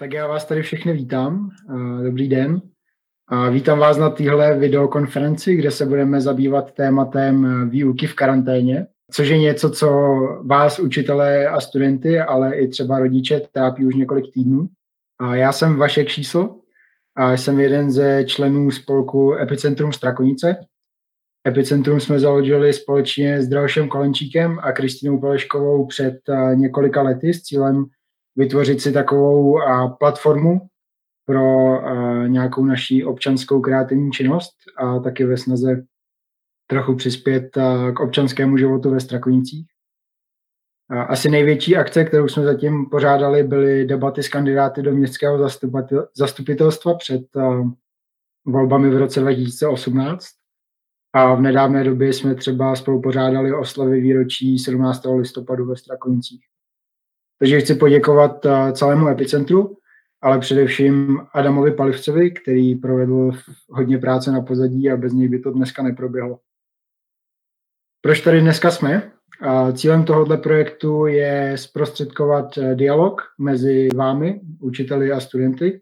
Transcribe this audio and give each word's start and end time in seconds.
Tak 0.00 0.12
já 0.12 0.26
vás 0.26 0.44
tady 0.44 0.62
všechny 0.62 0.92
vítám. 0.92 1.50
Dobrý 2.04 2.28
den. 2.28 2.62
Vítám 3.50 3.78
vás 3.78 3.98
na 3.98 4.10
téhle 4.10 4.58
videokonferenci, 4.58 5.56
kde 5.56 5.70
se 5.70 5.86
budeme 5.86 6.20
zabývat 6.20 6.74
tématem 6.74 7.70
výuky 7.70 8.06
v 8.06 8.14
karanténě, 8.14 8.86
což 9.10 9.28
je 9.28 9.38
něco, 9.38 9.70
co 9.70 9.88
vás, 10.46 10.78
učitelé 10.78 11.48
a 11.48 11.60
studenty, 11.60 12.20
ale 12.20 12.54
i 12.54 12.68
třeba 12.68 12.98
rodiče 12.98 13.42
trápí 13.52 13.86
už 13.86 13.94
několik 13.94 14.34
týdnů. 14.34 14.68
Já 15.32 15.52
jsem 15.52 15.76
Vašek 15.76 16.08
Číslo 16.08 16.60
a 17.16 17.32
jsem 17.32 17.60
jeden 17.60 17.90
ze 17.90 18.24
členů 18.24 18.70
spolku 18.70 19.34
Epicentrum 19.34 19.92
Strakonice. 19.92 20.56
Epicentrum 21.48 22.00
jsme 22.00 22.20
založili 22.20 22.72
společně 22.72 23.42
s 23.42 23.48
Drahošem 23.48 23.88
Kolenčíkem 23.88 24.58
a 24.62 24.72
Kristinou 24.72 25.20
Peleškovou 25.20 25.86
před 25.86 26.18
několika 26.54 27.02
lety 27.02 27.34
s 27.34 27.42
cílem 27.42 27.86
vytvořit 28.36 28.80
si 28.80 28.92
takovou 28.92 29.58
platformu 29.98 30.60
pro 31.26 31.42
nějakou 32.26 32.64
naší 32.64 33.04
občanskou 33.04 33.60
kreativní 33.60 34.10
činnost 34.12 34.52
a 34.76 34.98
taky 34.98 35.24
ve 35.24 35.36
snaze 35.36 35.82
trochu 36.66 36.94
přispět 36.94 37.50
k 37.96 38.00
občanskému 38.00 38.56
životu 38.56 38.90
ve 38.90 39.00
Strakonicích. 39.00 39.66
Asi 41.08 41.30
největší 41.30 41.76
akce, 41.76 42.04
kterou 42.04 42.28
jsme 42.28 42.44
zatím 42.44 42.86
pořádali, 42.90 43.42
byly 43.42 43.84
debaty 43.84 44.22
s 44.22 44.28
kandidáty 44.28 44.82
do 44.82 44.92
městského 44.92 45.48
zastupitelstva 46.16 46.94
před 46.94 47.22
volbami 48.46 48.90
v 48.90 48.98
roce 48.98 49.20
2018. 49.20 50.26
A 51.12 51.34
v 51.34 51.40
nedávné 51.40 51.84
době 51.84 52.12
jsme 52.12 52.34
třeba 52.34 52.76
spolu 52.76 53.02
pořádali 53.02 53.54
oslavy 53.54 54.00
výročí 54.00 54.58
17. 54.58 55.02
listopadu 55.16 55.66
ve 55.66 55.76
Strakonicích. 55.76 56.49
Takže 57.40 57.60
chci 57.60 57.74
poděkovat 57.74 58.46
eh, 58.46 58.72
celému 58.72 59.08
epicentru, 59.08 59.76
ale 60.22 60.38
především 60.38 61.20
Adamovi 61.32 61.74
Palivcovi, 61.74 62.30
který 62.30 62.74
provedl 62.74 63.30
hodně 63.70 63.98
práce 63.98 64.32
na 64.32 64.40
pozadí 64.40 64.90
a 64.90 64.96
bez 64.96 65.12
něj 65.12 65.28
by 65.28 65.38
to 65.38 65.50
dneska 65.50 65.82
neproběhlo. 65.82 66.38
Proč 68.02 68.20
tady 68.20 68.40
dneska 68.40 68.70
jsme? 68.70 69.12
Cílem 69.72 70.04
tohoto 70.04 70.38
projektu 70.38 71.06
je 71.06 71.52
zprostředkovat 71.56 72.58
eh, 72.58 72.74
dialog 72.74 73.22
mezi 73.38 73.88
vámi, 73.94 74.40
učiteli 74.60 75.12
a 75.12 75.20
studenty. 75.20 75.80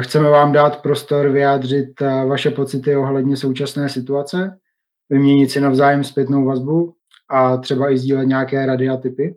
Chceme 0.00 0.30
vám 0.30 0.52
dát 0.52 0.82
prostor 0.82 1.28
vyjádřit 1.28 2.02
eh, 2.02 2.24
vaše 2.24 2.50
pocity 2.50 2.96
ohledně 2.96 3.36
současné 3.36 3.88
situace, 3.88 4.58
vyměnit 5.10 5.50
si 5.50 5.60
navzájem 5.60 6.04
zpětnou 6.04 6.44
vazbu 6.44 6.94
a 7.28 7.56
třeba 7.56 7.90
i 7.90 7.98
sdílet 7.98 8.28
nějaké 8.28 8.66
rady 8.66 8.88
a 8.88 8.96
typy. 8.96 9.36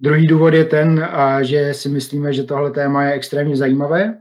Druhý 0.00 0.26
důvod 0.26 0.54
je 0.54 0.64
ten, 0.64 1.08
že 1.42 1.74
si 1.74 1.88
myslíme, 1.88 2.32
že 2.32 2.44
tohle 2.44 2.70
téma 2.70 3.04
je 3.04 3.12
extrémně 3.12 3.56
zajímavé. 3.56 4.18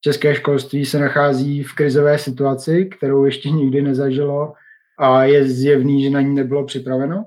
České 0.00 0.34
školství 0.34 0.86
se 0.86 0.98
nachází 0.98 1.62
v 1.62 1.74
krizové 1.74 2.18
situaci, 2.18 2.84
kterou 2.84 3.24
ještě 3.24 3.50
nikdy 3.50 3.82
nezažilo 3.82 4.52
a 4.98 5.24
je 5.24 5.48
zjevný, 5.48 6.02
že 6.02 6.10
na 6.10 6.20
ní 6.20 6.34
nebylo 6.34 6.66
připraveno. 6.66 7.26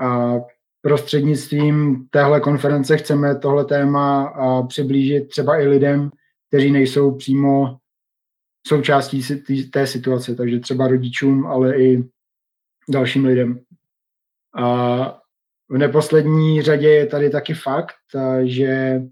A 0.00 0.36
prostřednictvím 0.82 2.06
téhle 2.10 2.40
konference 2.40 2.96
chceme 2.96 3.34
tohle 3.34 3.64
téma 3.64 4.34
přiblížit 4.68 5.28
třeba 5.28 5.60
i 5.60 5.66
lidem, 5.68 6.10
kteří 6.48 6.70
nejsou 6.70 7.14
přímo 7.14 7.76
součástí 8.66 9.22
té 9.72 9.86
situace, 9.86 10.34
takže 10.34 10.60
třeba 10.60 10.88
rodičům, 10.88 11.46
ale 11.46 11.82
i 11.82 12.04
dalším 12.88 13.24
lidem. 13.24 13.60
A 14.56 15.19
v 15.70 15.78
neposlední 15.78 16.62
řadě 16.62 16.88
je 16.88 17.06
tady 17.06 17.30
taky 17.30 17.54
fakt, 17.54 17.94
že 18.42 19.02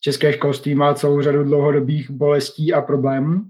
české 0.00 0.32
školství 0.32 0.74
má 0.74 0.94
celou 0.94 1.22
řadu 1.22 1.44
dlouhodobých 1.44 2.10
bolestí 2.10 2.72
a 2.72 2.80
problémů. 2.80 3.40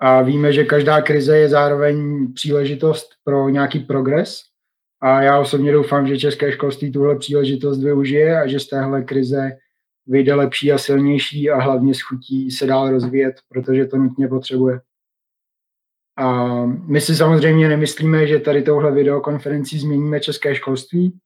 A 0.00 0.22
víme, 0.22 0.52
že 0.52 0.64
každá 0.64 1.02
krize 1.02 1.38
je 1.38 1.48
zároveň 1.48 2.26
příležitost 2.32 3.08
pro 3.24 3.48
nějaký 3.48 3.78
progres. 3.80 4.40
A 5.00 5.22
já 5.22 5.40
osobně 5.40 5.72
doufám, 5.72 6.06
že 6.06 6.18
české 6.18 6.52
školství 6.52 6.92
tuhle 6.92 7.18
příležitost 7.18 7.82
využije 7.82 8.40
a 8.40 8.46
že 8.46 8.60
z 8.60 8.68
téhle 8.68 9.02
krize 9.02 9.50
vyjde 10.06 10.34
lepší 10.34 10.72
a 10.72 10.78
silnější 10.78 11.50
a 11.50 11.60
hlavně 11.60 11.94
schutí 11.94 12.50
se 12.50 12.66
dál 12.66 12.90
rozvíjet, 12.90 13.34
protože 13.48 13.86
to 13.86 13.96
nutně 13.96 14.28
potřebuje. 14.28 14.80
A 16.16 16.64
my 16.66 17.00
si 17.00 17.16
samozřejmě 17.16 17.68
nemyslíme, 17.68 18.26
že 18.26 18.38
tady 18.38 18.62
touhle 18.62 18.92
videokonferencí 18.92 19.78
změníme 19.78 20.20
české 20.20 20.54
školství, 20.54 21.18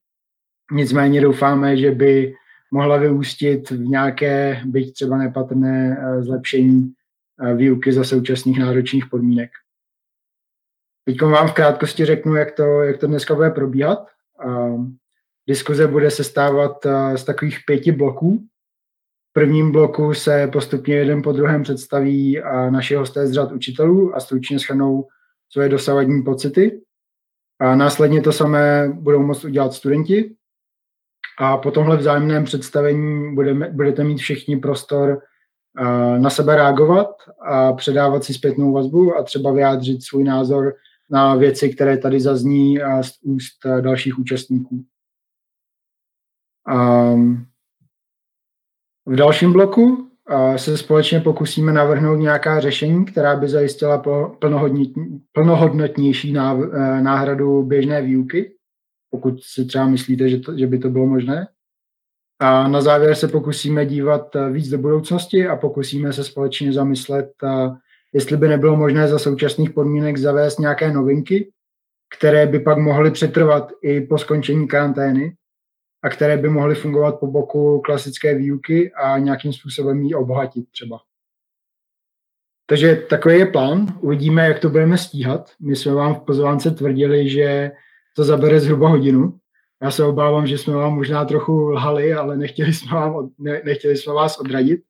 Nicméně 0.73 1.21
doufáme, 1.21 1.77
že 1.77 1.91
by 1.91 2.35
mohla 2.71 2.97
vyústit 2.97 3.71
v 3.71 3.81
nějaké, 3.81 4.63
byť 4.65 4.93
třeba 4.93 5.19
nepatrné, 5.19 5.99
eh, 6.01 6.23
zlepšení 6.23 6.93
eh, 7.41 7.55
výuky 7.55 7.93
za 7.93 8.05
současných 8.05 8.59
náročných 8.59 9.07
podmínek. 9.07 9.51
Teď 11.05 11.23
vám 11.23 11.49
v 11.49 11.53
krátkosti 11.53 12.05
řeknu, 12.05 12.35
jak 12.35 12.53
to, 12.53 12.83
jak 12.83 12.99
to 12.99 13.07
dneska 13.07 13.35
bude 13.35 13.51
probíhat. 13.51 14.07
Diskuze 15.47 15.87
bude 15.87 16.11
sestávat 16.11 16.87
eh, 16.87 17.19
z 17.19 17.25
takových 17.25 17.59
pěti 17.67 17.93
bloků. 17.93 18.39
V 19.31 19.33
prvním 19.33 19.73
bloku 19.73 20.15
se 20.15 20.49
postupně 20.53 20.95
jeden 20.95 21.23
po 21.23 21.33
druhém 21.33 21.63
představí 21.63 22.41
naši 22.71 22.95
hosté 22.95 23.27
z 23.27 23.33
řad 23.33 23.53
učitelů 23.53 24.17
a 24.17 24.21
stručně 24.21 24.59
schrnou 24.59 25.09
svoje 25.49 25.69
dosavadní 25.69 26.23
pocity. 26.23 26.81
A 27.61 27.77
následně 27.77 28.21
to 28.21 28.33
samé 28.33 28.89
budou 28.95 29.23
moct 29.23 29.45
udělat 29.45 29.73
studenti, 29.73 30.37
a 31.39 31.57
po 31.57 31.71
tomhle 31.71 31.97
vzájemném 31.97 32.45
představení 32.45 33.35
budeme, 33.35 33.71
budete 33.71 34.05
mít 34.05 34.19
všichni 34.19 34.57
prostor 34.57 35.11
uh, 35.81 36.19
na 36.19 36.31
sebe 36.31 36.57
reagovat 36.57 37.09
a 37.47 37.73
předávat 37.73 38.25
si 38.25 38.35
zpětnou 38.35 38.73
vazbu 38.73 39.17
a 39.17 39.23
třeba 39.23 39.53
vyjádřit 39.53 40.05
svůj 40.05 40.25
názor 40.25 40.75
na 41.11 41.35
věci, 41.35 41.75
které 41.75 41.99
tady 41.99 42.21
zazní 42.21 42.81
uh, 42.81 43.01
z 43.01 43.13
úst 43.23 43.65
uh, 43.65 43.81
dalších 43.81 44.19
účastníků. 44.19 44.85
Um, 46.75 47.47
v 49.07 49.17
dalším 49.17 49.53
bloku 49.53 50.09
se 50.57 50.79
společně 50.79 51.21
pokusíme 51.21 51.73
navrhnout 51.73 52.17
nějaká 52.17 52.61
řešení, 52.61 53.05
která 53.05 53.37
by 53.37 53.49
zajistila 53.49 54.03
plnohodnotnější 55.33 56.33
náhradu 57.03 57.63
běžné 57.63 58.03
výuky 58.03 58.55
pokud 59.13 59.43
si 59.43 59.65
třeba 59.65 59.87
myslíte, 59.87 60.29
že, 60.29 60.39
to, 60.39 60.59
že 60.59 60.67
by 60.67 60.79
to 60.79 60.91
bylo 60.91 61.07
možné. 61.07 61.49
A 62.41 62.69
na 62.69 62.81
závěr 62.81 63.15
se 63.15 63.29
pokusíme 63.29 63.87
dívat 63.87 64.37
eh, 64.37 64.51
víc 64.51 64.69
do 64.69 64.79
budoucnosti 64.79 65.47
a 65.47 65.57
pokusíme 65.57 66.13
se 66.13 66.25
společně 66.25 66.73
zamyslet, 66.73 67.33
eh, 67.45 67.71
jestli 68.13 68.37
by 68.37 68.49
nebylo 68.49 68.77
možné 68.77 69.09
za 69.09 69.19
současných 69.19 69.71
podmínek 69.71 70.17
zavést 70.17 70.59
nějaké 70.59 70.93
novinky, 70.93 71.53
které 72.17 72.47
by 72.47 72.61
pak 72.61 72.79
mohly 72.79 73.11
přetrvat 73.11 73.73
i 73.83 74.01
po 74.01 74.19
skončení 74.19 74.69
karantény 74.69 75.37
a 76.03 76.09
které 76.09 76.37
by 76.37 76.49
mohly 76.49 76.75
fungovat 76.75 77.19
po 77.21 77.27
boku 77.27 77.81
klasické 77.81 78.35
výuky 78.35 78.93
a 78.93 79.19
nějakým 79.19 79.53
způsobem 79.53 80.03
ji 80.03 80.15
obohatit 80.15 80.71
třeba. 80.71 80.99
Takže 82.67 82.97
takový 82.97 83.39
je 83.39 83.47
plán. 83.47 83.99
Uvidíme, 84.01 84.49
jak 84.49 84.59
to 84.59 84.71
budeme 84.71 84.99
stíhat. 84.99 85.51
My 85.61 85.77
jsme 85.77 85.95
vám 85.95 86.15
v 86.15 86.21
pozvánce 86.21 86.71
tvrdili, 86.71 87.29
že 87.29 87.71
to 88.17 88.25
zabere 88.25 88.61
zhruba 88.61 88.89
hodinu. 88.89 89.39
Já 89.83 89.91
se 89.91 90.05
obávám, 90.05 90.47
že 90.47 90.59
jsme 90.59 90.75
vám 90.75 90.95
možná 90.95 91.25
trochu 91.25 91.71
lhali, 91.71 92.15
ale 92.15 92.37
nechtěli 92.37 92.73
jsme, 92.73 92.97
vám, 92.97 93.31
ne, 93.39 93.63
nechtěli 93.65 93.97
jsme 93.97 94.13
vás 94.13 94.39
odradit. 94.39 94.81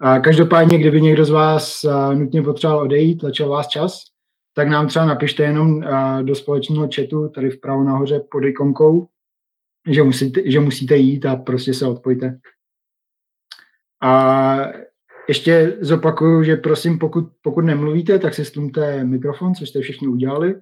A 0.00 0.18
každopádně, 0.18 0.78
kdyby 0.78 1.02
někdo 1.02 1.24
z 1.24 1.30
vás 1.30 1.84
nutně 2.14 2.42
potřeboval 2.42 2.82
odejít, 2.82 3.16
tlačil 3.16 3.48
vás 3.48 3.68
čas, 3.68 4.00
tak 4.54 4.68
nám 4.68 4.88
třeba 4.88 5.04
napište 5.04 5.42
jenom 5.42 5.84
do 6.22 6.34
společného 6.34 6.88
chatu, 6.94 7.28
tady 7.28 7.50
vpravo 7.50 7.84
nahoře 7.84 8.20
pod 8.30 8.44
ikonkou, 8.44 9.08
že 9.90 10.02
musíte, 10.02 10.50
že 10.50 10.60
musíte 10.60 10.96
jít 10.96 11.26
a 11.26 11.36
prostě 11.36 11.74
se 11.74 11.86
odpojte. 11.86 12.38
A 14.02 14.56
ještě 15.28 15.76
zopakuju, 15.80 16.42
že 16.42 16.56
prosím, 16.56 16.98
pokud, 16.98 17.24
pokud 17.42 17.60
nemluvíte, 17.60 18.18
tak 18.18 18.34
si 18.34 18.44
stlumte 18.44 19.04
mikrofon, 19.04 19.54
což 19.54 19.68
jste 19.68 19.80
všichni 19.80 20.08
udělali. 20.08 20.54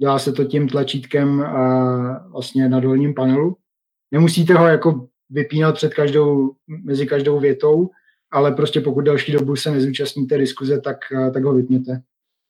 Dělá 0.00 0.18
se 0.18 0.32
to 0.32 0.44
tím 0.44 0.68
tlačítkem 0.68 1.46
vlastně 2.28 2.68
na 2.68 2.80
dolním 2.80 3.14
panelu. 3.14 3.56
Nemusíte 4.10 4.54
ho 4.54 4.66
jako 4.66 5.08
vypínat 5.30 5.74
před 5.74 5.94
každou, 5.94 6.54
mezi 6.66 7.06
každou 7.06 7.40
větou, 7.40 7.90
ale 8.30 8.52
prostě 8.52 8.80
pokud 8.80 9.00
další 9.00 9.32
dobu 9.32 9.56
se 9.56 9.70
nezúčastníte 9.70 10.38
diskuze, 10.38 10.80
tak, 10.80 10.96
tak 11.34 11.44
ho 11.44 11.54
vypněte. 11.54 12.02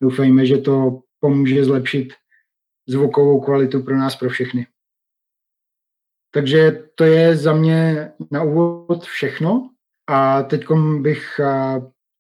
Doufejme, 0.02 0.46
že 0.46 0.58
to 0.58 1.00
pomůže 1.20 1.64
zlepšit 1.64 2.08
zvukovou 2.88 3.40
kvalitu 3.40 3.82
pro 3.82 3.96
nás, 3.96 4.16
pro 4.16 4.28
všechny. 4.28 4.66
Takže 6.30 6.84
to 6.94 7.04
je 7.04 7.36
za 7.36 7.52
mě 7.52 8.12
na 8.30 8.42
úvod 8.42 9.04
všechno 9.04 9.70
a 10.06 10.42
teď 10.42 10.64
bych 11.00 11.40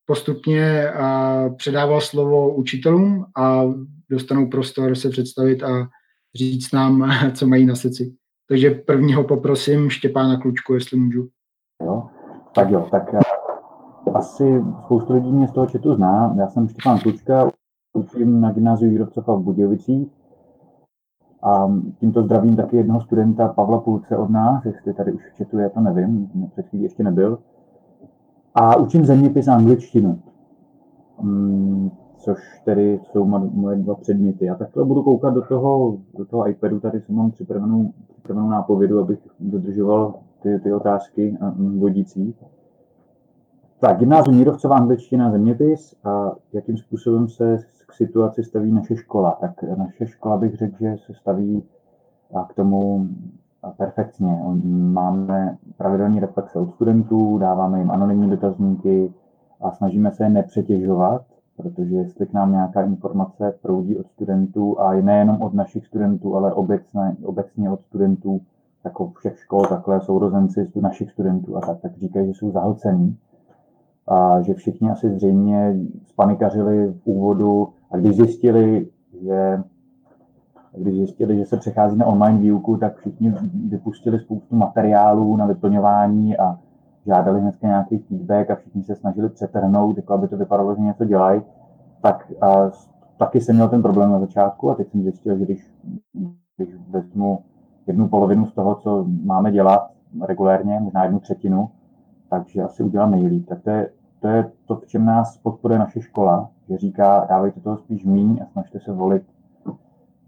postupně 0.06 0.92
předával 1.56 2.00
slovo 2.00 2.54
učitelům 2.54 3.26
a 3.36 3.64
dostanou 4.10 4.46
prostor 4.46 4.94
se 4.94 5.08
představit 5.08 5.62
a 5.62 5.88
říct 6.34 6.72
nám, 6.72 7.12
co 7.34 7.46
mají 7.46 7.66
na 7.66 7.74
srdci. 7.74 8.14
Takže 8.48 8.70
prvního 8.70 9.24
poprosím 9.24 9.90
Štěpána 9.90 10.40
Klučku, 10.40 10.74
jestli 10.74 10.98
můžu. 10.98 11.28
Jo, 11.82 12.02
tak 12.54 12.70
jo, 12.70 12.88
tak 12.90 13.14
asi 14.14 14.64
spoustu 14.84 15.14
lidí 15.14 15.32
mě 15.32 15.48
z 15.48 15.52
toho 15.52 15.66
četu 15.66 15.94
zná. 15.94 16.34
Já 16.38 16.48
jsem 16.48 16.68
Štěpán 16.68 16.98
Klučka, 16.98 17.50
učím 17.92 18.40
na 18.40 18.52
gymnáziu 18.52 18.90
Jírovcova 18.90 19.34
v 19.34 19.42
Budějovicích. 19.42 20.08
A 21.42 21.72
tímto 22.00 22.22
zdravím 22.22 22.56
taky 22.56 22.76
jednoho 22.76 23.00
studenta 23.00 23.48
Pavla 23.48 23.80
Půlce 23.80 24.16
od 24.16 24.30
nás, 24.30 24.64
jestli 24.64 24.94
tady 24.94 25.12
už 25.12 25.22
četu 25.36 25.58
je, 25.58 25.70
to 25.70 25.80
nevím, 25.80 26.30
před 26.52 26.66
chvílí 26.66 26.84
ještě 26.84 27.04
nebyl. 27.04 27.38
A 28.54 28.76
učím 28.76 29.04
zeměpis 29.04 29.48
a 29.48 29.54
angličtinu, 29.54 30.22
mm, 31.22 31.90
což 32.20 32.38
tedy 32.64 33.00
jsou 33.02 33.24
moje 33.24 33.76
dva 33.76 33.94
předměty. 33.94 34.44
Já 34.44 34.54
takhle 34.54 34.84
budu 34.84 35.02
koukat 35.02 35.34
do 35.34 35.42
toho, 35.42 35.98
do 36.18 36.24
toho 36.24 36.48
iPadu, 36.48 36.80
tady 36.80 37.00
jsem 37.00 37.14
mám 37.14 37.30
připravenou, 37.30 37.92
připravenou 38.12 38.48
nápovědu, 38.48 38.98
abych 38.98 39.18
dodržoval 39.40 40.14
ty, 40.42 40.58
ty 40.58 40.72
otázky 40.72 41.38
vodící. 41.78 42.34
Tak, 43.80 43.98
gymnázium 43.98 44.36
Mírovcová 44.36 44.76
angličtina 44.76 45.30
zeměpis 45.30 45.94
a 46.04 46.32
jakým 46.52 46.76
způsobem 46.76 47.28
se 47.28 47.58
k 47.86 47.92
situaci 47.92 48.44
staví 48.44 48.72
naše 48.72 48.96
škola. 48.96 49.38
Tak 49.40 49.62
naše 49.62 50.06
škola 50.06 50.36
bych 50.36 50.54
řekl, 50.54 50.76
že 50.80 50.96
se 51.06 51.14
staví 51.14 51.62
k 52.48 52.54
tomu 52.54 53.08
perfektně. 53.76 54.38
Máme 54.92 55.58
pravidelní 55.76 56.20
reflexe 56.20 56.58
od 56.58 56.74
studentů, 56.74 57.38
dáváme 57.38 57.78
jim 57.78 57.90
anonymní 57.90 58.30
dotazníky 58.30 59.12
a 59.60 59.70
snažíme 59.70 60.10
se 60.10 60.24
je 60.24 60.30
nepřetěžovat, 60.30 61.22
protože 61.60 61.96
jestli 61.96 62.26
k 62.26 62.32
nám 62.32 62.52
nějaká 62.52 62.82
informace 62.82 63.54
proudí 63.62 63.96
od 63.96 64.06
studentů 64.06 64.80
a 64.80 64.92
nejenom 64.94 65.42
od 65.42 65.54
našich 65.54 65.86
studentů, 65.86 66.36
ale 66.36 66.52
obecně, 66.52 67.16
obecně 67.24 67.70
od 67.70 67.80
studentů, 67.80 68.40
jako 68.84 69.12
všech 69.18 69.38
škol, 69.38 69.66
takhle 69.66 70.00
sourozenci 70.00 70.70
našich 70.80 71.10
studentů 71.10 71.56
a 71.56 71.60
tak, 71.60 71.80
tak 71.80 71.96
říkají, 71.96 72.26
že 72.26 72.34
jsou 72.34 72.50
zahlcený 72.50 73.16
a 74.08 74.42
že 74.42 74.54
všichni 74.54 74.90
asi 74.90 75.10
zřejmě 75.10 75.76
spanikařili 76.06 76.86
v 76.86 77.00
úvodu 77.04 77.68
a 77.90 77.96
když 77.96 78.16
zjistili, 78.16 78.86
že 79.22 79.62
když 80.76 80.94
zjistili, 80.94 81.36
že 81.36 81.46
se 81.46 81.56
přechází 81.56 81.98
na 81.98 82.06
online 82.06 82.38
výuku, 82.38 82.76
tak 82.76 82.96
všichni 82.96 83.34
vypustili 83.68 84.20
spoustu 84.20 84.56
materiálů 84.56 85.36
na 85.36 85.46
vyplňování 85.46 86.36
a 86.36 86.58
žádali 87.06 87.40
hnedka 87.40 87.66
nějaký 87.66 87.98
feedback 87.98 88.50
a 88.50 88.54
všichni 88.54 88.82
se 88.82 88.96
snažili 88.96 89.28
přetrhnout, 89.28 89.96
jako 89.96 90.12
aby 90.12 90.28
to 90.28 90.36
vypadalo, 90.36 90.74
že 90.74 90.82
něco 90.82 91.04
dělají. 91.04 91.42
Tak 92.02 92.32
a 92.40 92.70
taky 93.16 93.40
jsem 93.40 93.54
měl 93.54 93.68
ten 93.68 93.82
problém 93.82 94.10
na 94.10 94.18
začátku 94.18 94.70
a 94.70 94.74
teď 94.74 94.90
jsem 94.90 95.02
zjistil, 95.02 95.38
že 95.38 95.44
když, 95.44 95.74
když 96.56 96.76
vezmu 96.90 97.38
jednu 97.86 98.08
polovinu 98.08 98.46
z 98.46 98.52
toho, 98.54 98.74
co 98.74 99.06
máme 99.24 99.52
dělat 99.52 99.90
regulérně, 100.26 100.80
možná 100.80 101.04
jednu 101.04 101.20
třetinu, 101.20 101.70
takže 102.30 102.62
asi 102.62 102.82
udělám 102.82 103.10
nejlíp. 103.10 103.46
Tak 103.48 103.62
to 103.62 103.70
je, 103.70 103.90
to 104.20 104.28
je 104.28 104.50
to, 104.66 104.76
v 104.76 104.86
čem 104.86 105.04
nás 105.04 105.36
podporuje 105.36 105.78
naše 105.78 106.00
škola, 106.00 106.50
že 106.68 106.76
říká, 106.76 107.26
dávejte 107.28 107.60
toho 107.60 107.76
spíš 107.76 108.04
míň 108.04 108.38
a 108.42 108.46
snažte 108.52 108.80
se 108.80 108.92
volit 108.92 109.22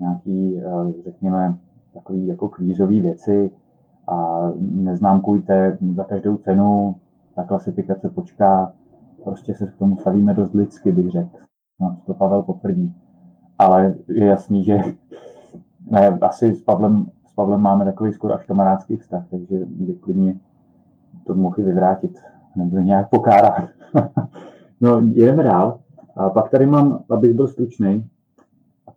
nějaký, 0.00 0.60
eh, 0.60 1.02
řekněme, 1.04 1.58
takový 1.94 2.26
jako 2.26 2.48
kvízový 2.48 3.00
věci 3.00 3.50
a 4.08 4.48
neznámkujte 4.58 5.78
za 5.94 6.04
každou 6.04 6.36
cenu, 6.36 6.96
ta 7.34 7.44
klasifikace 7.44 8.10
počká, 8.10 8.72
prostě 9.24 9.54
se 9.54 9.66
k 9.66 9.76
tomu 9.76 9.98
stavíme 9.98 10.34
dost 10.34 10.54
lidsky, 10.54 10.92
bych 10.92 11.10
řekl. 11.10 11.36
No, 11.80 11.96
to 12.06 12.14
Pavel 12.14 12.42
potvrdí. 12.42 12.94
Ale 13.58 13.94
je 14.08 14.26
jasný, 14.26 14.64
že 14.64 14.78
ne, 15.90 16.18
asi 16.20 16.54
s 16.54 16.62
Pavlem, 16.62 17.06
s 17.26 17.32
Pavlem 17.32 17.60
máme 17.60 17.84
takový 17.84 18.12
skoro 18.12 18.34
až 18.34 18.46
kamarádský 18.46 18.96
vztah, 18.96 19.24
takže 19.30 19.58
by 19.64 19.94
klidně 19.94 20.34
to 21.26 21.34
mohl 21.34 21.56
vyvrátit 21.58 22.18
nebo 22.56 22.78
nějak 22.78 23.10
pokárat. 23.10 23.68
no, 24.80 25.02
jedeme 25.12 25.42
dál. 25.42 25.78
A 26.16 26.30
pak 26.30 26.50
tady 26.50 26.66
mám, 26.66 27.04
abych 27.10 27.34
byl 27.34 27.48
stručný, 27.48 28.10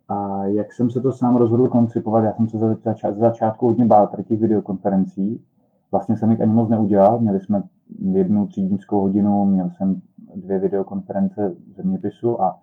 a 0.08 0.44
jak 0.44 0.72
jsem 0.72 0.90
se 0.90 1.00
to 1.00 1.12
sám 1.12 1.36
rozhodl 1.36 1.68
koncipovat, 1.68 2.24
já 2.24 2.32
jsem 2.32 2.48
se 2.48 2.58
za, 2.58 2.74
začát, 2.84 3.14
za 3.14 3.20
začátku 3.20 3.66
hodně 3.66 3.84
bál 3.84 4.06
tady 4.06 4.24
těch 4.24 4.40
videokonferencí. 4.40 5.44
Vlastně 5.90 6.16
jsem 6.16 6.30
jich 6.30 6.40
ani 6.40 6.52
moc 6.52 6.68
neudělal. 6.68 7.18
Měli 7.18 7.40
jsme 7.40 7.62
jednu 7.98 8.46
třídnickou 8.46 9.00
hodinu, 9.00 9.44
měl 9.44 9.70
jsem 9.70 10.00
dvě 10.34 10.58
videokonference 10.58 11.54
zeměpisu 11.76 12.42
a, 12.42 12.58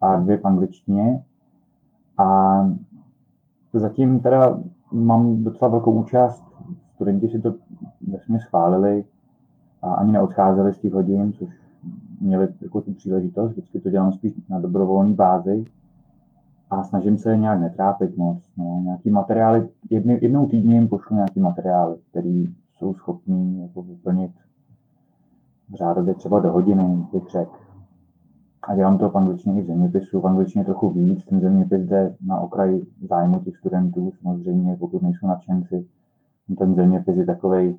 a 0.00 0.16
dvě 0.16 0.38
v 0.38 0.44
angličtině. 0.44 1.22
A 2.18 2.58
zatím 3.72 4.20
teda 4.20 4.60
mám 4.92 5.44
docela 5.44 5.70
velkou 5.70 5.92
účast. 5.92 6.44
Studenti 6.94 7.28
si 7.28 7.40
to 7.40 7.54
vesmě 8.12 8.40
schválili 8.40 9.04
a 9.82 9.94
ani 9.94 10.12
neodcházeli 10.12 10.74
z 10.74 10.78
těch 10.78 10.92
hodin, 10.92 11.32
což 11.32 11.48
měli 12.20 12.48
jako 12.60 12.80
tu 12.80 12.92
příležitost. 12.92 13.50
Vždycky 13.50 13.80
to 13.80 13.90
dělám 13.90 14.12
spíš 14.12 14.32
na 14.48 14.60
dobrovolné 14.60 15.14
bázi 15.14 15.64
a 16.70 16.84
snažím 16.84 17.18
se 17.18 17.36
nějak 17.36 17.60
netrápit 17.60 18.16
moc. 18.16 18.38
No. 18.56 18.80
Nějaký 18.84 19.10
materiály, 19.10 19.68
jedny, 19.90 20.18
jednou 20.22 20.46
týdně 20.46 20.74
jim 20.74 20.88
pošlu 20.88 21.16
nějaký 21.16 21.40
materiály, 21.40 21.96
které 22.10 22.44
jsou 22.72 22.94
schopní 22.94 23.62
jako 23.62 23.82
vyplnit 23.82 24.32
v 25.68 25.74
řádově 25.74 26.14
třeba 26.14 26.40
do 26.40 26.52
hodiny, 26.52 27.06
bych 27.12 27.28
řekl. 27.28 27.52
A 28.62 28.76
dělám 28.76 28.98
to 28.98 29.10
v 29.10 29.16
angličtině 29.16 29.60
i 29.60 29.62
v 29.62 29.66
zeměpisu, 29.66 30.20
v 30.20 30.26
angličtině 30.26 30.64
trochu 30.64 30.90
víc, 30.90 31.24
ten 31.24 31.40
zeměpis 31.40 31.86
jde 31.86 32.16
na 32.26 32.40
okraj 32.40 32.80
zájmu 33.08 33.40
těch 33.40 33.56
studentů, 33.56 34.12
samozřejmě, 34.22 34.76
pokud 34.76 35.02
nejsou 35.02 35.26
nadšenci. 35.26 35.86
Ten 36.58 36.74
zeměpis 36.74 37.16
je 37.16 37.26
takový 37.26 37.78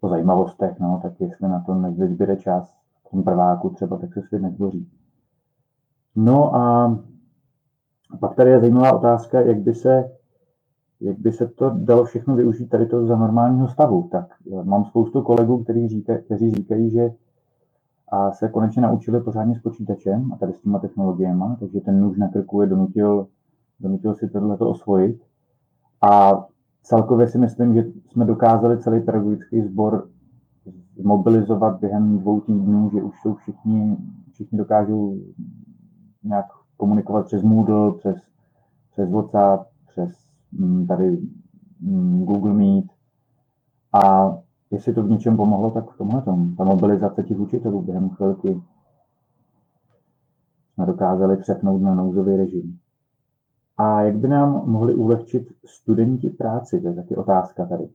o 0.00 0.08
zajímavostech, 0.08 0.80
no, 0.80 1.00
tak 1.02 1.20
jestli 1.20 1.48
na 1.48 1.60
to 1.60 1.74
nezbyde 1.74 2.36
čas 2.36 2.74
v 3.06 3.10
tom 3.10 3.22
prváku 3.22 3.70
třeba, 3.70 3.96
tak 3.96 4.14
se 4.14 4.22
svět 4.22 4.42
nezboří. 4.42 4.88
No 6.16 6.56
a 6.56 6.96
pak 8.20 8.34
tady 8.34 8.50
je 8.50 8.60
zajímavá 8.60 8.92
otázka, 8.92 9.40
jak 9.40 9.58
by 9.58 9.74
se, 9.74 10.10
jak 11.00 11.18
by 11.18 11.32
se 11.32 11.48
to 11.48 11.70
dalo 11.70 12.04
všechno 12.04 12.36
využít 12.36 12.66
tady 12.66 12.86
to 12.86 13.06
za 13.06 13.16
normálního 13.16 13.68
stavu. 13.68 14.08
Tak 14.12 14.26
mám 14.62 14.84
spoustu 14.84 15.22
kolegů, 15.22 15.64
kteří 15.64 15.88
říkají, 15.88 16.18
kteří 16.24 16.50
říkají 16.50 16.90
že 16.90 17.10
a 18.08 18.32
se 18.32 18.48
konečně 18.48 18.82
naučili 18.82 19.20
pořádně 19.20 19.54
s 19.54 19.58
počítačem 19.58 20.32
a 20.32 20.36
tady 20.36 20.52
s 20.52 20.60
těma 20.60 20.78
technologiemi, 20.78 21.44
takže 21.60 21.80
ten 21.80 22.00
nůž 22.00 22.18
na 22.18 22.28
krku 22.28 22.60
je 22.60 22.66
donutil, 22.66 23.26
donutil 23.80 24.14
si 24.14 24.28
tohleto 24.28 24.70
osvojit. 24.70 25.22
A 26.02 26.44
celkově 26.82 27.28
si 27.28 27.38
myslím, 27.38 27.74
že 27.74 27.84
jsme 28.08 28.24
dokázali 28.24 28.78
celý 28.78 29.00
pedagogický 29.00 29.62
sbor 29.62 30.08
mobilizovat 31.02 31.80
během 31.80 32.18
dvou 32.18 32.40
týdnů, 32.40 32.90
že 32.94 33.02
už 33.02 33.20
jsou 33.20 33.34
všichni, 33.34 33.96
všichni 34.32 34.58
dokážou 34.58 35.16
nějak 36.24 36.46
komunikovat 36.76 37.26
přes 37.26 37.42
Moodle, 37.42 37.92
přes, 37.92 38.16
přes 38.92 39.10
WhatsApp, 39.10 39.70
přes 39.88 40.10
mm, 40.52 40.86
tady 40.86 41.18
mm, 41.80 42.24
Google 42.24 42.52
Meet. 42.52 42.84
A 43.92 44.32
jestli 44.70 44.94
to 44.94 45.02
v 45.02 45.10
něčem 45.10 45.36
pomohlo, 45.36 45.70
tak 45.70 45.90
v 45.90 45.98
tomhle 45.98 46.22
tom. 46.22 46.56
Ta 46.56 46.64
mobilizace 46.64 47.22
těch 47.22 47.38
učitelů 47.38 47.82
během 47.82 48.10
chvilky 48.10 48.62
jsme 50.74 50.86
dokázali 50.86 51.36
přepnout 51.36 51.82
na 51.82 51.94
nouzový 51.94 52.36
režim. 52.36 52.78
A 53.76 54.02
jak 54.02 54.16
by 54.16 54.28
nám 54.28 54.70
mohli 54.70 54.94
ulehčit 54.94 55.52
studenti 55.64 56.30
práci? 56.30 56.80
To 56.80 56.88
je 56.88 56.94
taky 56.94 57.16
otázka 57.16 57.66
tady. 57.66 57.88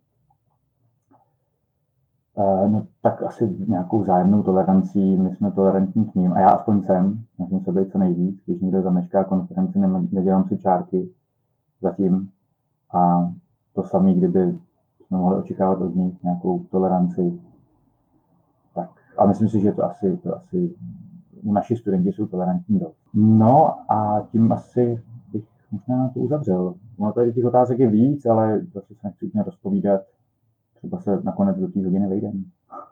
Eh, 2.37 2.69
no, 2.69 2.87
tak 3.01 3.23
asi 3.23 3.55
nějakou 3.67 4.05
zájemnou 4.05 4.43
tolerancí, 4.43 5.17
my 5.17 5.35
jsme 5.35 5.51
tolerantní 5.51 6.05
k 6.05 6.15
ním, 6.15 6.33
a 6.33 6.39
já 6.39 6.49
aspoň 6.49 6.81
jsem, 6.81 7.23
snažím 7.35 7.61
se 7.61 7.71
být 7.71 7.91
co 7.91 7.97
nejvíc, 7.97 8.41
když 8.45 8.61
někdo 8.61 8.81
zamešká 8.81 9.23
konferenci, 9.23 9.79
nedělám 10.11 10.43
si 10.43 10.57
čárky 10.57 11.09
zatím. 11.81 12.29
A 12.93 13.31
to 13.73 13.83
samé, 13.83 14.13
kdyby 14.13 14.59
jsme 15.07 15.17
mohli 15.17 15.37
očekávat 15.37 15.81
od 15.81 15.95
nich 15.95 16.23
nějakou 16.23 16.59
toleranci. 16.59 17.39
Tak, 18.75 18.89
a 19.17 19.25
myslím 19.25 19.49
si, 19.49 19.61
že 19.61 19.71
to 19.71 19.85
asi, 19.85 20.17
to 20.17 20.35
asi 20.35 20.75
naši 21.43 21.75
studenti 21.75 22.11
jsou 22.11 22.25
tolerantní 22.25 22.79
dost. 22.79 22.97
No 23.13 23.91
a 23.91 24.27
tím 24.31 24.51
asi 24.51 25.03
bych 25.33 25.43
možná 25.71 26.09
to 26.09 26.19
uzavřel. 26.19 26.73
Ono 26.97 27.13
tady 27.13 27.33
těch 27.33 27.45
otázek 27.45 27.79
je 27.79 27.87
víc, 27.87 28.25
ale 28.25 28.61
zase 28.73 28.95
se 28.95 29.07
nechci 29.07 29.31
rozpovídat 29.45 30.01
třeba 30.81 31.01
se 31.01 31.21
nakonec 31.23 31.57
do 31.57 31.67
té 31.67 31.79
hodiny 31.79 32.09
vejdeme. 32.09 32.39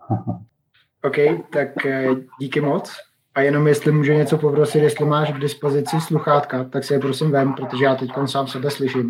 OK, 1.04 1.16
tak 1.54 1.86
eh, 1.86 2.08
díky 2.40 2.62
moc. 2.62 2.92
A 3.36 3.42
jenom 3.42 3.68
jestli 3.68 3.92
můžu 3.92 4.14
něco 4.14 4.38
poprosit, 4.38 4.80
jestli 4.80 5.06
máš 5.06 5.34
k 5.34 5.40
dispozici 5.40 6.02
sluchátka, 6.02 6.64
tak 6.64 6.84
si 6.84 6.94
je 6.94 7.00
prosím 7.00 7.32
vem, 7.32 7.54
protože 7.54 7.86
já 7.86 7.96
teď 7.96 8.10
sám 8.26 8.48
sebe 8.48 8.72
slyším. 8.72 9.10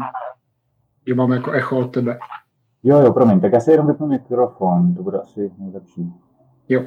Že 1.08 1.16
mám 1.16 1.32
jako 1.32 1.52
echo 1.52 1.78
od 1.78 1.88
tebe. 1.88 2.20
Jo, 2.84 3.00
jo, 3.00 3.14
promiň, 3.14 3.40
tak 3.40 3.54
já 3.54 3.60
si 3.60 3.72
jenom 3.72 3.88
vypnu 3.88 4.08
mikrofon, 4.08 4.96
to 4.96 5.04
bude 5.04 5.20
asi 5.20 5.52
nejlepší. 5.58 6.14
Jo. 6.70 6.84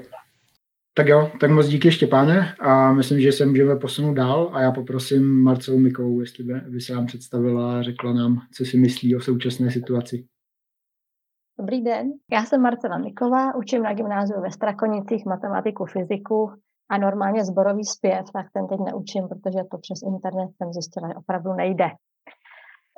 Tak 0.95 1.09
jo, 1.09 1.31
tak 1.41 1.51
moc 1.51 1.67
díky 1.67 1.91
Štěpáne 1.91 2.55
a 2.61 2.93
myslím, 2.93 3.21
že 3.21 3.33
se 3.33 3.47
můžeme 3.47 3.77
posunout 3.77 4.15
dál 4.15 4.51
a 4.53 4.61
já 4.61 4.73
poprosím 4.73 5.43
Marcelu 5.43 5.79
Mikou, 5.79 6.21
jestli 6.21 6.45
by, 6.45 6.55
by 6.69 6.81
se 6.81 6.95
nám 6.95 7.07
představila 7.07 7.79
a 7.79 7.83
řekla 7.83 8.13
nám, 8.13 8.41
co 8.55 8.65
si 8.65 8.79
myslí 8.79 9.17
o 9.17 9.21
současné 9.21 9.71
situaci. 9.71 10.25
Dobrý 11.59 11.83
den, 11.83 12.13
já 12.33 12.45
jsem 12.45 12.61
Marcela 12.61 12.99
Miková, 12.99 13.55
učím 13.55 13.83
na 13.83 13.95
gymnáziu 13.95 14.41
ve 14.41 14.51
Strakonicích 14.51 15.27
matematiku, 15.27 15.85
fyziku 15.85 16.53
a 16.91 16.99
normálně 16.99 17.45
zborový 17.45 17.85
zpěv, 17.85 18.25
tak 18.33 18.47
ten 18.53 18.67
teď 18.67 18.79
neučím, 18.81 19.29
protože 19.29 19.59
to 19.71 19.79
přes 19.79 20.03
internet 20.03 20.51
jsem 20.57 20.73
zjistila, 20.73 21.09
že 21.09 21.15
opravdu 21.15 21.53
nejde. 21.53 21.85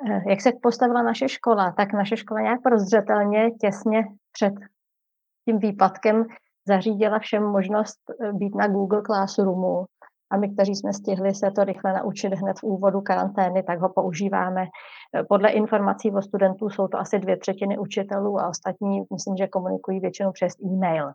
Eh, 0.09 0.29
jak 0.29 0.41
se 0.41 0.51
postavila 0.61 1.03
naše 1.03 1.29
škola? 1.29 1.71
Tak 1.71 1.93
naše 1.93 2.17
škola 2.17 2.41
nějak 2.41 2.61
prozřetelně 2.61 3.51
těsně 3.51 4.03
před 4.31 4.53
tím 5.45 5.59
výpadkem 5.59 6.25
zařídila 6.67 7.19
všem 7.19 7.43
možnost 7.43 7.99
eh, 8.09 8.33
být 8.33 8.55
na 8.55 8.67
Google 8.67 9.01
Classroomu 9.01 9.85
a 10.31 10.37
my, 10.37 10.53
kteří 10.53 10.75
jsme 10.75 10.93
stihli 10.93 11.35
se 11.35 11.51
to 11.51 11.63
rychle 11.63 11.93
naučit 11.93 12.33
hned 12.33 12.59
v 12.59 12.63
úvodu 12.63 13.01
karantény, 13.01 13.63
tak 13.63 13.79
ho 13.79 13.89
používáme. 13.89 14.65
Eh, 14.65 15.23
podle 15.23 15.49
informací 15.49 16.11
o 16.11 16.21
studentů 16.21 16.69
jsou 16.69 16.87
to 16.87 16.97
asi 16.99 17.19
dvě 17.19 17.37
třetiny 17.37 17.77
učitelů 17.77 18.39
a 18.39 18.47
ostatní, 18.47 19.03
myslím, 19.13 19.37
že 19.37 19.47
komunikují 19.47 19.99
většinou 19.99 20.31
přes 20.31 20.53
e-mail. 20.65 21.11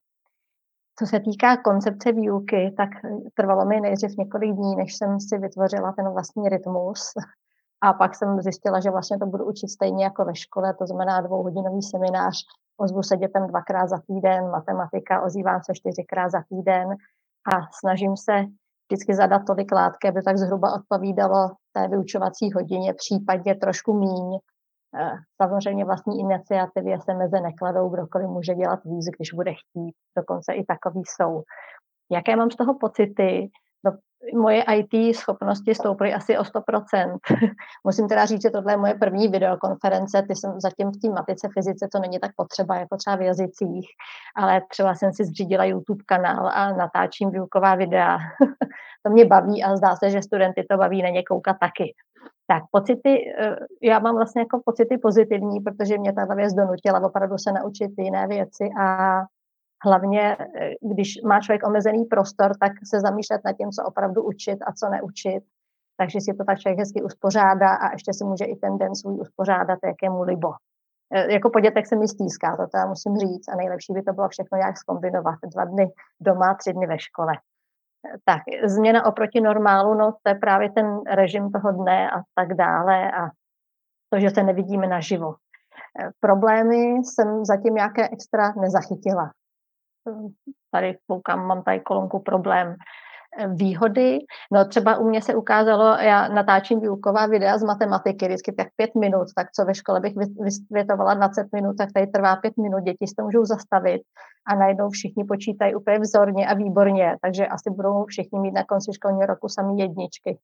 Co 0.98 1.06
se 1.06 1.20
týká 1.20 1.56
koncepce 1.56 2.12
výuky, 2.12 2.74
tak 2.76 2.88
trvalo 3.34 3.64
mi 3.64 3.80
nejdřív 3.80 4.10
několik 4.18 4.52
dní, 4.52 4.76
než 4.76 4.96
jsem 4.96 5.20
si 5.20 5.38
vytvořila 5.38 5.92
ten 5.92 6.08
vlastní 6.08 6.48
rytmus. 6.48 7.12
A 7.82 7.92
pak 7.92 8.14
jsem 8.14 8.40
zjistila, 8.40 8.80
že 8.80 8.90
vlastně 8.90 9.18
to 9.18 9.26
budu 9.26 9.44
učit 9.44 9.68
stejně 9.68 10.04
jako 10.04 10.24
ve 10.24 10.34
škole, 10.34 10.74
to 10.74 10.86
znamená 10.86 11.20
dvouhodinový 11.20 11.82
seminář, 11.82 12.36
ozvu 12.76 13.02
se 13.02 13.16
dětem 13.16 13.46
dvakrát 13.46 13.86
za 13.88 13.98
týden, 14.06 14.50
matematika, 14.50 15.22
ozývám 15.22 15.60
se 15.62 15.74
čtyřikrát 15.74 16.28
za 16.30 16.42
týden 16.48 16.88
a 17.54 17.68
snažím 17.80 18.16
se 18.16 18.32
vždycky 18.90 19.14
zadat 19.14 19.42
tolik 19.46 19.72
látky, 19.72 20.08
aby 20.08 20.22
tak 20.22 20.38
zhruba 20.38 20.74
odpovídalo 20.74 21.48
té 21.72 21.88
vyučovací 21.88 22.52
hodině, 22.52 22.94
případně 22.94 23.54
trošku 23.54 23.92
míň. 23.92 24.38
Eh, 25.00 25.16
samozřejmě 25.42 25.84
vlastní 25.84 26.20
iniciativy 26.20 26.96
se 27.00 27.14
meze 27.14 27.40
nekladou, 27.40 27.88
kdokoliv 27.88 28.28
může 28.28 28.54
dělat 28.54 28.80
víc, 28.84 29.06
když 29.16 29.32
bude 29.32 29.52
chtít, 29.52 29.94
dokonce 30.16 30.52
i 30.52 30.64
takový 30.64 31.02
jsou. 31.06 31.42
Jaké 32.10 32.36
mám 32.36 32.50
z 32.50 32.56
toho 32.56 32.78
pocity? 32.78 33.50
No, 33.84 33.92
moje 34.34 34.62
IT 34.62 35.16
schopnosti 35.16 35.74
stouply 35.74 36.14
asi 36.14 36.38
o 36.38 36.42
100%. 36.42 37.18
Musím 37.84 38.08
teda 38.08 38.26
říct, 38.26 38.42
že 38.42 38.50
tohle 38.50 38.72
je 38.72 38.76
moje 38.76 38.94
první 38.94 39.28
videokonference, 39.28 40.22
ty 40.28 40.36
jsem 40.36 40.60
zatím 40.60 40.90
v 40.90 41.00
té 41.02 41.08
matice 41.08 41.48
fyzice, 41.54 41.88
to 41.92 41.98
není 41.98 42.18
tak 42.18 42.30
potřeba 42.36 42.76
jako 42.76 42.96
třeba 42.96 43.16
v 43.16 43.22
jazycích, 43.22 43.88
ale 44.36 44.62
třeba 44.70 44.94
jsem 44.94 45.12
si 45.12 45.24
zřídila 45.24 45.64
YouTube 45.64 46.04
kanál 46.06 46.50
a 46.54 46.72
natáčím 46.72 47.30
výuková 47.30 47.74
videa. 47.74 48.18
to 49.02 49.12
mě 49.12 49.24
baví 49.24 49.62
a 49.62 49.76
zdá 49.76 49.96
se, 49.96 50.10
že 50.10 50.22
studenty 50.22 50.66
to 50.70 50.76
baví 50.76 51.02
na 51.02 51.08
ně 51.08 51.22
koukat 51.22 51.56
taky. 51.60 51.94
Tak 52.46 52.62
pocity, 52.70 53.34
eh, 53.38 53.56
já 53.82 53.98
mám 53.98 54.14
vlastně 54.14 54.40
jako 54.40 54.62
pocity 54.64 54.98
pozitivní, 54.98 55.60
protože 55.60 55.98
mě 55.98 56.12
ta 56.12 56.34
věc 56.34 56.54
donutila 56.54 57.00
opravdu 57.00 57.38
se 57.38 57.52
naučit 57.52 57.90
jiné 57.98 58.26
věci 58.26 58.70
a 58.80 59.20
hlavně, 59.84 60.36
eh, 60.40 60.70
když 60.94 61.22
má 61.22 61.40
člověk 61.40 61.66
omezený 61.66 62.04
prostor, 62.04 62.56
tak 62.60 62.72
se 62.84 63.00
zamýšlet 63.00 63.40
nad 63.44 63.52
tím, 63.52 63.70
co 63.70 63.84
opravdu 63.84 64.22
učit 64.22 64.58
a 64.66 64.72
co 64.72 64.88
neučit. 64.88 65.44
Takže 65.96 66.20
si 66.20 66.34
to 66.34 66.44
tak 66.44 66.58
člověk 66.58 66.78
hezky 66.78 67.02
uspořádá 67.02 67.74
a 67.74 67.92
ještě 67.92 68.12
si 68.12 68.24
může 68.24 68.44
i 68.44 68.56
ten 68.56 68.78
den 68.78 68.94
svůj 68.94 69.20
uspořádat, 69.20 69.78
jak 69.84 69.96
je 70.02 70.10
mu 70.10 70.22
libo. 70.22 70.52
Eh, 71.14 71.32
jako 71.32 71.50
po 71.50 71.60
dětech 71.60 71.86
se 71.86 71.96
mi 71.96 72.08
stýská, 72.08 72.56
to 72.56 72.76
já 72.76 72.86
musím 72.86 73.16
říct 73.16 73.48
a 73.48 73.56
nejlepší 73.56 73.92
by 73.92 74.02
to 74.02 74.12
bylo 74.12 74.28
všechno 74.28 74.58
nějak 74.58 74.78
zkombinovat. 74.78 75.38
Dva 75.54 75.64
dny 75.64 75.92
doma, 76.20 76.54
tři 76.54 76.72
dny 76.72 76.86
ve 76.86 76.98
škole. 76.98 77.32
Tak, 78.24 78.42
změna 78.64 79.06
oproti 79.06 79.40
normálu, 79.40 79.94
no 79.94 80.12
to 80.22 80.28
je 80.30 80.34
právě 80.34 80.70
ten 80.70 81.00
režim 81.10 81.50
toho 81.50 81.72
dne 81.72 82.10
a 82.10 82.22
tak 82.34 82.54
dále 82.54 83.12
a 83.12 83.28
to, 84.12 84.20
že 84.20 84.30
se 84.30 84.42
nevidíme 84.42 84.86
naživo. 84.86 85.34
Eh, 86.00 86.10
problémy 86.20 86.76
jsem 87.04 87.44
zatím 87.44 87.74
nějaké 87.74 88.08
extra 88.08 88.52
nezachytila. 88.60 89.30
Tady 90.70 90.98
koukám, 91.06 91.46
mám 91.46 91.62
tady 91.62 91.80
kolonku 91.80 92.18
problém. 92.18 92.76
Eh, 93.38 93.48
výhody, 93.48 94.18
no 94.52 94.64
třeba 94.64 94.96
u 94.96 95.08
mě 95.08 95.22
se 95.22 95.34
ukázalo, 95.34 95.84
já 95.84 96.28
natáčím 96.28 96.80
výuková 96.80 97.26
videa 97.26 97.58
z 97.58 97.64
matematiky, 97.64 98.26
vždycky 98.26 98.52
tak 98.52 98.68
pět 98.76 98.94
minut, 98.94 99.26
tak 99.36 99.46
co 99.52 99.64
ve 99.64 99.74
škole 99.74 100.00
bych 100.00 100.14
vysvětovala 100.40 101.14
20 101.14 101.46
minut, 101.52 101.76
tak 101.78 101.92
tady 101.92 102.06
trvá 102.06 102.36
pět 102.36 102.56
minut, 102.56 102.80
děti 102.80 103.06
si 103.06 103.14
to 103.14 103.22
můžou 103.22 103.44
zastavit 103.44 104.02
a 104.46 104.54
najednou 104.54 104.90
všichni 104.90 105.24
počítají 105.24 105.74
úplně 105.74 105.98
vzorně 105.98 106.48
a 106.48 106.54
výborně, 106.54 107.16
takže 107.22 107.46
asi 107.46 107.70
budou 107.70 108.04
všichni 108.04 108.40
mít 108.40 108.52
na 108.52 108.64
konci 108.64 108.92
školního 108.92 109.26
roku 109.26 109.48
sami 109.48 109.82
jedničky. 109.82 110.38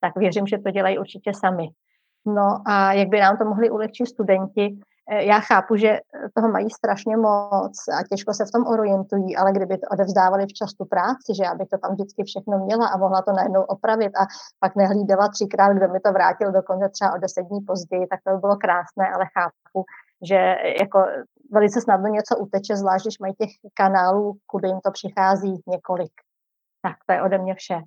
Tak 0.00 0.16
věřím, 0.16 0.46
že 0.46 0.58
to 0.58 0.70
dělají 0.70 0.98
určitě 0.98 1.32
sami. 1.34 1.68
No 2.26 2.58
a 2.66 2.92
jak 2.92 3.08
by 3.08 3.20
nám 3.20 3.36
to 3.36 3.44
mohli 3.44 3.70
ulehčit 3.70 4.08
studenti, 4.08 4.78
já 5.10 5.40
chápu, 5.40 5.76
že 5.76 6.00
toho 6.34 6.48
mají 6.48 6.70
strašně 6.70 7.16
moc 7.16 7.88
a 7.98 8.02
těžko 8.10 8.34
se 8.34 8.44
v 8.44 8.50
tom 8.50 8.66
orientují, 8.66 9.36
ale 9.36 9.52
kdyby 9.52 9.78
to 9.78 9.86
odevzdávali 9.90 10.46
včas 10.46 10.74
tu 10.74 10.84
práci, 10.84 11.34
že 11.36 11.44
já 11.44 11.54
bych 11.54 11.68
to 11.68 11.78
tam 11.78 11.92
vždycky 11.92 12.24
všechno 12.24 12.58
měla 12.58 12.88
a 12.88 12.96
mohla 12.96 13.22
to 13.22 13.32
najednou 13.32 13.62
opravit 13.62 14.12
a 14.16 14.26
pak 14.60 14.76
nehlídala 14.76 15.28
třikrát, 15.28 15.72
kdo 15.72 15.88
mi 15.88 16.00
to 16.00 16.12
vrátil 16.12 16.52
dokonce 16.52 16.88
třeba 16.88 17.12
o 17.12 17.18
deset 17.18 17.42
dní 17.42 17.60
později, 17.60 18.06
tak 18.06 18.20
to 18.24 18.30
by 18.30 18.38
bylo 18.38 18.56
krásné, 18.56 19.04
ale 19.14 19.24
chápu, 19.38 19.84
že 20.22 20.54
jako 20.80 21.06
velice 21.50 21.80
snadno 21.80 22.08
něco 22.08 22.38
uteče, 22.38 22.76
zvlášť 22.76 23.04
když 23.04 23.18
mají 23.18 23.34
těch 23.34 23.50
kanálů, 23.74 24.38
kudy 24.46 24.68
jim 24.68 24.80
to 24.80 24.90
přichází 24.90 25.62
několik. 25.66 26.12
Tak 26.82 26.96
to 27.06 27.12
je 27.12 27.22
ode 27.22 27.38
mě 27.38 27.54
vše. 27.54 27.80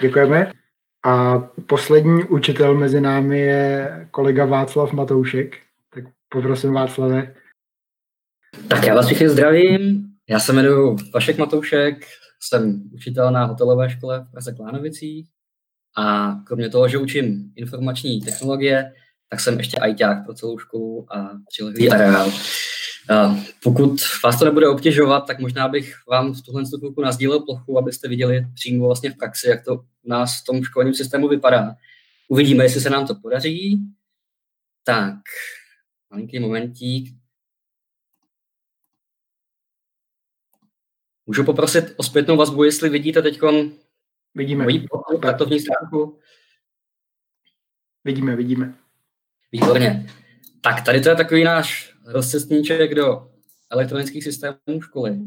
Děkujeme. 0.00 0.63
A 1.04 1.38
poslední 1.66 2.24
učitel 2.24 2.74
mezi 2.74 3.00
námi 3.00 3.38
je 3.38 4.08
kolega 4.10 4.44
Václav 4.44 4.92
Matoušek. 4.92 5.56
Tak 5.94 6.04
poprosím 6.28 6.72
Václave. 6.72 7.34
Tak 8.68 8.84
já 8.84 8.94
vás 8.94 9.06
všichni 9.06 9.28
zdravím. 9.28 10.06
Já 10.28 10.40
se 10.40 10.52
jmenuji 10.52 10.96
Vašek 11.14 11.38
Matoušek, 11.38 12.06
jsem 12.40 12.82
učitel 12.92 13.30
na 13.30 13.44
hotelové 13.44 13.90
škole 13.90 14.26
v 14.28 14.30
Praze 14.30 14.52
Klánovicích 14.52 15.28
a 15.96 16.36
kromě 16.46 16.68
toho, 16.68 16.88
že 16.88 16.98
učím 16.98 17.52
informační 17.56 18.20
technologie, 18.20 18.92
tak 19.28 19.40
jsem 19.40 19.58
ještě 19.58 19.76
ajťák 19.76 20.24
pro 20.24 20.34
celou 20.34 20.58
školu 20.58 21.06
a 21.16 21.30
přilehlý 21.48 21.90
areál. 21.90 22.30
Pokud 23.62 23.96
vás 24.24 24.38
to 24.38 24.44
nebude 24.44 24.68
obtěžovat, 24.68 25.20
tak 25.20 25.38
možná 25.38 25.68
bych 25.68 26.06
vám 26.06 26.34
v 26.34 26.42
tuhle 26.42 26.64
chvilku 26.78 27.00
nazdílel 27.02 27.40
plochu, 27.40 27.78
abyste 27.78 28.08
viděli 28.08 28.46
přímo 28.54 28.86
vlastně 28.86 29.10
v 29.10 29.16
praxi, 29.16 29.48
jak 29.48 29.64
to 29.64 29.74
u 29.74 30.08
nás 30.08 30.40
v 30.40 30.44
tom 30.44 30.64
školním 30.64 30.94
systému 30.94 31.28
vypadá. 31.28 31.76
Uvidíme, 32.28 32.64
jestli 32.64 32.80
se 32.80 32.90
nám 32.90 33.06
to 33.06 33.14
podaří. 33.14 33.80
Tak, 34.84 35.16
malinký 36.10 36.38
momentík. 36.38 37.14
Můžu 41.26 41.44
poprosit 41.44 41.94
o 41.96 42.02
zpětnou 42.02 42.36
vazbu, 42.36 42.64
jestli 42.64 42.88
vidíte 42.88 43.22
teď 43.22 43.40
Vidíme. 44.34 44.64
moji 44.64 44.86
pracovní 45.20 45.60
stránku? 45.60 46.18
Vidíme, 48.04 48.36
vidíme. 48.36 48.74
Výborně. 49.52 50.06
Tak 50.60 50.84
tady 50.84 51.00
to 51.00 51.08
je 51.08 51.16
takový 51.16 51.44
náš 51.44 51.93
rozcestníček 52.04 52.94
do 52.94 53.30
elektronických 53.70 54.24
systémů 54.24 54.80
školy. 54.80 55.18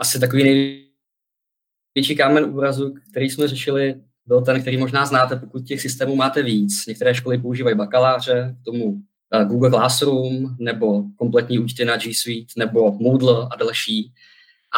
Asi 0.00 0.20
takový 0.20 0.44
největší 0.44 2.16
kámen 2.16 2.44
úrazu, 2.44 2.94
který 3.10 3.30
jsme 3.30 3.48
řešili, 3.48 3.94
byl 4.26 4.42
ten, 4.44 4.60
který 4.60 4.76
možná 4.76 5.06
znáte, 5.06 5.36
pokud 5.36 5.66
těch 5.66 5.80
systémů 5.80 6.16
máte 6.16 6.42
víc. 6.42 6.86
Některé 6.86 7.14
školy 7.14 7.38
používají 7.38 7.76
bakaláře, 7.76 8.56
k 8.62 8.64
tomu 8.64 9.02
Google 9.44 9.70
Classroom 9.70 10.56
nebo 10.58 11.04
kompletní 11.16 11.58
účty 11.58 11.84
na 11.84 11.96
G 11.96 12.14
Suite 12.14 12.52
nebo 12.56 12.92
Moodle 12.92 13.48
a 13.52 13.56
další. 13.56 14.12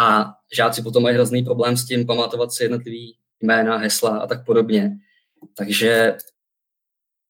A 0.00 0.34
žáci 0.56 0.82
potom 0.82 1.02
mají 1.02 1.14
hrozný 1.14 1.44
problém 1.44 1.76
s 1.76 1.86
tím 1.86 2.06
pamatovat 2.06 2.52
si 2.52 2.64
jednotlivý 2.64 3.16
jména, 3.40 3.76
hesla 3.76 4.18
a 4.18 4.26
tak 4.26 4.44
podobně. 4.44 4.98
Takže 5.56 6.16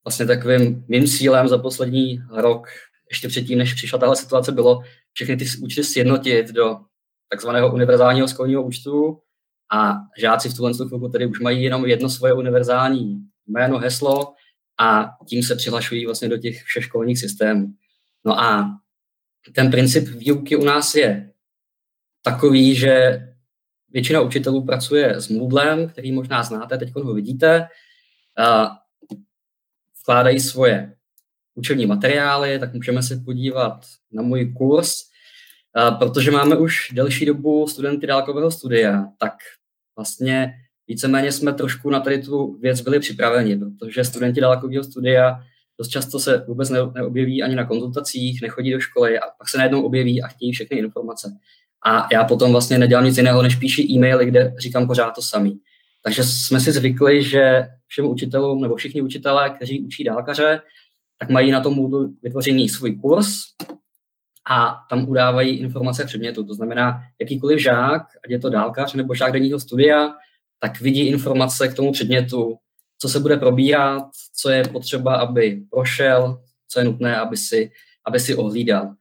vlastně 0.05 0.27
takovým 0.27 0.85
mým 0.89 1.07
cílem 1.07 1.49
za 1.49 1.59
poslední 1.59 2.23
rok, 2.31 2.69
ještě 3.11 3.29
předtím, 3.29 3.59
než 3.59 3.75
přišla 3.75 3.99
tahle 3.99 4.17
situace, 4.17 4.53
bylo 4.53 4.83
všechny 5.13 5.37
ty 5.37 5.45
účty 5.63 5.85
sjednotit 5.85 6.49
do 6.53 6.77
takzvaného 7.29 7.73
univerzálního 7.75 8.29
školního 8.29 8.63
účtu 8.63 9.23
a 9.73 9.95
žáci 10.19 10.49
v 10.49 10.57
tuhle 10.57 10.75
chvilku 10.75 11.09
tedy 11.09 11.27
už 11.27 11.41
mají 11.41 11.63
jenom 11.63 11.87
jedno 11.87 12.11
svoje 12.11 12.33
univerzální 12.33 13.23
jméno, 13.47 13.79
heslo 13.79 14.35
a 14.81 15.11
tím 15.27 15.43
se 15.43 15.57
přihlašují 15.57 16.07
vlastně 16.07 16.29
do 16.29 16.39
těch 16.39 16.63
všech 16.63 16.85
školních 16.85 17.19
systémů. 17.19 17.75
No 18.25 18.41
a 18.41 18.79
ten 19.55 19.71
princip 19.71 20.09
výuky 20.09 20.57
u 20.57 20.65
nás 20.65 20.95
je 20.95 21.33
takový, 22.23 22.75
že 22.75 23.21
většina 23.89 24.21
učitelů 24.21 24.65
pracuje 24.65 25.21
s 25.21 25.29
Moodlem, 25.29 25.89
který 25.89 26.13
možná 26.13 26.43
znáte, 26.43 26.79
teď 26.79 26.95
ho 26.95 27.15
vidíte 27.15 27.69
vkládají 30.03 30.41
svoje 30.41 30.98
učební 31.59 31.87
materiály, 31.87 32.59
tak 32.59 32.75
můžeme 32.75 33.03
se 33.03 33.23
podívat 33.25 33.81
na 34.13 34.23
můj 34.23 34.53
kurz. 34.53 34.93
Protože 35.99 36.31
máme 36.31 36.57
už 36.57 36.89
delší 36.93 37.27
dobu 37.27 37.67
studenty 37.67 38.07
dálkového 38.07 38.51
studia, 38.51 39.05
tak 39.19 39.33
vlastně 39.97 40.55
víceméně 40.89 41.33
jsme 41.33 41.53
trošku 41.53 41.91
na 41.91 42.01
tady 42.01 42.23
tu 42.23 42.59
věc 42.61 42.81
byli 42.81 43.01
připraveni, 43.01 43.57
protože 43.57 44.05
studenti 44.05 44.41
dálkového 44.41 44.85
studia 44.85 45.41
dost 45.79 45.89
často 45.89 46.21
se 46.21 46.45
vůbec 46.49 46.71
neobjeví 46.71 47.43
ani 47.43 47.55
na 47.55 47.65
konzultacích, 47.65 48.43
nechodí 48.43 48.73
do 48.73 48.81
školy 48.81 49.19
a 49.19 49.23
pak 49.39 49.49
se 49.49 49.59
najednou 49.59 49.83
objeví 49.83 50.23
a 50.23 50.29
chtějí 50.29 50.53
všechny 50.53 50.79
informace. 50.79 51.33
A 51.87 52.09
já 52.13 52.25
potom 52.25 52.53
vlastně 52.53 52.79
nedělám 52.79 53.05
nic 53.05 53.17
jiného, 53.17 53.43
než 53.43 53.57
píši 53.57 53.83
e-maily, 53.83 54.27
kde 54.27 54.55
říkám 54.59 54.87
pořád 54.87 55.11
to 55.11 55.23
samý. 55.23 55.61
Takže 56.05 56.25
jsme 56.25 56.61
si 56.61 56.73
zvykli, 56.73 57.23
že 57.23 57.69
všem 57.87 58.07
učitelům 58.07 58.63
nebo 58.63 58.77
všichni 58.77 59.03
učitelé, 59.03 59.51
kteří 59.51 59.87
učí 59.87 60.05
dálkaře, 60.05 60.61
tak 61.19 61.31
mají 61.31 61.51
na 61.51 61.61
tom 61.61 61.75
Moodle 61.75 62.09
vytvořený 62.23 62.69
svůj 62.69 62.97
kurz 62.97 63.29
a 64.51 64.77
tam 64.91 65.09
udávají 65.09 65.59
informace 65.59 66.05
předmětu. 66.05 66.45
To 66.45 66.55
znamená, 66.55 67.01
jakýkoliv 67.21 67.61
žák, 67.61 68.03
ať 68.25 68.31
je 68.31 68.39
to 68.39 68.51
dálkař 68.51 68.95
nebo 68.95 69.15
žák 69.15 69.33
denního 69.33 69.61
studia, 69.61 70.11
tak 70.61 70.81
vidí 70.81 71.01
informace 71.01 71.69
k 71.69 71.75
tomu 71.75 71.93
předmětu, 71.93 72.57
co 72.99 73.09
se 73.09 73.21
bude 73.21 73.37
probírat, 73.37 74.03
co 74.35 74.51
je 74.51 74.65
potřeba, 74.65 75.17
aby 75.17 75.63
prošel, 75.71 76.43
co 76.69 76.81
je 76.81 76.85
nutné, 76.85 77.17
aby 77.17 77.37
si, 77.37 77.71
aby 78.05 78.21
si 78.21 78.35
ohlídal. 78.35 78.95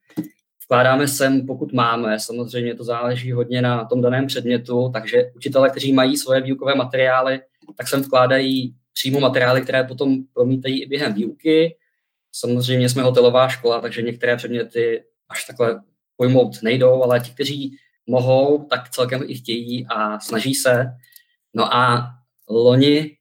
Vkládáme 0.64 1.08
sem, 1.08 1.46
pokud 1.46 1.74
máme, 1.74 2.20
samozřejmě 2.20 2.76
to 2.76 2.84
záleží 2.84 3.32
hodně 3.32 3.62
na 3.62 3.86
tom 3.86 4.02
daném 4.02 4.28
předmětu, 4.28 4.90
takže 4.94 5.32
učitelé, 5.36 5.70
kteří 5.70 5.94
mají 5.94 6.18
svoje 6.18 6.42
výukové 6.42 6.76
materiály, 6.76 7.42
tak 7.78 7.88
sem 7.88 8.02
vkládají 8.02 8.76
přímo 8.94 9.20
materiály, 9.20 9.62
které 9.62 9.84
potom 9.84 10.24
promítají 10.34 10.84
i 10.84 10.86
během 10.86 11.14
výuky. 11.14 11.76
Samozřejmě 12.40 12.90
jsme 12.90 13.04
hotelová 13.04 13.48
škola, 13.48 13.82
takže 13.82 14.02
některé 14.02 14.36
předměty 14.36 15.04
až 15.30 15.46
takhle 15.46 15.82
pojmout 16.18 16.64
nejdou, 16.64 17.04
ale 17.04 17.20
ti, 17.20 17.32
kteří 17.32 17.78
mohou, 18.08 18.66
tak 18.70 18.90
celkem 18.90 19.24
i 19.28 19.36
chtějí 19.36 19.88
a 19.90 20.20
snaží 20.20 20.56
se. 20.56 20.86
No 21.54 21.76
a 21.76 22.10
loni 22.50 23.18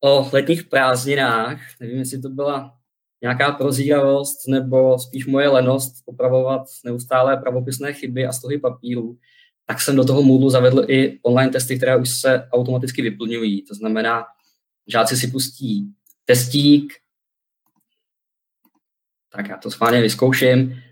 o 0.00 0.28
letních 0.32 0.64
prázdninách, 0.64 1.60
nevím, 1.80 1.98
jestli 1.98 2.22
to 2.22 2.28
byla 2.28 2.74
nějaká 3.22 3.52
prozíravost 3.52 4.48
nebo 4.48 4.98
spíš 4.98 5.26
moje 5.26 5.48
lenost 5.48 5.94
opravovat 6.06 6.62
neustále 6.84 7.36
pravopisné 7.36 7.92
chyby 7.92 8.26
a 8.26 8.32
stohy 8.32 8.58
papíru, 8.58 9.18
tak 9.66 9.80
jsem 9.80 9.96
do 9.96 10.04
toho 10.04 10.22
Moodle 10.22 10.50
zavedl 10.50 10.84
i 10.88 11.18
online 11.22 11.52
testy, 11.52 11.76
které 11.76 11.96
už 11.96 12.10
se 12.10 12.48
automaticky 12.52 13.02
vyplňují. 13.02 13.62
To 13.62 13.74
znamená, 13.74 14.24
žáci 14.86 15.16
si 15.16 15.26
pustí 15.26 15.86
testík, 16.24 16.92
tak 19.32 19.48
já 19.48 19.56
to 19.56 19.70
schválně 19.70 20.00
vyzkouším, 20.00 20.82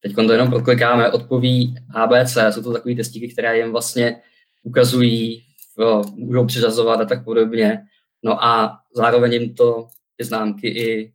teď 0.00 0.14
to 0.14 0.32
jenom 0.32 0.50
proklikáme, 0.50 1.10
odpoví 1.10 1.74
ABC, 1.94 2.36
jsou 2.50 2.62
to 2.62 2.72
takové 2.72 2.94
testíky, 2.94 3.28
které 3.28 3.58
jim 3.58 3.72
vlastně 3.72 4.20
ukazují, 4.62 5.44
jo, 5.78 6.02
můžou 6.14 6.46
přiřazovat 6.46 7.00
a 7.00 7.04
tak 7.04 7.24
podobně. 7.24 7.82
No 8.22 8.44
a 8.44 8.78
zároveň 8.94 9.32
jim 9.32 9.54
to 9.54 9.88
ty 10.16 10.24
známky 10.24 10.68
i, 10.68 11.12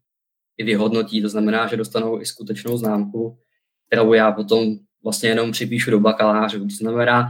i 0.57 0.63
vyhodnotí, 0.63 1.21
to 1.21 1.29
znamená, 1.29 1.67
že 1.67 1.77
dostanou 1.77 2.21
i 2.21 2.25
skutečnou 2.25 2.77
známku, 2.77 3.37
kterou 3.87 4.13
já 4.13 4.31
potom 4.31 4.75
vlastně 5.03 5.29
jenom 5.29 5.51
připíšu 5.51 5.91
do 5.91 5.99
bakalářů. 5.99 6.59
To 6.59 6.75
znamená, 6.75 7.29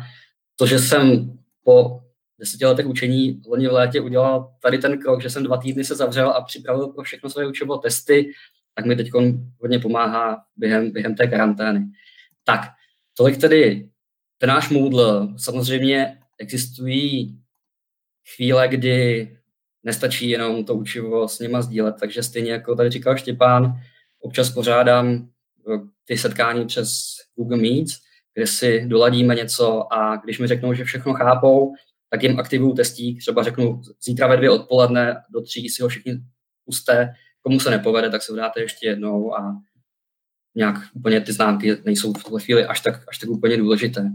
to, 0.56 0.66
že 0.66 0.80
jsem 0.80 1.38
po 1.64 2.00
deseti 2.40 2.66
letech 2.66 2.88
učení 2.88 3.42
loni 3.48 3.68
v 3.68 3.72
létě 3.72 4.02
udělal 4.02 4.54
tady 4.62 4.78
ten 4.78 5.00
krok, 5.00 5.22
že 5.22 5.30
jsem 5.30 5.44
dva 5.44 5.58
týdny 5.58 5.84
se 5.84 5.96
zavřel 5.96 6.30
a 6.30 6.42
připravil 6.42 6.88
pro 6.88 7.04
všechno 7.04 7.30
své 7.30 7.48
učivo 7.48 7.78
testy, 7.78 8.32
tak 8.76 8.86
mi 8.86 8.96
teď 8.96 9.10
hodně 9.60 9.80
pomáhá 9.80 10.46
během, 10.56 10.92
během 10.92 11.16
té 11.16 11.28
karantény. 11.28 11.86
Tak, 12.44 12.62
tolik 13.18 13.38
tedy 13.38 13.90
ten 14.38 14.50
náš 14.50 14.70
Moodle. 14.70 15.28
Samozřejmě 15.38 16.18
existují 16.38 17.40
chvíle, 18.36 18.68
kdy 18.68 19.38
nestačí 19.84 20.30
jenom 20.30 20.66
to 20.66 20.76
učivo 20.76 21.28
s 21.28 21.40
něma 21.40 21.62
sdílet, 21.62 21.96
takže 22.00 22.24
stejně 22.24 22.52
jako 22.52 22.76
tady 22.76 22.90
říkal 22.90 23.18
Štěpán, 23.18 23.74
občas 24.20 24.50
pořádám 24.50 25.30
eh, 25.74 25.80
ty 26.06 26.18
setkání 26.18 26.66
přes 26.66 27.16
Google 27.36 27.58
Meets, 27.58 27.94
kde 28.34 28.48
si 28.48 28.86
doladíme 28.88 29.36
něco 29.36 29.94
a 29.94 30.16
když 30.16 30.40
mi 30.40 30.48
řeknou, 30.48 30.74
že 30.74 30.84
všechno 30.84 31.14
chápou, 31.14 31.74
tak 32.10 32.24
jim 32.24 32.40
aktivuju 32.40 32.74
testík, 32.74 33.20
třeba 33.20 33.44
řeknu 33.44 33.82
zítra 34.04 34.28
ve 34.28 34.38
dvě 34.38 34.50
odpoledne 34.50 35.16
do 35.30 35.42
tří 35.42 35.70
si 35.70 35.84
ho 35.84 35.90
všichni 35.90 36.14
pusté, 36.66 37.14
komu 37.50 37.60
se 37.60 37.70
nepovede, 37.70 38.10
tak 38.10 38.22
se 38.22 38.36
dáte 38.36 38.62
ještě 38.62 38.88
jednou 38.88 39.36
a 39.36 39.62
nějak 40.56 40.76
úplně 40.94 41.22
ty 41.22 41.34
známky 41.34 41.78
nejsou 41.86 42.14
v 42.14 42.24
tuhle 42.24 42.42
chvíli 42.42 42.66
až 42.66 42.80
tak, 42.80 43.04
až 43.08 43.18
tak 43.18 43.30
úplně 43.30 43.58
důležité. 43.58 44.12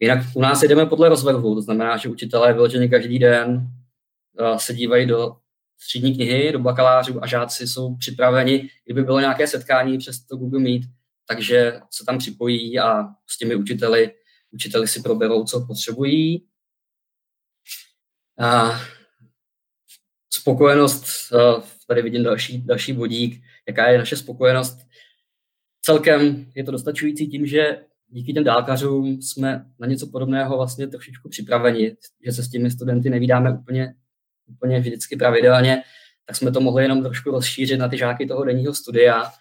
Jinak 0.00 0.18
u 0.34 0.40
nás 0.40 0.62
jdeme 0.62 0.86
podle 0.86 1.08
rozvrhu, 1.08 1.54
to 1.54 1.62
znamená, 1.62 1.96
že 1.96 2.08
učitelé 2.08 2.52
vyloženě 2.52 2.88
každý 2.88 3.18
den 3.18 3.48
uh, 4.40 4.56
se 4.56 4.74
dívají 4.74 5.06
do 5.06 5.36
střední 5.78 6.14
knihy, 6.14 6.52
do 6.52 6.58
bakalářů 6.58 7.24
a 7.24 7.26
žáci 7.26 7.68
jsou 7.68 7.96
připraveni, 7.96 8.68
kdyby 8.84 9.02
bylo 9.02 9.20
nějaké 9.20 9.46
setkání 9.46 9.98
přes 9.98 10.26
to 10.26 10.36
Google 10.36 10.60
Meet, 10.60 10.82
takže 11.26 11.80
se 11.90 12.04
tam 12.04 12.18
připojí 12.18 12.78
a 12.78 13.04
s 13.26 13.38
těmi 13.38 13.54
učiteli, 13.54 14.12
učiteli 14.50 14.88
si 14.88 15.02
proberou, 15.02 15.44
co 15.44 15.66
potřebují. 15.66 16.46
A 18.38 18.80
spokojenost, 20.30 21.32
uh, 21.32 21.62
tady 21.86 22.02
vidím 22.02 22.22
další, 22.22 22.62
další 22.62 22.92
bodík, 22.92 23.42
jaká 23.68 23.88
je 23.88 23.98
naše 23.98 24.16
spokojenost. 24.16 24.78
Celkem 25.82 26.46
je 26.54 26.64
to 26.64 26.70
dostačující 26.70 27.26
tím, 27.26 27.46
že 27.46 27.78
díky 28.08 28.32
těm 28.32 28.44
dálkařům 28.44 29.22
jsme 29.22 29.64
na 29.78 29.86
něco 29.86 30.06
podobného 30.06 30.56
vlastně 30.56 30.86
trošičku 30.86 31.28
připraveni, 31.28 31.96
že 32.24 32.32
se 32.32 32.42
s 32.42 32.50
těmi 32.50 32.70
studenty 32.70 33.10
nevídáme 33.10 33.52
úplně, 33.52 33.94
úplně 34.46 34.80
vždycky 34.80 35.16
pravidelně, 35.16 35.82
tak 36.26 36.36
jsme 36.36 36.52
to 36.52 36.60
mohli 36.60 36.82
jenom 36.82 37.02
trošku 37.02 37.30
rozšířit 37.30 37.78
na 37.78 37.88
ty 37.88 37.98
žáky 37.98 38.26
toho 38.26 38.44
denního 38.44 38.74
studia. 38.74 39.32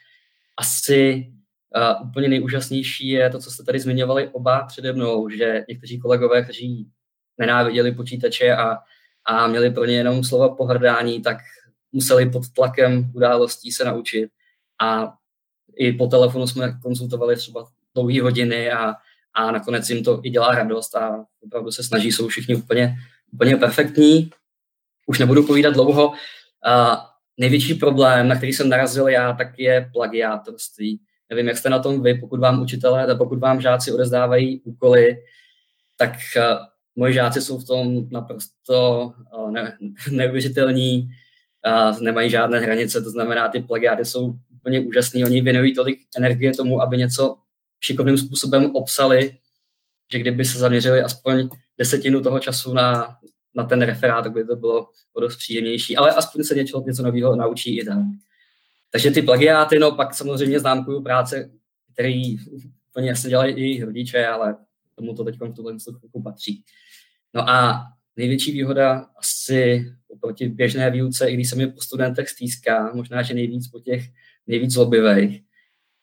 Asi 0.57 1.31
uh, 1.75 2.09
úplně 2.09 2.27
nejúžasnější 2.27 3.07
je 3.07 3.29
to, 3.29 3.39
co 3.39 3.51
jste 3.51 3.63
tady 3.63 3.79
zmiňovali 3.79 4.27
oba 4.27 4.63
přede 4.63 4.93
mnou, 4.93 5.29
že 5.29 5.63
někteří 5.69 5.99
kolegové, 5.99 6.43
kteří 6.43 6.89
nenáviděli 7.37 7.91
počítače 7.91 8.55
a, 8.55 8.77
a 9.25 9.47
měli 9.47 9.71
pro 9.71 9.85
ně 9.85 9.95
jenom 9.95 10.23
slova 10.23 10.55
pohrdání, 10.55 11.21
tak 11.21 11.37
museli 11.91 12.29
pod 12.29 12.43
tlakem 12.53 13.11
událostí 13.15 13.71
se 13.71 13.85
naučit. 13.85 14.29
A 14.81 15.13
i 15.75 15.91
po 15.93 16.07
telefonu 16.07 16.47
jsme 16.47 16.77
konzultovali 16.83 17.35
třeba 17.35 17.67
dlouhé 17.95 18.21
hodiny 18.21 18.71
a, 18.71 18.93
a 19.33 19.51
nakonec 19.51 19.89
jim 19.89 20.03
to 20.03 20.19
i 20.23 20.29
dělá 20.29 20.55
radost 20.55 20.95
a 20.95 21.25
opravdu 21.43 21.71
se 21.71 21.83
snaží, 21.83 22.11
jsou 22.11 22.27
všichni 22.27 22.55
úplně, 22.55 22.95
úplně 23.33 23.57
perfektní. 23.57 24.31
Už 25.07 25.19
nebudu 25.19 25.47
povídat 25.47 25.73
dlouho. 25.73 26.13
A 26.65 27.05
největší 27.37 27.73
problém, 27.73 28.27
na 28.27 28.35
který 28.35 28.53
jsem 28.53 28.69
narazil 28.69 29.07
já, 29.07 29.33
tak 29.33 29.59
je 29.59 29.89
plagiátorství. 29.93 30.99
Nevím, 31.29 31.47
jak 31.47 31.57
jste 31.57 31.69
na 31.69 31.79
tom 31.79 32.03
vy, 32.03 32.13
pokud 32.13 32.39
vám 32.39 32.61
učitelé, 32.61 33.05
a 33.05 33.15
pokud 33.15 33.39
vám 33.39 33.61
žáci 33.61 33.91
odezdávají 33.91 34.61
úkoly, 34.61 35.17
tak 35.97 36.11
uh, 36.37 36.43
moji 36.95 37.13
žáci 37.13 37.41
jsou 37.41 37.57
v 37.57 37.65
tom 37.65 38.09
naprosto 38.09 39.11
uh, 39.37 39.51
ne, 39.51 39.77
neuvěřitelní 40.11 41.09
uh, 41.67 41.99
nemají 41.99 42.29
žádné 42.29 42.59
hranice, 42.59 43.01
to 43.01 43.09
znamená, 43.09 43.49
ty 43.49 43.59
plagiáty 43.59 44.05
jsou 44.05 44.33
úplně 44.55 44.79
úžasný, 44.79 45.25
oni 45.25 45.41
věnují 45.41 45.75
tolik 45.75 45.99
energie 46.17 46.53
tomu, 46.53 46.81
aby 46.81 46.97
něco 46.97 47.37
šikovným 47.79 48.17
způsobem 48.17 48.75
obsali, 48.75 49.37
že 50.11 50.19
kdyby 50.19 50.45
se 50.45 50.59
zaměřili 50.59 51.01
aspoň 51.01 51.49
desetinu 51.77 52.21
toho 52.21 52.39
času 52.39 52.73
na, 52.73 53.17
na 53.55 53.63
ten 53.63 53.81
referát, 53.81 54.23
tak 54.23 54.33
by 54.33 54.45
to 54.45 54.55
bylo 54.55 54.89
o 55.13 55.21
dost 55.21 55.35
příjemnější, 55.35 55.97
ale 55.97 56.11
aspoň 56.11 56.43
se 56.43 56.55
něco, 56.55 56.83
něco 56.87 57.03
nového 57.03 57.35
naučí 57.35 57.79
i 57.79 57.85
tak. 57.85 57.97
Takže 58.91 59.11
ty 59.11 59.21
plagiáty, 59.21 59.79
no 59.79 59.91
pak 59.91 60.13
samozřejmě 60.13 60.59
známkuju 60.59 61.03
práce, 61.03 61.51
který 61.93 62.37
úplně 62.89 63.09
jasně 63.09 63.29
dělají 63.29 63.53
i 63.55 63.83
rodiče, 63.83 64.27
ale 64.27 64.55
tomu 64.95 65.15
to 65.15 65.23
teď 65.23 65.35
v 65.41 65.53
tuhle 65.53 65.75
patří. 66.23 66.63
No 67.33 67.49
a 67.49 67.83
největší 68.17 68.51
výhoda 68.51 69.07
asi 69.17 69.91
oproti 70.07 70.49
běžné 70.49 70.91
výuce, 70.91 71.29
i 71.29 71.33
když 71.33 71.49
se 71.49 71.55
mi 71.55 71.67
po 71.67 71.81
studentech 71.81 72.29
stýská, 72.29 72.91
možná, 72.93 73.21
že 73.21 73.33
nejvíc 73.33 73.67
po 73.67 73.79
těch 73.79 74.03
nejvíc 74.47 74.71
zlobivých, 74.71 75.41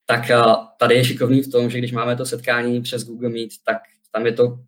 tak 0.07 0.31
tady 0.79 0.94
je 0.94 1.05
šikovný 1.05 1.42
v 1.42 1.51
tom, 1.51 1.71
že 1.71 1.79
když 1.79 1.92
máme 1.92 2.16
to 2.16 2.27
setkání 2.27 2.83
přes 2.83 3.05
Google 3.05 3.29
Meet, 3.29 3.51
tak 3.64 3.79
tam 4.12 4.27
je 4.27 4.33
to 4.33 4.59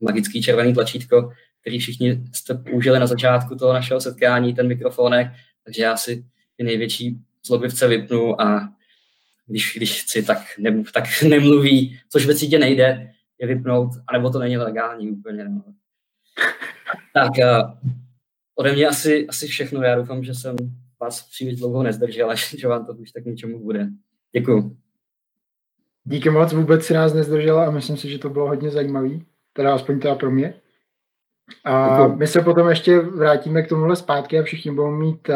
magický 0.00 0.42
červený 0.42 0.74
tlačítko, 0.74 1.32
který 1.60 1.78
všichni 1.78 2.24
jste 2.34 2.54
použili 2.54 2.98
na 2.98 3.06
začátku 3.06 3.54
toho 3.54 3.72
našeho 3.72 4.00
setkání, 4.00 4.54
ten 4.54 4.68
mikrofonek, 4.68 5.28
takže 5.64 5.82
já 5.82 5.96
si 5.96 6.24
ty 6.56 6.64
největší 6.64 7.18
zlobivce 7.46 7.88
vypnu 7.88 8.40
a 8.40 8.72
když, 9.46 9.72
když 9.76 10.02
chci, 10.02 10.22
tak, 10.22 10.38
ne, 10.58 10.82
tak 10.94 11.04
nemluví, 11.28 12.00
což 12.08 12.26
ve 12.26 12.34
třídě 12.34 12.58
nejde, 12.58 13.12
je 13.38 13.46
vypnout, 13.46 13.90
anebo 14.06 14.30
to 14.30 14.38
není 14.38 14.56
legální 14.56 15.10
úplně. 15.10 15.48
No. 15.48 15.64
Tak 17.14 17.32
ode 18.54 18.72
mě 18.72 18.86
asi, 18.86 19.26
asi 19.26 19.46
všechno. 19.46 19.82
Já 19.82 19.96
doufám, 19.96 20.24
že 20.24 20.34
jsem 20.34 20.56
vás 21.00 21.22
příliš 21.22 21.58
dlouho 21.58 21.82
nezdržel 21.82 22.30
a 22.30 22.34
že 22.58 22.68
vám 22.68 22.86
to 22.86 22.92
už 22.92 23.10
tak 23.12 23.24
něčemu 23.24 23.58
bude. 23.58 23.88
Děkuju. 24.32 24.76
Díky 26.04 26.30
moc, 26.30 26.52
vůbec 26.52 26.84
si 26.84 26.94
nás 26.94 27.14
nezdržela 27.14 27.66
a 27.66 27.70
myslím 27.70 27.96
si, 27.96 28.10
že 28.10 28.18
to 28.18 28.30
bylo 28.30 28.48
hodně 28.48 28.70
zajímavý, 28.70 29.26
teda 29.52 29.74
aspoň 29.74 30.00
teda 30.00 30.14
pro 30.14 30.30
mě. 30.30 30.54
A 31.64 32.06
my 32.06 32.26
se 32.26 32.40
potom 32.40 32.68
ještě 32.68 32.98
vrátíme 32.98 33.62
k 33.62 33.68
tomuhle 33.68 33.96
zpátky 33.96 34.38
a 34.38 34.42
všichni 34.42 34.70
budou 34.70 34.90
mít 34.90 35.30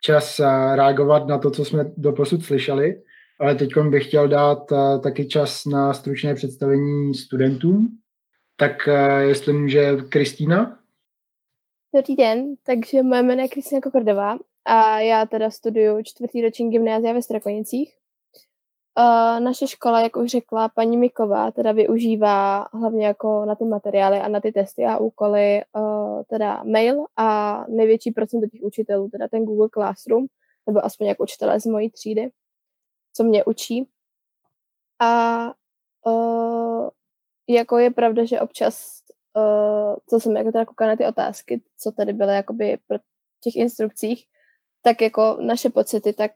čas 0.00 0.40
reagovat 0.74 1.26
na 1.26 1.38
to, 1.38 1.50
co 1.50 1.64
jsme 1.64 1.84
doposud 1.96 2.44
slyšeli, 2.44 3.02
ale 3.40 3.54
teď 3.54 3.78
bych 3.78 4.06
chtěl 4.06 4.28
dát 4.28 4.58
taky 5.02 5.26
čas 5.26 5.64
na 5.64 5.92
stručné 5.92 6.34
představení 6.34 7.14
studentům. 7.14 7.98
Tak 8.58 8.88
jestli 9.20 9.52
může 9.52 9.96
Kristýna? 9.96 10.78
Dobrý 11.94 12.16
den, 12.16 12.56
takže 12.62 13.02
moje 13.02 13.22
jméno 13.22 13.42
je 13.42 13.48
Kristýna 13.48 13.80
Kokordová 13.80 14.38
a 14.64 15.00
já 15.00 15.26
teda 15.26 15.50
studuju 15.50 16.02
čtvrtý 16.02 16.42
ročník 16.42 16.72
gymnázia 16.72 17.12
ve 17.12 17.22
Strakonicích. 17.22 17.96
Uh, 18.98 19.40
naše 19.40 19.66
škola, 19.66 20.00
jak 20.00 20.16
už 20.16 20.30
řekla 20.30 20.68
paní 20.68 20.96
Miková, 20.96 21.50
teda 21.50 21.72
využívá 21.72 22.68
hlavně 22.72 23.06
jako 23.06 23.44
na 23.44 23.54
ty 23.54 23.64
materiály 23.64 24.18
a 24.18 24.28
na 24.28 24.40
ty 24.40 24.52
testy 24.52 24.84
a 24.84 24.98
úkoly 24.98 25.62
uh, 25.72 26.22
teda 26.22 26.62
mail 26.62 27.04
a 27.16 27.64
největší 27.68 28.10
procento 28.10 28.46
těch 28.46 28.62
učitelů, 28.62 29.08
teda 29.08 29.28
ten 29.28 29.44
Google 29.44 29.68
Classroom, 29.68 30.26
nebo 30.66 30.84
aspoň 30.84 31.06
jako 31.06 31.22
učitelé 31.22 31.60
z 31.60 31.66
mojí 31.66 31.90
třídy, 31.90 32.30
co 33.12 33.24
mě 33.24 33.44
učí. 33.44 33.88
A 35.00 35.44
uh, 36.06 36.88
jako 37.48 37.78
je 37.78 37.90
pravda, 37.90 38.24
že 38.24 38.40
občas, 38.40 39.02
uh, 39.36 39.96
co 40.08 40.20
jsem 40.20 40.36
jako 40.36 40.52
teda 40.52 40.64
koukala 40.64 40.90
na 40.90 40.96
ty 40.96 41.06
otázky, 41.06 41.62
co 41.78 41.92
tady 41.92 42.12
byly 42.12 42.34
jakoby 42.34 42.78
pro 42.86 42.98
těch 43.40 43.56
instrukcích, 43.56 44.24
tak 44.82 45.00
jako 45.00 45.38
naše 45.40 45.70
pocity, 45.70 46.12
tak 46.12 46.32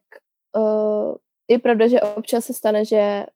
uh, 0.56 1.14
je 1.48 1.58
pravda, 1.58 1.88
že 1.88 2.00
občas 2.00 2.44
se 2.44 2.54
stane, 2.54 2.84
že 2.84 3.26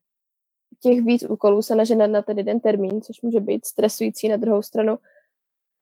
těch 0.83 1.03
víc 1.03 1.25
úkolů 1.29 1.63
se 1.63 1.75
nažene 1.75 2.09
na 2.09 2.23
ten 2.23 2.39
jeden 2.39 2.61
termín, 2.61 3.03
což 3.03 3.23
může 3.23 3.41
být 3.41 3.67
stresující 3.67 4.29
na 4.29 4.37
druhou 4.37 4.63
stranu. 4.63 4.99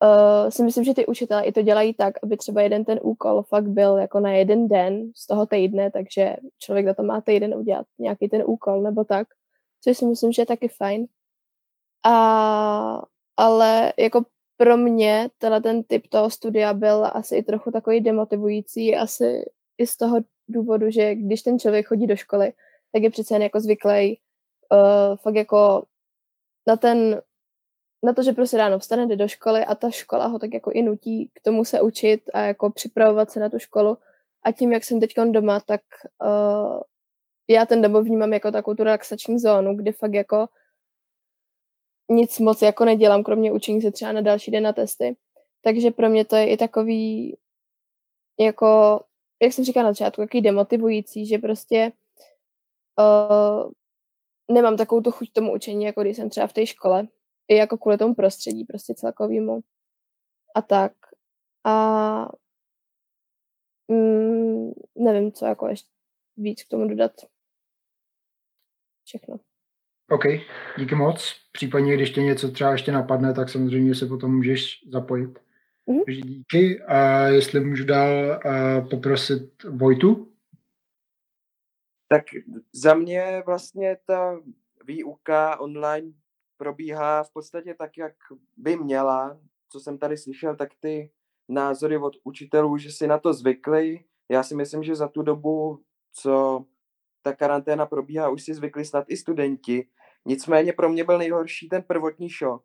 Uh, 0.03 0.49
si 0.49 0.63
myslím, 0.63 0.83
že 0.83 0.93
ty 0.93 1.05
učitelé 1.05 1.43
i 1.43 1.51
to 1.51 1.61
dělají 1.61 1.93
tak, 1.93 2.13
aby 2.23 2.37
třeba 2.37 2.61
jeden 2.61 2.85
ten 2.85 2.99
úkol 3.01 3.43
fakt 3.43 3.67
byl 3.67 3.97
jako 3.97 4.19
na 4.19 4.31
jeden 4.31 4.67
den 4.67 5.11
z 5.15 5.27
toho 5.27 5.45
týdne, 5.45 5.91
takže 5.91 6.35
člověk 6.59 6.85
na 6.85 6.93
to 6.93 7.03
má 7.03 7.21
týden 7.21 7.55
udělat 7.55 7.85
nějaký 7.99 8.29
ten 8.29 8.43
úkol 8.45 8.81
nebo 8.81 9.03
tak, 9.03 9.27
což 9.83 9.97
si 9.97 10.05
myslím, 10.05 10.31
že 10.31 10.41
je 10.41 10.45
taky 10.45 10.67
fajn. 10.67 11.05
A, 12.05 13.01
ale 13.37 13.93
jako 13.97 14.25
pro 14.57 14.77
mě 14.77 15.29
tenhle 15.37 15.61
ten 15.61 15.83
typ 15.83 16.07
toho 16.07 16.29
studia 16.29 16.73
byl 16.73 17.09
asi 17.13 17.35
i 17.35 17.43
trochu 17.43 17.71
takový 17.71 18.01
demotivující, 18.01 18.95
asi 18.95 19.45
i 19.77 19.87
z 19.87 19.97
toho 19.97 20.17
důvodu, 20.47 20.89
že 20.89 21.15
když 21.15 21.41
ten 21.41 21.59
člověk 21.59 21.87
chodí 21.87 22.07
do 22.07 22.15
školy, 22.15 22.53
tak 22.91 23.03
je 23.03 23.09
přece 23.09 23.35
jen 23.35 23.41
jako 23.41 23.59
zvyklý 23.59 24.19
uh, 24.71 25.17
fakt 25.17 25.35
jako 25.35 25.85
na 26.67 26.77
ten, 26.77 27.21
na 28.03 28.13
to, 28.13 28.23
že 28.23 28.31
prostě 28.33 28.57
ráno 28.57 28.79
vstane, 28.79 29.07
jde 29.07 29.15
do 29.15 29.27
školy 29.27 29.65
a 29.65 29.75
ta 29.75 29.89
škola 29.89 30.27
ho 30.27 30.39
tak 30.39 30.53
jako 30.53 30.71
i 30.71 30.81
nutí 30.81 31.31
k 31.33 31.41
tomu 31.41 31.65
se 31.65 31.81
učit 31.81 32.21
a 32.33 32.39
jako 32.39 32.69
připravovat 32.69 33.31
se 33.31 33.39
na 33.39 33.49
tu 33.49 33.59
školu. 33.59 33.97
A 34.43 34.51
tím, 34.51 34.71
jak 34.71 34.83
jsem 34.83 34.99
teď 34.99 35.13
doma, 35.31 35.59
tak 35.59 35.81
uh, 36.23 36.79
já 37.47 37.65
ten 37.65 37.81
domov 37.81 38.05
vnímám 38.05 38.33
jako 38.33 38.51
takovou 38.51 38.75
tu 38.75 38.83
relaxační 38.83 39.39
zónu, 39.39 39.75
kde 39.75 39.91
fakt 39.91 40.13
jako 40.13 40.47
nic 42.11 42.39
moc 42.39 42.61
jako 42.61 42.85
nedělám, 42.85 43.23
kromě 43.23 43.51
učení 43.51 43.81
se 43.81 43.91
třeba 43.91 44.11
na 44.11 44.21
další 44.21 44.51
den 44.51 44.63
na 44.63 44.73
testy. 44.73 45.15
Takže 45.61 45.91
pro 45.91 46.09
mě 46.09 46.25
to 46.25 46.35
je 46.35 46.49
i 46.49 46.57
takový 46.57 47.37
jako 48.39 48.99
jak 49.43 49.53
jsem 49.53 49.65
říkala 49.65 49.83
na 49.83 49.91
začátku, 49.91 50.21
jaký 50.21 50.41
demotivující, 50.41 51.25
že 51.25 51.37
prostě 51.37 51.91
uh, 52.99 53.71
nemám 54.51 54.77
takovou 54.77 55.01
tu 55.01 55.11
chuť 55.11 55.33
tomu 55.33 55.53
učení, 55.53 55.85
jako 55.85 56.01
když 56.01 56.17
jsem 56.17 56.29
třeba 56.29 56.47
v 56.47 56.53
té 56.53 56.65
škole. 56.65 57.07
I 57.47 57.55
jako 57.55 57.77
kvůli 57.77 57.97
tomu 57.97 58.15
prostředí 58.15 58.65
prostě 58.65 58.93
celkovýmu. 58.93 59.59
A 60.55 60.61
tak. 60.61 60.93
A 61.63 62.27
mm, 63.87 64.71
nevím, 64.95 65.31
co 65.31 65.45
jako 65.45 65.67
ještě 65.67 65.89
víc 66.37 66.63
k 66.63 66.69
tomu 66.69 66.87
dodat. 66.87 67.11
Všechno. 69.03 69.52
OK, 70.13 70.23
díky 70.77 70.95
moc. 70.95 71.35
Případně, 71.51 71.93
když 71.93 72.11
tě 72.11 72.21
něco 72.21 72.51
třeba 72.51 72.71
ještě 72.71 72.91
napadne, 72.91 73.33
tak 73.33 73.49
samozřejmě 73.49 73.95
se 73.95 74.05
potom 74.05 74.35
můžeš 74.35 74.83
zapojit. 74.91 75.39
Mm-hmm. 75.87 76.03
Takže 76.05 76.21
díky. 76.21 76.81
A 76.81 77.27
jestli 77.27 77.59
můžu 77.59 77.85
dál 77.85 78.39
poprosit 78.89 79.63
Vojtu? 79.69 80.31
Tak 82.07 82.23
za 82.73 82.93
mě 82.93 83.43
vlastně 83.45 83.97
ta 84.05 84.39
výuka 84.85 85.59
online 85.59 86.11
probíhá 86.57 87.23
v 87.23 87.33
podstatě 87.33 87.73
tak, 87.73 87.97
jak 87.97 88.13
by 88.57 88.75
měla. 88.75 89.39
Co 89.69 89.79
jsem 89.79 89.97
tady 89.97 90.17
slyšel, 90.17 90.55
tak 90.55 90.69
ty 90.79 91.11
názory 91.49 91.97
od 91.97 92.13
učitelů, 92.23 92.77
že 92.77 92.91
si 92.91 93.07
na 93.07 93.17
to 93.17 93.33
zvykli. 93.33 94.03
Já 94.29 94.43
si 94.43 94.55
myslím, 94.55 94.83
že 94.83 94.95
za 94.95 95.07
tu 95.07 95.21
dobu, 95.21 95.83
co 96.13 96.65
ta 97.21 97.33
karanténa 97.33 97.85
probíhá, 97.85 98.29
už 98.29 98.43
si 98.43 98.53
zvykli 98.53 98.85
snad 98.85 99.05
i 99.07 99.17
studenti. 99.17 99.87
Nicméně 100.25 100.73
pro 100.73 100.89
mě 100.89 101.03
byl 101.03 101.17
nejhorší 101.17 101.69
ten 101.69 101.83
prvotní 101.83 102.29
šok, 102.29 102.63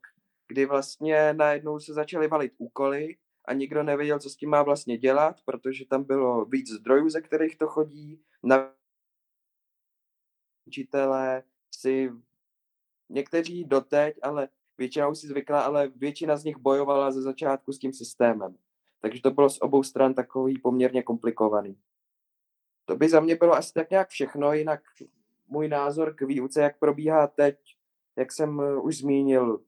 kdy 0.49 0.67
vlastně 0.67 1.33
najednou 1.33 1.81
se 1.81 1.95
začaly 1.95 2.29
valit 2.29 2.53
úkoly 2.59 3.17
a 3.45 3.53
nikdo 3.53 3.83
nevěděl, 3.83 4.19
co 4.19 4.31
s 4.31 4.37
tím 4.37 4.51
má 4.51 4.63
vlastně 4.63 4.99
dělat, 4.99 5.37
protože 5.45 5.87
tam 5.87 6.05
bylo 6.05 6.45
víc 6.45 6.71
zdrojů, 6.71 7.11
ze 7.11 7.21
kterých 7.21 7.59
to 7.59 7.67
chodí. 7.67 8.23
Na 8.43 8.73
učitelé 10.67 11.43
si 11.75 12.13
někteří 13.09 13.65
doteď, 13.65 14.17
ale 14.23 14.49
většina 14.79 15.09
už 15.09 15.19
si 15.19 15.27
zvykla, 15.27 15.61
ale 15.61 15.89
většina 15.89 16.37
z 16.37 16.45
nich 16.45 16.57
bojovala 16.57 17.11
ze 17.11 17.23
začátku 17.23 17.73
s 17.73 17.79
tím 17.79 17.93
systémem. 17.93 18.57
Takže 19.01 19.23
to 19.23 19.31
bylo 19.31 19.51
z 19.51 19.61
obou 19.61 19.83
stran 19.83 20.15
takový 20.15 20.59
poměrně 20.59 21.03
komplikovaný. 21.03 21.79
To 22.85 22.97
by 22.97 23.09
za 23.09 23.21
mě 23.21 23.37
bylo 23.37 23.55
asi 23.55 23.73
tak 23.73 23.91
nějak 23.91 24.09
všechno, 24.09 24.53
jinak 24.53 24.81
můj 25.49 25.69
názor 25.69 26.15
k 26.15 26.23
výuce, 26.23 26.63
jak 26.63 26.79
probíhá 26.79 27.27
teď, 27.27 27.59
jak 28.17 28.33
jsem 28.33 28.63
už 28.83 28.99
zmínil, 28.99 29.61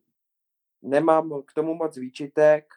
nemám 0.83 1.43
k 1.47 1.53
tomu 1.53 1.75
moc 1.75 1.97
výčitek. 1.97 2.75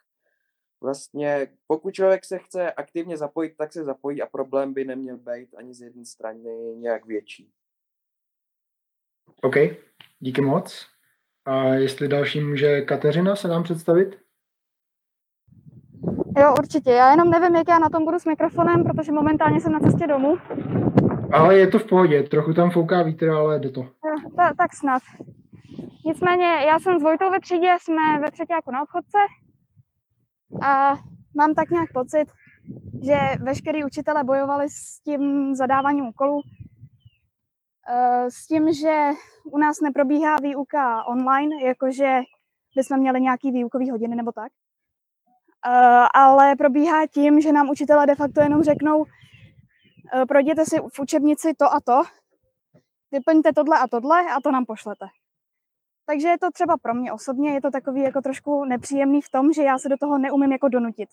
Vlastně 0.80 1.48
pokud 1.66 1.94
člověk 1.94 2.24
se 2.24 2.38
chce 2.38 2.72
aktivně 2.72 3.16
zapojit, 3.16 3.56
tak 3.56 3.72
se 3.72 3.84
zapojí 3.84 4.22
a 4.22 4.26
problém 4.26 4.74
by 4.74 4.84
neměl 4.84 5.16
být 5.16 5.54
ani 5.54 5.74
z 5.74 5.80
jedné 5.80 6.04
strany 6.04 6.74
nějak 6.76 7.06
větší. 7.06 7.50
OK, 9.42 9.54
díky 10.18 10.40
moc. 10.40 10.86
A 11.44 11.64
jestli 11.64 12.08
další 12.08 12.40
může 12.40 12.80
Kateřina 12.82 13.36
se 13.36 13.48
nám 13.48 13.62
představit? 13.62 14.18
Jo, 16.38 16.54
určitě. 16.58 16.90
Já 16.90 17.10
jenom 17.10 17.30
nevím, 17.30 17.56
jak 17.56 17.68
já 17.68 17.78
na 17.78 17.88
tom 17.88 18.04
budu 18.04 18.18
s 18.18 18.24
mikrofonem, 18.24 18.84
protože 18.84 19.12
momentálně 19.12 19.60
jsem 19.60 19.72
na 19.72 19.80
cestě 19.80 20.06
domů. 20.06 20.36
Ale 21.34 21.58
je 21.58 21.66
to 21.66 21.78
v 21.78 21.86
pohodě, 21.86 22.22
trochu 22.22 22.54
tam 22.54 22.70
fouká 22.70 23.02
vítr, 23.02 23.30
ale 23.30 23.58
jde 23.58 23.70
to. 23.70 23.80
Jo, 23.80 24.30
ta, 24.36 24.54
tak 24.58 24.74
snad. 24.74 25.02
Nicméně 26.06 26.46
já 26.46 26.78
jsem 26.78 26.98
s 26.98 27.02
Vojtou 27.02 27.30
ve 27.30 27.40
třídě, 27.40 27.76
jsme 27.80 28.18
ve 28.20 28.30
třetí 28.30 28.52
jako 28.52 28.70
na 28.70 28.82
obchodce 28.82 29.18
a 30.62 30.94
mám 31.36 31.54
tak 31.54 31.70
nějak 31.70 31.92
pocit, 31.92 32.26
že 33.02 33.16
veškerý 33.40 33.84
učitele 33.84 34.24
bojovali 34.24 34.68
s 34.68 35.00
tím 35.04 35.54
zadáváním 35.54 36.06
úkolů, 36.06 36.40
eh, 37.88 38.30
s 38.30 38.46
tím, 38.46 38.72
že 38.72 39.10
u 39.44 39.58
nás 39.58 39.80
neprobíhá 39.80 40.36
výuka 40.42 41.04
online, 41.04 41.56
jakože 41.66 42.20
bychom 42.76 42.98
měli 42.98 43.20
nějaký 43.20 43.50
výukový 43.50 43.90
hodiny 43.90 44.16
nebo 44.16 44.32
tak, 44.32 44.52
eh, 45.66 46.06
ale 46.14 46.56
probíhá 46.56 47.06
tím, 47.06 47.40
že 47.40 47.52
nám 47.52 47.70
učitelé 47.70 48.06
de 48.06 48.14
facto 48.14 48.40
jenom 48.40 48.62
řeknou, 48.62 49.04
projděte 50.28 50.64
si 50.64 50.76
v 50.92 51.00
učebnici 51.00 51.54
to 51.54 51.74
a 51.74 51.80
to, 51.80 52.02
vyplňte 53.12 53.52
tohle 53.52 53.78
a 53.78 53.88
tohle 53.88 54.22
a 54.36 54.40
to 54.40 54.50
nám 54.50 54.64
pošlete. 54.64 55.06
Takže 56.06 56.28
je 56.28 56.38
to 56.38 56.50
třeba 56.50 56.76
pro 56.76 56.94
mě 56.94 57.12
osobně, 57.12 57.50
je 57.50 57.60
to 57.60 57.70
takový 57.70 58.00
jako 58.00 58.20
trošku 58.20 58.64
nepříjemný 58.64 59.22
v 59.22 59.30
tom, 59.30 59.52
že 59.52 59.62
já 59.62 59.78
se 59.78 59.88
do 59.88 59.96
toho 59.96 60.18
neumím 60.18 60.52
jako 60.52 60.68
donutit. 60.68 61.08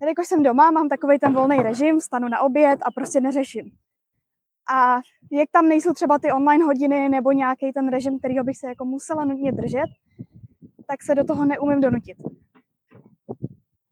Jelikož 0.00 0.26
jsem 0.26 0.42
doma, 0.42 0.70
mám 0.70 0.88
takový 0.88 1.18
ten 1.18 1.34
volný 1.34 1.56
režim, 1.56 2.00
stanu 2.00 2.28
na 2.28 2.40
oběd 2.40 2.80
a 2.82 2.90
prostě 2.90 3.20
neřeším. 3.20 3.70
A 4.72 4.96
jak 5.32 5.50
tam 5.52 5.68
nejsou 5.68 5.92
třeba 5.92 6.18
ty 6.18 6.32
online 6.32 6.64
hodiny 6.64 7.08
nebo 7.08 7.32
nějaký 7.32 7.72
ten 7.72 7.88
režim, 7.88 8.18
který 8.18 8.34
bych 8.40 8.56
se 8.56 8.66
jako 8.68 8.84
musela 8.84 9.24
nutně 9.24 9.52
držet, 9.52 9.86
tak 10.86 11.02
se 11.02 11.14
do 11.14 11.24
toho 11.24 11.44
neumím 11.44 11.80
donutit. 11.80 12.16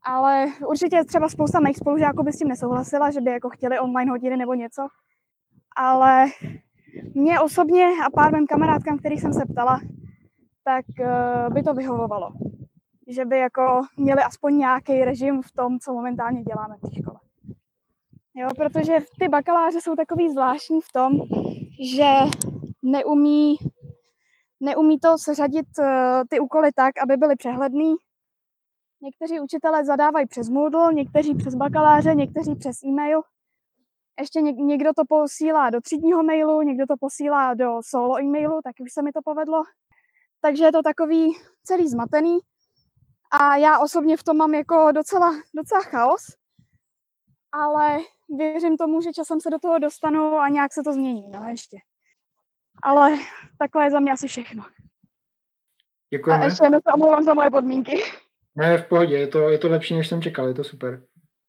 Ale 0.09 0.47
určitě 0.69 1.05
třeba 1.05 1.29
spousta 1.29 1.61
mých 1.61 1.77
spolužáků 1.77 2.23
by 2.23 2.33
s 2.33 2.39
tím 2.39 2.49
nesouhlasila, 2.49 3.11
že 3.11 3.21
by 3.21 3.31
jako 3.31 3.51
chtěli 3.51 3.79
online 3.79 4.11
hodiny 4.11 4.37
nebo 4.37 4.55
něco. 4.55 4.87
Ale 5.77 6.27
mě 7.15 7.41
osobně 7.41 7.85
a 8.07 8.11
pár 8.11 8.35
mým 8.35 8.47
kamarádkám, 8.47 8.99
kterých 8.99 9.21
jsem 9.21 9.33
se 9.33 9.47
ptala, 9.53 9.81
tak 10.65 10.85
uh, 11.01 11.55
by 11.55 11.63
to 11.63 11.75
vyhovovalo. 11.75 12.33
Že 13.09 13.25
by 13.25 13.39
jako 13.39 13.83
měli 13.97 14.23
aspoň 14.23 14.59
nějaký 14.59 15.05
režim 15.05 15.43
v 15.43 15.53
tom, 15.53 15.79
co 15.79 15.93
momentálně 15.93 16.43
děláme 16.43 16.77
v 16.77 16.81
té 16.81 16.95
škole. 17.01 17.21
Jo, 18.35 18.49
protože 18.57 18.93
ty 19.21 19.29
bakaláře 19.29 19.81
jsou 19.81 19.97
takový 19.97 20.31
zvláštní 20.31 20.81
v 20.81 20.93
tom, 20.93 21.13
že 21.93 22.13
neumí, 22.83 23.57
neumí 24.61 24.99
to 24.99 25.19
seřadit 25.19 25.67
uh, 25.79 25.87
ty 26.29 26.41
úkoly 26.41 26.73
tak, 26.73 26.93
aby 27.03 27.17
byly 27.17 27.37
přehledný. 27.37 27.95
Někteří 29.01 29.41
učitelé 29.41 29.85
zadávají 29.85 30.27
přes 30.27 30.49
Moodle, 30.49 30.95
někteří 30.95 31.35
přes 31.35 31.55
bakaláře, 31.55 32.15
někteří 32.15 32.55
přes 32.55 32.83
e-mail. 32.85 33.23
ještě 34.21 34.41
někdo 34.41 34.91
to 34.97 35.03
posílá 35.09 35.71
do 35.71 35.81
třídního 35.81 36.23
mailu, 36.23 36.63
někdo 36.63 36.87
to 36.87 36.95
posílá 37.01 37.55
do 37.55 37.81
solo 37.87 38.21
e-mailu, 38.21 38.61
taky 38.65 38.83
už 38.83 38.93
se 38.93 39.03
mi 39.03 39.13
to 39.13 39.21
povedlo. 39.25 39.63
Takže 40.41 40.65
je 40.65 40.73
to 40.73 40.83
takový 40.83 41.33
celý 41.65 41.89
zmatený. 41.89 42.39
A 43.31 43.57
já 43.57 43.79
osobně 43.79 44.17
v 44.17 44.23
tom 44.23 44.37
mám 44.37 44.55
jako 44.55 44.93
docela, 44.93 45.33
docela 45.55 45.81
chaos, 45.81 46.23
ale 47.53 47.99
věřím 48.29 48.77
tomu, 48.77 49.01
že 49.01 49.13
časem 49.13 49.41
se 49.41 49.51
do 49.51 49.59
toho 49.59 49.79
dostanu 49.79 50.35
a 50.35 50.49
nějak 50.49 50.73
se 50.73 50.83
to 50.83 50.93
změní, 50.93 51.29
no 51.31 51.45
ještě. 51.49 51.79
Ale 52.83 53.19
takhle 53.59 53.85
je 53.85 53.91
za 53.91 54.01
mě 54.01 54.13
asi 54.13 54.29
všechno. 54.29 54.65
Děkujeme. 56.11 56.43
A 56.43 56.45
ještě 56.45 56.65
jednou 56.65 56.81
se 56.89 56.93
omlouvám 56.93 57.25
za 57.25 57.35
moje 57.35 57.51
podmínky. 57.51 58.03
Ne, 58.59 58.79
v 58.79 58.87
pohodě, 58.87 59.15
je 59.15 59.27
to, 59.27 59.49
je 59.49 59.59
to 59.59 59.69
lepší, 59.69 59.95
než 59.95 60.09
jsem 60.09 60.23
čekal, 60.23 60.49
je 60.49 60.55
to 60.55 60.65
super. 60.65 61.03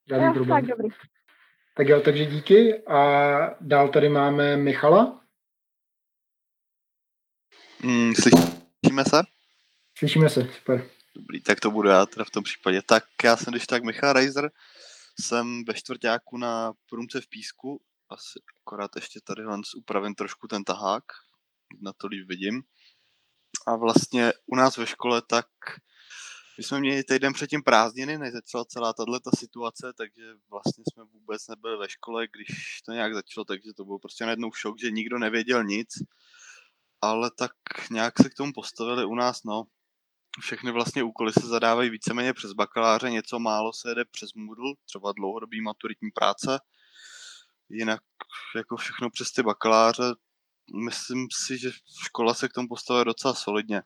Žádný 0.10 0.26
jo, 0.26 0.34
problém. 0.34 0.65
Tak 0.65 0.78
dobrý. 0.78 0.89
Tak 1.78 1.88
jo, 1.88 2.02
takže 2.02 2.26
díky. 2.26 2.84
A 2.88 3.00
dál 3.62 3.89
tady 3.89 4.10
máme 4.10 4.58
Michala. 4.58 5.22
Mm, 7.84 8.13
slyšíme 8.15 9.04
se? 9.06 9.22
Slyšíme 9.98 10.30
se, 10.30 10.48
super. 10.58 10.89
Dobrý, 11.15 11.41
tak 11.41 11.60
to 11.60 11.72
budu 11.72 11.89
já 11.89 12.06
teda 12.06 12.26
v 12.26 12.30
tom 12.30 12.43
případě. 12.43 12.82
Tak 12.82 13.04
já 13.24 13.38
jsem 13.38 13.52
když 13.54 13.67
tak 13.67 13.84
Michal 13.84 14.13
Reiser, 14.13 14.52
jsem 15.22 15.65
ve 15.65 15.74
čtvrtáku 15.74 16.38
na 16.38 16.74
průmce 16.89 17.22
v 17.22 17.30
Písku, 17.30 17.82
asi 18.10 18.39
akorát 18.62 18.91
ještě 18.95 19.19
tady 19.24 19.43
upravím 19.78 20.15
trošku 20.15 20.48
ten 20.48 20.63
tahák, 20.63 21.04
na 21.82 21.93
to 21.93 22.08
líp 22.08 22.28
vidím. 22.28 22.62
A 23.67 23.76
vlastně 23.76 24.34
u 24.45 24.56
nás 24.56 24.78
ve 24.78 24.86
škole 24.86 25.22
tak 25.30 25.48
my 26.60 26.63
jsme 26.63 26.80
měli 26.80 27.04
týden 27.04 27.34
předtím 27.34 27.63
prázdniny, 27.63 28.17
než 28.17 28.34
začala 28.34 28.65
celá 28.65 28.93
tato 28.93 29.38
situace, 29.38 29.93
takže 29.98 30.24
vlastně 30.50 30.84
jsme 30.93 31.04
vůbec 31.04 31.48
nebyli 31.48 31.78
ve 31.78 31.89
škole, 31.89 32.28
když 32.28 32.82
to 32.86 32.91
nějak 32.91 33.13
začalo, 33.13 33.45
takže 33.45 33.74
to 33.78 33.86
byl 33.86 34.00
prostě 34.00 34.26
najednou 34.26 34.52
šok, 34.52 34.80
že 34.80 34.91
nikdo 34.91 35.19
nevěděl 35.19 35.63
nic. 35.63 35.89
Ale 37.02 37.32
tak 37.38 37.52
nějak 37.91 38.13
se 38.22 38.30
k 38.30 38.34
tomu 38.34 38.52
postavili 38.54 39.06
u 39.06 39.15
nás, 39.15 39.43
no. 39.43 39.63
Všechny 40.39 40.72
vlastně 40.72 41.04
úkoly 41.04 41.34
se 41.34 41.48
zadávají 41.48 41.89
víceméně 41.89 42.34
přes 42.34 42.54
bakaláře, 42.54 43.10
něco 43.10 43.39
málo 43.39 43.74
se 43.74 43.89
jede 43.89 44.06
přes 44.12 44.34
Moodle, 44.34 44.74
třeba 44.86 45.12
dlouhodobý 45.12 45.62
maturitní 45.62 46.12
práce. 46.12 46.60
Jinak 47.69 48.02
jako 48.56 48.78
všechno 48.78 49.10
přes 49.10 49.32
ty 49.32 49.43
bakaláře, 49.43 50.04
myslím 50.86 51.28
si, 51.45 51.58
že 51.58 51.72
škola 52.04 52.34
se 52.34 52.50
k 52.50 52.54
tomu 52.54 52.67
postavila 52.67 53.04
docela 53.04 53.34
solidně 53.34 53.82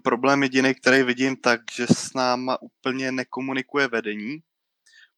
problém 0.00 0.42
jediný, 0.42 0.74
který 0.74 1.02
vidím, 1.02 1.36
tak, 1.36 1.60
že 1.72 1.86
s 1.86 2.14
náma 2.14 2.62
úplně 2.62 3.12
nekomunikuje 3.12 3.88
vedení, 3.88 4.38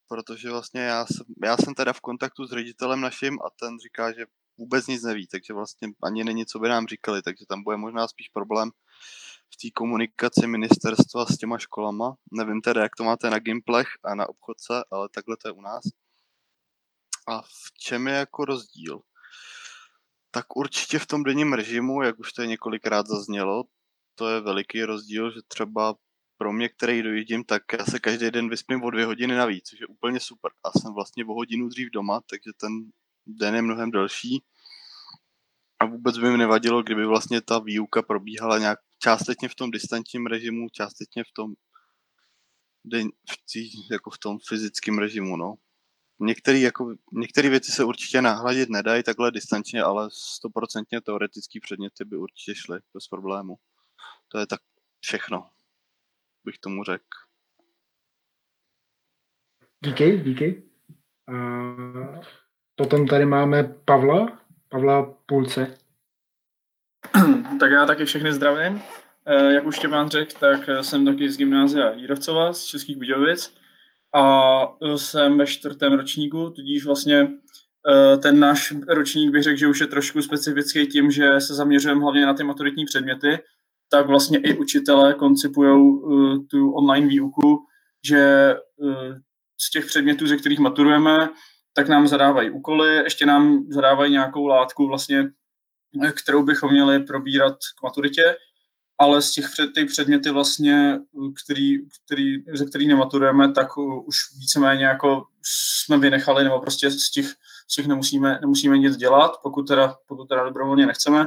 protože 0.08 0.50
vlastně 0.50 0.80
já 0.80 1.06
jsem, 1.06 1.26
já 1.44 1.56
jsem 1.56 1.74
teda 1.74 1.92
v 1.92 2.00
kontaktu 2.00 2.46
s 2.46 2.52
ředitelem 2.52 3.00
naším 3.00 3.38
a 3.46 3.50
ten 3.60 3.78
říká, 3.78 4.12
že 4.12 4.26
vůbec 4.58 4.86
nic 4.86 5.02
neví, 5.02 5.26
takže 5.26 5.54
vlastně 5.54 5.88
ani 6.02 6.24
není, 6.24 6.46
co 6.46 6.58
by 6.58 6.68
nám 6.68 6.86
říkali, 6.86 7.22
takže 7.22 7.46
tam 7.48 7.62
bude 7.62 7.76
možná 7.76 8.08
spíš 8.08 8.28
problém 8.28 8.70
v 9.54 9.56
té 9.56 9.68
komunikaci 9.74 10.46
ministerstva 10.46 11.26
s 11.26 11.36
těma 11.36 11.58
školama. 11.58 12.14
Nevím 12.32 12.60
teda, 12.60 12.82
jak 12.82 12.96
to 12.96 13.04
máte 13.04 13.30
na 13.30 13.38
Gimplech 13.38 13.88
a 14.04 14.14
na 14.14 14.28
obchodce, 14.28 14.84
ale 14.90 15.08
takhle 15.14 15.36
to 15.36 15.48
je 15.48 15.52
u 15.52 15.60
nás. 15.60 15.84
A 17.28 17.42
v 17.42 17.72
čem 17.78 18.06
je 18.06 18.14
jako 18.14 18.44
rozdíl? 18.44 19.00
Tak 20.30 20.56
určitě 20.56 20.98
v 20.98 21.06
tom 21.06 21.22
denním 21.22 21.52
režimu, 21.52 22.02
jak 22.02 22.18
už 22.18 22.32
to 22.32 22.42
je 22.42 22.48
několikrát 22.48 23.06
zaznělo, 23.06 23.64
to 24.18 24.28
je 24.28 24.40
veliký 24.40 24.84
rozdíl, 24.84 25.30
že 25.30 25.40
třeba 25.48 25.94
pro 26.38 26.52
mě, 26.52 26.68
který 26.68 27.02
dojíždím, 27.02 27.44
tak 27.44 27.62
já 27.78 27.84
se 27.84 27.98
každý 27.98 28.30
den 28.30 28.48
vyspím 28.48 28.82
o 28.82 28.90
dvě 28.90 29.06
hodiny 29.06 29.34
navíc, 29.34 29.64
což 29.68 29.80
je 29.80 29.86
úplně 29.86 30.20
super. 30.20 30.50
A 30.64 30.78
jsem 30.78 30.94
vlastně 30.94 31.24
o 31.24 31.34
hodinu 31.34 31.68
dřív 31.68 31.90
doma, 31.90 32.20
takže 32.30 32.50
ten 32.60 32.72
den 33.26 33.54
je 33.54 33.62
mnohem 33.62 33.90
delší. 33.90 34.42
A 35.80 35.86
vůbec 35.86 36.18
by 36.18 36.30
mi 36.30 36.38
nevadilo, 36.38 36.82
kdyby 36.82 37.06
vlastně 37.06 37.40
ta 37.40 37.58
výuka 37.58 38.02
probíhala 38.02 38.58
nějak 38.58 38.78
částečně 38.98 39.48
v 39.48 39.54
tom 39.54 39.70
distančním 39.70 40.26
režimu, 40.26 40.68
částečně 40.72 41.24
v 41.24 41.32
tom 41.34 41.54
den, 42.84 43.08
v 43.08 43.52
tý, 43.52 43.70
jako 43.90 44.10
v 44.10 44.18
tom 44.18 44.38
fyzickém 44.48 44.98
režimu, 44.98 45.36
no. 45.36 45.54
Některé 46.20 46.58
jako, 46.58 46.94
některé 47.12 47.48
věci 47.48 47.72
se 47.72 47.84
určitě 47.84 48.22
nahladit 48.22 48.68
nedají 48.68 49.02
takhle 49.02 49.30
distančně, 49.30 49.82
ale 49.82 50.08
stoprocentně 50.12 51.00
teoretický 51.00 51.60
předměty 51.60 52.04
by 52.04 52.16
určitě 52.16 52.54
šly 52.54 52.78
bez 52.94 53.08
problému. 53.08 53.56
To 54.28 54.38
je 54.38 54.46
tak 54.46 54.60
všechno, 55.00 55.50
bych 56.44 56.58
tomu 56.58 56.84
řekl. 56.84 57.04
Díky, 59.84 60.18
díky. 60.18 60.62
A 61.28 61.32
potom 62.74 63.06
tady 63.06 63.26
máme 63.26 63.64
Pavla, 63.64 64.40
Pavla 64.68 65.14
Půlce. 65.26 65.78
tak 67.60 67.70
já 67.70 67.86
taky 67.86 68.04
všechny 68.04 68.32
zdravím. 68.32 68.82
Eh, 69.26 69.52
jak 69.52 69.66
už 69.66 69.76
Štěpán 69.76 70.08
řekl, 70.08 70.38
tak 70.40 70.60
jsem 70.80 71.04
taky 71.04 71.30
z 71.30 71.36
gymnázia 71.36 71.92
Jírovcova, 71.92 72.52
z 72.52 72.64
Českých 72.64 72.96
Budějovic 72.96 73.54
a 74.14 74.42
jsem 74.96 75.38
ve 75.38 75.46
čtvrtém 75.46 75.92
ročníku, 75.92 76.50
tudíž 76.50 76.86
vlastně 76.86 77.28
eh, 77.90 78.16
ten 78.16 78.40
náš 78.40 78.74
ročník 78.88 79.32
bych 79.32 79.42
řekl, 79.42 79.56
že 79.56 79.66
už 79.66 79.80
je 79.80 79.86
trošku 79.86 80.22
specifický 80.22 80.86
tím, 80.86 81.10
že 81.10 81.40
se 81.40 81.54
zaměřujeme 81.54 82.00
hlavně 82.00 82.26
na 82.26 82.34
ty 82.34 82.44
maturitní 82.44 82.84
předměty, 82.84 83.38
tak 83.90 84.06
vlastně 84.06 84.38
i 84.38 84.58
učitelé 84.58 85.14
koncipují 85.14 85.70
uh, 85.70 86.36
tu 86.50 86.72
online 86.72 87.06
výuku, 87.06 87.58
že 88.08 88.54
uh, 88.76 89.14
z 89.60 89.70
těch 89.70 89.86
předmětů, 89.86 90.26
ze 90.26 90.36
kterých 90.36 90.58
maturujeme, 90.58 91.16
tak 91.74 91.88
nám 91.88 92.08
zadávají 92.08 92.50
úkoly, 92.50 92.96
ještě 92.96 93.26
nám 93.26 93.64
zadávají 93.70 94.12
nějakou 94.12 94.46
látku 94.46 94.86
vlastně, 94.88 95.24
kterou 96.14 96.42
bychom 96.42 96.70
měli 96.70 97.04
probírat 97.04 97.56
k 97.80 97.82
maturitě, 97.82 98.36
ale 98.98 99.22
z 99.22 99.30
těch 99.30 99.50
před, 99.50 99.72
ty 99.74 99.84
předměty 99.84 100.30
vlastně, 100.30 100.98
který, 101.44 101.78
který, 102.04 102.44
ze 102.54 102.66
kterých 102.66 102.88
nematurujeme, 102.88 103.52
tak 103.52 103.78
už 103.78 104.16
víceméně 104.38 104.84
jako 104.84 105.24
jsme 105.42 105.98
vynechali, 105.98 106.44
nebo 106.44 106.60
prostě 106.60 106.90
z 106.90 107.10
těch, 107.10 107.26
z 107.70 107.74
těch 107.74 107.86
nemusíme, 107.86 108.38
nemusíme 108.40 108.78
nic 108.78 108.96
dělat, 108.96 109.32
pokud 109.42 109.68
teda, 109.68 109.96
pokud 110.06 110.26
teda 110.26 110.44
dobrovolně 110.44 110.86
nechceme. 110.86 111.26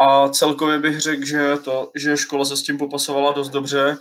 A 0.00 0.28
celkově 0.28 0.78
bych 0.78 1.00
řekl, 1.00 1.24
že 1.24 1.56
to, 1.64 1.90
že 1.96 2.16
škola 2.16 2.44
se 2.44 2.56
s 2.56 2.62
tím 2.62 2.78
popasovala 2.78 3.32
dost 3.32 3.48
dobře. 3.48 3.96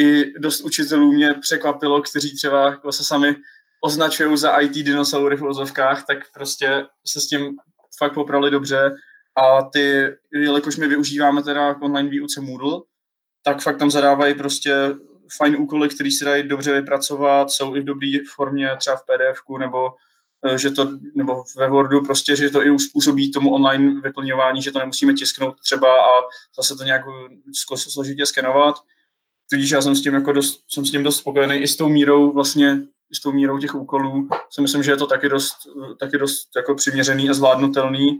I 0.00 0.38
dost 0.38 0.60
učitelů 0.60 1.12
mě 1.12 1.34
překvapilo, 1.34 2.02
kteří 2.02 2.36
třeba 2.36 2.70
jako 2.70 2.92
se 2.92 3.04
sami 3.04 3.36
označují 3.84 4.36
za 4.36 4.56
IT 4.56 4.72
dinosaury 4.72 5.36
v 5.36 5.42
ozovkách, 5.42 6.06
tak 6.06 6.18
prostě 6.34 6.86
se 7.06 7.20
s 7.20 7.26
tím 7.26 7.56
fakt 7.98 8.14
poprali 8.14 8.50
dobře. 8.50 8.90
A 9.36 9.62
ty, 9.62 10.08
jelikož 10.32 10.76
my 10.76 10.88
využíváme 10.88 11.42
teda 11.42 11.76
online 11.82 12.08
výuce 12.08 12.40
Moodle, 12.40 12.80
tak 13.44 13.62
fakt 13.62 13.78
tam 13.78 13.90
zadávají 13.90 14.34
prostě 14.34 14.74
fajn 15.36 15.56
úkoly, 15.56 15.88
které 15.88 16.10
se 16.10 16.24
dají 16.24 16.48
dobře 16.48 16.72
vypracovat, 16.72 17.50
jsou 17.50 17.76
i 17.76 17.80
v 17.80 17.84
dobré 17.84 18.08
formě 18.34 18.70
třeba 18.78 18.96
v 18.96 19.02
pdf 19.02 19.58
nebo 19.58 19.90
že 20.56 20.70
to, 20.70 20.90
nebo 21.14 21.44
ve 21.56 21.68
Wordu 21.68 22.00
prostě, 22.00 22.36
že 22.36 22.50
to 22.50 22.66
i 22.66 22.70
uspůsobí 22.70 23.32
tomu 23.32 23.54
online 23.54 24.00
vyplňování, 24.00 24.62
že 24.62 24.72
to 24.72 24.78
nemusíme 24.78 25.14
tisknout 25.14 25.60
třeba 25.60 25.96
a 25.96 26.10
zase 26.56 26.76
to 26.76 26.84
nějak 26.84 27.02
složitě 27.76 28.26
skenovat. 28.26 28.74
Tudíž 29.50 29.70
já 29.70 29.82
jsem 29.82 29.94
s 29.94 30.02
tím 30.02 30.14
jako 30.14 30.32
dost, 30.32 30.64
jsem 30.68 30.86
s 30.86 30.90
tím 30.90 31.02
dost 31.02 31.16
spokojený 31.16 31.56
i 31.56 31.68
s 31.68 31.76
tou 31.76 31.88
mírou 31.88 32.32
vlastně, 32.32 32.82
i 33.12 33.14
s 33.14 33.20
tou 33.20 33.32
mírou 33.32 33.58
těch 33.58 33.74
úkolů. 33.74 34.28
Si 34.50 34.60
myslím, 34.60 34.82
že 34.82 34.90
je 34.90 34.96
to 34.96 35.06
taky 35.06 35.28
dost, 35.28 35.56
taky 36.00 36.18
dost 36.18 36.48
jako 36.56 36.74
přiměřený 36.74 37.30
a 37.30 37.34
zvládnutelný. 37.34 38.18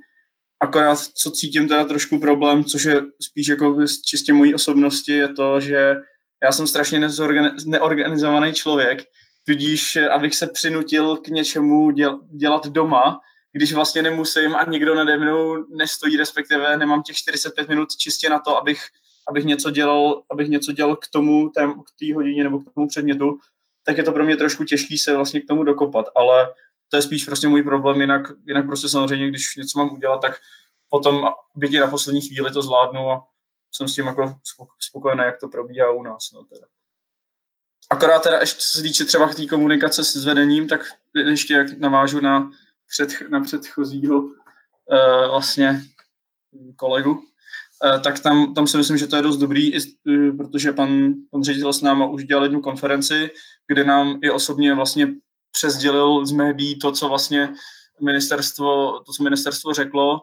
Akorát, 0.60 0.98
co 0.98 1.30
cítím 1.30 1.68
teda 1.68 1.84
trošku 1.84 2.18
problém, 2.18 2.64
což 2.64 2.84
je 2.84 3.02
spíš 3.22 3.48
jako 3.48 3.76
čistě 4.06 4.32
mojí 4.32 4.54
osobnosti, 4.54 5.12
je 5.12 5.28
to, 5.28 5.60
že 5.60 5.94
já 6.42 6.52
jsem 6.52 6.66
strašně 6.66 7.08
neorganizovaný 7.66 8.52
člověk, 8.52 9.04
tudíž 9.46 9.96
eh, 9.96 10.08
abych 10.08 10.34
se 10.34 10.46
přinutil 10.46 11.16
k 11.16 11.28
něčemu 11.28 11.90
děl, 11.90 12.20
dělat 12.30 12.66
doma, 12.66 13.20
když 13.52 13.72
vlastně 13.72 14.02
nemusím 14.02 14.56
a 14.56 14.64
nikdo 14.64 14.94
nade 14.94 15.16
mnou 15.16 15.66
nestojí, 15.76 16.16
respektive 16.16 16.76
nemám 16.76 17.02
těch 17.02 17.16
45 17.16 17.68
minut 17.68 17.96
čistě 17.96 18.30
na 18.30 18.38
to, 18.38 18.58
abych, 18.58 18.82
abych 19.28 19.44
něco 19.44 19.70
dělal, 19.70 20.22
abych 20.30 20.48
něco 20.48 20.72
dělal 20.72 20.96
k 20.96 21.08
tomu, 21.12 21.48
tém, 21.48 21.72
k 21.72 21.86
té 21.98 22.14
hodině 22.14 22.44
nebo 22.44 22.60
k 22.60 22.74
tomu 22.74 22.88
předmětu, 22.88 23.38
tak 23.84 23.98
je 23.98 24.04
to 24.04 24.12
pro 24.12 24.24
mě 24.24 24.36
trošku 24.36 24.64
těžký 24.64 24.98
se 24.98 25.16
vlastně 25.16 25.40
k 25.40 25.48
tomu 25.48 25.64
dokopat, 25.64 26.06
ale 26.16 26.54
to 26.88 26.96
je 26.96 27.02
spíš 27.02 27.24
prostě 27.24 27.48
můj 27.48 27.62
problém, 27.62 28.00
jinak, 28.00 28.22
jinak 28.46 28.66
prostě 28.66 28.88
samozřejmě, 28.88 29.28
když 29.28 29.56
něco 29.56 29.78
mám 29.78 29.94
udělat, 29.94 30.20
tak 30.20 30.40
potom 30.88 31.28
bytě 31.54 31.80
na 31.80 31.86
poslední 31.86 32.20
chvíli 32.20 32.50
to 32.50 32.62
zvládnu 32.62 33.10
a 33.10 33.24
jsem 33.72 33.88
s 33.88 33.94
tím 33.94 34.06
jako 34.06 34.34
spokojený, 34.78 35.22
jak 35.24 35.40
to 35.40 35.48
probíhá 35.48 35.90
u 35.90 36.02
nás. 36.02 36.32
No 36.32 36.44
teda. 36.44 36.66
Akorát 37.92 38.22
teda 38.22 38.40
ještě 38.40 38.60
co 38.60 38.76
se 38.76 38.82
týče 38.82 39.04
třeba 39.04 39.28
té 39.28 39.46
komunikace 39.46 40.04
s 40.04 40.24
vedením, 40.24 40.68
tak 40.68 40.80
ještě 41.26 41.54
jak 41.54 41.78
navážu 41.78 42.20
na, 42.20 42.50
před, 42.88 43.30
na 43.30 43.40
předchozího 43.40 44.20
uh, 44.20 44.32
vlastně 45.30 45.82
kolegu, 46.76 47.10
uh, 47.10 48.00
tak 48.02 48.20
tam, 48.20 48.54
tam 48.54 48.66
si 48.66 48.76
myslím, 48.76 48.98
že 48.98 49.06
to 49.06 49.16
je 49.16 49.22
dost 49.22 49.36
dobrý, 49.36 49.72
uh, 49.74 50.36
protože 50.36 50.72
pan, 50.72 51.14
pan 51.30 51.44
ředitel 51.44 51.72
s 51.72 51.82
náma 51.82 52.06
už 52.06 52.24
dělal 52.24 52.44
jednu 52.44 52.60
konferenci, 52.60 53.30
kde 53.66 53.84
nám 53.84 54.18
i 54.22 54.30
osobně 54.30 54.74
vlastně 54.74 55.08
přesdělil 55.50 56.26
z 56.26 56.32
médií 56.32 56.78
to, 56.78 56.92
co 56.92 57.08
vlastně 57.08 57.54
ministerstvo, 58.02 59.00
to, 59.06 59.12
co 59.12 59.22
ministerstvo 59.22 59.74
řeklo, 59.74 60.20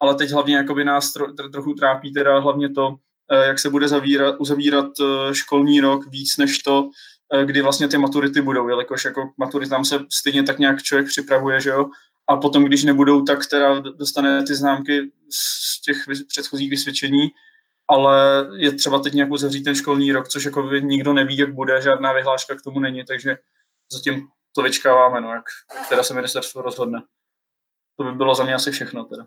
ale 0.00 0.14
teď 0.14 0.30
hlavně 0.30 0.56
jakoby 0.56 0.84
nás 0.84 1.12
tro, 1.12 1.32
trochu 1.32 1.74
trápí 1.74 2.12
teda 2.12 2.38
hlavně 2.38 2.70
to, 2.70 2.88
eh, 2.88 3.09
jak 3.34 3.58
se 3.58 3.70
bude 3.70 3.88
zavírat, 3.88 4.34
uzavírat 4.38 4.90
eh, 5.00 5.34
školní 5.34 5.80
rok 5.80 6.06
víc 6.06 6.36
než 6.36 6.58
to, 6.58 6.90
eh, 7.34 7.44
kdy 7.44 7.62
vlastně 7.62 7.88
ty 7.88 7.98
maturity 7.98 8.42
budou, 8.42 8.68
jelikož 8.68 9.04
jako 9.04 9.30
maturitám 9.38 9.84
se 9.84 10.00
stejně 10.12 10.42
tak 10.42 10.58
nějak 10.58 10.82
člověk 10.82 11.08
připravuje, 11.08 11.60
že 11.60 11.70
jo, 11.70 11.86
a 12.28 12.36
potom, 12.36 12.64
když 12.64 12.84
nebudou, 12.84 13.22
tak 13.22 13.46
teda 13.46 13.80
dostane 13.80 14.42
ty 14.42 14.54
známky 14.54 15.12
z 15.30 15.80
těch 15.82 15.96
předchozích 16.28 16.70
vysvědčení, 16.70 17.28
ale 17.88 18.46
je 18.56 18.72
třeba 18.72 18.98
teď 18.98 19.12
nějak 19.12 19.30
uzavřít 19.30 19.62
ten 19.62 19.74
školní 19.74 20.12
rok, 20.12 20.28
což 20.28 20.44
jako 20.44 20.62
nikdo 20.62 21.12
neví, 21.12 21.36
jak 21.36 21.54
bude, 21.54 21.82
žádná 21.82 22.12
vyhláška 22.12 22.54
k 22.54 22.62
tomu 22.62 22.80
není, 22.80 23.04
takže 23.04 23.36
zatím 23.92 24.28
to 24.54 24.62
vyčkáváme, 24.62 25.20
no, 25.20 25.32
jak, 25.32 25.44
jak 25.74 25.88
teda 25.88 26.02
se 26.02 26.14
ministerstvo 26.14 26.62
rozhodne. 26.62 27.02
To 27.96 28.04
by 28.04 28.12
bylo 28.12 28.34
za 28.34 28.44
mě 28.44 28.54
asi 28.54 28.70
všechno 28.70 29.04
teda. 29.04 29.26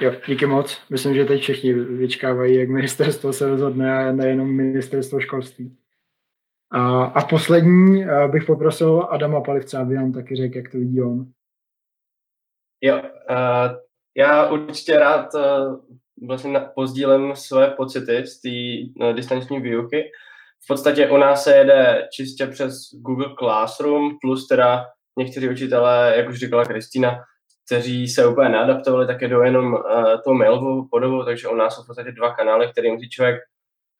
Jo, 0.00 0.12
díky 0.26 0.46
moc. 0.46 0.82
Myslím, 0.90 1.14
že 1.14 1.24
teď 1.24 1.40
všichni 1.40 1.72
vyčkávají, 1.72 2.56
jak 2.56 2.68
ministerstvo 2.68 3.32
se 3.32 3.48
rozhodne 3.48 4.08
a 4.08 4.12
nejenom 4.12 4.56
ministerstvo 4.56 5.20
školství. 5.20 5.76
A, 6.70 7.04
a 7.04 7.26
poslední 7.26 8.04
bych 8.30 8.44
poprosil 8.44 9.06
Adama 9.10 9.40
Palivce, 9.40 9.78
aby 9.78 9.94
nám 9.94 10.12
taky 10.12 10.36
řekl, 10.36 10.56
jak 10.56 10.72
to 10.72 10.78
vidí 10.78 11.02
on. 11.02 11.26
Jo, 12.80 12.96
uh, 12.96 13.76
já 14.16 14.50
určitě 14.50 14.98
rád 14.98 15.34
uh, 15.34 15.80
vlastně 16.28 16.60
pozdílem 16.74 17.36
své 17.36 17.70
pocity 17.70 18.26
z 18.26 18.40
té 18.40 18.48
uh, 19.04 19.12
distanční 19.12 19.60
výuky. 19.60 20.10
V 20.64 20.66
podstatě 20.68 21.08
u 21.10 21.16
nás 21.16 21.44
se 21.44 21.56
jede 21.56 22.08
čistě 22.12 22.46
přes 22.46 22.74
Google 22.92 23.34
Classroom, 23.38 24.18
plus 24.20 24.48
teda 24.48 24.86
někteří 25.18 25.48
učitelé, 25.48 26.12
jak 26.16 26.28
už 26.28 26.38
říkala 26.38 26.64
Kristýna, 26.64 27.18
kteří 27.68 28.08
se 28.08 28.26
úplně 28.26 28.48
neadaptovali, 28.48 29.06
tak 29.06 29.20
jdou 29.20 29.40
jenom 29.40 29.72
uh, 29.72 29.80
tou 30.24 30.34
mailovou 30.34 30.88
podobou, 30.90 31.24
takže 31.24 31.48
u 31.48 31.54
nás 31.54 31.74
jsou 31.74 31.82
v 31.82 31.86
podstatě 31.86 32.12
dva 32.12 32.34
kanály, 32.34 32.68
které 32.72 32.92
musí 32.92 33.08
člověk 33.10 33.40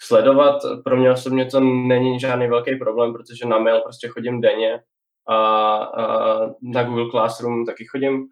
sledovat. 0.02 0.58
Pro 0.84 0.96
mě 0.96 1.10
osobně 1.10 1.46
to 1.46 1.60
není 1.60 2.20
žádný 2.20 2.48
velký 2.48 2.76
problém, 2.76 3.12
protože 3.12 3.46
na 3.46 3.58
mail 3.58 3.80
prostě 3.80 4.08
chodím 4.08 4.40
denně 4.40 4.80
a, 5.28 5.36
a 5.36 6.38
na 6.62 6.82
Google 6.82 7.10
Classroom 7.10 7.66
taky 7.66 7.84
chodím. 7.84 8.26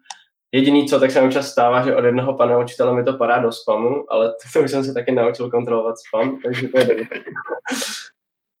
Jediný 0.51 0.87
co, 0.87 0.99
tak 0.99 1.11
se 1.11 1.21
mi 1.21 1.31
čas 1.31 1.51
stává, 1.51 1.85
že 1.85 1.95
od 1.95 2.05
jednoho 2.05 2.33
pana 2.33 2.57
učitele 2.57 2.93
mi 2.93 3.03
to 3.03 3.13
padá 3.13 3.39
do 3.39 3.51
spamu, 3.51 4.05
ale 4.09 4.33
to 4.53 4.59
už 4.59 4.71
jsem 4.71 4.83
se 4.83 4.93
taky 4.93 5.11
naučil 5.11 5.49
kontrolovat 5.49 5.95
spam, 6.07 6.39
takže 6.43 6.67
to 6.67 6.79
je 6.79 6.85
dobrý. 6.85 7.07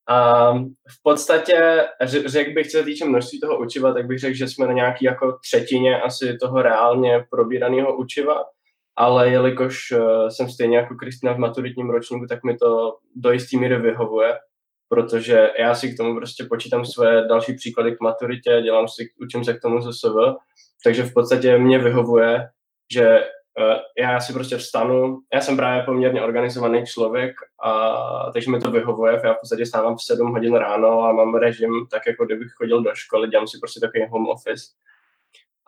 A 0.09 0.53
v 0.89 1.01
podstatě, 1.03 1.85
řekl 2.25 2.53
bych, 2.53 2.67
co 2.67 2.77
se 2.77 2.83
týče 2.83 3.05
množství 3.05 3.39
toho 3.39 3.59
učiva, 3.59 3.93
tak 3.93 4.07
bych 4.07 4.19
řekl, 4.19 4.35
že 4.35 4.47
jsme 4.47 4.67
na 4.67 4.73
nějaký 4.73 5.05
jako 5.05 5.37
třetině 5.43 6.01
asi 6.01 6.37
toho 6.37 6.61
reálně 6.61 7.25
probíraného 7.29 7.97
učiva, 7.97 8.43
ale 8.95 9.29
jelikož 9.29 9.91
eh, 9.91 10.31
jsem 10.31 10.49
stejně 10.49 10.77
jako 10.77 10.95
Kristina 10.95 11.33
v 11.33 11.37
maturitním 11.37 11.89
ročníku, 11.89 12.25
tak 12.29 12.43
mi 12.43 12.57
to 12.57 12.97
do 13.15 13.31
jistý 13.31 13.57
míry 13.57 13.77
vyhovuje, 13.77 14.37
protože 14.89 15.51
já 15.59 15.75
si 15.75 15.93
k 15.93 15.97
tomu 15.97 16.15
prostě 16.15 16.45
počítám 16.49 16.85
své 16.85 17.27
další 17.27 17.53
příklady 17.53 17.95
k 17.95 18.01
maturitě, 18.01 18.61
dělám 18.63 18.87
si, 18.87 19.03
učím 19.21 19.43
se 19.43 19.53
k 19.53 19.61
tomu 19.61 19.81
ZSV, 19.81 20.15
takže 20.83 21.03
v 21.03 21.13
podstatě 21.13 21.57
mě 21.57 21.79
vyhovuje, 21.79 22.47
že 22.93 23.27
já 23.97 24.19
si 24.19 24.33
prostě 24.33 24.57
vstanu, 24.57 25.19
já 25.33 25.41
jsem 25.41 25.57
právě 25.57 25.83
poměrně 25.83 26.21
organizovaný 26.21 26.85
člověk, 26.85 27.35
a, 27.63 28.31
takže 28.33 28.51
mi 28.51 28.59
to 28.59 28.71
vyhovuje, 28.71 29.21
já 29.23 29.33
v 29.33 29.39
podstatě 29.39 29.65
stávám 29.65 29.95
v 29.95 30.01
7 30.01 30.31
hodin 30.31 30.55
ráno 30.55 31.01
a 31.01 31.13
mám 31.13 31.35
režim 31.35 31.71
tak, 31.91 32.01
jako 32.07 32.25
kdybych 32.25 32.51
chodil 32.57 32.83
do 32.83 32.91
školy, 32.93 33.27
dělám 33.27 33.47
si 33.47 33.57
prostě 33.59 33.79
takový 33.79 34.05
home 34.09 34.27
office. 34.27 34.65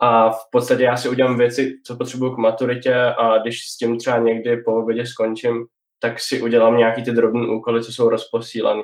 A 0.02 0.30
v 0.30 0.40
podstatě 0.50 0.82
já 0.82 0.96
si 0.96 1.08
udělám 1.08 1.38
věci, 1.38 1.78
co 1.84 1.96
potřebuju 1.96 2.34
k 2.34 2.38
maturitě 2.38 2.94
a 2.94 3.38
když 3.38 3.68
s 3.68 3.76
tím 3.76 3.98
třeba 3.98 4.18
někdy 4.18 4.56
po 4.56 4.74
obědě 4.74 5.06
skončím, 5.06 5.66
tak 5.98 6.20
si 6.20 6.42
udělám 6.42 6.76
nějaký 6.76 7.02
ty 7.02 7.10
drobné 7.10 7.46
úkoly, 7.48 7.84
co 7.84 7.92
jsou 7.92 8.08
rozposílané. 8.08 8.82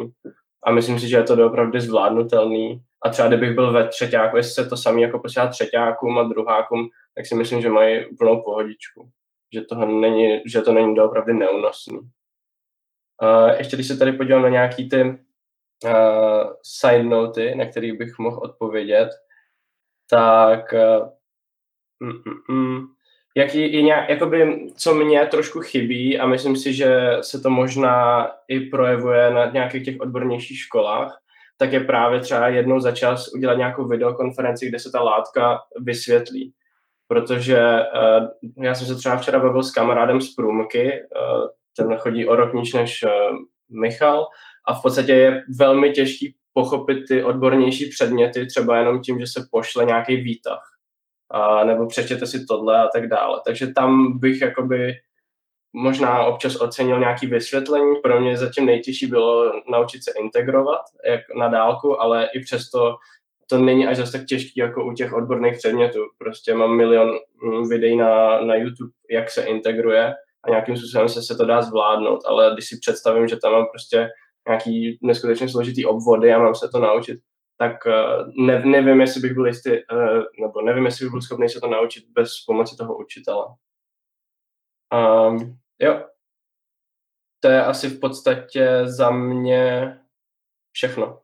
A 0.67 0.73
myslím 0.73 1.01
si, 1.01 1.09
že 1.09 1.17
je 1.17 1.23
to 1.23 1.47
opravdu 1.47 1.81
zvládnutelný. 1.81 2.83
A 3.05 3.09
třeba 3.09 3.29
kdybych 3.29 3.55
byl 3.55 3.73
ve 3.73 3.89
třetíku, 3.89 4.37
jestli 4.37 4.53
se 4.53 4.69
to 4.69 4.77
samý 4.77 5.03
jako 5.03 5.19
posílá 5.19 5.47
třetíkům 5.49 6.19
a 6.19 6.23
druhákům, 6.23 6.89
tak 7.15 7.27
si 7.27 7.35
myslím, 7.35 7.61
že 7.61 7.71
mají 7.71 8.07
úplnou 8.07 8.43
pohodičku. 8.43 9.11
Že, 9.55 9.61
toho 9.61 9.87
není, 9.87 10.43
že 10.47 10.61
to 10.61 10.73
není 10.73 11.01
opravdu 11.01 11.33
neúnosný. 11.33 11.99
Uh, 13.23 13.51
ještě 13.59 13.77
když 13.77 13.89
se 13.89 13.97
tady 13.97 14.13
podívám 14.13 14.43
na 14.43 14.49
nějaký 14.49 14.89
ty 14.89 15.03
uh, 15.03 16.53
side 16.63 17.03
noty, 17.03 17.55
na 17.55 17.67
kterých 17.67 17.99
bych 17.99 18.19
mohl 18.19 18.39
odpovědět, 18.39 19.11
tak 20.11 20.73
uh, 20.73 21.09
mm, 22.01 22.23
mm, 22.49 22.57
mm, 22.57 22.87
jaký 23.37 23.73
je 23.73 23.83
nějak, 23.83 24.09
jakoby, 24.09 24.67
co 24.77 24.95
mě 24.95 25.27
trošku 25.27 25.61
chybí 25.61 26.19
a 26.19 26.27
myslím 26.27 26.57
si, 26.57 26.73
že 26.73 27.11
se 27.21 27.41
to 27.41 27.51
možná 27.51 28.29
i 28.49 28.61
projevuje 28.61 29.31
na 29.31 29.51
nějakých 29.51 29.85
těch 29.85 30.01
odbornějších 30.01 30.59
školách, 30.59 31.19
tak 31.59 31.73
je 31.73 31.81
právě 31.81 32.21
třeba 32.21 32.49
jednou 32.49 32.81
za 32.81 32.93
čas 32.93 33.29
udělat 33.35 33.55
nějakou 33.55 33.89
videokonferenci, 33.89 34.69
kde 34.69 34.79
se 34.79 34.91
ta 34.93 35.03
látka 35.03 35.59
vysvětlí. 35.81 36.53
Protože 37.09 37.59
uh, 37.59 38.65
já 38.65 38.75
jsem 38.75 38.87
se 38.87 38.95
třeba 38.95 39.17
včera 39.17 39.39
bavil 39.39 39.63
s 39.63 39.71
kamarádem 39.71 40.21
z 40.21 40.35
Průmky, 40.35 40.93
uh, 40.93 41.47
ten 41.77 41.97
chodí 41.97 42.27
o 42.27 42.37
rok 42.37 42.55
níž 42.55 42.73
než 42.73 43.03
uh, 43.03 43.11
Michal 43.81 44.27
a 44.69 44.75
v 44.75 44.83
podstatě 44.83 45.13
je 45.13 45.43
velmi 45.59 45.91
těžký 45.91 46.35
pochopit 46.53 46.99
ty 47.09 47.25
odbornější 47.25 47.91
předměty 47.91 48.47
třeba 48.47 48.79
jenom 48.79 49.01
tím, 49.01 49.21
že 49.21 49.27
se 49.27 49.49
pošle 49.51 49.85
nějaký 49.85 50.17
výtah 50.17 50.76
a, 51.31 51.65
nebo 51.65 51.87
přečtěte 51.87 52.27
si 52.27 52.47
tohle 52.47 52.83
a 52.83 52.89
tak 52.89 53.09
dále. 53.09 53.41
Takže 53.47 53.67
tam 53.67 54.19
bych 54.19 54.41
jakoby 54.41 54.95
možná 55.73 56.25
občas 56.25 56.57
ocenil 56.57 56.99
nějaké 56.99 57.27
vysvětlení. 57.27 57.97
Pro 58.03 58.21
mě 58.21 58.37
zatím 58.37 58.67
nejtěžší 58.67 59.07
bylo 59.07 59.53
naučit 59.71 60.05
se 60.05 60.13
integrovat 60.19 60.81
jak 61.09 61.21
na 61.39 61.49
dálku, 61.49 62.01
ale 62.01 62.29
i 62.35 62.41
přesto 62.41 62.97
to 63.49 63.59
není 63.59 63.87
až 63.87 63.97
zase 63.97 64.19
tak 64.19 64.27
těžký 64.27 64.61
jako 64.61 64.85
u 64.85 64.93
těch 64.93 65.13
odborných 65.13 65.57
předmětů. 65.57 65.99
Prostě 66.19 66.55
mám 66.55 66.77
milion 66.77 67.19
mm, 67.43 67.69
videí 67.69 67.97
na, 67.97 68.41
na 68.41 68.55
YouTube, 68.55 68.91
jak 69.11 69.31
se 69.31 69.43
integruje 69.43 70.15
a 70.45 70.51
nějakým 70.51 70.77
způsobem 70.77 71.09
se, 71.09 71.23
se 71.23 71.37
to 71.37 71.45
dá 71.45 71.63
zvládnout, 71.63 72.21
ale 72.27 72.51
když 72.55 72.69
si 72.69 72.79
představím, 72.81 73.29
že 73.29 73.37
tam 73.37 73.53
mám 73.53 73.67
prostě 73.73 74.09
nějaký 74.49 74.99
neskutečně 75.03 75.49
složitý 75.49 75.85
obvody 75.85 76.33
a 76.33 76.39
mám 76.39 76.55
se 76.55 76.69
to 76.69 76.79
naučit, 76.79 77.19
tak 77.59 77.87
eh, 77.87 78.25
ne, 78.47 78.65
nevím, 78.65 79.01
jestli 79.01 79.21
bych 79.21 79.35
byl 79.35 79.47
jistý, 79.47 79.71
eh, 79.71 80.23
nebo 80.41 80.63
nevím, 80.63 80.85
jestli 80.85 81.05
bych 81.05 81.11
byl 81.11 81.23
schopný 81.23 81.49
se 81.49 81.61
to 81.61 81.69
naučit 81.69 82.05
bez 82.09 82.45
pomoci 82.47 82.77
toho 82.77 82.99
učitele. 82.99 83.47
Um, 84.95 85.59
jo, 85.79 86.05
to 87.41 87.49
je 87.49 87.65
asi 87.65 87.89
v 87.89 88.01
podstatě 88.01 88.81
za 88.85 89.11
mě 89.11 89.99
všechno. 90.73 91.21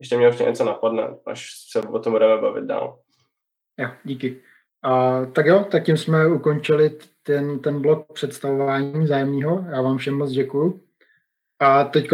Ještě 0.00 0.16
mě 0.16 0.28
už 0.28 0.38
něco 0.38 0.64
napadne, 0.64 1.08
až 1.26 1.50
se 1.70 1.80
o 1.80 1.98
tom 1.98 2.12
budeme 2.12 2.40
bavit 2.40 2.64
dál. 2.64 2.98
Jo, 3.78 3.88
díky. 4.04 4.42
A, 4.82 5.24
tak 5.26 5.46
jo, 5.46 5.64
tak 5.70 5.84
tím 5.84 5.96
jsme 5.96 6.26
ukončili 6.26 6.98
ten, 7.22 7.58
ten 7.58 7.82
blok 7.82 8.12
představování 8.12 9.06
zájemného. 9.06 9.64
Já 9.70 9.82
vám 9.82 9.98
všem 9.98 10.14
moc 10.14 10.30
děkuju. 10.30 10.87
A 11.60 11.84
teď 11.84 12.08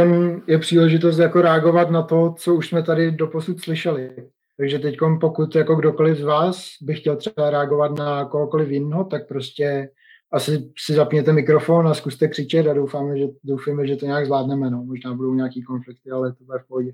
je 0.46 0.58
příležitost 0.58 1.18
jako 1.18 1.42
reagovat 1.42 1.90
na 1.90 2.02
to, 2.02 2.34
co 2.38 2.54
už 2.54 2.68
jsme 2.68 2.82
tady 2.82 3.10
doposud 3.10 3.60
slyšeli. 3.60 4.28
Takže 4.56 4.78
teď 4.78 4.96
pokud 5.20 5.56
jako 5.56 5.74
kdokoliv 5.74 6.18
z 6.18 6.22
vás 6.22 6.68
by 6.82 6.94
chtěl 6.94 7.16
třeba 7.16 7.50
reagovat 7.50 7.98
na 7.98 8.24
kohokoliv 8.24 8.70
jiného, 8.70 9.04
tak 9.04 9.28
prostě 9.28 9.90
asi 10.32 10.72
si 10.78 10.92
zapněte 10.92 11.32
mikrofon 11.32 11.88
a 11.88 11.94
zkuste 11.94 12.28
křičet 12.28 12.66
a 12.66 12.74
doufáme, 12.74 13.18
že, 13.18 13.24
doufáme, 13.44 13.86
že 13.86 13.96
to 13.96 14.06
nějak 14.06 14.26
zvládneme. 14.26 14.70
No. 14.70 14.84
Možná 14.84 15.14
budou 15.14 15.34
nějaký 15.34 15.62
konflikty, 15.62 16.10
ale 16.10 16.32
to 16.32 16.44
bude 16.44 16.58
v 16.58 16.68
pohodě. 16.68 16.92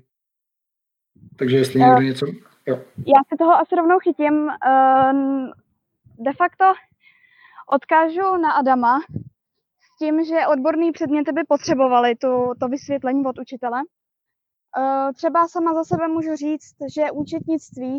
Takže 1.37 1.57
jestli 1.57 1.79
uh, 1.79 1.85
někdo 1.87 2.01
něco... 2.01 2.25
Jo. 2.65 2.79
Já 2.97 3.21
se 3.29 3.37
toho 3.37 3.51
asi 3.51 3.75
rovnou 3.75 3.99
chytím. 3.99 4.33
Uh, 4.33 5.49
de 6.19 6.31
facto 6.37 6.65
odkážu 7.73 8.37
na 8.41 8.51
Adama, 8.51 8.99
tím, 10.01 10.23
že 10.25 10.47
odborný 10.47 10.91
předměty 10.91 11.31
by 11.31 11.41
potřebovaly 11.47 12.15
tu, 12.15 12.27
to 12.59 12.67
vysvětlení 12.67 13.25
od 13.25 13.39
učitele. 13.39 13.79
Eh, 14.77 15.13
třeba 15.13 15.47
sama 15.47 15.73
za 15.73 15.83
sebe 15.83 16.07
můžu 16.07 16.35
říct, 16.35 16.75
že 16.95 17.11
účetnictví 17.11 17.93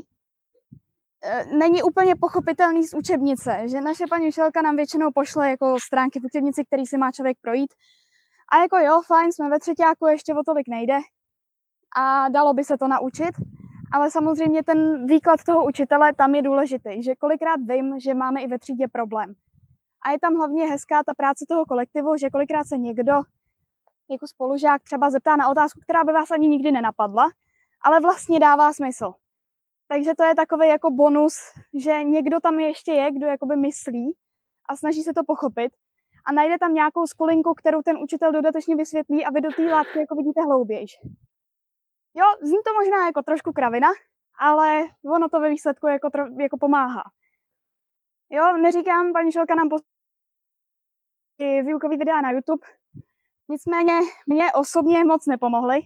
eh, 1.24 1.44
není 1.58 1.82
úplně 1.82 2.14
pochopitelný 2.20 2.82
z 2.84 2.94
učebnice, 2.94 3.68
že 3.70 3.80
naše 3.80 4.04
paní 4.10 4.28
učitelka 4.28 4.62
nám 4.62 4.76
většinou 4.76 5.08
pošle 5.14 5.50
jako 5.50 5.76
stránky 5.80 6.20
v 6.20 6.24
učebnici, 6.24 6.64
který 6.64 6.86
si 6.86 6.98
má 6.98 7.12
člověk 7.12 7.36
projít. 7.40 7.72
A 8.52 8.62
jako 8.62 8.76
jo, 8.78 9.02
fajn, 9.06 9.32
jsme 9.32 9.48
ve 9.50 9.58
třetíku, 9.58 10.06
ještě 10.06 10.34
o 10.34 10.42
tolik 10.46 10.68
nejde 10.68 10.98
a 11.96 12.28
dalo 12.28 12.54
by 12.54 12.64
se 12.64 12.78
to 12.78 12.88
naučit, 12.88 13.34
ale 13.92 14.10
samozřejmě 14.10 14.62
ten 14.62 15.06
výklad 15.06 15.44
toho 15.46 15.66
učitele 15.66 16.12
tam 16.14 16.34
je 16.34 16.42
důležitý, 16.42 17.02
že 17.02 17.14
kolikrát 17.14 17.60
vím, 17.68 18.00
že 18.00 18.14
máme 18.14 18.42
i 18.42 18.46
ve 18.46 18.58
třídě 18.58 18.88
problém. 18.92 19.34
A 20.02 20.10
je 20.10 20.20
tam 20.20 20.34
hlavně 20.34 20.66
hezká 20.66 21.02
ta 21.04 21.14
práce 21.14 21.44
toho 21.48 21.64
kolektivu, 21.66 22.16
že 22.16 22.30
kolikrát 22.30 22.64
se 22.64 22.78
někdo 22.78 23.12
jako 24.10 24.26
spolužák 24.26 24.82
třeba 24.82 25.10
zeptá 25.10 25.36
na 25.36 25.48
otázku, 25.48 25.80
která 25.80 26.04
by 26.04 26.12
vás 26.12 26.30
ani 26.30 26.48
nikdy 26.48 26.72
nenapadla, 26.72 27.30
ale 27.84 28.00
vlastně 28.00 28.40
dává 28.40 28.72
smysl. 28.72 29.12
Takže 29.88 30.14
to 30.18 30.24
je 30.24 30.34
takový 30.34 30.68
jako 30.68 30.90
bonus, 30.90 31.34
že 31.74 32.04
někdo 32.04 32.40
tam 32.40 32.60
ještě 32.60 32.92
je, 32.92 33.12
kdo 33.12 33.26
jakoby 33.26 33.56
myslí 33.56 34.16
a 34.68 34.76
snaží 34.76 35.02
se 35.02 35.12
to 35.14 35.24
pochopit 35.24 35.72
a 36.24 36.32
najde 36.32 36.58
tam 36.58 36.74
nějakou 36.74 37.06
skulinku, 37.06 37.54
kterou 37.54 37.82
ten 37.82 37.96
učitel 37.96 38.32
dodatečně 38.32 38.76
vysvětlí 38.76 39.24
a 39.24 39.30
vy 39.30 39.40
do 39.40 39.52
té 39.56 39.62
látky 39.62 39.98
jako 39.98 40.14
vidíte 40.14 40.40
hlouběji. 40.40 40.86
Jo, 42.14 42.24
zní 42.42 42.58
to 42.64 42.74
možná 42.74 43.06
jako 43.06 43.22
trošku 43.22 43.52
kravina, 43.52 43.88
ale 44.38 44.84
ono 45.14 45.28
to 45.28 45.40
ve 45.40 45.48
výsledku 45.48 45.86
jako, 45.86 46.10
tro, 46.10 46.24
jako 46.40 46.58
pomáhá. 46.58 47.02
Jo, 48.30 48.56
neříkám, 48.56 49.12
paní 49.12 49.32
Šelka 49.32 49.54
nám 49.54 49.68
i 51.42 51.62
výukový 51.62 51.96
videa 51.96 52.20
na 52.20 52.30
YouTube, 52.30 52.66
nicméně 53.48 53.92
mě 54.26 54.52
osobně 54.52 55.04
moc 55.04 55.26
nepomohly, 55.26 55.80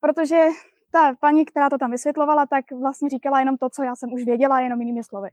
protože 0.00 0.46
ta 0.90 1.14
paní, 1.20 1.44
která 1.44 1.70
to 1.70 1.78
tam 1.78 1.90
vysvětlovala, 1.90 2.46
tak 2.46 2.64
vlastně 2.80 3.08
říkala 3.08 3.40
jenom 3.40 3.56
to, 3.56 3.70
co 3.70 3.82
já 3.82 3.96
jsem 3.96 4.12
už 4.12 4.24
věděla, 4.24 4.60
jenom 4.60 4.80
jinými 4.80 5.04
slovy. 5.04 5.28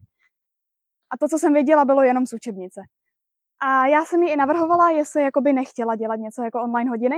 A 1.10 1.18
to, 1.18 1.28
co 1.28 1.39
jsem 1.39 1.54
věděla, 1.54 1.86
bylo 1.86 2.04
jenom 2.04 2.26
z 2.26 2.34
učebnice. 2.34 2.82
A 3.60 3.88
já 3.88 4.06
jsem 4.06 4.24
jí 4.24 4.32
i 4.32 4.36
navrhovala, 4.36 4.89
jestli 4.89 5.24
jakoby 5.24 5.54
nechtěla 5.54 5.95
dělat 5.95 6.16
něco 6.16 6.43
jako 6.43 6.62
online 6.62 6.89
hodiny. 6.89 7.16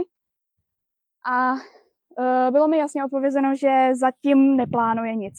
A 1.25 1.53
uh, 1.53 2.51
bylo 2.51 2.67
mi 2.67 2.77
jasně 2.77 3.05
odpovězeno, 3.05 3.55
že 3.55 3.89
zatím 3.95 4.55
neplánuje 4.57 5.15
nic. 5.15 5.33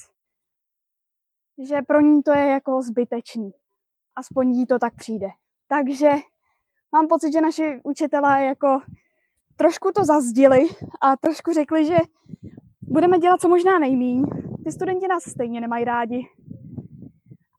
Že 1.69 1.83
pro 1.83 2.01
ní 2.01 2.23
to 2.23 2.33
je 2.33 2.47
jako 2.47 2.83
zbytečný. 2.83 3.53
Aspoň 4.17 4.51
jí 4.51 4.67
to 4.67 4.79
tak 4.79 4.95
přijde. 4.97 5.29
Takže 5.69 6.11
mám 6.93 7.09
pocit, 7.09 7.33
že 7.33 7.41
naši 7.41 7.81
učitelé 7.85 8.45
jako 8.45 8.81
trošku 9.57 9.93
to 9.93 10.05
zazdili 10.05 10.69
a 11.01 11.17
trošku 11.17 11.53
řekli, 11.53 11.87
že 11.87 11.97
budeme 12.83 13.19
dělat 13.19 13.41
co 13.41 13.49
možná 13.49 13.79
nejmíň. 13.79 14.27
Ty 14.65 14.73
studenti 14.73 15.09
nás 15.09 15.23
stejně 15.23 15.61
nemají 15.61 15.85
rádi. 15.85 16.29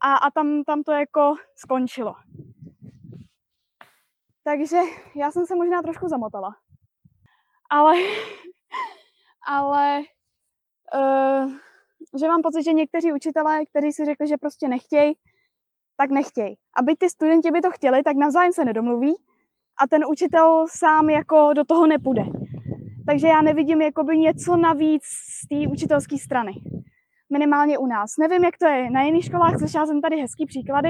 A, 0.02 0.16
a 0.16 0.32
tam, 0.32 0.64
tam 0.64 0.84
to 0.84 0.92
jako 0.92 1.36
skončilo. 1.56 2.16
Takže 4.44 4.78
já 5.16 5.32
jsem 5.32 5.46
se 5.46 5.56
možná 5.56 5.82
trošku 5.82 6.08
zamotala. 6.08 6.56
Ale, 7.70 7.94
ale 9.48 10.02
uh, 10.96 11.52
že 12.20 12.28
mám 12.28 12.42
pocit, 12.42 12.64
že 12.64 12.74
někteří 12.74 13.14
učitelé, 13.14 13.66
kteří 13.66 13.92
si 13.92 14.06
řekli, 14.06 14.28
že 14.28 14.38
prostě 14.38 14.68
nechtějí, 14.68 15.14
tak 15.98 16.12
nechtějí. 16.12 16.56
A 16.78 16.82
byť 16.82 16.98
ty 17.00 17.10
studenti 17.10 17.52
by 17.52 17.62
to 17.62 17.72
chtěli, 17.72 18.04
tak 18.04 18.16
navzájem 18.16 18.54
se 18.54 18.66
nedomluví 18.66 19.14
a 19.84 19.88
ten 19.88 20.06
učitel 20.06 20.66
sám 20.70 21.10
jako 21.10 21.54
do 21.54 21.64
toho 21.64 21.88
nepůjde. 21.88 22.24
Takže 23.06 23.28
já 23.28 23.42
nevidím 23.42 23.82
jakoby 23.82 24.18
něco 24.18 24.58
navíc 24.58 25.04
z 25.06 25.48
té 25.48 25.72
učitelské 25.72 26.18
strany. 26.18 26.52
Minimálně 27.30 27.78
u 27.78 27.86
nás. 27.86 28.12
Nevím, 28.20 28.44
jak 28.44 28.58
to 28.58 28.68
je 28.68 28.90
na 28.90 29.02
jiných 29.02 29.26
školách, 29.26 29.58
slyšela 29.60 29.86
jsem 29.86 30.02
tady 30.02 30.22
hezký 30.22 30.46
příklady, 30.46 30.90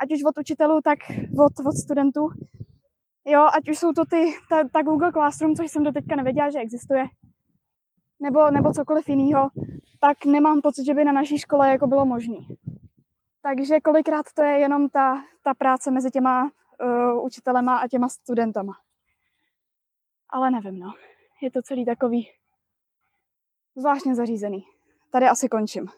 ať 0.00 0.12
už 0.12 0.24
od 0.24 0.38
učitelů, 0.40 0.80
tak 0.84 0.98
od, 1.38 1.66
od 1.66 1.76
studentů. 1.76 2.28
Jo, 3.26 3.48
ať 3.56 3.68
už 3.68 3.78
jsou 3.78 3.92
to 3.92 4.04
ty, 4.04 4.32
ta, 4.50 4.68
ta 4.72 4.82
Google 4.82 5.12
Classroom, 5.12 5.54
což 5.54 5.70
jsem 5.70 5.82
do 5.82 5.92
teďka 5.92 6.16
nevěděla, 6.16 6.50
že 6.50 6.58
existuje, 6.58 7.04
nebo, 8.20 8.50
nebo 8.50 8.72
cokoliv 8.72 9.08
jiného, 9.08 9.50
tak 10.00 10.24
nemám 10.24 10.60
pocit, 10.60 10.84
že 10.86 10.94
by 10.94 11.04
na 11.04 11.12
naší 11.12 11.38
škole 11.38 11.70
jako 11.70 11.86
bylo 11.86 12.06
možné. 12.06 12.36
Takže 13.42 13.80
kolikrát 13.80 14.26
to 14.34 14.42
je 14.42 14.58
jenom 14.58 14.88
ta, 14.88 15.24
ta 15.42 15.54
práce 15.54 15.90
mezi 15.90 16.10
těma 16.10 16.42
uh, 16.44 17.24
učitelema 17.24 17.78
a 17.78 17.88
těma 17.88 18.08
studentama. 18.08 18.72
Ale 20.30 20.50
nevím, 20.50 20.78
no. 20.78 20.92
Je 21.42 21.50
to 21.50 21.62
celý 21.62 21.84
takový 21.84 22.28
zvláštně 23.76 24.14
zařízený. 24.14 24.64
Tady 25.10 25.26
asi 25.26 25.48
končím. 25.48 25.88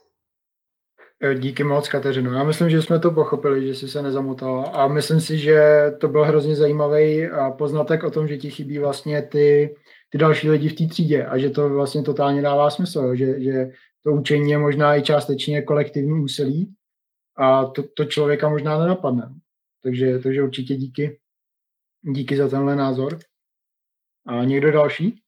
Díky 1.38 1.64
moc, 1.64 1.88
Kateřino. 1.88 2.32
Já 2.32 2.44
myslím, 2.44 2.70
že 2.70 2.82
jsme 2.82 2.98
to 2.98 3.10
pochopili, 3.10 3.66
že 3.66 3.74
jsi 3.74 3.88
se 3.88 4.02
nezamotala 4.02 4.64
a 4.64 4.88
myslím 4.88 5.20
si, 5.20 5.38
že 5.38 5.84
to 6.00 6.08
byl 6.08 6.24
hrozně 6.24 6.56
zajímavý 6.56 7.28
poznatek 7.58 8.04
o 8.04 8.10
tom, 8.10 8.28
že 8.28 8.36
ti 8.36 8.50
chybí 8.50 8.78
vlastně 8.78 9.22
ty, 9.22 9.76
ty 10.10 10.18
další 10.18 10.50
lidi 10.50 10.68
v 10.68 10.76
té 10.76 10.86
třídě 10.86 11.26
a 11.26 11.38
že 11.38 11.50
to 11.50 11.68
vlastně 11.68 12.02
totálně 12.02 12.42
dává 12.42 12.70
smysl, 12.70 13.14
že, 13.14 13.40
že 13.40 13.70
to 14.04 14.12
učení 14.12 14.50
je 14.50 14.58
možná 14.58 14.96
i 14.96 15.02
částečně 15.02 15.62
kolektivní 15.62 16.20
úsilí 16.20 16.74
a 17.40 17.64
to, 17.64 17.82
to 17.96 18.04
člověka 18.04 18.48
možná 18.48 18.78
nenapadne. 18.78 19.34
Takže, 19.82 20.18
takže 20.18 20.42
určitě 20.42 20.74
díky. 20.74 21.20
Díky 22.02 22.36
za 22.36 22.48
tenhle 22.48 22.76
názor. 22.76 23.18
A 24.26 24.44
někdo 24.44 24.72
další? 24.72 25.22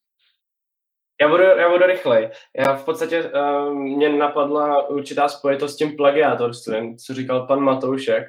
Já 1.20 1.28
budu, 1.28 1.42
já 1.42 1.70
budu 1.70 1.86
rychlej. 1.86 2.30
Já 2.58 2.76
v 2.76 2.84
podstatě 2.84 3.24
uh, 3.24 3.74
mě 3.74 4.08
napadla 4.08 4.88
určitá 4.88 5.28
spojitost 5.28 5.74
s 5.74 5.76
tím 5.76 5.96
plagiátorstvím, 5.96 6.96
co 6.96 7.14
říkal 7.14 7.46
pan 7.46 7.60
Matoušek. 7.60 8.24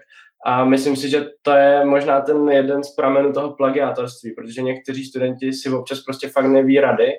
A 0.45 0.65
myslím 0.65 0.95
si, 0.95 1.09
že 1.09 1.29
to 1.41 1.51
je 1.51 1.85
možná 1.85 2.21
ten 2.21 2.49
jeden 2.49 2.83
z 2.83 2.95
pramenů 2.95 3.33
toho 3.33 3.53
plagiátorství, 3.53 4.31
protože 4.31 4.61
někteří 4.61 5.05
studenti 5.05 5.53
si 5.53 5.69
občas 5.69 5.99
prostě 5.99 6.29
fakt 6.29 6.45
neví 6.45 6.79
rady 6.79 7.11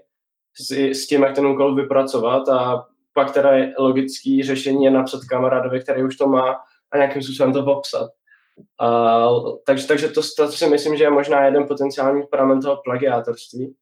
s, 0.61 0.71
s 0.71 1.07
tím, 1.07 1.23
jak 1.23 1.35
ten 1.35 1.47
úkol 1.47 1.75
vypracovat 1.75 2.49
a 2.49 2.87
pak 3.15 3.33
teda 3.33 3.51
je 3.51 3.75
logický 3.79 4.43
řešení 4.43 4.85
je 4.85 4.91
napsat 4.91 5.21
kamarádovi, 5.29 5.81
který 5.81 6.03
už 6.03 6.17
to 6.17 6.29
má 6.29 6.61
a 6.93 6.97
nějakým 6.97 7.23
způsobem 7.23 7.53
to 7.53 7.63
popsat. 7.63 8.11
Uh, 8.83 9.57
takže, 9.67 9.87
takže 9.87 10.09
to, 10.09 10.21
to 10.37 10.49
si 10.49 10.67
myslím, 10.67 10.97
že 10.97 11.05
je 11.05 11.11
možná 11.11 11.45
jeden 11.45 11.67
potenciální 11.67 12.23
pramen 12.31 12.61
toho 12.61 12.81
plagiátorství. 12.85 13.75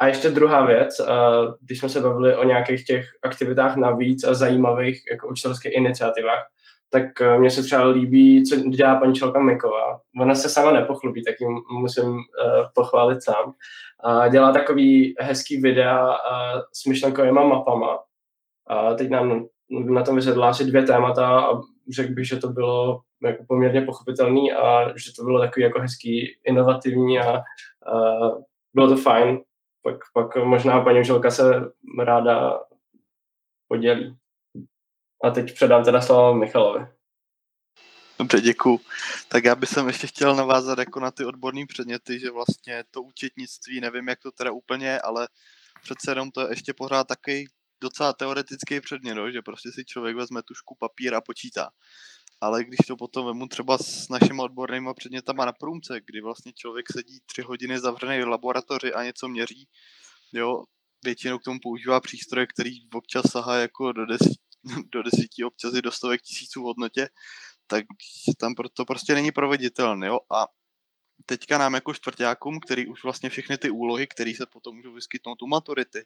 A 0.00 0.06
ještě 0.06 0.30
druhá 0.30 0.66
věc, 0.66 1.00
když 1.60 1.78
jsme 1.78 1.88
se 1.88 2.00
bavili 2.00 2.36
o 2.36 2.44
nějakých 2.44 2.84
těch 2.84 3.04
aktivitách 3.22 3.76
navíc 3.76 4.24
a 4.24 4.34
zajímavých 4.34 5.02
jako 5.10 5.28
učitelských 5.28 5.72
iniciativách, 5.76 6.46
tak 6.90 7.02
uh, 7.20 7.40
mně 7.40 7.50
se 7.50 7.62
třeba 7.62 7.84
líbí, 7.84 8.44
co 8.44 8.56
dělá 8.56 8.94
paní 8.94 9.14
Čelka 9.14 9.40
Miková. 9.40 10.00
Ona 10.20 10.34
se 10.34 10.48
sama 10.48 10.72
nepochlubí, 10.72 11.24
tak 11.24 11.34
jim 11.40 11.58
musím 11.80 12.10
uh, 12.10 12.20
pochválit 12.74 13.22
sám. 13.22 13.54
Dělá 14.30 14.52
takový 14.52 15.14
hezký 15.20 15.60
videa 15.60 16.08
uh, 16.08 16.16
s 16.72 16.86
myšlenkovými 16.86 17.32
mapama. 17.32 17.98
A 18.66 18.94
teď 18.94 19.10
nám 19.10 19.46
na 19.68 20.02
tom 20.02 20.16
vysvětlila 20.16 20.48
asi 20.48 20.64
dvě 20.64 20.82
témata 20.82 21.40
a 21.40 21.60
řekl 21.94 22.14
bych, 22.14 22.28
že 22.28 22.36
to 22.36 22.48
bylo 22.48 23.00
jako 23.22 23.44
poměrně 23.48 23.82
pochopitelný 23.82 24.52
a 24.52 24.88
že 24.98 25.12
to 25.16 25.24
bylo 25.24 25.40
takový 25.40 25.62
jako 25.62 25.80
hezký, 25.80 26.36
inovativní 26.44 27.18
a, 27.18 27.36
a 27.36 27.42
bylo 28.74 28.88
to 28.88 28.96
fajn 28.96 29.40
pak, 29.82 29.96
pak 30.14 30.36
možná 30.44 30.80
paní 30.80 31.00
učitelka 31.00 31.30
se 31.30 31.72
ráda 31.98 32.60
podělí. 33.68 34.16
A 35.24 35.30
teď 35.30 35.54
předám 35.54 35.84
teda 35.84 36.00
slovo 36.00 36.34
Michalovi. 36.34 36.86
Dobře, 38.18 38.40
děkuju. 38.40 38.80
Tak 39.28 39.44
já 39.44 39.54
bych 39.54 39.70
ještě 39.86 40.06
chtěl 40.06 40.36
navázat 40.36 40.78
jako 40.78 41.00
na 41.00 41.10
ty 41.10 41.24
odborné 41.24 41.66
předměty, 41.66 42.20
že 42.20 42.30
vlastně 42.30 42.84
to 42.90 43.02
účetnictví, 43.02 43.80
nevím, 43.80 44.08
jak 44.08 44.18
to 44.22 44.32
teda 44.32 44.50
úplně 44.50 45.00
ale 45.00 45.28
přece 45.82 46.10
jenom 46.10 46.30
to 46.30 46.40
je 46.40 46.48
ještě 46.50 46.74
pořád 46.74 47.06
taky 47.06 47.46
docela 47.82 48.12
teoretický 48.12 48.80
předmět, 48.80 49.16
že 49.32 49.42
prostě 49.42 49.72
si 49.72 49.84
člověk 49.84 50.16
vezme 50.16 50.42
tušku 50.42 50.76
papír 50.80 51.14
a 51.14 51.20
počítá. 51.20 51.70
Ale 52.40 52.64
když 52.64 52.78
to 52.86 52.96
potom 52.96 53.26
vemu 53.26 53.46
třeba 53.46 53.78
s 53.78 54.08
našimi 54.08 54.42
odbornými 54.42 54.90
předmětama 54.96 55.44
na 55.44 55.52
průmce, 55.52 56.00
kdy 56.06 56.20
vlastně 56.20 56.52
člověk 56.52 56.86
sedí 56.92 57.20
tři 57.26 57.42
hodiny 57.42 57.80
zavřený 57.80 58.22
v 58.22 58.28
laboratoři 58.28 58.92
a 58.92 59.04
něco 59.04 59.28
měří, 59.28 59.68
jo, 60.32 60.64
většinou 61.04 61.38
k 61.38 61.44
tomu 61.44 61.58
používá 61.62 62.00
přístroje, 62.00 62.46
který 62.46 62.70
občas 62.94 63.22
sahá 63.30 63.56
jako 63.56 63.92
do, 63.92 64.06
desí, 64.06 64.34
do 64.92 65.02
desíti, 65.02 65.44
občas 65.44 65.74
i 65.74 65.82
do 65.82 65.92
stovek 65.92 66.22
tisíců 66.22 66.60
v 66.60 66.64
hodnotě, 66.64 67.08
tak 67.66 67.84
tam 68.40 68.54
to 68.72 68.84
prostě 68.84 69.14
není 69.14 69.32
proveditelné, 69.32 70.06
jo, 70.06 70.18
a 70.34 70.46
teďka 71.26 71.58
nám 71.58 71.74
jako 71.74 71.94
čtvrtákům, 71.94 72.60
který 72.60 72.86
už 72.86 73.04
vlastně 73.04 73.30
všechny 73.30 73.58
ty 73.58 73.70
úlohy, 73.70 74.06
které 74.06 74.32
se 74.36 74.46
potom 74.46 74.76
můžou 74.76 74.92
vyskytnout 74.92 75.42
u 75.42 75.46
maturity, 75.46 76.04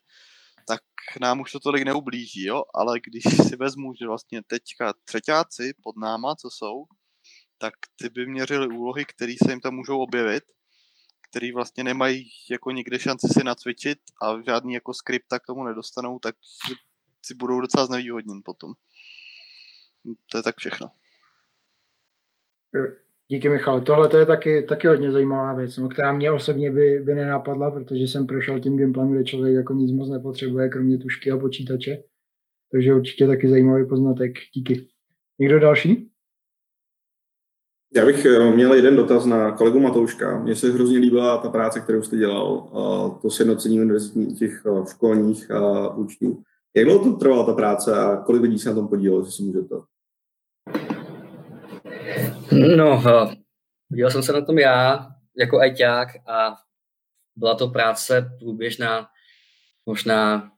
tak 0.64 0.80
nám 1.20 1.40
už 1.40 1.52
to 1.52 1.60
tolik 1.60 1.82
neublíží, 1.82 2.44
jo, 2.44 2.62
ale 2.74 3.00
když 3.00 3.24
si 3.48 3.56
vezmu, 3.56 3.94
že 3.94 4.06
vlastně 4.06 4.42
teďka 4.42 4.94
třetíci 5.04 5.74
pod 5.82 5.96
náma, 5.96 6.36
co 6.36 6.50
jsou, 6.50 6.84
tak 7.58 7.74
ty 7.96 8.08
by 8.08 8.26
měřili 8.26 8.68
úlohy, 8.68 9.04
které 9.04 9.34
se 9.44 9.52
jim 9.52 9.60
tam 9.60 9.74
můžou 9.74 9.98
objevit, 9.98 10.44
který 11.30 11.52
vlastně 11.52 11.84
nemají 11.84 12.28
jako 12.50 12.70
nikde 12.70 12.98
šanci 12.98 13.28
si 13.28 13.44
nacvičit 13.44 13.98
a 14.22 14.42
žádný 14.46 14.74
jako 14.74 14.94
skripta 14.94 15.38
k 15.38 15.46
tomu 15.46 15.64
nedostanou, 15.64 16.18
tak 16.18 16.36
si 17.26 17.34
budou 17.34 17.60
docela 17.60 17.86
znevýhodněn 17.86 18.40
potom. 18.44 18.72
To 20.30 20.38
je 20.38 20.42
tak 20.42 20.56
všechno. 20.58 20.90
Díky 23.28 23.48
Michal. 23.48 23.80
Tohle 23.80 24.08
to 24.08 24.18
je 24.18 24.26
taky, 24.26 24.62
taky 24.62 24.88
hodně 24.88 25.12
zajímavá 25.12 25.54
věc, 25.54 25.76
no, 25.76 25.88
která 25.88 26.12
mě 26.12 26.32
osobně 26.32 26.70
by, 26.70 27.00
by 27.04 27.14
nenapadla, 27.14 27.70
protože 27.70 28.04
jsem 28.04 28.26
prošel 28.26 28.60
tím 28.60 28.76
gimplem, 28.76 29.12
kde 29.12 29.24
člověk 29.24 29.54
jako 29.54 29.74
nic 29.74 29.92
moc 29.92 30.10
nepotřebuje, 30.10 30.68
kromě 30.68 30.98
tušky 30.98 31.30
a 31.30 31.38
počítače. 31.38 32.02
Takže 32.72 32.94
určitě 32.94 33.26
taky 33.26 33.48
zajímavý 33.48 33.88
poznatek. 33.88 34.32
Díky. 34.54 34.88
Někdo 35.38 35.60
další? 35.60 36.10
Já 37.94 38.06
bych 38.06 38.26
eh, 38.26 38.50
měl 38.50 38.74
jeden 38.74 38.96
dotaz 38.96 39.26
na 39.26 39.52
kolegu 39.52 39.80
Matouška. 39.80 40.38
Mně 40.38 40.56
se 40.56 40.72
hrozně 40.72 40.98
líbila 40.98 41.38
ta 41.38 41.48
práce, 41.50 41.80
kterou 41.80 42.02
jste 42.02 42.16
dělal, 42.16 42.68
to 43.22 43.30
sjednocení 43.30 43.88
těch 44.38 44.62
eh, 44.66 44.86
školních 44.90 45.50
účtů. 45.96 46.42
Jak 46.76 46.84
dlouho 46.84 47.04
to 47.04 47.16
trvala 47.16 47.46
ta 47.46 47.52
práce 47.52 47.94
a 47.94 48.16
kolik 48.16 48.42
lidí 48.42 48.58
se 48.58 48.68
na 48.68 48.74
tom 48.74 48.88
podílelo, 48.88 49.20
jestli 49.20 49.32
se 49.32 49.42
můžete? 49.42 49.74
No, 52.76 53.02
podílel 53.88 54.10
jsem 54.10 54.22
se 54.22 54.32
na 54.32 54.40
tom 54.40 54.58
já 54.58 55.06
jako 55.38 55.60
ajťák 55.60 56.08
a 56.28 56.56
byla 57.36 57.54
to 57.54 57.68
práce 57.68 58.30
průběžná, 58.38 59.08
možná 59.86 60.50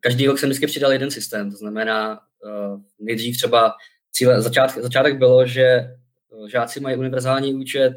každý 0.00 0.26
rok 0.26 0.38
jsem 0.38 0.48
vždycky 0.48 0.66
přidal 0.66 0.92
jeden 0.92 1.10
systém, 1.10 1.50
to 1.50 1.56
znamená 1.56 2.20
uh, 2.44 2.80
nejdřív 2.98 3.36
třeba 3.36 3.74
cíle, 4.12 4.42
začátek, 4.42 4.82
začátek 4.82 5.18
bylo, 5.18 5.46
že 5.46 5.96
žáci 6.48 6.80
mají 6.80 6.96
univerzální 6.96 7.54
účet, 7.54 7.94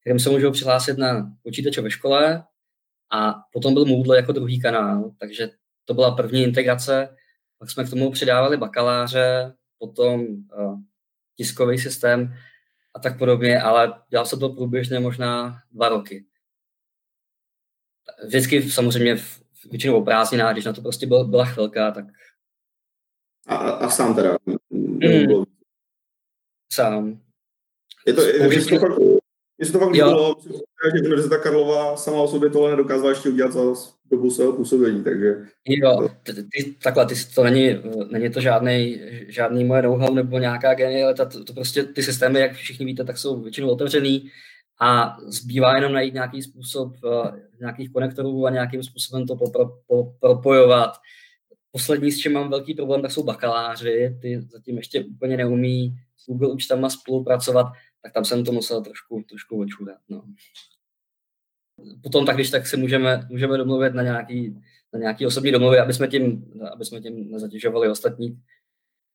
kterým 0.00 0.18
se 0.18 0.30
můžou 0.30 0.50
přihlásit 0.50 0.98
na 0.98 1.32
počítače 1.42 1.80
ve 1.80 1.90
škole 1.90 2.44
a 3.12 3.34
potom 3.52 3.74
byl 3.74 3.84
Moodle 3.84 4.16
jako 4.16 4.32
druhý 4.32 4.60
kanál, 4.60 5.10
takže 5.20 5.50
to 5.84 5.94
byla 5.94 6.16
první 6.16 6.42
integrace. 6.42 7.16
Pak 7.58 7.70
jsme 7.70 7.84
k 7.84 7.90
tomu 7.90 8.10
přidávali 8.10 8.56
bakaláře, 8.56 9.54
potom 9.78 10.20
uh, 10.20 10.78
tiskový 11.36 11.78
systém 11.78 12.34
a 12.94 12.98
tak 12.98 13.18
podobně, 13.18 13.60
ale 13.60 14.02
dělal 14.08 14.26
se 14.26 14.36
to 14.36 14.48
průběžně 14.48 15.00
možná 15.00 15.62
dva 15.72 15.88
roky. 15.88 16.26
Vždycky 18.26 18.70
samozřejmě 18.70 19.16
v, 19.16 19.44
většinou 19.70 19.96
o 19.96 20.04
prázdninách, 20.04 20.52
když 20.52 20.64
na 20.64 20.72
to 20.72 20.82
prostě 20.82 21.06
byl, 21.06 21.24
byla 21.24 21.44
chvilka, 21.44 21.90
tak... 21.90 22.04
A, 23.46 23.56
a 23.56 23.90
sám 23.90 24.14
teda? 24.14 24.36
Mm. 24.70 25.44
Sám. 26.72 27.20
Je 28.06 28.12
to, 28.12 28.22
je, 28.22 28.54
je, 28.54 28.64
to 28.64 28.78
fakt, 28.78 28.98
je 29.58 29.72
to 29.72 29.78
fakt 29.78 29.90
líbilo, 29.90 30.36
že 30.44 31.00
Univerzita 31.00 31.38
Karlova 31.38 31.96
sama 31.96 32.22
o 32.22 32.28
sobě 32.28 32.50
tohle 32.50 32.70
nedokázala 32.70 33.10
ještě 33.10 33.28
udělat 33.28 33.52
za 33.52 33.60
dobu 34.16 34.30
svého 34.30 34.52
působení, 34.52 35.04
takže... 35.04 35.34
Jo, 35.66 36.08
ty, 36.22 36.32
ty, 36.32 36.74
takhle, 36.82 37.06
ty, 37.06 37.14
to 37.34 37.44
není, 37.44 37.76
není 38.10 38.30
to 38.30 38.40
žádný, 38.40 39.00
žádný 39.28 39.64
moje 39.64 39.82
know-how 39.82 40.14
nebo 40.14 40.38
nějaká 40.38 40.74
genialita, 40.74 41.24
to, 41.24 41.44
to 41.44 41.52
prostě 41.52 41.82
ty 41.82 42.02
systémy, 42.02 42.40
jak 42.40 42.52
všichni 42.52 42.86
víte, 42.86 43.04
tak 43.04 43.18
jsou 43.18 43.40
většinou 43.40 43.68
otevřený 43.68 44.30
a 44.80 45.16
zbývá 45.26 45.76
jenom 45.76 45.92
najít 45.92 46.14
nějaký 46.14 46.42
způsob 46.42 46.92
uh, 47.04 47.38
nějakých 47.60 47.92
konektorů 47.92 48.46
a 48.46 48.50
nějakým 48.50 48.82
způsobem 48.82 49.26
to 49.26 49.36
popro, 49.36 49.78
po, 49.86 50.12
propojovat. 50.20 50.90
Poslední, 51.72 52.12
s 52.12 52.18
čím 52.18 52.32
mám 52.32 52.50
velký 52.50 52.74
problém, 52.74 53.02
tak 53.02 53.10
jsou 53.10 53.22
bakaláři, 53.22 54.18
ty 54.22 54.40
zatím 54.52 54.76
ještě 54.76 55.04
úplně 55.04 55.36
neumí 55.36 55.94
s 56.16 56.26
Google 56.26 56.48
účtama 56.48 56.90
spolupracovat, 56.90 57.66
tak 58.02 58.12
tam 58.12 58.24
jsem 58.24 58.44
to 58.44 58.52
musel 58.52 58.82
trošku, 58.82 59.24
trošku 59.28 59.60
očudat. 59.60 59.98
No. 60.08 60.22
Potom 62.02 62.26
tak, 62.26 62.34
když 62.34 62.50
tak 62.50 62.66
se 62.66 62.76
můžeme, 62.76 63.20
můžeme 63.28 63.58
domluvit 63.58 63.94
na 63.94 64.02
nějaký, 64.02 64.56
na 64.92 65.00
nějaký 65.00 65.26
osobní 65.26 65.52
domluvy, 65.52 65.78
aby 65.78 65.92
jsme 65.92 66.08
tím, 66.08 66.44
aby 66.72 66.84
jsme 66.84 67.00
tím 67.00 67.30
nezatěžovali 67.30 67.88
ostatní. 67.88 68.38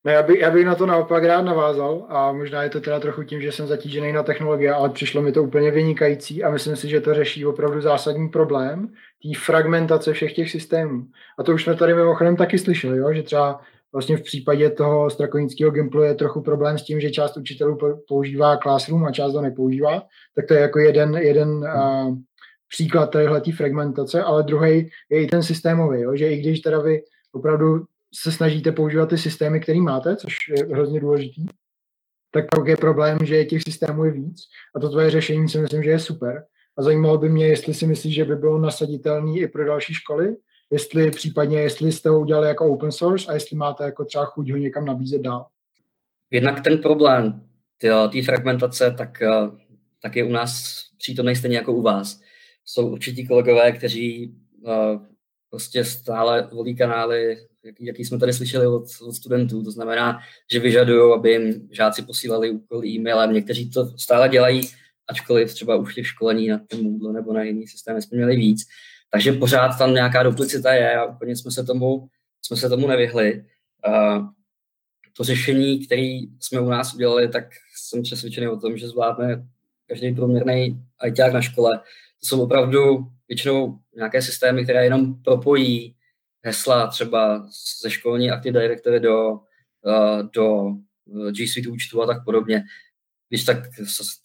No 0.05 0.11
já, 0.11 0.23
by, 0.23 0.39
já 0.39 0.51
bych 0.51 0.65
na 0.65 0.75
to 0.75 0.85
naopak 0.85 1.23
rád 1.23 1.41
navázal 1.41 2.05
a 2.09 2.31
možná 2.31 2.63
je 2.63 2.69
to 2.69 2.81
teda 2.81 2.99
trochu 2.99 3.23
tím, 3.23 3.41
že 3.41 3.51
jsem 3.51 3.67
zatížený 3.67 4.13
na 4.13 4.23
technologie, 4.23 4.73
ale 4.73 4.89
přišlo 4.89 5.21
mi 5.21 5.31
to 5.31 5.43
úplně 5.43 5.71
vynikající 5.71 6.43
a 6.43 6.49
myslím 6.49 6.75
si, 6.75 6.89
že 6.89 7.01
to 7.01 7.13
řeší 7.13 7.45
opravdu 7.45 7.81
zásadní 7.81 8.29
problém 8.29 8.87
té 9.23 9.39
fragmentace 9.39 10.13
všech 10.13 10.33
těch 10.33 10.51
systémů. 10.51 11.05
A 11.39 11.43
to 11.43 11.53
už 11.53 11.63
jsme 11.63 11.75
tady 11.75 11.93
mimochodem 11.93 12.35
taky 12.35 12.59
slyšeli, 12.59 12.97
jo? 12.97 13.13
že 13.13 13.23
třeba 13.23 13.61
vlastně 13.91 14.17
v 14.17 14.23
případě 14.23 14.69
toho 14.69 15.09
strakonického 15.09 15.71
Gimplu 15.71 16.03
je 16.03 16.15
trochu 16.15 16.41
problém 16.41 16.77
s 16.77 16.83
tím, 16.83 16.99
že 16.99 17.11
část 17.11 17.37
učitelů 17.37 17.77
používá 18.07 18.57
Classroom 18.57 19.05
a 19.05 19.11
část 19.11 19.33
ho 19.33 19.41
nepoužívá, 19.41 20.03
tak 20.35 20.45
to 20.47 20.53
je 20.53 20.59
jako 20.59 20.79
jeden, 20.79 21.15
jeden 21.15 21.49
uh, 21.49 22.15
příklad 22.69 23.07
téhle 23.07 23.41
fragmentace, 23.57 24.23
ale 24.23 24.43
druhý 24.43 24.89
je 25.09 25.23
i 25.23 25.27
ten 25.27 25.43
systémový, 25.43 26.01
jo? 26.01 26.15
že 26.15 26.29
i 26.29 26.37
když 26.37 26.59
teda 26.59 26.79
vy 26.79 27.03
opravdu 27.31 27.85
se 28.13 28.31
snažíte 28.31 28.71
používat 28.71 29.09
ty 29.09 29.17
systémy, 29.17 29.59
které 29.59 29.81
máte, 29.81 30.15
což 30.15 30.35
je 30.49 30.65
hrozně 30.65 30.99
důležitý, 30.99 31.45
tak 32.31 32.45
pak 32.55 32.67
je 32.67 32.77
problém, 32.77 33.17
že 33.23 33.45
těch 33.45 33.63
systémů 33.63 34.03
je 34.03 34.11
víc 34.11 34.41
a 34.75 34.79
to 34.79 34.89
tvoje 34.89 35.09
řešení 35.09 35.49
si 35.49 35.61
myslím, 35.61 35.83
že 35.83 35.89
je 35.89 35.99
super. 35.99 36.43
A 36.77 36.83
zajímalo 36.83 37.17
by 37.17 37.29
mě, 37.29 37.47
jestli 37.47 37.73
si 37.73 37.87
myslíš, 37.87 38.15
že 38.15 38.25
by 38.25 38.35
bylo 38.35 38.59
nasaditelný 38.59 39.39
i 39.39 39.47
pro 39.47 39.65
další 39.65 39.93
školy, 39.93 40.35
jestli 40.71 41.11
případně, 41.11 41.61
jestli 41.61 41.91
jste 41.91 42.09
ho 42.09 42.19
udělali 42.19 42.47
jako 42.47 42.73
open 42.73 42.91
source 42.91 43.25
a 43.27 43.33
jestli 43.33 43.57
máte 43.57 43.83
jako 43.83 44.05
třeba 44.05 44.25
chuť 44.25 44.51
ho 44.51 44.57
někam 44.57 44.85
nabízet 44.85 45.21
dál. 45.21 45.45
Jednak 46.31 46.63
ten 46.63 46.77
problém 46.77 47.41
té 47.79 48.23
fragmentace, 48.25 48.95
tak, 48.97 49.21
eh, 49.21 49.51
tak 50.01 50.15
je 50.15 50.23
u 50.23 50.31
nás 50.31 50.83
přítomný 50.97 51.35
stejně 51.35 51.57
jako 51.57 51.73
u 51.73 51.81
vás. 51.81 52.19
Jsou 52.71 52.89
určití 52.89 53.27
kolegové, 53.27 53.71
kteří 53.71 54.35
uh, 54.61 55.05
prostě 55.49 55.85
stále 55.85 56.49
volí 56.53 56.75
kanály, 56.75 57.37
jaký, 57.65 57.85
jaký 57.85 58.05
jsme 58.05 58.19
tady 58.19 58.33
slyšeli 58.33 58.67
od, 58.67 58.83
od 59.01 59.13
studentů. 59.13 59.63
To 59.63 59.71
znamená, 59.71 60.19
že 60.51 60.59
vyžadují, 60.59 61.13
aby 61.15 61.31
jim 61.31 61.69
žáci 61.71 62.01
posílali 62.01 62.49
úkoly 62.49 62.87
e-mailem. 62.87 63.33
Někteří 63.33 63.69
to 63.69 63.97
stále 63.97 64.29
dělají, 64.29 64.61
ačkoliv 65.07 65.53
třeba 65.53 65.75
už 65.75 65.95
těch 65.95 66.07
školení 66.07 66.47
na 66.47 66.57
ten 66.57 66.83
Moodle 66.83 67.13
nebo 67.13 67.33
na 67.33 67.43
jiný 67.43 67.67
systém 67.67 68.01
jsme 68.01 68.17
měli 68.17 68.35
víc. 68.35 68.67
Takže 69.11 69.33
pořád 69.33 69.77
tam 69.77 69.93
nějaká 69.93 70.23
duplicita 70.23 70.73
je 70.73 70.95
a 70.95 71.05
úplně 71.05 71.35
jsme 71.35 71.51
se 71.51 71.63
tomu, 71.63 72.07
jsme 72.41 72.57
se 72.57 72.69
tomu 72.69 72.87
nevyhli. 72.87 73.45
Uh, 73.87 74.27
to 75.17 75.23
řešení, 75.23 75.85
které 75.85 76.19
jsme 76.39 76.59
u 76.59 76.69
nás 76.69 76.93
udělali, 76.93 77.27
tak 77.29 77.45
jsem 77.75 78.01
přesvědčený 78.01 78.47
o 78.47 78.57
tom, 78.57 78.77
že 78.77 78.87
zvládne 78.87 79.47
každý 79.87 80.15
průměrný 80.15 80.83
ITák 81.07 81.33
na 81.33 81.41
škole. 81.41 81.79
To 82.19 82.27
jsou 82.27 82.43
opravdu 82.43 83.07
většinou 83.27 83.79
nějaké 83.95 84.21
systémy, 84.21 84.63
které 84.63 84.83
jenom 84.83 85.23
propojí 85.23 85.95
hesla 86.43 86.87
třeba 86.87 87.47
ze 87.81 87.89
školní 87.89 88.31
Active 88.31 88.61
Directory 88.61 88.99
do, 88.99 89.31
uh, 89.31 90.29
do 90.33 90.73
G 91.31 91.47
Suite 91.47 91.69
účtu 91.69 92.01
a 92.01 92.05
tak 92.05 92.25
podobně. 92.25 92.63
Když 93.29 93.43
tak 93.43 93.57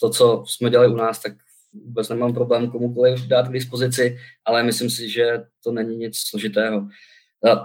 to, 0.00 0.10
co 0.10 0.44
jsme 0.46 0.70
dělali 0.70 0.92
u 0.92 0.96
nás, 0.96 1.22
tak 1.22 1.32
vůbec 1.72 2.08
nemám 2.08 2.34
problém 2.34 2.70
komukoliv 2.70 3.26
dát 3.26 3.48
k 3.48 3.52
dispozici, 3.52 4.18
ale 4.44 4.62
myslím 4.62 4.90
si, 4.90 5.10
že 5.10 5.44
to 5.64 5.72
není 5.72 5.96
nic 5.96 6.18
složitého. 6.18 6.88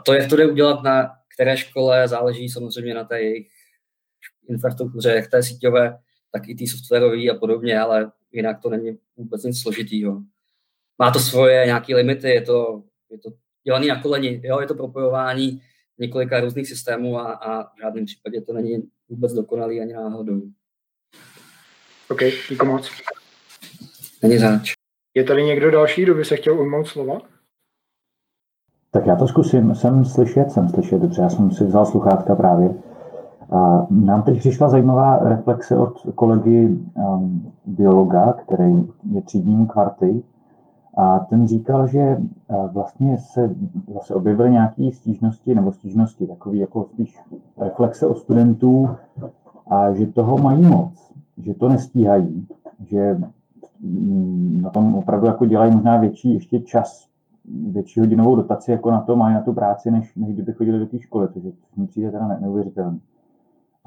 To, 0.05 0.13
jak 0.13 0.29
to 0.29 0.35
jde 0.35 0.47
udělat 0.47 0.83
na 0.83 1.09
které 1.33 1.57
škole, 1.57 2.07
záleží 2.07 2.49
samozřejmě 2.49 2.93
na 2.93 3.03
té 3.03 3.21
jejich 3.21 3.47
infrastruktuře, 4.49 5.11
jak 5.11 5.29
té 5.29 5.43
síťové, 5.43 5.97
tak 6.31 6.49
i 6.49 6.55
té 6.55 6.67
softwarové 6.67 7.29
a 7.29 7.35
podobně, 7.39 7.79
ale 7.79 8.11
jinak 8.31 8.61
to 8.61 8.69
není 8.69 8.97
vůbec 9.17 9.43
nic 9.43 9.61
složitýho. 9.61 10.21
Má 10.97 11.11
to 11.11 11.19
svoje 11.19 11.65
nějaké 11.65 11.95
limity, 11.95 12.29
je 12.29 12.41
to, 12.41 12.83
je 13.09 13.17
to 13.17 13.29
dělaný 13.63 13.87
na 13.87 14.01
koleni, 14.01 14.41
jo, 14.43 14.59
je 14.59 14.67
to 14.67 14.75
propojování 14.75 15.61
několika 15.97 16.39
různých 16.39 16.67
systémů 16.67 17.19
a, 17.19 17.33
a 17.33 17.63
v 17.63 17.79
žádném 17.81 18.05
případě 18.05 18.41
to 18.41 18.53
není 18.53 18.89
vůbec 19.09 19.33
dokonalý 19.33 19.81
ani 19.81 19.93
náhodou. 19.93 20.41
OK, 22.09 22.19
díky 22.49 22.65
moc. 22.65 22.91
Není 24.21 24.37
záč. 24.37 24.73
Je 25.13 25.23
tady 25.23 25.43
někdo 25.43 25.71
další, 25.71 26.03
kdo 26.03 26.15
by 26.15 26.25
se 26.25 26.35
chtěl 26.35 26.59
ujmout 26.59 26.87
slova? 26.87 27.21
Tak 28.91 29.05
já 29.05 29.15
to 29.15 29.27
zkusím. 29.27 29.75
Jsem 29.75 30.05
slyšet, 30.05 30.51
jsem 30.51 30.69
slyšet, 30.69 31.01
dobře, 31.01 31.21
já 31.21 31.29
jsem 31.29 31.51
si 31.51 31.63
vzal 31.63 31.85
sluchátka 31.85 32.35
právě. 32.35 32.69
Nám 33.89 34.23
teď 34.23 34.39
přišla 34.39 34.69
zajímavá 34.69 35.17
reflexe 35.17 35.77
od 35.77 35.99
kolegy 36.15 36.77
um, 36.93 37.51
biologa, 37.65 38.33
který 38.33 38.87
je 39.11 39.21
třídním 39.21 39.67
kvarty. 39.67 40.23
A 40.97 41.19
ten 41.19 41.47
říkal, 41.47 41.87
že 41.87 42.17
vlastně 42.71 43.17
se 43.17 43.55
zase 43.93 44.15
objevily 44.15 44.51
nějaké 44.51 44.89
stížnosti, 44.93 45.55
nebo 45.55 45.71
stížnosti, 45.71 46.27
takový 46.27 46.59
jako 46.59 46.83
spíš 46.83 47.19
reflexe 47.57 48.07
od 48.07 48.17
studentů, 48.17 48.89
a 49.67 49.93
že 49.93 50.07
toho 50.07 50.37
mají 50.37 50.61
moc, 50.61 51.13
že 51.37 51.53
to 51.53 51.69
nestíhají, 51.69 52.47
že 52.79 53.17
Mm, 53.81 54.61
na 54.61 54.69
tom 54.69 54.95
opravdu 54.95 55.27
jako 55.27 55.45
dělají 55.45 55.71
možná 55.71 55.97
větší 55.97 56.33
ještě 56.33 56.59
čas, 56.59 57.07
větší 57.71 57.99
hodinovou 57.99 58.35
dotaci 58.35 58.71
jako 58.71 58.91
na 58.91 59.01
to 59.01 59.15
mají 59.15 59.35
na 59.35 59.41
tu 59.41 59.53
práci, 59.53 59.91
než, 59.91 60.15
než 60.15 60.33
kdyby 60.33 60.53
chodili 60.53 60.79
do 60.79 60.85
té 60.85 60.99
školy, 60.99 61.27
což 61.33 61.43
mi 61.77 61.87
přijde 61.87 62.11
teda 62.11 62.27
neuvěřitelné. 62.27 62.99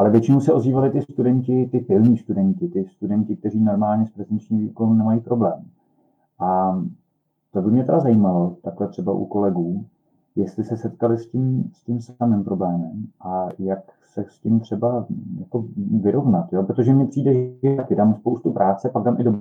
Ale 0.02 0.10
většinou 0.10 0.40
se 0.40 0.52
ozývali 0.52 0.90
ty 0.90 1.02
studenti, 1.02 1.68
ty 1.72 1.80
pilní 1.80 2.18
studenti, 2.18 2.68
ty 2.68 2.84
studenti, 2.88 3.36
kteří 3.36 3.60
normálně 3.60 4.06
s 4.06 4.10
prezenčním 4.10 4.60
výkonem 4.60 4.98
nemají 4.98 5.20
problém. 5.20 5.64
A 6.38 6.80
to 7.52 7.62
by 7.62 7.70
mě 7.70 7.84
teda 7.84 8.00
zajímalo, 8.00 8.56
takhle 8.62 8.88
třeba 8.88 9.12
u 9.12 9.24
kolegů, 9.24 9.84
jestli 10.36 10.64
se 10.64 10.76
setkali 10.76 11.18
s 11.18 11.26
tím, 11.26 11.70
s 11.72 11.84
tím 11.84 12.00
samým 12.00 12.44
problémem 12.44 13.06
a 13.20 13.48
jak 13.58 13.78
se 14.02 14.24
s 14.28 14.38
tím 14.38 14.60
třeba 14.60 15.06
jako 15.38 15.64
vyrovnat. 16.00 16.52
Jo? 16.52 16.62
Protože 16.62 16.94
mi 16.94 17.06
přijde, 17.06 17.32
že 17.62 17.76
taky 17.76 17.94
dám 17.94 18.14
spoustu 18.14 18.52
práce, 18.52 18.88
pak 18.88 19.02
dám 19.02 19.20
i 19.20 19.24
do 19.24 19.38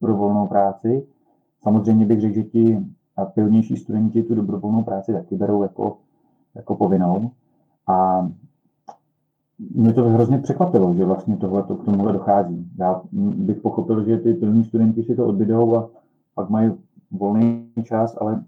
dobrovolnou 0.00 0.46
práci. 0.46 1.06
Samozřejmě 1.62 2.06
bych 2.06 2.20
řekl, 2.20 2.34
že 2.34 2.42
ti 2.42 2.86
pilnější 3.34 3.76
studenti 3.76 4.22
tu 4.22 4.34
dobrovolnou 4.34 4.82
práci 4.82 5.12
taky 5.12 5.36
berou 5.36 5.62
jako, 5.62 5.98
jako 6.54 6.76
povinnou. 6.76 7.30
A 7.86 8.28
mě 9.58 9.92
to 9.92 10.08
hrozně 10.08 10.38
překvapilo, 10.38 10.94
že 10.94 11.04
vlastně 11.04 11.36
tohle 11.36 11.62
k 11.62 11.84
tomuhle 11.84 12.12
dochází. 12.12 12.70
Já 12.78 13.02
bych 13.12 13.60
pochopil, 13.60 14.04
že 14.04 14.18
ty 14.18 14.34
pilní 14.34 14.64
studenti 14.64 15.02
si 15.02 15.16
to 15.16 15.26
odbydou 15.26 15.76
a 15.76 15.90
pak 16.34 16.50
mají 16.50 16.72
volný 17.10 17.70
čas, 17.84 18.16
ale, 18.20 18.44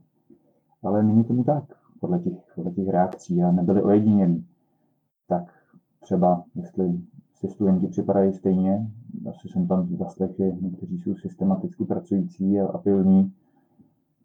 ale 0.82 1.02
není 1.02 1.24
tomu 1.24 1.44
tak. 1.44 1.64
podle 2.00 2.18
těch, 2.18 2.32
podle 2.54 2.70
těch 2.70 2.88
reakcí 2.88 3.42
a 3.42 3.50
nebyli 3.50 3.82
ojedinění. 3.82 4.46
Tak 5.28 5.52
třeba, 6.00 6.44
jestli 6.54 7.00
si 7.34 7.48
studenti 7.48 7.86
připadají 7.86 8.32
stejně, 8.32 8.90
asi 9.30 9.48
jsem 9.48 9.66
tam 9.66 9.96
zaslechl, 9.96 10.34
že 10.38 10.52
někteří 10.61 10.98
jsou 10.98 11.14
systematicky 11.14 11.84
pracující 11.84 12.61
a, 12.61 12.66
a 12.68 12.78
pilní, 12.78 13.32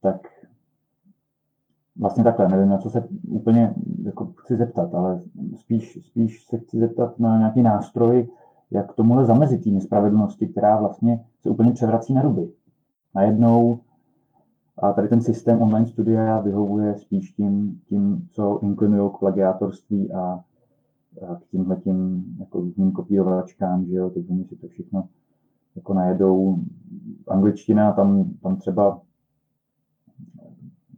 tak 0.02 0.28
vlastně 2.00 2.24
takhle, 2.24 2.48
nevím, 2.48 2.70
na 2.70 2.78
co 2.78 2.90
se 2.90 3.08
úplně 3.28 3.74
jako 4.04 4.26
chci 4.26 4.56
zeptat, 4.56 4.96
ale 4.96 5.22
spíš, 5.56 6.00
spíš 6.02 6.46
se 6.46 6.58
chci 6.58 6.80
zeptat 6.80 7.20
na 7.20 7.38
nějaký 7.38 7.62
nástroj, 7.62 8.28
jak 8.72 8.94
tomuhle 8.94 9.26
zamezit 9.26 9.64
té 9.64 9.70
nespravedlnosti, 9.70 10.48
která 10.48 10.78
vlastně 10.78 11.26
se 11.42 11.50
úplně 11.50 11.72
převrací 11.72 12.14
na 12.14 12.22
ruby. 12.22 12.50
Najednou 13.16 13.80
a 14.78 14.94
tady 14.94 15.08
ten 15.08 15.22
systém 15.22 15.62
online 15.62 15.86
studia 15.86 16.40
vyhovuje 16.40 16.96
spíš 16.96 17.32
tím, 17.32 17.80
tím 17.86 18.28
co 18.32 18.60
inklinují 18.62 19.12
k 19.12 19.20
plagiátorství 19.20 20.12
a, 20.12 20.40
a 21.30 21.36
k 21.36 21.46
tímhle 21.52 21.76
tím 21.76 22.26
jako 22.40 22.60
různým 22.60 22.92
kopírovačkám, 22.92 23.86
že 23.86 23.96
jo, 23.96 24.10
teď 24.10 24.30
oni 24.30 24.46
si 24.46 24.56
to 24.56 24.68
všechno 24.68 25.08
jako 25.76 25.94
najedou. 25.94 26.58
Angličtina, 27.28 27.92
tam, 27.92 28.32
tam 28.44 28.56
třeba 28.56 29.02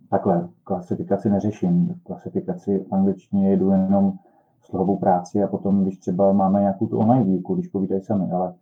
takhle, 0.10 0.50
klasifikaci 0.64 1.30
neřeším. 1.30 2.02
Klasifikaci 2.06 2.80
v 2.80 2.94
angličtině 2.94 3.50
jedu 3.50 3.70
jenom 3.72 4.14
slohovou 4.62 4.98
práci 4.98 5.44
a 5.44 5.48
potom, 5.48 5.84
když 5.84 5.98
třeba 5.98 6.34
máme 6.34 6.60
nějakou 6.60 6.88
tu 6.88 6.98
online 6.98 7.24
výuku, 7.24 7.56
když 7.56 7.68
povídají 7.68 8.02
sami, 8.02 8.32
ale 8.32 8.56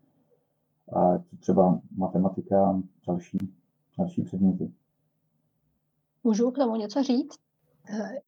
a 0.96 1.20
třeba 1.40 1.80
matematika 1.98 2.70
a 2.70 2.82
další, 3.08 3.38
další 3.98 4.24
předměty. 4.24 4.72
Můžu 6.24 6.52
k 6.52 6.58
tomu 6.58 6.76
něco 6.76 7.04
říct? 7.04 7.36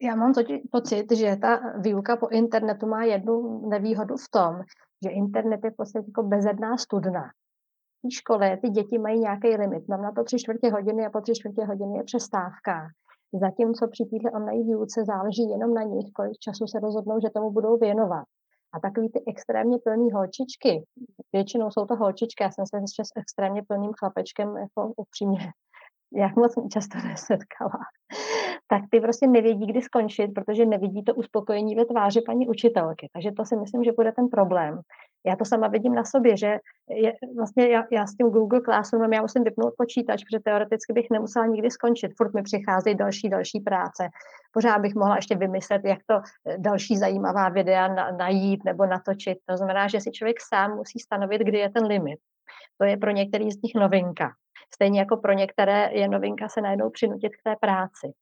Já 0.02 0.16
mám 0.16 0.34
totiž 0.34 0.62
pocit, 0.72 1.12
že 1.12 1.36
ta 1.42 1.60
výuka 1.80 2.18
po 2.18 2.28
internetu 2.28 2.88
má 2.88 3.04
jednu 3.04 3.68
nevýhodu 3.70 4.16
v 4.16 4.30
tom, 4.32 4.62
že 5.04 5.10
internet 5.10 5.60
je 5.64 5.72
v 5.72 5.76
podstatě 5.76 6.06
jako 6.08 6.24
bezedná 6.24 6.78
studna. 6.78 7.24
V 8.04 8.14
škole 8.14 8.58
ty 8.58 8.70
děti 8.70 8.98
mají 8.98 9.20
nějaký 9.20 9.48
limit. 9.48 9.88
Mám 9.88 10.02
na 10.02 10.12
to 10.12 10.24
tři 10.24 10.40
čtvrtě 10.40 10.72
hodiny 10.72 11.06
a 11.06 11.10
po 11.10 11.22
tři 11.22 11.34
čtvrtě 11.36 11.66
hodiny 11.66 11.98
je 11.98 12.04
přestávka. 12.04 12.88
Zatímco 13.34 13.88
při 13.88 14.04
této 14.06 14.36
online 14.38 14.64
výuce 14.64 15.06
záleží 15.06 15.50
jenom 15.50 15.74
na 15.74 15.84
nich, 15.84 16.12
kolik 16.16 16.38
času 16.40 16.68
se 16.68 16.80
rozhodnou, 16.80 17.20
že 17.20 17.30
tomu 17.30 17.52
budou 17.52 17.78
věnovat. 17.78 18.26
A 18.74 18.80
takový 18.80 19.10
ty 19.10 19.24
extrémně 19.28 19.78
plný 19.84 20.12
holčičky, 20.12 20.86
většinou 21.34 21.72
jsou 21.72 21.86
to 21.86 21.96
holčičky, 21.96 22.44
já 22.44 22.52
jsem 22.52 22.66
se 22.66 22.78
s 23.04 23.12
extrémně 23.16 23.62
plným 23.68 23.92
chlapečkem 24.00 24.58
jako 24.58 24.94
upřímně 24.98 25.40
jak 26.14 26.36
moc 26.36 26.54
často 26.74 26.98
nesetkala, 27.08 27.80
tak 28.68 28.82
ty 28.92 29.00
prostě 29.00 29.28
nevědí, 29.28 29.68
kdy 29.68 29.82
skončit, 29.82 30.28
protože 30.28 30.66
nevidí 30.66 31.04
to 31.04 31.16
uspokojení 31.16 31.76
ve 31.76 31.86
tváři 31.86 32.22
paní 32.22 32.48
učitelky. 32.48 33.10
Takže 33.14 33.32
to 33.32 33.46
si 33.46 33.56
myslím, 33.56 33.84
že 33.84 33.92
bude 33.92 34.12
ten 34.12 34.28
problém. 34.28 34.82
Já 35.26 35.36
to 35.36 35.46
sama 35.46 35.68
vidím 35.68 35.96
na 35.96 36.04
sobě, 36.04 36.38
že 36.38 36.58
je, 36.90 37.14
vlastně 37.38 37.68
já, 37.68 37.84
já 37.92 38.08
s 38.08 38.16
tím 38.16 38.28
Google 38.30 38.62
Classroomem 38.62 39.14
já 39.14 39.22
musím 39.22 39.44
vypnout 39.44 39.74
počítač, 39.78 40.24
protože 40.24 40.40
teoreticky 40.44 40.94
bych 40.94 41.10
nemusela 41.12 41.46
nikdy 41.46 41.72
skončit. 41.72 42.12
Furt 42.18 42.34
mi 42.34 42.44
přicházejí 42.44 42.96
další, 42.96 43.30
další 43.30 43.60
práce. 43.60 44.10
Pořád 44.52 44.80
bych 44.80 44.96
mohla 44.96 45.16
ještě 45.16 45.36
vymyslet, 45.36 45.82
jak 45.86 46.00
to 46.06 46.16
eh, 46.16 46.58
další 46.58 46.98
zajímavá 46.98 47.50
videa 47.50 47.88
na, 47.88 48.12
najít 48.12 48.66
nebo 48.66 48.86
natočit. 48.86 49.38
To 49.46 49.58
znamená, 49.58 49.88
že 49.88 50.02
si 50.02 50.12
člověk 50.12 50.38
sám 50.42 50.76
musí 50.76 51.00
stanovit, 51.00 51.42
kdy 51.42 51.58
je 51.58 51.70
ten 51.70 51.86
limit. 51.86 52.20
To 52.78 52.86
je 52.86 52.98
pro 52.98 53.12
některý 53.12 53.52
z 53.52 53.62
nich 53.62 53.76
novinka. 53.76 54.32
Stejně 54.74 55.00
jako 55.00 55.18
pro 55.18 55.34
některé 55.34 55.90
je 55.94 56.08
novinka 56.08 56.50
se 56.50 56.62
najednou 56.62 56.90
přinutit 56.90 57.36
k 57.36 57.44
té 57.44 57.56
práci. 57.56 58.14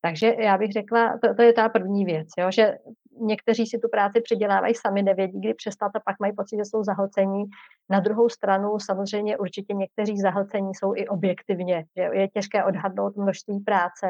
Takže 0.00 0.34
já 0.38 0.58
bych 0.58 0.72
řekla, 0.72 1.18
to, 1.22 1.34
to 1.34 1.42
je 1.42 1.52
ta 1.52 1.68
první 1.68 2.04
věc, 2.04 2.28
jo, 2.38 2.50
že 2.50 2.78
někteří 3.20 3.66
si 3.66 3.78
tu 3.78 3.88
práci 3.88 4.20
přidělávají 4.20 4.74
sami, 4.74 5.02
nevědí, 5.02 5.40
kdy 5.40 5.54
přestat 5.54 5.90
a 5.94 6.00
pak 6.00 6.16
mají 6.20 6.32
pocit, 6.36 6.56
že 6.56 6.64
jsou 6.64 6.84
zahlcení. 6.84 7.44
Na 7.90 8.00
druhou 8.00 8.28
stranu 8.28 8.78
samozřejmě 8.78 9.38
určitě 9.38 9.74
někteří 9.74 10.18
zahlcení 10.18 10.74
jsou 10.74 10.94
i 10.96 11.08
objektivně, 11.08 11.84
že 11.96 12.02
je 12.12 12.28
těžké 12.28 12.64
odhadnout 12.64 13.16
množství 13.16 13.60
práce, 13.60 14.06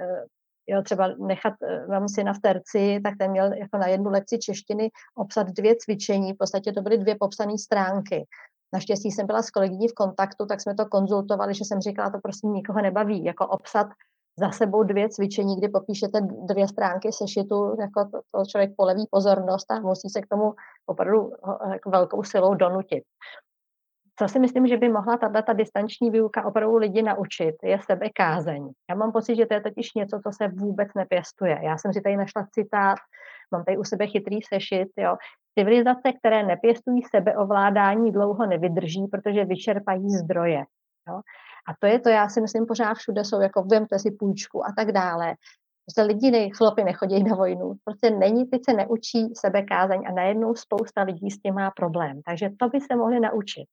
eh, 0.00 0.24
jo, 0.66 0.82
třeba 0.82 1.08
nechat, 1.08 1.54
eh, 1.62 1.86
mám 1.86 2.08
si 2.08 2.24
na 2.24 2.32
terci, 2.42 3.00
tak 3.04 3.14
ten 3.18 3.30
měl 3.30 3.52
jako 3.52 3.78
na 3.78 3.86
jednu 3.86 4.10
lekci 4.10 4.38
češtiny 4.38 4.90
obsat 5.14 5.46
dvě 5.46 5.76
cvičení, 5.76 6.32
v 6.32 6.38
podstatě 6.38 6.72
to 6.72 6.82
byly 6.82 6.98
dvě 6.98 7.16
popsané 7.20 7.58
stránky. 7.58 8.26
Naštěstí 8.72 9.10
jsem 9.10 9.26
byla 9.26 9.42
s 9.42 9.50
kolegyní 9.50 9.88
v 9.88 9.94
kontaktu, 9.94 10.46
tak 10.46 10.60
jsme 10.60 10.74
to 10.74 10.86
konzultovali, 10.86 11.54
že 11.54 11.64
jsem 11.64 11.80
říkala, 11.80 12.10
to 12.10 12.18
prostě 12.18 12.46
nikoho 12.46 12.82
nebaví, 12.82 13.24
jako 13.24 13.46
obsat 13.46 13.86
za 14.38 14.50
sebou 14.50 14.82
dvě 14.82 15.08
cvičení, 15.08 15.56
kdy 15.56 15.68
popíšete 15.68 16.20
dvě 16.20 16.68
stránky 16.68 17.12
sešitu, 17.12 17.76
jako 17.80 18.04
to, 18.04 18.20
to 18.34 18.44
člověk 18.44 18.70
poleví 18.76 19.06
pozornost 19.10 19.70
a 19.70 19.80
musí 19.80 20.08
se 20.08 20.20
k 20.20 20.26
tomu 20.26 20.54
opravdu 20.86 21.32
jako 21.72 21.90
velkou 21.90 22.22
silou 22.22 22.54
donutit. 22.54 23.04
Co 24.18 24.28
si 24.28 24.38
myslím, 24.38 24.66
že 24.66 24.76
by 24.76 24.88
mohla 24.88 25.16
tato 25.16 25.42
ta 25.42 25.52
distanční 25.52 26.10
výuka 26.10 26.46
opravdu 26.46 26.76
lidi 26.76 27.02
naučit, 27.02 27.54
je 27.62 27.78
sebekázeň. 27.86 28.70
Já 28.90 28.96
mám 28.96 29.12
pocit, 29.12 29.36
že 29.36 29.46
to 29.46 29.54
je 29.54 29.60
totiž 29.60 29.94
něco, 29.94 30.20
co 30.24 30.30
se 30.32 30.48
vůbec 30.48 30.88
nepěstuje. 30.96 31.58
Já 31.62 31.78
jsem 31.78 31.92
si 31.92 32.00
tady 32.00 32.16
našla 32.16 32.46
citát, 32.52 32.98
mám 33.52 33.64
tady 33.64 33.78
u 33.78 33.84
sebe 33.84 34.06
chytrý 34.06 34.38
sešit, 34.42 34.88
jo. 34.96 35.16
Civilizace, 35.58 36.12
které 36.18 36.46
nepěstují 36.46 37.02
sebeovládání, 37.02 38.12
dlouho 38.12 38.46
nevydrží, 38.46 39.06
protože 39.06 39.44
vyčerpají 39.44 40.10
zdroje. 40.10 40.64
Jo? 41.08 41.20
A 41.68 41.74
to 41.78 41.86
je 41.86 41.98
to, 42.00 42.08
já 42.08 42.28
si 42.28 42.40
myslím, 42.40 42.66
pořád 42.66 42.94
všude 42.94 43.24
jsou, 43.24 43.40
jako 43.40 43.62
vemte 43.62 43.98
si 43.98 44.10
půjčku 44.10 44.66
a 44.66 44.72
tak 44.76 44.92
dále. 44.92 45.34
Prostě 45.86 46.02
lidi, 46.02 46.30
nej, 46.30 46.50
chlopy 46.50 46.84
nechodí 46.84 47.22
na 47.22 47.36
vojnu. 47.36 47.74
Prostě 47.84 48.10
není, 48.10 48.46
teď 48.46 48.60
se 48.64 48.72
neučí 48.76 49.34
sebekázeň 49.34 50.04
a 50.08 50.12
najednou 50.12 50.54
spousta 50.54 51.02
lidí 51.02 51.30
s 51.30 51.38
tím 51.38 51.54
má 51.54 51.70
problém. 51.70 52.20
Takže 52.26 52.50
to 52.58 52.68
by 52.68 52.80
se 52.80 52.96
mohli 52.96 53.20
naučit. 53.20 53.64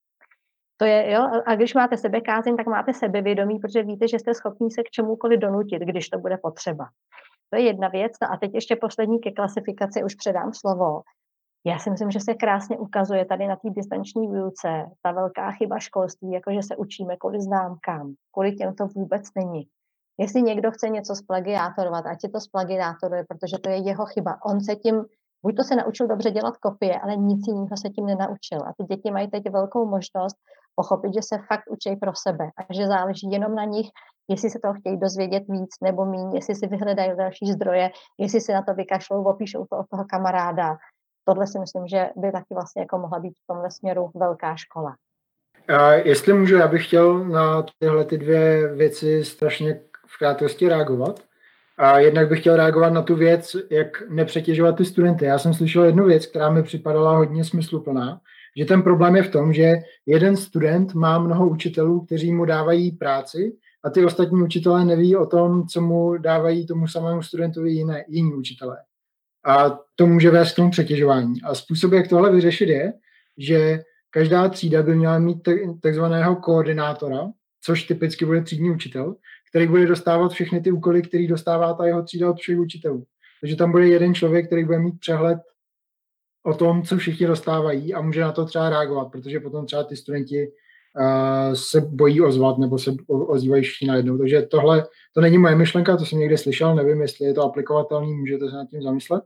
To 0.77 0.85
je, 0.85 1.11
jo, 1.11 1.29
a 1.45 1.55
když 1.55 1.73
máte 1.73 1.97
sebekázeň, 1.97 2.57
tak 2.57 2.67
máte 2.67 2.93
sebevědomí, 2.93 3.59
protože 3.59 3.83
víte, 3.83 4.07
že 4.07 4.19
jste 4.19 4.33
schopni 4.33 4.71
se 4.71 4.83
k 4.83 4.89
čemukoliv 4.89 5.39
donutit, 5.39 5.81
když 5.81 6.09
to 6.09 6.19
bude 6.19 6.37
potřeba. 6.37 6.89
To 7.49 7.59
je 7.59 7.65
jedna 7.65 7.87
věc. 7.87 8.11
No 8.21 8.31
a 8.31 8.37
teď 8.37 8.51
ještě 8.53 8.75
poslední 8.75 9.19
ke 9.19 9.31
klasifikaci, 9.31 10.03
už 10.03 10.15
předám 10.15 10.53
slovo. 10.53 11.01
Já 11.65 11.79
si 11.79 11.89
myslím, 11.89 12.11
že 12.11 12.19
se 12.19 12.33
krásně 12.33 12.77
ukazuje 12.77 13.25
tady 13.25 13.47
na 13.47 13.55
té 13.55 13.69
distanční 13.69 14.27
výuce 14.27 14.85
ta 15.01 15.11
velká 15.11 15.51
chyba 15.51 15.79
školství, 15.79 16.31
jakože 16.31 16.63
se 16.63 16.75
učíme 16.75 17.17
kvůli 17.17 17.41
známkám, 17.41 18.13
kvůli 18.33 18.55
těm 18.55 18.75
to 18.75 18.87
vůbec 18.87 19.23
není. 19.35 19.67
Jestli 20.17 20.41
někdo 20.41 20.71
chce 20.71 20.89
něco 20.89 21.15
splagiátorovat, 21.15 22.05
ať 22.05 22.17
je 22.23 22.29
to 22.29 22.39
splagiátoruje, 22.39 23.23
protože 23.29 23.57
to 23.63 23.69
je 23.69 23.77
jeho 23.77 24.05
chyba. 24.05 24.37
On 24.45 24.61
se 24.61 24.75
tím, 24.75 25.05
buď 25.43 25.55
to 25.55 25.63
se 25.63 25.75
naučil 25.75 26.07
dobře 26.07 26.31
dělat 26.31 26.57
kopie, 26.57 26.99
ale 26.99 27.15
nic 27.15 27.47
jiného 27.47 27.77
se 27.81 27.89
tím 27.89 28.05
nenaučil. 28.05 28.61
A 28.67 28.73
ty 28.77 28.83
děti 28.95 29.11
mají 29.11 29.27
teď 29.27 29.43
velkou 29.51 29.85
možnost 29.85 30.35
pochopit, 30.75 31.13
že 31.13 31.21
se 31.21 31.37
fakt 31.47 31.63
učí 31.69 31.95
pro 31.95 32.11
sebe 32.15 32.45
a 32.57 32.73
že 32.73 32.87
záleží 32.87 33.31
jenom 33.31 33.55
na 33.55 33.63
nich, 33.63 33.87
jestli 34.29 34.49
se 34.49 34.59
toho 34.59 34.73
chtějí 34.73 34.99
dozvědět 34.99 35.43
víc 35.49 35.69
nebo 35.83 36.05
méně, 36.05 36.37
jestli 36.37 36.55
si 36.55 36.67
vyhledají 36.67 37.17
další 37.17 37.51
zdroje, 37.51 37.89
jestli 38.17 38.41
si 38.41 38.53
na 38.53 38.61
to 38.61 38.73
vykašlou, 38.73 39.23
opíšou 39.23 39.65
to 39.69 39.77
od 39.77 39.85
toho 39.89 40.05
kamaráda, 40.05 40.77
tohle 41.25 41.47
si 41.47 41.59
myslím, 41.59 41.87
že 41.87 42.09
by 42.15 42.31
taky 42.31 42.53
vlastně 42.53 42.81
jako 42.81 42.97
mohla 42.97 43.19
být 43.19 43.33
v 43.33 43.47
tomhle 43.47 43.71
směru 43.71 44.11
velká 44.15 44.55
škola. 44.55 44.95
A 45.67 45.91
jestli 45.91 46.33
můžu, 46.33 46.55
já 46.55 46.67
bych 46.67 46.87
chtěl 46.87 47.23
na 47.23 47.65
tyhle 47.79 48.05
ty 48.05 48.17
dvě 48.17 48.73
věci 48.73 49.25
strašně 49.25 49.81
v 50.07 50.17
krátkosti 50.17 50.69
reagovat. 50.69 51.19
A 51.79 51.99
jednak 51.99 52.29
bych 52.29 52.39
chtěl 52.39 52.55
reagovat 52.55 52.93
na 52.93 53.01
tu 53.01 53.15
věc, 53.15 53.55
jak 53.69 54.09
nepřetěžovat 54.09 54.75
ty 54.77 54.85
studenty. 54.85 55.25
Já 55.25 55.39
jsem 55.39 55.53
slyšel 55.53 55.83
jednu 55.83 56.05
věc, 56.05 56.25
která 56.25 56.49
mi 56.49 56.63
připadala 56.63 57.17
hodně 57.17 57.43
smysluplná, 57.43 58.21
že 58.57 58.65
ten 58.65 58.81
problém 58.81 59.15
je 59.15 59.23
v 59.23 59.31
tom, 59.31 59.53
že 59.53 59.75
jeden 60.05 60.37
student 60.37 60.93
má 60.93 61.19
mnoho 61.19 61.49
učitelů, 61.49 62.01
kteří 62.05 62.33
mu 62.33 62.45
dávají 62.45 62.91
práci 62.91 63.53
a 63.83 63.89
ty 63.89 64.05
ostatní 64.05 64.43
učitelé 64.43 64.85
neví 64.85 65.15
o 65.15 65.25
tom, 65.25 65.67
co 65.67 65.81
mu 65.81 66.17
dávají 66.17 66.67
tomu 66.67 66.87
samému 66.87 67.21
studentovi 67.21 67.71
jiné, 67.71 68.05
jiní 68.07 68.33
učitelé. 68.33 68.77
A 69.45 69.79
to 69.95 70.07
může 70.07 70.31
vést 70.31 70.53
k 70.53 70.55
tomu 70.55 70.71
přetěžování. 70.71 71.41
A 71.41 71.55
způsob, 71.55 71.91
jak 71.91 72.07
tohle 72.07 72.31
vyřešit, 72.31 72.69
je, 72.69 72.93
že 73.37 73.83
každá 74.09 74.49
třída 74.49 74.83
by 74.83 74.95
měla 74.95 75.19
mít 75.19 75.37
takzvaného 75.81 76.35
koordinátora, 76.35 77.27
což 77.61 77.83
typicky 77.83 78.25
bude 78.25 78.41
třídní 78.41 78.71
učitel, 78.71 79.15
který 79.49 79.67
bude 79.67 79.85
dostávat 79.85 80.31
všechny 80.31 80.61
ty 80.61 80.71
úkoly, 80.71 81.01
který 81.01 81.27
dostává 81.27 81.73
ta 81.73 81.85
jeho 81.85 82.03
třída 82.03 82.29
od 82.29 82.37
všech 82.37 82.59
učitelů. 82.59 83.03
Takže 83.41 83.55
tam 83.55 83.71
bude 83.71 83.87
jeden 83.87 84.13
člověk, 84.13 84.45
který 84.45 84.63
bude 84.63 84.79
mít 84.79 84.99
přehled 84.99 85.39
o 86.45 86.53
tom, 86.53 86.83
co 86.83 86.97
všichni 86.97 87.27
dostávají 87.27 87.93
a 87.93 88.01
může 88.01 88.21
na 88.21 88.31
to 88.31 88.45
třeba 88.45 88.69
reagovat, 88.69 89.05
protože 89.11 89.39
potom 89.39 89.65
třeba 89.65 89.83
ty 89.83 89.95
studenti 89.95 90.47
uh, 90.47 91.53
se 91.53 91.81
bojí 91.81 92.21
ozvat 92.21 92.57
nebo 92.57 92.77
se 92.77 92.95
ozývají 93.07 93.63
všichni 93.63 93.87
najednou. 93.87 94.17
Takže 94.17 94.41
tohle, 94.41 94.85
to 95.13 95.21
není 95.21 95.37
moje 95.37 95.55
myšlenka, 95.55 95.97
to 95.97 96.05
jsem 96.05 96.19
někde 96.19 96.37
slyšel, 96.37 96.75
nevím, 96.75 97.01
jestli 97.01 97.25
je 97.25 97.33
to 97.33 97.43
aplikovatelný, 97.43 98.13
můžete 98.13 98.49
se 98.49 98.55
nad 98.55 98.67
tím 98.69 98.81
zamyslet. 98.81 99.23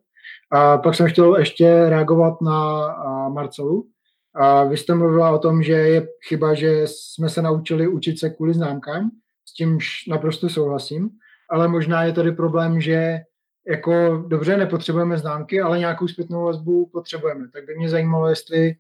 A 0.52 0.78
pak 0.78 0.96
jsem 0.96 1.08
chtěl 1.08 1.36
ještě 1.36 1.90
reagovat 1.90 2.42
na 2.42 2.88
Marcelu. 3.30 3.88
A 4.36 4.64
vy 4.64 4.78
jste 4.78 4.96
mluvila 4.96 5.32
o 5.32 5.40
tom, 5.40 5.64
že 5.64 5.74
je 5.74 6.08
chyba, 6.28 6.54
že 6.54 6.82
jsme 6.86 7.30
se 7.30 7.42
naučili 7.42 7.88
učit 7.88 8.20
se 8.20 8.30
kvůli 8.30 8.54
známkám, 8.54 9.10
s 9.46 9.54
tímž 9.54 10.08
naprosto 10.08 10.50
souhlasím, 10.50 11.10
ale 11.50 11.68
možná 11.68 12.04
je 12.04 12.14
tady 12.14 12.32
problém, 12.32 12.82
že 12.82 13.20
jako 13.68 14.18
dobře, 14.28 14.58
nepotřebujeme 14.58 15.18
známky, 15.18 15.62
ale 15.62 15.80
nějakou 15.80 16.08
zpětnou 16.08 16.44
vazbu 16.46 16.86
potřebujeme. 16.86 17.48
Tak 17.54 17.66
by 17.66 17.76
mě 17.76 17.90
zajímalo, 17.90 18.28
jestli 18.30 18.76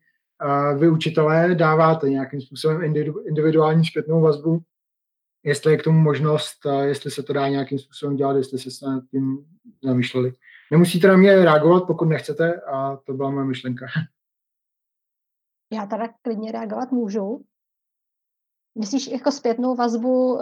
vy 0.77 0.89
učitelé 0.89 1.55
dáváte 1.55 2.09
nějakým 2.09 2.41
způsobem 2.41 2.95
individuální 3.27 3.85
zpětnou 3.85 4.21
vazbu, 4.21 4.61
jestli 5.43 5.71
je 5.71 5.77
k 5.77 5.83
tomu 5.83 5.99
možnost, 5.99 6.57
jestli 6.81 7.11
se 7.11 7.23
to 7.23 7.33
dá 7.33 7.47
nějakým 7.47 7.79
způsobem 7.79 8.15
dělat, 8.15 8.37
jestli 8.37 8.59
se 8.59 8.71
s 8.71 8.79
tím 9.11 9.45
zamýšleli. 9.83 10.33
Nemusíte 10.71 11.07
na 11.07 11.17
mě 11.17 11.35
reagovat, 11.35 11.83
pokud 11.87 12.05
nechcete, 12.05 12.61
a 12.61 12.95
to 12.95 13.13
byla 13.13 13.31
moje 13.31 13.45
myšlenka. 13.45 13.85
Já 15.73 15.85
teda 15.85 16.07
klidně 16.21 16.51
reagovat 16.51 16.91
můžu. 16.91 17.45
Myslíš 18.79 19.07
jako 19.07 19.31
zpětnou 19.31 19.75
vazbu 19.75 20.33
uh, 20.33 20.39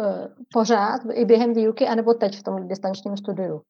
pořád 0.54 1.02
i 1.14 1.26
během 1.26 1.54
výuky, 1.54 1.88
anebo 1.88 2.14
teď 2.14 2.40
v 2.40 2.44
tom 2.44 2.68
distančním 2.68 3.18
studiu? 3.18 3.62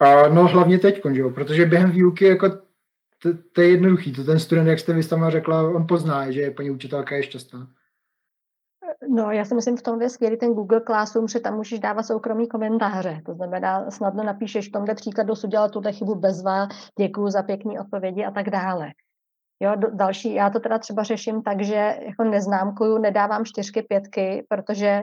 A 0.00 0.28
no 0.28 0.48
hlavně 0.48 0.78
teď, 0.78 1.02
že 1.12 1.20
jo? 1.20 1.30
protože 1.30 1.66
během 1.66 1.90
výuky 1.90 2.24
jako 2.24 2.48
to, 3.22 3.28
to 3.52 3.60
je 3.60 3.70
jednoduchý. 3.70 4.12
To 4.12 4.24
ten 4.24 4.38
student, 4.38 4.68
jak 4.68 4.78
jste 4.78 4.92
vy 4.92 5.02
sama 5.02 5.30
řekla, 5.30 5.68
on 5.68 5.86
pozná, 5.86 6.30
že 6.30 6.50
paní 6.50 6.70
učitelka 6.70 7.16
je 7.16 7.22
šťastná. 7.22 7.68
No, 9.08 9.30
já 9.30 9.44
si 9.44 9.54
myslím, 9.54 9.76
v 9.76 9.82
tom 9.82 10.02
je 10.02 10.08
skvělý 10.08 10.36
ten 10.36 10.54
Google 10.54 10.80
Classroom, 10.80 11.28
že 11.28 11.40
tam 11.40 11.56
můžeš 11.56 11.78
dávat 11.78 12.02
soukromý 12.02 12.48
komentáře. 12.48 13.22
To 13.26 13.34
znamená, 13.34 13.90
snadno 13.90 14.24
napíšeš 14.24 14.68
v 14.68 14.72
tomhle 14.72 14.94
příkladu, 14.94 15.34
co 15.34 15.46
dělal 15.46 15.70
tuhle 15.70 15.92
chybu 15.92 16.14
bez 16.14 16.42
vás, 16.42 16.68
děkuju 16.98 17.28
za 17.28 17.42
pěkné 17.42 17.80
odpovědi 17.80 18.24
a 18.24 18.30
tak 18.30 18.50
dále. 18.50 18.90
Jo, 19.62 19.72
další, 19.76 20.34
já 20.34 20.50
to 20.50 20.60
teda 20.60 20.78
třeba 20.78 21.02
řeším 21.02 21.42
tak, 21.42 21.62
že 21.62 21.98
jako 22.00 22.24
neznámkuju, 22.24 22.98
nedávám 22.98 23.44
čtyřky, 23.44 23.82
pětky, 23.82 24.46
protože 24.48 25.02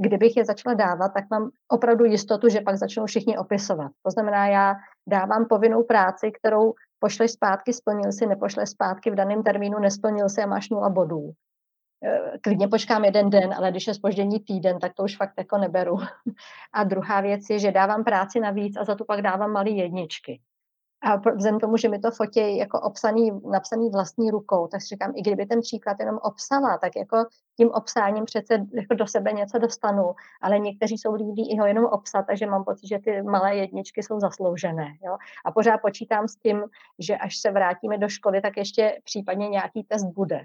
kdybych 0.00 0.36
je 0.36 0.44
začala 0.44 0.74
dávat, 0.74 1.08
tak 1.08 1.24
mám 1.30 1.50
opravdu 1.68 2.04
jistotu, 2.04 2.48
že 2.48 2.60
pak 2.60 2.76
začnou 2.76 3.06
všichni 3.06 3.38
opisovat. 3.38 3.92
To 4.02 4.10
znamená, 4.10 4.46
já 4.46 4.74
dávám 5.08 5.46
povinnou 5.48 5.82
práci, 5.82 6.32
kterou 6.32 6.74
pošleš 6.98 7.30
zpátky, 7.30 7.72
splnil 7.72 8.12
si, 8.12 8.26
nepošleš 8.26 8.68
zpátky 8.68 9.10
v 9.10 9.14
daném 9.14 9.42
termínu, 9.42 9.78
nesplnil 9.78 10.28
si 10.28 10.42
a 10.42 10.46
máš 10.46 10.70
nula 10.70 10.88
bodů. 10.88 11.30
E, 12.04 12.38
klidně 12.38 12.68
počkám 12.68 13.04
jeden 13.04 13.30
den, 13.30 13.54
ale 13.54 13.70
když 13.70 13.86
je 13.86 13.94
spoždění 13.94 14.40
týden, 14.40 14.78
tak 14.78 14.94
to 14.94 15.02
už 15.02 15.16
fakt 15.16 15.34
jako 15.38 15.58
neberu. 15.58 15.96
A 16.72 16.84
druhá 16.84 17.20
věc 17.20 17.40
je, 17.50 17.58
že 17.58 17.72
dávám 17.72 18.04
práci 18.04 18.40
navíc 18.40 18.76
a 18.76 18.84
za 18.84 18.94
to 18.94 19.04
pak 19.04 19.22
dávám 19.22 19.52
malé 19.52 19.70
jedničky. 19.70 20.40
A 21.02 21.16
vzhledem 21.16 21.60
tomu, 21.60 21.76
že 21.76 21.88
mi 21.88 21.98
to 21.98 22.10
fotí 22.10 22.56
jako 22.56 22.80
obsaný, 22.80 23.30
napsaný 23.50 23.90
vlastní 23.90 24.30
rukou, 24.30 24.66
tak 24.66 24.82
si 24.82 24.86
říkám, 24.86 25.12
i 25.16 25.22
kdyby 25.22 25.46
ten 25.46 25.60
příklad 25.60 25.96
jenom 26.00 26.18
obsala, 26.22 26.78
tak 26.78 26.96
jako 26.96 27.24
tím 27.56 27.70
obsáním 27.70 28.24
přece 28.24 28.66
jako 28.74 28.94
do 28.94 29.06
sebe 29.06 29.32
něco 29.32 29.58
dostanu, 29.58 30.12
ale 30.40 30.58
někteří 30.58 30.98
jsou 30.98 31.14
líbí 31.14 31.52
i 31.52 31.58
ho 31.58 31.66
jenom 31.66 31.84
obsat, 31.84 32.22
takže 32.22 32.46
mám 32.46 32.64
pocit, 32.64 32.86
že 32.88 32.98
ty 32.98 33.22
malé 33.22 33.56
jedničky 33.56 34.02
jsou 34.02 34.20
zasloužené. 34.20 34.88
Jo? 35.04 35.16
A 35.44 35.52
pořád 35.52 35.78
počítám 35.78 36.28
s 36.28 36.36
tím, 36.36 36.64
že 36.98 37.16
až 37.16 37.36
se 37.36 37.50
vrátíme 37.50 37.98
do 37.98 38.08
školy, 38.08 38.40
tak 38.40 38.56
ještě 38.56 38.98
případně 39.04 39.48
nějaký 39.48 39.84
test 39.84 40.04
bude. 40.04 40.40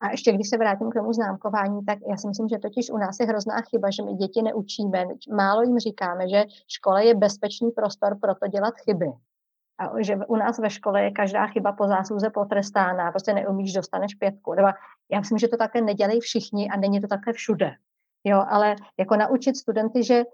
A 0.00 0.10
ještě 0.10 0.32
když 0.32 0.50
se 0.50 0.58
vrátím 0.58 0.90
k 0.90 0.94
tomu 0.94 1.12
známkování, 1.12 1.84
tak 1.84 1.98
já 2.10 2.16
si 2.16 2.28
myslím, 2.28 2.48
že 2.48 2.58
totiž 2.58 2.90
u 2.90 2.96
nás 2.96 3.20
je 3.20 3.26
hrozná 3.26 3.54
chyba, 3.70 3.90
že 3.90 4.02
my 4.02 4.14
děti 4.14 4.42
neučíme. 4.42 5.04
Málo 5.36 5.62
jim 5.62 5.78
říkáme, 5.78 6.28
že 6.28 6.44
škola 6.68 7.00
je 7.00 7.14
bezpečný 7.14 7.70
prostor 7.70 8.18
pro 8.20 8.34
to 8.34 8.46
dělat 8.46 8.74
chyby. 8.84 9.06
A 9.78 10.02
že 10.02 10.16
u 10.16 10.36
nás 10.36 10.58
ve 10.58 10.70
škole 10.70 11.02
je 11.02 11.10
každá 11.10 11.46
chyba 11.46 11.72
po 11.72 11.86
zásluze 11.86 12.30
potrestána, 12.30 13.10
prostě 13.10 13.32
neumíš, 13.34 13.72
dostaneš 13.72 14.14
pětku. 14.14 14.54
Nebo 14.54 14.68
já 15.12 15.18
myslím, 15.18 15.38
že 15.38 15.48
to 15.48 15.56
také 15.56 15.80
nedělají 15.80 16.20
všichni 16.20 16.70
a 16.70 16.76
není 16.76 17.00
to 17.00 17.06
také 17.08 17.32
všude. 17.32 17.74
Jo, 18.24 18.44
ale 18.48 18.76
jako 18.98 19.16
naučit 19.16 19.56
studenty, 19.56 20.04
že 20.04 20.14
e, 20.14 20.24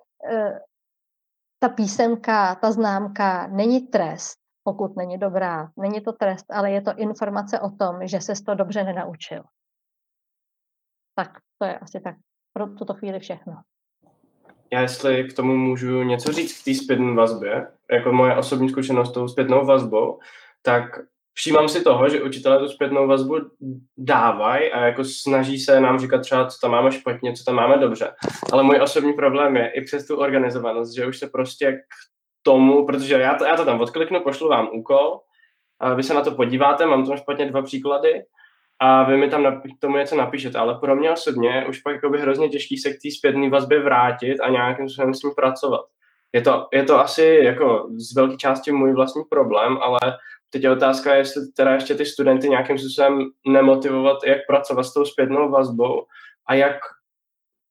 ta 1.58 1.68
písemka, 1.68 2.54
ta 2.54 2.72
známka 2.72 3.46
není 3.46 3.80
trest, 3.80 4.38
pokud 4.64 4.96
není 4.96 5.18
dobrá. 5.18 5.70
Není 5.76 6.00
to 6.00 6.12
trest, 6.12 6.46
ale 6.50 6.70
je 6.70 6.82
to 6.82 6.96
informace 6.96 7.60
o 7.60 7.70
tom, 7.70 8.06
že 8.06 8.20
se 8.20 8.32
to 8.46 8.54
dobře 8.54 8.84
nenaučil. 8.84 9.44
Tak 11.14 11.38
to 11.58 11.66
je 11.66 11.78
asi 11.78 12.00
tak 12.00 12.16
pro 12.52 12.66
tuto 12.66 12.94
chvíli 12.94 13.18
všechno 13.18 13.62
já 14.72 14.80
jestli 14.80 15.24
k 15.24 15.36
tomu 15.36 15.56
můžu 15.56 16.02
něco 16.02 16.32
říct 16.32 16.62
k 16.62 16.64
té 16.64 16.74
zpětné 16.74 17.14
vazbě, 17.14 17.66
jako 17.92 18.12
moje 18.12 18.36
osobní 18.36 18.68
zkušenost 18.68 19.10
s 19.10 19.12
tou 19.12 19.28
zpětnou 19.28 19.66
vazbou, 19.66 20.18
tak 20.62 20.84
všímám 21.34 21.68
si 21.68 21.84
toho, 21.84 22.08
že 22.08 22.22
učitelé 22.22 22.58
tu 22.58 22.68
zpětnou 22.68 23.06
vazbu 23.06 23.36
dávají 23.98 24.72
a 24.72 24.84
jako 24.84 25.04
snaží 25.04 25.58
se 25.58 25.80
nám 25.80 25.98
říkat 25.98 26.18
třeba, 26.18 26.46
co 26.46 26.58
tam 26.60 26.70
máme 26.70 26.92
špatně, 26.92 27.32
co 27.32 27.44
tam 27.44 27.54
máme 27.54 27.78
dobře. 27.78 28.12
Ale 28.52 28.62
můj 28.62 28.80
osobní 28.82 29.12
problém 29.12 29.56
je 29.56 29.70
i 29.70 29.84
přes 29.84 30.06
tu 30.06 30.16
organizovanost, 30.16 30.94
že 30.94 31.06
už 31.06 31.18
se 31.18 31.26
prostě 31.26 31.72
k 31.72 31.84
tomu, 32.42 32.86
protože 32.86 33.14
já 33.14 33.34
to, 33.34 33.44
já 33.44 33.56
to 33.56 33.64
tam 33.64 33.80
odkliknu, 33.80 34.20
pošlu 34.20 34.48
vám 34.48 34.68
úkol, 34.72 35.20
a 35.80 35.94
vy 35.94 36.02
se 36.02 36.14
na 36.14 36.20
to 36.20 36.30
podíváte, 36.30 36.86
mám 36.86 37.06
tam 37.06 37.16
špatně 37.16 37.50
dva 37.50 37.62
příklady 37.62 38.22
a 38.82 39.02
vy 39.02 39.16
mi 39.16 39.30
tam 39.30 39.60
k 39.60 39.80
tomu 39.80 39.96
něco 39.96 40.16
napíšete, 40.16 40.58
ale 40.58 40.74
pro 40.74 40.96
mě 40.96 41.10
osobně 41.10 41.66
už 41.68 41.78
pak 41.78 42.10
by 42.10 42.20
hrozně 42.20 42.48
těžký 42.48 42.78
se 42.78 42.90
k 42.90 43.02
té 43.02 43.10
zpětné 43.18 43.50
vazbě 43.50 43.82
vrátit 43.82 44.40
a 44.40 44.50
nějakým 44.50 44.88
způsobem 44.88 45.14
s 45.14 45.22
ní 45.22 45.30
pracovat. 45.36 45.80
Je 46.32 46.40
to, 46.40 46.68
je 46.72 46.82
to 46.82 47.00
asi 47.00 47.40
jako 47.42 47.88
z 47.96 48.14
velké 48.14 48.36
části 48.36 48.72
můj 48.72 48.92
vlastní 48.92 49.22
problém, 49.30 49.78
ale 49.82 49.98
teď 50.50 50.62
je 50.62 50.70
otázka, 50.70 51.14
jestli 51.14 51.42
teda 51.56 51.74
ještě 51.74 51.94
ty 51.94 52.06
studenty 52.06 52.48
nějakým 52.48 52.78
způsobem 52.78 53.30
nemotivovat, 53.46 54.18
jak 54.26 54.38
pracovat 54.48 54.82
s 54.82 54.94
tou 54.94 55.04
zpětnou 55.04 55.50
vazbou 55.50 56.06
a 56.46 56.54
jak, 56.54 56.76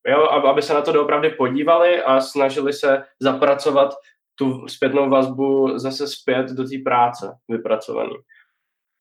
jo, 0.08 0.24
aby 0.24 0.62
se 0.62 0.74
na 0.74 0.82
to 0.82 0.92
doopravdy 0.92 1.30
podívali 1.30 2.04
a 2.04 2.22
snažili 2.22 2.74
se 2.74 3.04
zapracovat 3.20 3.94
tu 4.36 4.68
zpětnou 4.68 5.10
vazbu 5.10 5.78
zase 5.80 6.08
zpět 6.08 6.46
do 6.46 6.64
té 6.64 6.76
práce 6.84 7.38
vypracovaný 7.50 8.16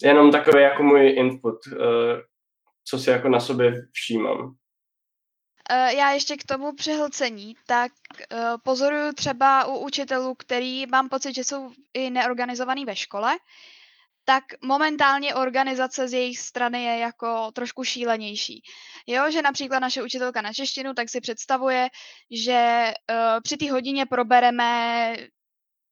jenom 0.03 0.32
takový 0.32 0.62
jako 0.62 0.82
můj 0.82 1.14
input, 1.16 1.66
uh, 1.66 1.78
co 2.84 2.98
si 2.98 3.11
jako 3.11 3.28
na 3.28 3.40
sobě 3.40 3.72
všímám. 3.92 4.40
Uh, 4.40 5.88
já 5.88 6.11
ještě 6.11 6.36
k 6.36 6.44
tomu 6.44 6.74
přehlcení, 6.74 7.55
tak 7.66 7.92
uh, 8.32 8.38
pozoruju 8.64 9.12
třeba 9.12 9.64
u 9.66 9.78
učitelů, 9.78 10.34
který 10.34 10.86
mám 10.86 11.09
pocit, 11.09 11.34
že 11.34 11.44
jsou 11.44 11.70
i 11.94 12.11
neorganizovaný 12.11 12.84
ve 12.84 12.96
škole, 12.96 13.38
tak 14.24 14.44
momentálně 14.64 15.34
organizace 15.34 16.09
z 16.09 16.12
jejich 16.12 16.38
strany 16.38 16.84
je 16.84 16.98
jako 16.98 17.51
trošku 17.53 17.84
šílenější. 17.84 18.62
Jo, 19.07 19.30
že 19.30 19.42
například 19.42 19.78
naše 19.78 20.03
učitelka 20.03 20.42
na 20.42 20.53
češtinu 20.53 20.94
tak 20.94 21.09
si 21.09 21.20
představuje, 21.20 21.88
že 22.30 22.92
uh, 23.11 23.40
při 23.42 23.57
té 23.57 23.70
hodině 23.70 24.07
probereme, 24.07 25.14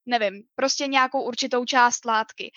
nevím, 0.06 0.42
prostě 0.54 0.86
nějakou 0.86 1.22
určitou 1.22 1.64
část 1.64 2.04
látky. 2.04 2.50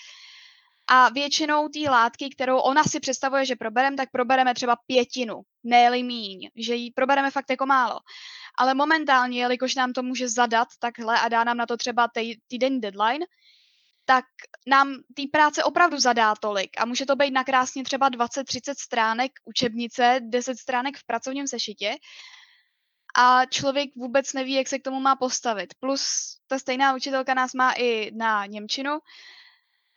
A 0.94 1.10
většinou 1.10 1.70
té 1.70 1.90
látky, 1.90 2.30
kterou 2.30 2.60
ona 2.60 2.84
si 2.84 3.00
představuje, 3.00 3.46
že 3.46 3.56
probereme, 3.56 3.98
tak 3.98 4.12
probereme 4.12 4.54
třeba 4.54 4.76
pětinu, 4.88 5.42
ne 5.64 5.90
míň, 5.90 6.50
že 6.56 6.76
ji 6.76 6.92
probereme 6.92 7.32
fakt 7.32 7.50
jako 7.50 7.66
málo. 7.66 8.00
Ale 8.58 8.74
momentálně, 8.74 9.42
jelikož 9.42 9.76
nám 9.76 9.94
to 9.94 10.04
může 10.04 10.30
zadat 10.30 10.68
takhle 10.80 11.20
a 11.20 11.30
dá 11.30 11.44
nám 11.44 11.58
na 11.58 11.66
to 11.66 11.78
třeba 11.78 12.08
týden 12.48 12.82
deadline, 12.82 13.26
tak 14.06 14.26
nám 14.68 14.96
té 15.16 15.24
práce 15.32 15.64
opravdu 15.64 16.00
zadá 16.00 16.36
tolik 16.36 16.70
a 16.78 16.86
může 16.86 17.06
to 17.06 17.16
být 17.16 17.32
nakrásně 17.32 17.84
třeba 17.84 18.10
20-30 18.10 18.74
stránek 18.78 19.32
učebnice, 19.46 20.20
10 20.24 20.60
stránek 20.60 20.98
v 20.98 21.06
pracovním 21.06 21.48
sešitě 21.48 21.96
a 23.16 23.46
člověk 23.46 23.90
vůbec 23.96 24.34
neví, 24.34 24.54
jak 24.54 24.68
se 24.68 24.80
k 24.80 24.84
tomu 24.84 25.00
má 25.00 25.16
postavit. 25.16 25.74
Plus 25.80 26.04
ta 26.48 26.60
stejná 26.60 26.96
učitelka 26.96 27.34
nás 27.34 27.54
má 27.54 27.74
i 27.78 28.12
na 28.16 28.46
Němčinu, 28.46 29.00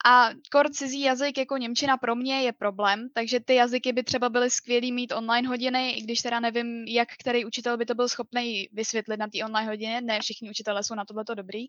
a 0.06 0.30
kor 0.52 0.70
cizí 0.70 1.00
jazyk 1.00 1.38
jako 1.38 1.56
Němčina 1.56 1.96
pro 1.96 2.16
mě 2.16 2.42
je 2.42 2.52
problém, 2.52 3.08
takže 3.14 3.40
ty 3.40 3.54
jazyky 3.54 3.92
by 3.92 4.02
třeba 4.02 4.28
byly 4.28 4.50
skvělý 4.50 4.92
mít 4.92 5.12
online 5.12 5.48
hodiny, 5.48 5.90
i 5.90 6.02
když 6.02 6.20
teda 6.20 6.40
nevím, 6.40 6.84
jak 6.88 7.08
který 7.20 7.44
učitel 7.44 7.76
by 7.76 7.86
to 7.86 7.94
byl 7.94 8.08
schopný 8.08 8.68
vysvětlit 8.72 9.16
na 9.16 9.26
té 9.28 9.44
online 9.44 9.70
hodině, 9.70 10.00
ne 10.00 10.20
všichni 10.20 10.50
učitelé 10.50 10.84
jsou 10.84 10.94
na 10.94 11.04
tohleto 11.04 11.34
dobrý. 11.34 11.66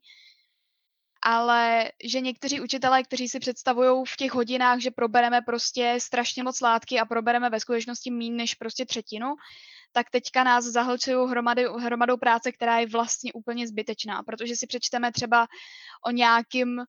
Ale 1.21 1.91
že 2.03 2.21
někteří 2.21 2.61
učitelé, 2.61 3.03
kteří 3.03 3.29
si 3.29 3.39
představují 3.39 4.03
v 4.07 4.15
těch 4.15 4.31
hodinách, 4.31 4.79
že 4.79 4.91
probereme 4.91 5.41
prostě 5.41 5.97
strašně 6.01 6.43
moc 6.43 6.61
látky 6.61 6.99
a 6.99 7.05
probereme 7.05 7.49
ve 7.49 7.59
skutečnosti 7.59 8.11
méně 8.11 8.35
než 8.35 8.55
prostě 8.55 8.85
třetinu, 8.85 9.27
tak 9.91 10.09
teďka 10.09 10.43
nás 10.43 10.65
zahlčují 10.65 11.29
hromady, 11.29 11.65
hromadou 11.79 12.17
práce, 12.17 12.51
která 12.51 12.79
je 12.79 12.87
vlastně 12.87 13.33
úplně 13.33 13.67
zbytečná, 13.67 14.23
protože 14.23 14.55
si 14.55 14.67
přečteme 14.67 15.11
třeba 15.11 15.47
o 16.05 16.11
nějakým 16.11 16.81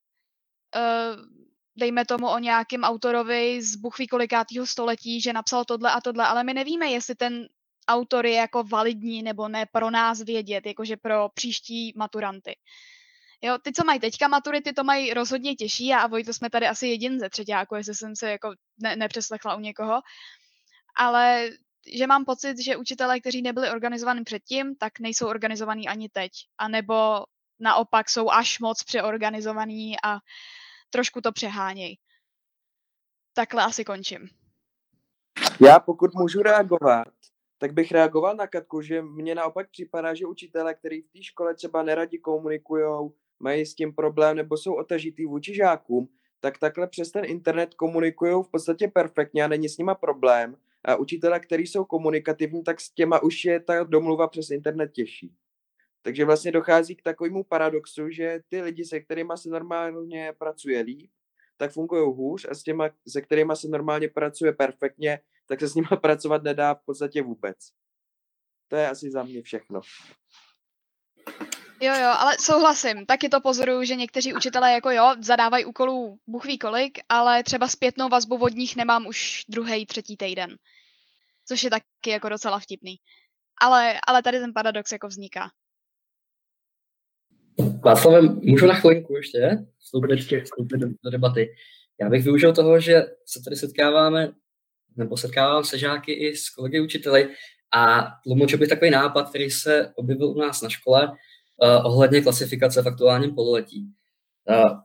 dejme 1.75 2.05
tomu 2.05 2.27
o 2.27 2.39
nějakém 2.39 2.83
autorovi 2.83 3.61
z 3.61 3.75
buchví 3.75 4.07
kolikátého 4.07 4.67
století, 4.67 5.21
že 5.21 5.33
napsal 5.33 5.65
tohle 5.65 5.91
a 5.91 6.01
tohle, 6.01 6.27
ale 6.27 6.43
my 6.43 6.53
nevíme, 6.53 6.89
jestli 6.89 7.15
ten 7.15 7.47
autor 7.87 8.25
je 8.25 8.33
jako 8.33 8.63
validní 8.63 9.23
nebo 9.23 9.47
ne 9.47 9.65
pro 9.71 9.89
nás 9.89 10.21
vědět, 10.21 10.65
jakože 10.65 10.97
pro 10.97 11.29
příští 11.33 11.93
maturanty. 11.95 12.55
Jo, 13.41 13.57
ty, 13.57 13.71
co 13.71 13.83
mají 13.83 13.99
teďka 13.99 14.27
maturity, 14.27 14.73
to 14.73 14.83
mají 14.83 15.13
rozhodně 15.13 15.55
těžší 15.55 15.93
a 15.93 16.07
Vojto 16.07 16.33
jsme 16.33 16.49
tady 16.49 16.67
asi 16.67 16.87
jedin 16.87 17.19
ze 17.19 17.29
třetíku, 17.29 17.75
jestli 17.75 17.95
jsem 17.95 18.15
se 18.15 18.31
jako 18.31 18.53
ne, 18.77 18.95
nepřeslechla 18.95 19.55
u 19.55 19.59
někoho. 19.59 20.01
Ale 20.97 21.49
že 21.93 22.07
mám 22.07 22.25
pocit, 22.25 22.59
že 22.59 22.77
učitelé, 22.77 23.19
kteří 23.19 23.41
nebyli 23.41 23.69
organizovaní 23.69 24.23
předtím, 24.23 24.75
tak 24.75 24.99
nejsou 24.99 25.27
organizovaní 25.27 25.87
ani 25.87 26.09
teď. 26.09 26.31
A 26.57 26.67
nebo 26.67 27.23
naopak 27.59 28.09
jsou 28.09 28.29
až 28.29 28.59
moc 28.59 28.83
přeorganizovaný 28.83 29.95
a 30.03 30.19
trošku 30.89 31.21
to 31.21 31.31
přehánějí. 31.31 31.99
Takhle 33.33 33.63
asi 33.63 33.85
končím. 33.85 34.29
Já 35.67 35.79
pokud 35.79 36.13
můžu 36.13 36.41
reagovat, 36.41 37.07
tak 37.57 37.73
bych 37.73 37.91
reagoval 37.91 38.35
na 38.35 38.47
Katku, 38.47 38.81
že 38.81 39.01
mně 39.01 39.35
naopak 39.35 39.69
připadá, 39.69 40.13
že 40.13 40.25
učitele, 40.25 40.73
kteří 40.73 41.01
v 41.01 41.11
té 41.11 41.23
škole 41.23 41.55
třeba 41.55 41.83
neradi 41.83 42.19
komunikují, 42.19 43.09
mají 43.39 43.65
s 43.65 43.75
tím 43.75 43.95
problém 43.95 44.37
nebo 44.37 44.57
jsou 44.57 44.73
otažitý 44.73 45.25
vůči 45.25 45.55
žákům, 45.55 46.09
tak 46.39 46.57
takhle 46.57 46.87
přes 46.87 47.11
ten 47.11 47.25
internet 47.25 47.73
komunikují 47.73 48.43
v 48.43 48.51
podstatě 48.51 48.87
perfektně 48.87 49.43
a 49.43 49.47
není 49.47 49.69
s 49.69 49.77
nima 49.77 49.95
problém. 49.95 50.57
A 50.85 50.95
učitele, 50.95 51.39
kteří 51.39 51.67
jsou 51.67 51.85
komunikativní, 51.85 52.63
tak 52.63 52.81
s 52.81 52.91
těma 52.91 53.23
už 53.23 53.45
je 53.45 53.59
ta 53.59 53.83
domluva 53.83 54.27
přes 54.27 54.49
internet 54.49 54.91
těžší. 54.91 55.35
Takže 56.01 56.25
vlastně 56.25 56.51
dochází 56.51 56.95
k 56.95 57.03
takovému 57.03 57.43
paradoxu, 57.43 58.09
že 58.09 58.39
ty 58.49 58.61
lidi, 58.61 58.85
se 58.85 58.99
kterými 58.99 59.33
se 59.35 59.49
normálně 59.49 60.33
pracuje 60.37 60.81
líp, 60.81 61.11
tak 61.57 61.71
fungují 61.71 62.13
hůř 62.15 62.45
a 62.49 62.53
s 62.53 62.63
těma, 62.63 62.89
se 63.07 63.21
kterými 63.21 63.55
se 63.55 63.67
normálně 63.67 64.09
pracuje 64.09 64.53
perfektně, 64.53 65.19
tak 65.47 65.59
se 65.59 65.67
s 65.67 65.75
nimi 65.75 65.87
pracovat 66.01 66.43
nedá 66.43 66.73
v 66.73 66.85
podstatě 66.85 67.21
vůbec. 67.21 67.57
To 68.67 68.75
je 68.75 68.89
asi 68.89 69.11
za 69.11 69.23
mě 69.23 69.41
všechno. 69.41 69.81
Jo, 71.81 71.93
jo, 71.93 72.09
ale 72.17 72.35
souhlasím. 72.39 73.05
Taky 73.05 73.29
to 73.29 73.41
pozoruju, 73.41 73.83
že 73.83 73.95
někteří 73.95 74.33
učitelé 74.33 74.73
jako 74.73 74.91
jo, 74.91 75.15
zadávají 75.19 75.65
úkolů 75.65 76.19
Bůh 76.27 76.45
ví 76.45 76.57
kolik, 76.57 76.99
ale 77.09 77.43
třeba 77.43 77.67
zpětnou 77.67 78.09
vazbu 78.09 78.35
od 78.35 78.53
nich 78.53 78.75
nemám 78.75 79.07
už 79.07 79.43
druhý, 79.49 79.85
třetí 79.85 80.17
týden. 80.17 80.57
Což 81.47 81.63
je 81.63 81.69
taky 81.69 82.09
jako 82.09 82.29
docela 82.29 82.59
vtipný. 82.59 82.95
Ale, 83.61 83.99
ale 84.07 84.23
tady 84.23 84.39
ten 84.39 84.53
paradox 84.53 84.91
jako 84.91 85.07
vzniká. 85.07 85.49
Václav, 87.59 88.23
můžu 88.35 88.65
na 88.65 88.73
chvilinku 88.73 89.15
ještě 89.15 89.65
vstoupit, 89.79 90.43
vstoupit 90.43 90.77
do, 90.77 90.87
do 91.03 91.09
debaty. 91.09 91.49
Já 92.01 92.09
bych 92.09 92.23
využil 92.23 92.53
toho, 92.53 92.79
že 92.79 93.05
se 93.25 93.43
tady 93.43 93.55
setkáváme, 93.55 94.31
nebo 94.95 95.17
setkávám 95.17 95.63
se 95.63 95.77
žáky 95.77 96.13
i 96.13 96.35
s 96.35 96.49
kolegy 96.49 96.79
učiteli 96.79 97.29
a 97.73 98.07
tlumočil 98.23 98.59
bych 98.59 98.69
takový 98.69 98.91
nápad, 98.91 99.29
který 99.29 99.49
se 99.49 99.91
objevil 99.95 100.29
u 100.29 100.39
nás 100.39 100.61
na 100.61 100.69
škole 100.69 101.07
uh, 101.07 101.85
ohledně 101.85 102.21
klasifikace 102.21 102.81
v 102.81 102.87
aktuálním 102.87 103.35
pololetí. 103.35 103.87
Uh, 104.49 104.79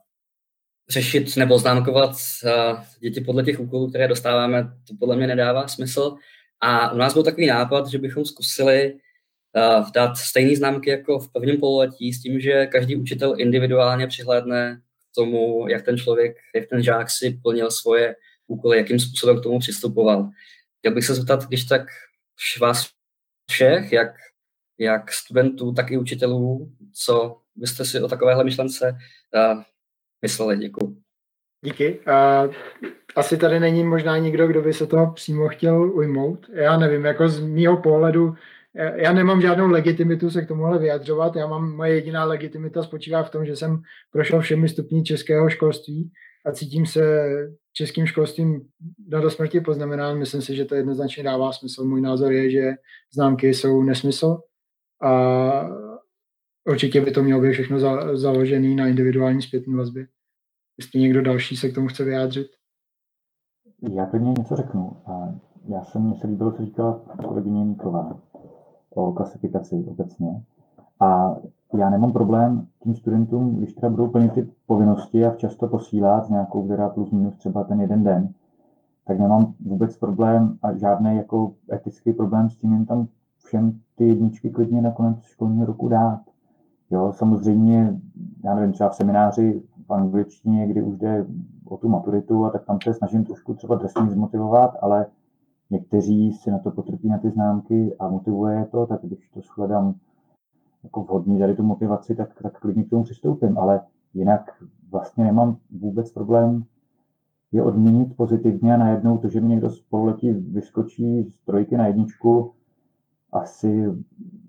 řešit 0.89 1.37
nebo 1.37 1.59
známkovat 1.59 2.11
uh, 2.11 2.81
děti 3.01 3.21
podle 3.21 3.43
těch 3.45 3.61
úkolů, 3.61 3.89
které 3.89 4.09
dostáváme, 4.09 4.63
to 4.63 4.95
podle 5.01 5.17
mě 5.17 5.27
nedává 5.27 5.69
smysl. 5.69 6.17
A 6.61 6.93
u 6.93 6.97
nás 6.97 7.15
byl 7.15 7.23
takový 7.23 7.47
nápad, 7.47 7.87
že 7.87 7.99
bychom 7.99 8.25
zkusili 8.25 8.95
dát 9.95 10.17
stejné 10.17 10.57
známky 10.57 10.91
jako 10.91 11.19
v 11.19 11.33
prvním 11.33 11.61
pololetí 11.61 12.13
s 12.13 12.23
tím, 12.23 12.41
že 12.41 12.67
každý 12.67 12.97
učitel 12.97 13.35
individuálně 13.39 14.07
přihlédne 14.07 14.81
k 15.13 15.15
tomu, 15.15 15.69
jak 15.69 15.83
ten 15.83 15.99
člověk, 15.99 16.37
jak 16.55 16.69
ten 16.69 16.83
žák 16.83 17.11
si 17.11 17.39
plnil 17.43 17.71
svoje 17.71 18.17
úkoly, 18.47 18.77
jakým 18.79 19.01
způsobem 19.01 19.41
k 19.41 19.43
tomu 19.43 19.59
přistupoval. 19.59 20.31
Chtěl 20.79 20.95
bych 20.95 21.05
se 21.05 21.15
zeptat, 21.15 21.45
když 21.45 21.65
tak 21.65 21.83
vás 22.61 22.89
všech, 23.51 23.93
jak, 23.93 24.15
jak 24.79 25.13
studentů, 25.13 25.73
tak 25.73 25.91
i 25.91 25.99
učitelů, 25.99 26.73
co 26.93 27.39
byste 27.57 27.85
si 27.85 28.01
o 28.01 28.09
takovéhle 28.09 28.45
myšlence 28.45 28.97
uh, 29.35 29.63
mysleli. 30.23 30.57
Děkuji. 30.57 30.97
Díky. 31.65 31.99
Uh, 31.99 32.55
asi 33.17 33.37
tady 33.37 33.61
není 33.61 33.85
možná 33.85 34.19
nikdo, 34.19 34.47
kdo 34.47 34.63
by 34.63 34.73
se 34.73 34.87
toho 34.87 35.13
přímo 35.13 35.49
chtěl 35.49 35.83
ujmout. 35.83 36.47
Já 36.53 36.79
nevím, 36.79 37.05
jako 37.05 37.29
z 37.29 37.41
mýho 37.41 37.77
pohledu 37.77 38.35
já 38.75 39.13
nemám 39.13 39.41
žádnou 39.41 39.71
legitimitu 39.71 40.31
se 40.31 40.43
k 40.43 40.49
tomuhle 40.49 40.79
vyjadřovat. 40.79 41.37
Já 41.37 41.47
mám, 41.47 41.77
moje 41.77 41.95
jediná 41.95 42.25
legitimita 42.25 42.83
spočívá 42.83 43.23
v 43.23 43.31
tom, 43.31 43.45
že 43.45 43.57
jsem 43.57 43.83
prošel 44.13 44.41
všemi 44.41 44.69
stupni 44.69 45.03
českého 45.03 45.51
školství 45.51 46.11
a 46.47 46.53
cítím 46.53 46.87
se 46.87 47.23
českým 47.73 48.07
školstvím 48.07 48.61
do 48.99 49.31
smrti 49.31 49.61
poznamenán. 49.61 50.19
Myslím 50.19 50.43
si, 50.43 50.57
že 50.57 50.65
to 50.65 50.75
jednoznačně 50.75 51.23
dává 51.23 51.53
smysl. 51.53 51.85
Můj 51.85 52.01
názor 52.01 52.33
je, 52.33 52.51
že 52.51 52.71
známky 53.15 53.55
jsou 53.55 53.83
nesmysl 53.83 54.39
a 55.03 55.69
určitě 56.69 57.01
by 57.01 57.11
to 57.11 57.23
mělo 57.23 57.41
být 57.41 57.53
všechno 57.53 57.79
za, 57.79 58.17
založené 58.17 58.75
na 58.75 58.87
individuální 58.89 59.43
zpětné 59.43 59.77
vazbě. 59.77 60.07
Jestli 60.79 61.01
někdo 61.01 61.23
další 61.23 61.57
se 61.57 61.69
k 61.69 61.75
tomu 61.75 61.89
chce 61.89 62.05
vyjádřit. 62.05 62.47
Já 63.91 64.07
klidně 64.07 64.33
něco 64.39 64.57
řeknu. 64.57 64.97
Já 65.69 65.85
jsem, 65.85 66.03
mně 66.03 66.15
se 66.21 66.27
líbilo, 66.27 66.53
co 66.53 66.65
říkala 66.65 67.05
kolegyně 67.25 67.65
Níková 67.65 68.21
o 68.95 69.13
klasifikaci 69.13 69.85
obecně. 69.87 70.43
A 71.01 71.37
já 71.79 71.91
nemám 71.91 72.13
problém 72.13 72.67
tím 72.83 72.95
studentům, 72.95 73.57
když 73.57 73.75
třeba 73.75 73.91
budou 73.91 74.09
plnit 74.09 74.33
ty 74.33 74.49
povinnosti 74.67 75.27
a 75.27 75.31
včas 75.31 75.57
to 75.57 75.69
posílat 75.69 76.31
nějakou, 76.31 76.65
která 76.65 76.89
plus 76.89 77.11
minus 77.11 77.37
třeba 77.37 77.65
ten 77.65 77.81
jeden 77.81 78.05
den, 78.05 78.29
tak 79.05 79.19
nemám 79.19 79.55
vůbec 79.61 79.97
problém 79.97 80.59
a 80.63 80.75
žádný 80.75 81.17
jako 81.17 81.53
etický 81.73 82.13
problém 82.13 82.51
s 82.51 82.57
tím 82.57 82.73
jen 82.73 82.87
tam 82.87 83.07
všem 83.45 83.81
ty 83.97 84.09
jedničky 84.09 84.51
klidně 84.51 84.83
na 84.83 84.91
konec 84.91 85.23
školního 85.23 85.67
roku 85.67 85.89
dát. 85.89 86.21
Jo, 86.91 87.13
samozřejmě, 87.17 88.01
já 88.45 88.55
nevím, 88.55 88.73
třeba 88.73 88.91
v 88.91 88.95
semináři 88.95 89.63
v 89.87 89.93
angličtině, 89.93 90.67
kdy 90.67 90.83
už 90.83 90.99
jde 90.99 91.27
o 91.69 91.77
tu 91.77 91.89
maturitu 91.89 92.45
a 92.45 92.51
tak 92.51 92.65
tam 92.65 92.79
se 92.85 92.95
snažím 92.95 93.25
trošku 93.25 93.55
třeba 93.55 93.75
drsně 93.75 94.11
zmotivovat, 94.11 94.77
ale 94.81 95.07
někteří 95.73 96.33
si 96.33 96.51
na 96.51 96.59
to 96.59 96.71
potrpí 96.71 97.09
na 97.09 97.19
ty 97.19 97.31
známky 97.31 97.97
a 97.99 98.09
motivuje 98.09 98.67
to, 98.71 98.87
tak 98.87 99.01
když 99.03 99.31
to 99.31 99.41
shledám 99.41 99.95
jako 100.85 101.03
vhodný 101.03 101.39
tady 101.39 101.57
tu 101.57 101.63
motivaci, 101.63 102.15
tak, 102.15 102.43
tak 102.43 102.61
klidně 102.61 102.85
k 102.85 102.91
tomu 102.91 103.03
přistoupím, 103.03 103.59
ale 103.59 103.81
jinak 104.15 104.63
vlastně 104.91 105.25
nemám 105.25 105.57
vůbec 105.71 106.13
problém 106.13 106.65
je 107.53 107.63
odměnit 107.63 108.17
pozitivně 108.17 108.75
a 108.75 108.77
najednou 108.77 109.19
to, 109.19 109.29
že 109.29 109.41
mi 109.41 109.49
někdo 109.49 109.71
z 109.71 109.81
pololetí 109.81 110.33
vyskočí 110.33 111.25
z 111.25 111.39
trojky 111.39 111.77
na 111.77 111.87
jedničku, 111.87 112.55
asi 113.33 113.85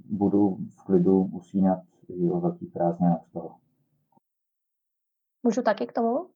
budu 0.10 0.58
v 0.70 0.84
klidu 0.84 1.30
usínat 1.34 1.80
i 2.08 2.32
o 2.32 2.40
velký 2.40 2.66
prázdninách 2.66 3.26
z 3.26 3.32
toho. 3.32 3.56
Můžu 5.44 5.62
taky 5.62 5.88
k 5.88 5.94
tomu? 5.94 6.33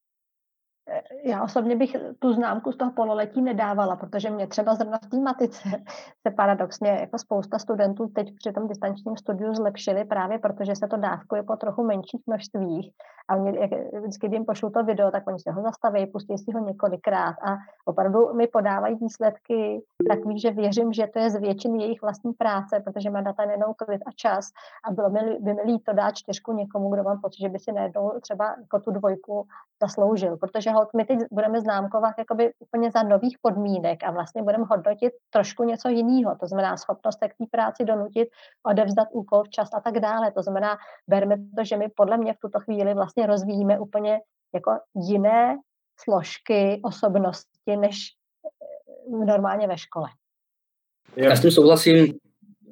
Já 1.24 1.44
osobně 1.44 1.76
bych 1.76 1.96
tu 2.20 2.34
známku 2.34 2.72
z 2.72 2.78
toho 2.78 2.92
pololetí 2.92 3.42
nedávala, 3.42 3.96
protože 3.96 4.30
mě 4.30 4.48
třeba 4.48 4.76
zrovna 4.76 4.98
v 4.98 5.10
té 5.10 5.18
matice 5.18 5.70
se 6.28 6.34
paradoxně 6.36 6.90
jako 6.90 7.18
spousta 7.18 7.60
studentů 7.60 8.08
teď 8.08 8.36
při 8.36 8.52
tom 8.52 8.68
distančním 8.68 9.18
studiu 9.18 9.54
zlepšili 9.54 10.06
právě 10.06 10.40
protože 10.40 10.76
se 10.76 10.88
to 10.88 10.98
dávkuje 10.98 11.44
po 11.44 11.56
trochu 11.56 11.84
menších 11.84 12.22
množstvích 12.28 12.92
a 13.30 13.36
mě, 13.36 13.60
jak, 13.60 13.72
vždycky, 14.00 14.28
když 14.28 14.38
jim 14.38 14.46
pošlu 14.46 14.70
to 14.70 14.84
video, 14.84 15.12
tak 15.12 15.28
oni 15.28 15.40
si 15.40 15.50
ho 15.52 15.62
zastaví, 15.62 16.06
pustí 16.06 16.38
si 16.38 16.52
ho 16.52 16.60
několikrát 16.60 17.36
a 17.44 17.58
opravdu 17.86 18.34
mi 18.34 18.48
podávají 18.48 18.96
výsledky 18.96 19.82
takový, 20.10 20.40
že 20.40 20.52
věřím, 20.52 20.94
že 20.94 21.08
to 21.08 21.20
je 21.20 21.30
z 21.30 21.40
většiny 21.40 21.84
jejich 21.84 22.02
vlastní 22.02 22.34
práce, 22.34 22.80
protože 22.80 23.10
má 23.10 23.22
data 23.22 23.46
nejenom 23.46 23.74
klid 23.78 24.02
a 24.08 24.12
čas 24.16 24.50
a 24.88 24.92
bylo 24.92 25.10
mi, 25.10 25.20
by 25.40 25.54
mi 25.54 25.62
líto 25.62 25.94
dát 25.94 26.16
čtyřku 26.16 26.54
někomu, 26.54 26.90
kdo 26.90 27.04
mám 27.04 27.22
pocit, 27.22 27.42
že 27.42 27.50
by 27.50 27.60
si 27.60 27.72
najednou 27.72 28.12
třeba 28.22 28.56
jako 28.60 28.80
tu 28.80 28.92
dvojku 28.92 29.48
zasloužil, 29.82 30.38
protože 30.38 30.70
hold, 30.78 30.90
my 30.98 31.06
teď 31.06 31.20
budeme 31.32 31.62
známkovat 31.62 32.14
jakoby 32.18 32.54
úplně 32.60 32.92
za 32.92 33.04
nových 33.04 33.38
podmínek 33.42 34.04
a 34.04 34.12
vlastně 34.12 34.44
budeme 34.44 34.66
hodnotit 34.70 35.14
trošku 35.30 35.64
něco 35.64 35.90
jiného, 35.90 36.36
to 36.40 36.48
znamená 36.48 36.78
schopnost 36.78 37.20
k 37.20 37.38
té 37.38 37.46
práci 37.52 37.86
donutit, 37.86 38.28
odevzdat 38.66 39.08
úkol 39.12 39.44
včas 39.44 39.70
a 39.74 39.82
tak 39.82 40.00
dále. 40.00 40.32
To 40.32 40.44
znamená, 40.44 40.78
berme 41.08 41.36
to, 41.58 41.64
že 41.64 41.78
my 41.78 41.90
podle 41.96 42.18
mě 42.18 42.34
v 42.34 42.40
tuto 42.42 42.60
chvíli 42.60 42.94
vlastně 42.94 43.26
rozvíjíme 43.26 43.80
úplně 43.80 44.20
jako 44.54 44.72
jiné 44.96 45.58
složky 46.00 46.82
osobnosti, 46.84 47.76
než 47.80 47.98
eh, 49.16 49.26
normálně 49.26 49.68
ve 49.68 49.78
škole. 49.78 50.10
Já 51.16 51.36
s 51.36 51.42
tím 51.42 51.52
souhlasím, 51.52 52.14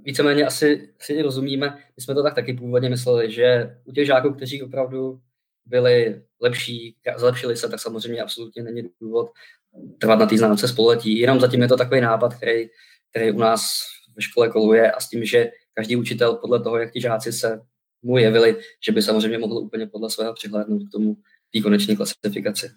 víceméně 0.02 0.46
asi 0.46 0.94
si 1.00 1.22
rozumíme. 1.22 1.68
My 1.98 2.04
jsme 2.04 2.16
to 2.16 2.24
tak 2.24 2.36
taky 2.36 2.54
původně 2.54 2.90
mysleli, 2.90 3.32
že 3.32 3.78
u 3.86 3.92
těch 3.92 4.06
žáků, 4.06 4.34
kteří 4.34 4.64
opravdu 4.64 5.20
byli 5.66 6.22
lepší, 6.42 6.96
zlepšili 7.18 7.58
se, 7.58 7.70
tak 7.70 7.80
samozřejmě 7.80 8.22
absolutně 8.22 8.64
není 8.64 8.90
důvod 9.02 9.32
trvat 10.00 10.20
na 10.20 10.26
té 10.26 10.38
známce 10.38 10.68
spoletí. 10.68 11.20
Jenom 11.20 11.40
zatím 11.40 11.62
je 11.62 11.68
to 11.68 11.78
takový 11.78 12.02
nápad, 12.02 12.34
který, 12.34 12.70
který 13.10 13.32
u 13.32 13.40
nás 13.40 13.62
ve 14.16 14.22
škole 14.22 14.50
koluje 14.50 14.92
a 14.92 15.00
s 15.00 15.10
tím, 15.10 15.26
že 15.26 15.52
každý 15.74 15.96
učitel 15.96 16.36
podle 16.36 16.64
toho, 16.64 16.78
jak 16.78 16.92
ti 16.92 17.02
žáci 17.02 17.34
se 17.34 17.62
mu 18.04 18.18
jevili, 18.18 18.56
že 18.86 18.92
by 18.92 19.02
samozřejmě 19.02 19.38
mohl 19.38 19.58
úplně 19.58 19.88
podle 19.88 20.10
svého 20.10 20.34
přihlédnout 20.34 20.84
k 20.90 20.92
tomu 20.92 21.18
té 21.54 21.62
konečné 21.62 21.96
klasifikaci. 21.96 22.72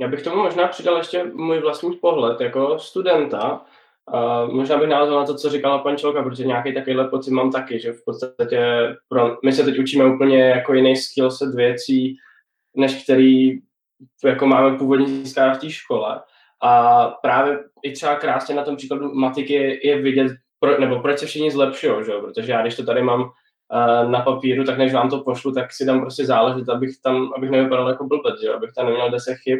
Já 0.00 0.08
bych 0.08 0.22
tomu 0.22 0.36
možná 0.36 0.68
přidal 0.68 0.96
ještě 0.96 1.24
můj 1.24 1.60
vlastní 1.60 1.96
pohled 1.96 2.40
jako 2.40 2.78
studenta, 2.78 3.66
Uh, 4.14 4.54
možná 4.54 4.76
bych 4.76 4.88
navázal 4.88 5.20
na 5.20 5.26
to, 5.26 5.34
co 5.34 5.50
říkala 5.50 5.78
paní 5.78 5.96
Čelka, 5.96 6.22
protože 6.22 6.44
nějaký 6.44 6.74
takovýhle 6.74 7.08
pocit 7.08 7.30
mám 7.30 7.50
taky, 7.50 7.80
že 7.80 7.92
v 7.92 8.04
podstatě 8.04 8.60
pro, 9.08 9.36
my 9.44 9.52
se 9.52 9.64
teď 9.64 9.78
učíme 9.78 10.14
úplně 10.14 10.40
jako 10.40 10.74
jiný 10.74 10.96
skillset 10.96 11.54
věcí, 11.54 12.16
než 12.76 13.02
který 13.02 13.58
jako 14.24 14.46
máme 14.46 14.78
původně 14.78 15.06
získat 15.06 15.56
v 15.56 15.60
té 15.60 15.70
škole. 15.70 16.20
A 16.62 17.04
právě 17.08 17.58
i 17.82 17.92
třeba 17.92 18.16
krásně 18.16 18.54
na 18.54 18.64
tom 18.64 18.76
příkladu 18.76 19.14
matiky 19.14 19.80
je, 19.88 20.02
vidět, 20.02 20.32
pro, 20.60 20.80
nebo 20.80 21.00
proč 21.00 21.18
se 21.18 21.26
všichni 21.26 21.50
zlepšují, 21.50 22.04
že? 22.04 22.12
protože 22.12 22.52
já 22.52 22.62
když 22.62 22.76
to 22.76 22.84
tady 22.84 23.02
mám 23.02 23.30
na 24.08 24.20
papíru, 24.20 24.64
tak 24.64 24.78
než 24.78 24.94
vám 24.94 25.10
to 25.10 25.20
pošlu, 25.20 25.52
tak 25.52 25.72
si 25.72 25.84
dám 25.84 26.00
prostě 26.00 26.26
záležet, 26.26 26.68
abych 26.68 26.90
tam, 27.02 27.32
abych 27.36 27.50
nevypadal 27.50 27.88
jako 27.88 28.04
blbec, 28.04 28.40
že? 28.42 28.54
abych 28.54 28.70
tam 28.72 28.86
neměl 28.86 29.10
deset 29.10 29.36
chyb. 29.36 29.58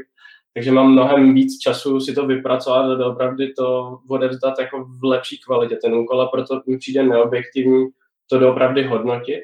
Takže 0.59 0.73
mám 0.73 0.93
mnohem 0.93 1.35
víc 1.35 1.59
času 1.59 2.01
si 2.01 2.15
to 2.15 2.27
vypracovat 2.27 3.01
a 3.01 3.07
opravdu 3.07 3.45
to 3.57 3.99
odevzdat 4.09 4.59
jako 4.59 4.85
v 4.85 5.05
lepší 5.05 5.39
kvalitě 5.47 5.77
ten 5.77 5.95
úkol 5.95 6.23
a 6.23 6.27
proto 6.27 6.63
mi 6.67 6.79
přijde 6.79 7.03
neobjektivní 7.03 7.87
to 8.31 8.39
doopravdy 8.39 8.83
hodnotit. 8.83 9.41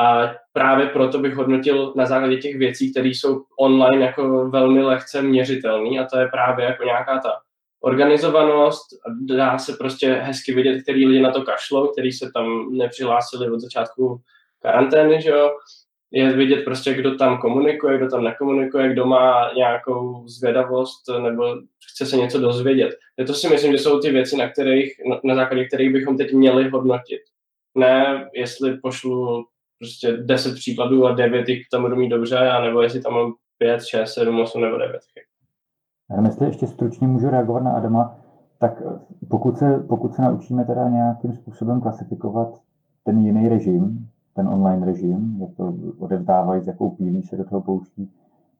A 0.00 0.34
právě 0.52 0.86
proto 0.86 1.18
bych 1.18 1.34
hodnotil 1.34 1.92
na 1.96 2.06
základě 2.06 2.36
těch 2.36 2.56
věcí, 2.56 2.90
které 2.90 3.08
jsou 3.08 3.44
online 3.58 4.04
jako 4.04 4.50
velmi 4.50 4.82
lehce 4.82 5.22
měřitelné 5.22 5.98
a 5.98 6.06
to 6.12 6.18
je 6.18 6.28
právě 6.28 6.64
jako 6.64 6.84
nějaká 6.84 7.18
ta 7.18 7.32
organizovanost, 7.80 8.86
dá 9.20 9.58
se 9.58 9.72
prostě 9.72 10.12
hezky 10.12 10.54
vidět, 10.54 10.82
který 10.82 11.06
lidi 11.06 11.20
na 11.20 11.30
to 11.30 11.42
kašlou, 11.42 11.86
který 11.86 12.12
se 12.12 12.30
tam 12.34 12.76
nepřihlásili 12.76 13.50
od 13.50 13.60
začátku 13.60 14.20
karantény, 14.62 15.22
že 15.22 15.30
jo. 15.30 15.50
Je 16.14 16.32
vidět 16.32 16.64
prostě, 16.64 16.94
kdo 16.94 17.14
tam 17.14 17.38
komunikuje, 17.38 17.98
kdo 17.98 18.10
tam 18.10 18.24
nekomunikuje, 18.24 18.92
kdo 18.92 19.06
má 19.06 19.52
nějakou 19.56 20.28
zvědavost 20.28 21.02
nebo 21.22 21.42
chce 21.92 22.06
se 22.06 22.16
něco 22.16 22.40
dozvědět. 22.40 22.90
To 23.26 23.34
si 23.34 23.48
myslím, 23.48 23.72
že 23.72 23.78
jsou 23.78 24.00
ty 24.00 24.10
věci, 24.10 24.36
na, 24.36 24.48
kterých, 24.48 24.92
na 25.24 25.34
základě 25.34 25.64
kterých 25.64 25.92
bychom 25.92 26.16
teď 26.16 26.32
měli 26.32 26.68
hodnotit. 26.68 27.20
Ne, 27.78 28.28
jestli 28.34 28.76
pošlu 28.76 29.44
prostě 29.78 30.12
10 30.12 30.54
příkladů 30.54 31.06
a 31.06 31.12
9 31.12 31.48
jich 31.48 31.62
tam 31.70 31.82
budu 31.82 31.96
mít 31.96 32.08
dobře, 32.08 32.38
anebo 32.38 32.82
jestli 32.82 33.00
tam 33.00 33.14
mám 33.14 33.32
5, 33.58 33.84
6, 33.84 34.12
7, 34.12 34.40
8 34.40 34.62
nebo 34.62 34.78
9 34.78 35.00
Já 36.10 36.26
jestli 36.26 36.46
ještě 36.46 36.66
stručně 36.66 37.06
můžu 37.06 37.30
reagovat 37.30 37.62
na 37.62 37.72
Adama, 37.72 38.16
tak 38.58 38.82
pokud 39.30 39.58
se, 39.58 39.84
pokud 39.88 40.14
se 40.14 40.22
naučíme 40.22 40.64
teda 40.64 40.88
nějakým 40.88 41.32
způsobem 41.32 41.80
klasifikovat 41.80 42.48
ten 43.04 43.18
jiný 43.18 43.48
režim, 43.48 44.08
ten 44.34 44.48
online 44.48 44.86
režim, 44.86 45.36
jak 45.40 45.50
to 45.56 45.74
odevzdávají, 45.98 46.62
s 46.62 46.66
jakou 46.66 46.90
pílí 46.90 47.22
se 47.22 47.36
do 47.36 47.44
toho 47.44 47.60
pouští, 47.60 48.10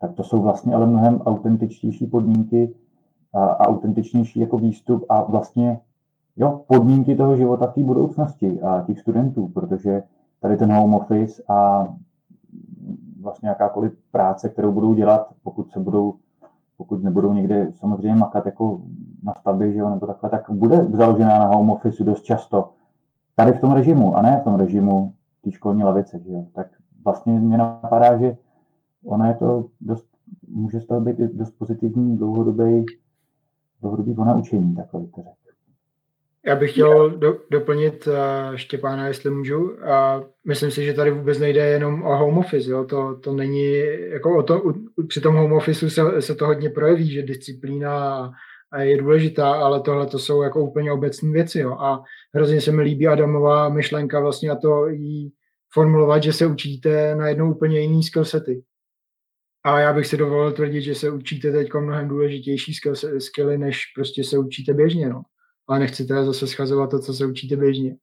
tak 0.00 0.12
to 0.12 0.24
jsou 0.24 0.42
vlastně 0.42 0.74
ale 0.74 0.86
mnohem 0.86 1.20
autentičtější 1.20 2.06
podmínky 2.06 2.74
a, 3.34 3.44
a 3.44 3.66
autentičnější 3.66 4.40
jako 4.40 4.58
výstup 4.58 5.04
a 5.08 5.22
vlastně 5.22 5.80
jo, 6.36 6.60
podmínky 6.66 7.16
toho 7.16 7.36
života 7.36 7.66
v 7.66 7.74
té 7.74 7.82
budoucnosti 7.82 8.60
a 8.60 8.82
těch 8.86 9.00
studentů, 9.00 9.48
protože 9.48 10.02
tady 10.40 10.56
ten 10.56 10.72
home 10.72 10.94
office 10.94 11.42
a 11.48 11.88
vlastně 13.20 13.48
jakákoliv 13.48 13.92
práce, 14.10 14.48
kterou 14.48 14.72
budou 14.72 14.94
dělat, 14.94 15.28
pokud 15.42 15.70
se 15.70 15.80
budou, 15.80 16.14
pokud 16.76 17.02
nebudou 17.02 17.32
někde 17.32 17.72
samozřejmě 17.72 18.14
makat 18.14 18.46
jako 18.46 18.80
na 19.22 19.34
stavbě, 19.40 19.72
že 19.72 19.78
jo, 19.78 19.90
nebo 19.90 20.06
takhle, 20.06 20.30
tak 20.30 20.50
bude 20.50 20.86
založená 20.92 21.38
na 21.38 21.46
home 21.46 21.70
office 21.70 22.04
dost 22.04 22.22
často. 22.22 22.70
Tady 23.36 23.52
v 23.52 23.60
tom 23.60 23.72
režimu, 23.72 24.16
a 24.16 24.22
ne 24.22 24.40
v 24.40 24.44
tom 24.44 24.54
režimu 24.54 25.13
té 25.44 25.52
školní 25.52 25.84
lavice, 25.84 26.20
že 26.24 26.30
jo. 26.30 26.46
Tak 26.54 26.66
vlastně 27.04 27.32
mě 27.32 27.58
napadá, 27.58 28.18
že 28.18 28.36
ono 29.04 29.24
je 29.24 29.34
to 29.34 29.66
dost, 29.80 30.06
může 30.48 30.80
z 30.80 30.86
toho 30.86 31.00
být 31.00 31.18
dost 31.18 31.50
pozitivní 31.50 32.18
dlouhodobý, 32.18 32.86
dlouhodobý 33.80 34.14
ponaučení, 34.14 34.76
takové 34.76 35.06
to 35.06 35.16
řekl. 35.16 35.44
Já 36.46 36.56
bych 36.56 36.72
chtěl 36.72 37.10
do, 37.10 37.38
doplnit 37.50 38.06
uh, 38.06 38.56
Štěpána, 38.56 39.06
jestli 39.06 39.30
můžu. 39.30 39.62
Uh, 39.62 39.70
myslím 40.46 40.70
si, 40.70 40.84
že 40.84 40.92
tady 40.92 41.10
vůbec 41.10 41.38
nejde 41.38 41.66
jenom 41.66 42.02
o 42.02 42.16
home 42.16 42.38
office. 42.38 42.70
Jo? 42.70 42.84
To, 42.84 43.16
to 43.16 43.34
není, 43.34 43.72
jako 44.12 44.38
o 44.38 44.42
to, 44.42 44.62
u, 44.62 44.72
při 45.08 45.20
tom 45.20 45.36
home 45.36 45.52
office 45.52 45.90
se, 45.90 46.22
se 46.22 46.34
to 46.34 46.46
hodně 46.46 46.70
projeví, 46.70 47.10
že 47.10 47.22
disciplína 47.22 48.32
je 48.80 48.98
důležitá, 48.98 49.52
ale 49.52 49.80
tohle 49.80 50.06
to 50.06 50.18
jsou 50.18 50.42
jako 50.42 50.60
úplně 50.60 50.92
obecné 50.92 51.32
věci. 51.32 51.58
Jo? 51.58 51.72
A 51.72 52.02
hrozně 52.34 52.60
se 52.60 52.72
mi 52.72 52.82
líbí 52.82 53.08
Adamová 53.08 53.68
myšlenka 53.68 54.20
vlastně 54.20 54.50
a 54.50 54.56
to 54.56 54.88
jí 54.88 55.32
formulovat, 55.72 56.22
že 56.22 56.32
se 56.32 56.46
učíte 56.46 57.14
na 57.14 57.28
jednou 57.28 57.54
úplně 57.54 57.80
jiný 57.80 58.02
skillsety. 58.02 58.62
A 59.64 59.80
já 59.80 59.92
bych 59.92 60.06
si 60.06 60.16
dovolil 60.16 60.52
tvrdit, 60.52 60.82
že 60.82 60.94
se 60.94 61.10
učíte 61.10 61.52
teď 61.52 61.74
mnohem 61.74 62.08
důležitější 62.08 62.72
skilly, 63.18 63.58
než 63.58 63.86
prostě 63.94 64.24
se 64.24 64.38
učíte 64.38 64.74
běžně. 64.74 65.08
No 65.08 65.22
ale 65.68 65.78
nechci 65.78 66.06
teda 66.06 66.24
zase 66.24 66.46
schazovat 66.46 66.90
to, 66.90 66.98
co 66.98 67.14
se 67.14 67.26
učíte 67.26 67.56
běžně. 67.56 67.96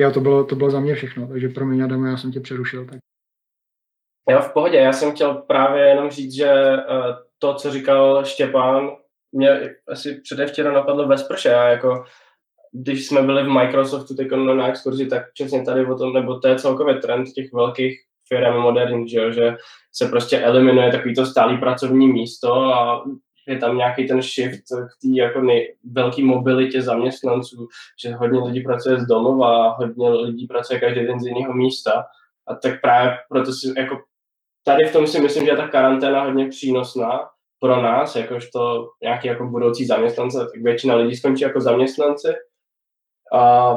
Jo, 0.00 0.10
to 0.10 0.20
bylo, 0.20 0.44
to 0.44 0.56
bylo 0.56 0.70
za 0.70 0.80
mě 0.80 0.94
všechno, 0.94 1.28
takže 1.28 1.48
pro 1.48 1.66
mě, 1.66 1.84
Adam, 1.84 2.06
já 2.06 2.16
jsem 2.16 2.32
tě 2.32 2.40
přerušil. 2.40 2.86
Tak. 2.86 2.98
Jo, 4.30 4.40
v 4.40 4.52
pohodě, 4.52 4.76
já 4.76 4.92
jsem 4.92 5.12
chtěl 5.12 5.34
právě 5.34 5.88
jenom 5.88 6.10
říct, 6.10 6.34
že 6.34 6.52
uh, 6.52 6.76
to, 7.38 7.54
co 7.54 7.70
říkal 7.70 8.24
Štěpán, 8.24 8.90
mě 9.34 9.74
asi 9.88 10.20
předevčera 10.20 10.72
napadlo 10.72 11.08
ve 11.08 11.18
sprše. 11.18 11.48
Já 11.48 11.68
jako, 11.68 12.04
když 12.72 13.06
jsme 13.06 13.22
byli 13.22 13.42
v 13.42 13.48
Microsoftu 13.48 14.14
teď 14.14 14.28
na 14.30 14.68
exkurzi, 14.68 15.06
tak 15.06 15.22
přesně 15.32 15.64
tady 15.64 15.86
o 15.86 15.98
tom, 15.98 16.12
nebo 16.12 16.38
to 16.38 16.48
je 16.48 16.58
celkově 16.58 16.94
trend 16.94 17.24
těch 17.32 17.52
velkých 17.52 18.00
firm 18.28 18.60
moderních, 18.60 19.10
že, 19.10 19.32
že 19.32 19.56
se 19.92 20.08
prostě 20.08 20.38
eliminuje 20.38 20.92
takovýto 20.92 21.26
stálý 21.26 21.58
pracovní 21.58 22.08
místo 22.08 22.54
a 22.54 23.04
je 23.48 23.58
tam 23.58 23.76
nějaký 23.76 24.06
ten 24.08 24.22
shift 24.22 24.62
k 24.68 25.02
té 25.02 25.08
jako 25.14 25.40
nej, 25.40 25.76
velký 25.92 26.24
mobilitě 26.24 26.82
zaměstnanců, 26.82 27.68
že 28.02 28.14
hodně 28.14 28.40
lidí 28.40 28.60
pracuje 28.60 29.00
z 29.00 29.06
domova, 29.06 29.72
hodně 29.72 30.10
lidí 30.10 30.46
pracuje 30.46 30.80
každý 30.80 31.06
den 31.06 31.20
z 31.20 31.26
jiného 31.26 31.54
místa. 31.54 32.04
A 32.48 32.54
tak 32.54 32.80
právě 32.80 33.12
proto 33.28 33.52
si 33.52 33.72
jako 33.76 33.96
tady 34.64 34.84
v 34.88 34.92
tom 34.92 35.06
si 35.06 35.20
myslím, 35.20 35.44
že 35.44 35.50
je 35.50 35.56
ta 35.56 35.68
karanténa 35.68 36.24
hodně 36.24 36.48
přínosná 36.48 37.20
pro 37.64 37.82
nás, 37.82 38.16
jakožto 38.16 38.88
nějaký 39.02 39.28
jako 39.28 39.46
budoucí 39.46 39.86
zaměstnance, 39.86 40.38
tak 40.38 40.62
většina 40.62 40.94
lidí 40.94 41.16
skončí 41.16 41.44
jako 41.44 41.60
zaměstnanci. 41.60 42.28
A 43.34 43.74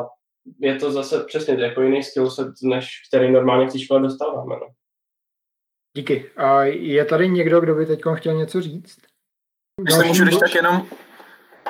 je 0.59 0.75
to 0.75 0.91
zase 0.91 1.23
přesně 1.23 1.63
jako 1.63 1.81
jiný 1.81 2.03
skillset, 2.03 2.47
než 2.63 2.89
který 3.09 3.31
normálně 3.31 3.67
v 3.67 3.71
té 3.71 3.79
škole 3.79 4.01
dostáváme. 4.01 4.55
No. 4.55 4.67
Díky. 5.97 6.31
A 6.37 6.63
je 6.63 7.05
tady 7.05 7.29
někdo, 7.29 7.61
kdo 7.61 7.75
by 7.75 7.85
teď 7.85 8.01
chtěl 8.15 8.33
něco 8.33 8.61
říct? 8.61 8.97
Jestli 9.87 10.07
můžu, 10.07 10.23
když 10.23 10.37
tak 10.37 10.55
jenom, 10.55 10.87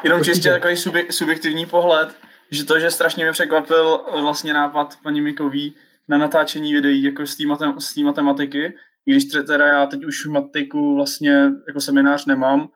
jenom 0.03 0.23
čistě 0.23 0.49
takový 0.49 0.75
subjektivní 1.09 1.65
pohled, 1.65 2.15
že 2.51 2.65
to, 2.65 2.79
že 2.79 2.91
strašně 2.91 3.23
mě 3.23 3.31
překvapil 3.31 3.99
vlastně 4.21 4.53
nápad 4.53 4.95
paní 5.03 5.21
Mikový 5.21 5.75
na 6.07 6.17
natáčení 6.17 6.73
videí 6.73 7.03
jako 7.03 7.25
z 7.25 7.35
té 7.35 7.45
matem, 7.45 7.77
matematiky, 8.03 8.63
i 8.65 8.73
když 9.11 9.25
teda 9.25 9.67
já 9.67 9.85
teď 9.85 10.05
už 10.05 10.25
matiku 10.25 10.95
vlastně 10.95 11.51
jako 11.67 11.81
seminář 11.81 12.25
nemám 12.25 12.69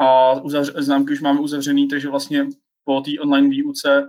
a 0.00 0.32
uzavř, 0.32 0.72
známky 0.76 1.12
už 1.12 1.20
máme 1.20 1.40
uzavřený, 1.40 1.88
takže 1.88 2.08
vlastně 2.08 2.46
po 2.84 3.00
té 3.00 3.10
online 3.22 3.48
výuce 3.48 4.08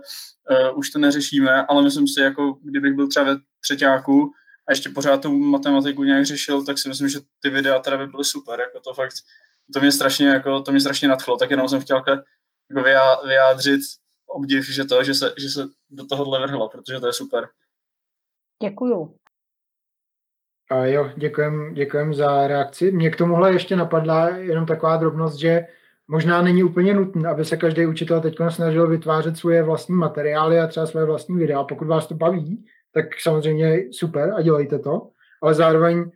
uh, 0.50 0.78
už 0.78 0.90
to 0.90 0.98
neřešíme, 0.98 1.66
ale 1.66 1.82
myslím 1.82 2.08
si, 2.08 2.20
jako 2.20 2.58
kdybych 2.62 2.94
byl 2.94 3.08
třeba 3.08 3.24
ve 3.24 3.36
třetíku 3.60 4.32
a 4.68 4.72
ještě 4.72 4.88
pořád 4.88 5.22
tu 5.22 5.38
matematiku 5.38 6.04
nějak 6.04 6.26
řešil, 6.26 6.64
tak 6.64 6.78
si 6.78 6.88
myslím, 6.88 7.08
že 7.08 7.20
ty 7.40 7.50
videa 7.50 7.78
teda 7.78 7.96
by 7.96 8.06
byly 8.06 8.24
super, 8.24 8.60
jako 8.60 8.80
to 8.80 8.94
fakt 8.94 9.14
to 9.72 9.80
mě 9.80 9.92
strašně, 9.92 10.28
jako, 10.28 10.62
to 10.62 10.70
mě 10.70 10.80
strašně 10.80 11.08
nadchlo, 11.08 11.36
tak 11.36 11.50
jenom 11.50 11.68
jsem 11.68 11.80
chtěl 11.80 11.96
jako 11.96 12.22
vyjádřit 13.26 13.80
obdiv, 14.26 14.68
že 14.68 14.84
to, 14.84 15.04
že 15.04 15.14
se, 15.14 15.34
že 15.38 15.48
se 15.48 15.64
do 15.90 16.06
tohohle 16.06 16.40
vrhlo, 16.40 16.68
protože 16.68 17.00
to 17.00 17.06
je 17.06 17.12
super. 17.12 17.48
Děkuju. 18.62 19.16
A 20.70 20.84
jo, 20.84 21.10
děkujem, 21.16 21.74
děkujem 21.74 22.14
za 22.14 22.46
reakci. 22.46 22.92
Mě 22.92 23.10
k 23.10 23.16
tomuhle 23.16 23.52
ještě 23.52 23.76
napadla 23.76 24.28
jenom 24.28 24.66
taková 24.66 24.96
drobnost, 24.96 25.38
že 25.38 25.66
možná 26.08 26.42
není 26.42 26.64
úplně 26.64 26.94
nutné, 26.94 27.28
aby 27.28 27.44
se 27.44 27.56
každý 27.56 27.86
učitel 27.86 28.20
teď 28.20 28.36
snažil 28.48 28.88
vytvářet 28.88 29.36
svoje 29.36 29.62
vlastní 29.62 29.94
materiály 29.94 30.60
a 30.60 30.66
třeba 30.66 30.86
svoje 30.86 31.06
vlastní 31.06 31.36
videa. 31.38 31.64
Pokud 31.64 31.88
vás 31.88 32.06
to 32.06 32.14
baví, 32.14 32.64
tak 32.94 33.06
samozřejmě 33.20 33.84
super 33.90 34.32
a 34.36 34.42
dělejte 34.42 34.78
to, 34.78 35.08
ale 35.42 35.54
zároveň 35.54 36.10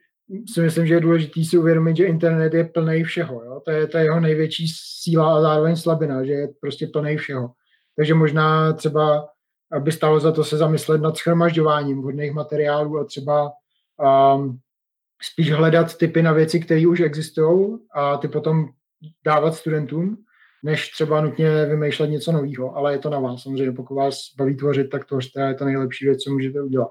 si 0.53 0.61
myslím, 0.61 0.87
že 0.87 0.95
je 0.95 1.01
důležité 1.01 1.45
si 1.45 1.59
uvědomit, 1.59 1.97
že 1.97 2.05
internet 2.05 2.55
je 2.55 2.65
plný 2.65 3.05
všeho. 3.05 3.45
Jo? 3.45 3.61
To, 3.65 3.71
je, 3.71 3.89
je 3.97 4.05
jeho 4.05 4.21
největší 4.21 4.67
síla 5.03 5.37
a 5.37 5.41
zároveň 5.41 5.77
slabina, 5.77 6.25
že 6.25 6.33
je 6.33 6.49
prostě 6.61 6.87
plný 6.87 7.17
všeho. 7.17 7.51
Takže 7.97 8.15
možná 8.15 8.73
třeba 8.73 9.29
by 9.79 9.93
stalo 9.93 10.21
za 10.21 10.33
to 10.33 10.45
se 10.45 10.57
zamyslet 10.57 11.01
nad 11.01 11.17
schromažďováním 11.17 12.01
vhodných 12.01 12.33
materiálů 12.33 12.99
a 12.99 13.05
třeba 13.05 13.51
um, 14.01 14.59
spíš 15.23 15.53
hledat 15.53 15.97
typy 15.97 16.23
na 16.23 16.33
věci, 16.33 16.61
které 16.61 16.87
už 16.87 17.01
existují 17.01 17.79
a 17.95 18.17
ty 18.17 18.29
potom 18.29 18.69
dávat 19.25 19.55
studentům, 19.55 20.17
než 20.65 20.91
třeba 20.91 21.21
nutně 21.21 21.67
vymýšlet 21.67 22.07
něco 22.07 22.33
nového. 22.33 22.77
Ale 22.77 22.93
je 22.93 22.99
to 22.99 23.11
na 23.11 23.19
vás. 23.19 23.43
Samozřejmě, 23.43 23.73
pokud 23.73 23.95
vás 23.95 24.15
baví 24.39 24.57
tvořit, 24.57 24.91
tak 24.91 25.05
tvořte 25.05 25.41
je 25.41 25.55
to 25.55 25.65
nejlepší 25.65 26.05
věc, 26.05 26.19
co 26.19 26.31
můžete 26.31 26.63
udělat. 26.63 26.91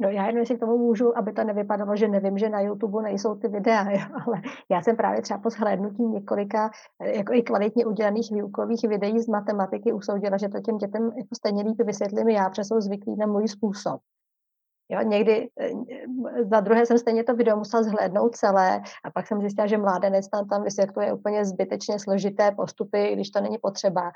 No 0.00 0.08
já 0.08 0.26
jenom 0.26 0.46
si 0.46 0.56
k 0.56 0.60
tomu 0.60 0.78
můžu, 0.78 1.18
aby 1.18 1.32
to 1.32 1.44
nevypadalo, 1.44 1.96
že 1.96 2.08
nevím, 2.08 2.38
že 2.38 2.48
na 2.48 2.60
YouTube 2.60 3.02
nejsou 3.02 3.34
ty 3.34 3.48
videa, 3.48 3.90
jo, 3.90 4.06
ale 4.26 4.42
já 4.70 4.82
jsem 4.82 4.96
právě 4.96 5.22
třeba 5.22 5.40
po 5.40 5.50
shlédnutí 5.50 6.02
několika 6.02 6.70
eh, 7.02 7.16
jako 7.16 7.32
i 7.32 7.42
kvalitně 7.42 7.86
udělaných 7.86 8.30
výukových 8.32 8.88
videí 8.88 9.20
z 9.20 9.28
matematiky 9.28 9.92
usoudila, 9.92 10.36
že 10.36 10.48
to 10.48 10.60
těm 10.60 10.76
dětem 10.76 11.02
jako 11.02 11.34
stejně 11.36 11.62
líp 11.62 11.76
vysvětlím 11.86 12.28
já, 12.28 12.48
protože 12.48 12.64
jsou 12.64 12.80
zvyklí 12.80 13.16
na 13.16 13.26
můj 13.26 13.48
způsob. 13.48 14.00
Jo, 14.88 15.02
někdy 15.02 15.48
eh, 15.60 15.70
za 16.50 16.60
druhé 16.60 16.86
jsem 16.86 16.98
stejně 16.98 17.24
to 17.24 17.34
video 17.34 17.56
musela 17.56 17.82
zhlédnout 17.82 18.36
celé 18.36 18.82
a 19.04 19.10
pak 19.10 19.26
jsem 19.26 19.40
zjistila, 19.40 19.66
že 19.66 19.78
mládenec 19.78 20.28
tam, 20.28 20.48
tam 20.48 20.62
vysvětluje 20.62 21.12
úplně 21.12 21.44
zbytečně 21.44 21.98
složité 21.98 22.50
postupy, 22.50 23.10
když 23.12 23.30
to 23.30 23.40
není 23.40 23.58
potřeba. 23.58 24.12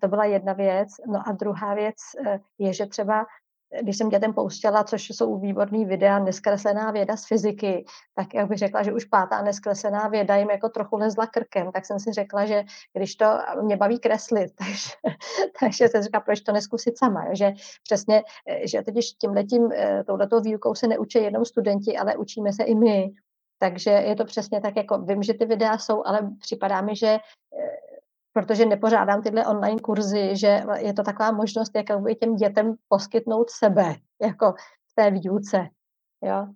To 0.00 0.08
byla 0.08 0.24
jedna 0.24 0.52
věc. 0.52 0.88
No 1.06 1.22
a 1.26 1.32
druhá 1.32 1.74
věc 1.74 1.96
eh, 2.26 2.40
je, 2.58 2.72
že 2.72 2.86
třeba 2.86 3.26
když 3.82 3.96
jsem 3.96 4.08
dětem 4.08 4.34
pouštěla, 4.34 4.84
což 4.84 5.08
jsou 5.10 5.38
výborný 5.38 5.84
videa, 5.84 6.18
neskreslená 6.18 6.90
věda 6.90 7.16
z 7.16 7.26
fyziky, 7.26 7.84
tak 8.14 8.34
jak 8.34 8.48
bych 8.48 8.58
řekla, 8.58 8.82
že 8.82 8.92
už 8.92 9.04
pátá 9.04 9.42
neskreslená 9.42 10.08
věda 10.08 10.36
jim 10.36 10.50
jako 10.50 10.68
trochu 10.68 10.96
lezla 10.96 11.26
krkem, 11.26 11.72
tak 11.72 11.86
jsem 11.86 12.00
si 12.00 12.12
řekla, 12.12 12.46
že 12.46 12.64
když 12.92 13.14
to 13.14 13.26
mě 13.62 13.76
baví 13.76 13.98
kreslit, 13.98 14.52
takže, 14.58 14.90
takže 15.60 15.88
jsem 15.88 16.02
říkala, 16.02 16.20
proč 16.20 16.40
to 16.40 16.52
neskusit 16.52 16.98
sama, 16.98 17.34
že 17.34 17.52
přesně, 17.82 18.22
že 18.64 18.82
teď 18.82 18.94
tímhletím, 19.20 19.68
touhletou 20.06 20.40
výukou 20.40 20.74
se 20.74 20.86
neučí 20.86 21.18
jenom 21.18 21.44
studenti, 21.44 21.96
ale 21.96 22.16
učíme 22.16 22.52
se 22.52 22.62
i 22.62 22.74
my, 22.74 23.10
takže 23.58 23.90
je 23.90 24.16
to 24.16 24.24
přesně 24.24 24.60
tak, 24.60 24.76
jako 24.76 24.98
vím, 24.98 25.22
že 25.22 25.34
ty 25.34 25.46
videa 25.46 25.78
jsou, 25.78 26.02
ale 26.06 26.30
připadá 26.40 26.80
mi, 26.80 26.96
že 26.96 27.18
protože 28.38 28.66
nepořádám 28.66 29.22
tyhle 29.22 29.46
online 29.46 29.80
kurzy, 29.80 30.36
že 30.36 30.62
je 30.76 30.94
to 30.94 31.02
taková 31.02 31.32
možnost, 31.32 31.72
jak 31.74 31.86
těm 32.20 32.36
dětem 32.36 32.74
poskytnout 32.88 33.50
sebe, 33.50 33.94
jako 34.22 34.52
v 34.90 34.94
té 34.94 35.10
výuce, 35.10 35.68
jo. 36.22 36.46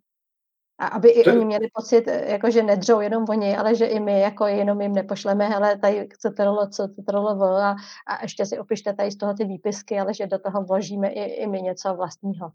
A 0.78 0.86
aby 0.86 1.08
i 1.08 1.32
oni 1.32 1.44
měli 1.44 1.68
pocit, 1.74 2.06
jako 2.06 2.50
že 2.50 2.62
nedřou 2.62 3.00
jenom 3.00 3.24
oni, 3.28 3.56
ale 3.56 3.74
že 3.74 3.86
i 3.86 4.00
my, 4.00 4.20
jako 4.20 4.46
jenom 4.46 4.80
jim 4.80 4.92
nepošleme, 4.92 5.48
hele, 5.48 5.78
tady 5.78 6.08
CTRL, 6.18 6.66
co 6.66 6.88
CTRL, 6.88 7.42
a, 7.42 7.76
a 8.06 8.22
ještě 8.22 8.46
si 8.46 8.58
opište 8.58 8.92
tady 8.92 9.10
z 9.10 9.16
toho 9.16 9.34
ty 9.34 9.44
výpisky, 9.44 10.00
ale 10.00 10.14
že 10.14 10.26
do 10.26 10.38
toho 10.38 10.64
vložíme 10.64 11.08
i, 11.08 11.22
i 11.22 11.46
my 11.46 11.62
něco 11.62 11.94
vlastního. 11.94 12.52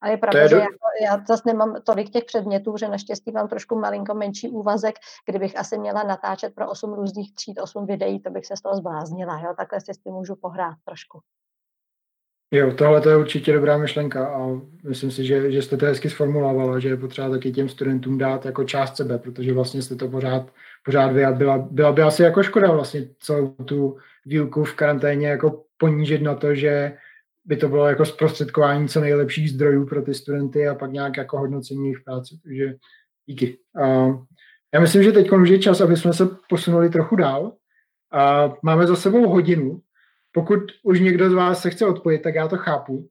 A 0.00 0.08
je 0.08 0.16
pravda, 0.16 0.40
je 0.40 0.48
že 0.48 0.54
do... 0.54 0.60
jako, 0.60 0.88
já 1.04 1.24
zase 1.28 1.42
nemám 1.46 1.76
tolik 1.84 2.10
těch 2.10 2.24
předmětů, 2.24 2.76
že 2.76 2.88
naštěstí 2.88 3.32
mám 3.32 3.48
trošku 3.48 3.78
malinko 3.78 4.14
menší 4.14 4.48
úvazek, 4.48 4.94
kdybych 5.26 5.58
asi 5.58 5.78
měla 5.78 6.02
natáčet 6.02 6.54
pro 6.54 6.70
8 6.70 6.94
různých 6.94 7.34
tříd, 7.34 7.60
8 7.60 7.86
videí, 7.86 8.20
to 8.20 8.30
bych 8.30 8.46
se 8.46 8.56
z 8.56 8.60
toho 8.60 8.76
zbláznila, 8.76 9.40
jo? 9.40 9.54
takhle 9.56 9.80
si 9.80 9.94
s 9.94 9.98
tím 9.98 10.12
můžu 10.12 10.36
pohrát 10.36 10.74
trošku. 10.84 11.20
Jo, 12.52 12.74
tohle 12.74 13.00
to 13.00 13.10
je 13.10 13.16
určitě 13.16 13.52
dobrá 13.52 13.76
myšlenka 13.78 14.26
a 14.28 14.60
myslím 14.84 15.10
si, 15.10 15.24
že, 15.24 15.52
že 15.52 15.62
jste 15.62 15.76
to 15.76 15.86
hezky 15.86 16.10
sformulovala, 16.10 16.78
že 16.78 16.88
je 16.88 16.96
potřeba 16.96 17.30
taky 17.30 17.52
těm 17.52 17.68
studentům 17.68 18.18
dát 18.18 18.46
jako 18.46 18.64
část 18.64 18.96
sebe, 18.96 19.18
protože 19.18 19.52
vlastně 19.52 19.82
jste 19.82 19.96
to 19.96 20.08
pořád, 20.08 20.50
pořád 20.84 21.12
vy 21.12 21.24
a 21.24 21.32
byla, 21.32 21.58
byla 21.58 21.92
by 21.92 22.02
asi 22.02 22.22
jako 22.22 22.42
škoda 22.42 22.72
vlastně 22.72 23.08
celou 23.18 23.48
tu 23.48 23.96
výuku 24.26 24.64
v 24.64 24.74
karanténě 24.74 25.28
jako 25.28 25.64
ponížit 25.78 26.22
na 26.22 26.34
to, 26.34 26.54
že 26.54 26.96
by 27.50 27.56
to 27.56 27.68
bylo 27.68 27.86
jako 27.86 28.04
zprostředkování 28.04 28.88
co 28.88 29.00
nejlepších 29.00 29.50
zdrojů 29.50 29.86
pro 29.86 30.02
ty 30.02 30.14
studenty 30.14 30.68
a 30.68 30.74
pak 30.74 30.92
nějak 30.92 31.16
jako 31.16 31.38
hodnocení 31.38 31.84
jejich 31.84 32.00
práce. 32.04 32.34
Takže 32.42 32.74
díky. 33.26 33.58
Já 34.74 34.80
myslím, 34.80 35.02
že 35.02 35.12
teď 35.12 35.30
už 35.30 35.48
je 35.48 35.58
čas, 35.58 35.80
aby 35.80 35.96
jsme 35.96 36.12
se 36.12 36.28
posunuli 36.48 36.90
trochu 36.90 37.16
dál. 37.16 37.52
Máme 38.62 38.86
za 38.86 38.96
sebou 38.96 39.28
hodinu. 39.28 39.80
Pokud 40.32 40.58
už 40.82 41.00
někdo 41.00 41.30
z 41.30 41.32
vás 41.32 41.62
se 41.62 41.70
chce 41.70 41.86
odpojit, 41.86 42.22
tak 42.22 42.34
já 42.34 42.48
to 42.48 42.56
chápu. 42.56 43.08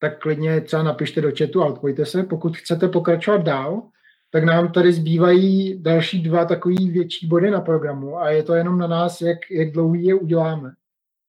Tak 0.00 0.20
klidně 0.20 0.60
třeba 0.60 0.82
napište 0.82 1.20
do 1.20 1.30
chatu 1.38 1.62
a 1.62 1.66
odpojte 1.66 2.06
se. 2.06 2.22
Pokud 2.22 2.56
chcete 2.56 2.88
pokračovat 2.88 3.42
dál, 3.42 3.82
tak 4.30 4.44
nám 4.44 4.72
tady 4.72 4.92
zbývají 4.92 5.82
další 5.82 6.22
dva 6.22 6.44
takový 6.44 6.90
větší 6.90 7.26
body 7.26 7.50
na 7.50 7.60
programu 7.60 8.18
a 8.18 8.30
je 8.30 8.42
to 8.42 8.54
jenom 8.54 8.78
na 8.78 8.86
nás, 8.86 9.20
jak, 9.20 9.38
jak 9.50 9.70
dlouhý 9.70 10.04
je 10.04 10.14
uděláme. 10.14 10.70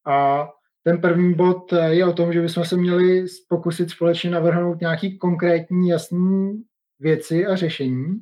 A 0.05 0.49
ten 0.87 1.01
první 1.01 1.33
bod 1.33 1.73
eh, 1.73 1.95
je 1.95 2.05
o 2.05 2.13
tom, 2.13 2.33
že 2.33 2.41
bychom 2.41 2.65
se 2.65 2.77
měli 2.77 3.25
pokusit 3.49 3.89
společně 3.89 4.29
navrhnout 4.29 4.81
nějaký 4.81 5.17
konkrétní, 5.17 5.89
jasný 5.89 6.63
věci 6.99 7.45
a 7.45 7.55
řešení, 7.55 8.19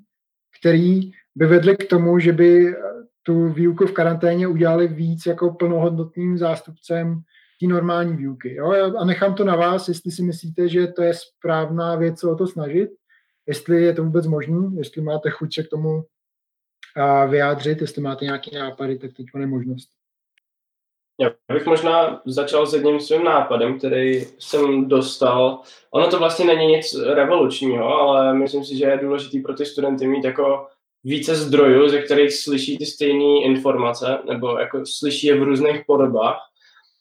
které 0.59 1.01
by 1.35 1.45
vedly 1.45 1.77
k 1.77 1.89
tomu, 1.89 2.19
že 2.19 2.33
by 2.33 2.67
eh, 2.69 2.75
tu 3.23 3.49
výuku 3.49 3.85
v 3.85 3.91
karanténě 3.91 4.47
udělali 4.47 4.87
víc 4.87 5.25
jako 5.25 5.53
plnohodnotným 5.53 6.37
zástupcem 6.37 7.21
té 7.59 7.67
normální 7.67 8.17
výuky. 8.17 8.55
Jo? 8.55 8.97
A 8.97 9.05
nechám 9.05 9.35
to 9.35 9.43
na 9.43 9.55
vás, 9.55 9.87
jestli 9.87 10.11
si 10.11 10.23
myslíte, 10.23 10.69
že 10.69 10.87
to 10.87 11.01
je 11.03 11.13
správná 11.13 11.95
věc 11.95 12.19
se 12.19 12.27
o 12.27 12.35
to 12.35 12.47
snažit, 12.47 12.89
jestli 13.47 13.83
je 13.83 13.93
to 13.93 14.03
vůbec 14.03 14.27
možné, 14.27 14.69
jestli 14.77 15.01
máte 15.01 15.29
chuť 15.29 15.55
se 15.55 15.63
k 15.63 15.69
tomu 15.69 16.03
vyjádřit, 17.29 17.81
jestli 17.81 18.01
máte 18.01 18.25
nějaké 18.25 18.59
nápady, 18.59 18.97
tak 18.97 19.11
teď 19.17 19.25
je 19.39 19.47
možnost. 19.47 19.89
Já 21.21 21.29
bych 21.53 21.65
možná 21.65 22.21
začal 22.25 22.65
s 22.65 22.73
jedním 22.73 22.99
svým 22.99 23.23
nápadem, 23.23 23.77
který 23.77 24.21
jsem 24.39 24.87
dostal. 24.89 25.59
Ono 25.91 26.07
to 26.07 26.19
vlastně 26.19 26.45
není 26.45 26.67
nic 26.67 26.95
revolučního, 27.13 27.99
ale 27.99 28.33
myslím 28.33 28.65
si, 28.65 28.77
že 28.77 28.85
je 28.85 28.97
důležitý 28.97 29.39
pro 29.39 29.53
ty 29.53 29.65
studenty 29.65 30.07
mít 30.07 30.25
jako 30.25 30.67
více 31.03 31.35
zdrojů, 31.35 31.89
ze 31.89 32.01
kterých 32.01 32.33
slyší 32.33 32.77
ty 32.77 32.85
stejné 32.85 33.43
informace, 33.43 34.17
nebo 34.27 34.59
jako 34.59 34.81
slyší 34.85 35.27
je 35.27 35.39
v 35.39 35.43
různých 35.43 35.81
podobách. 35.87 36.39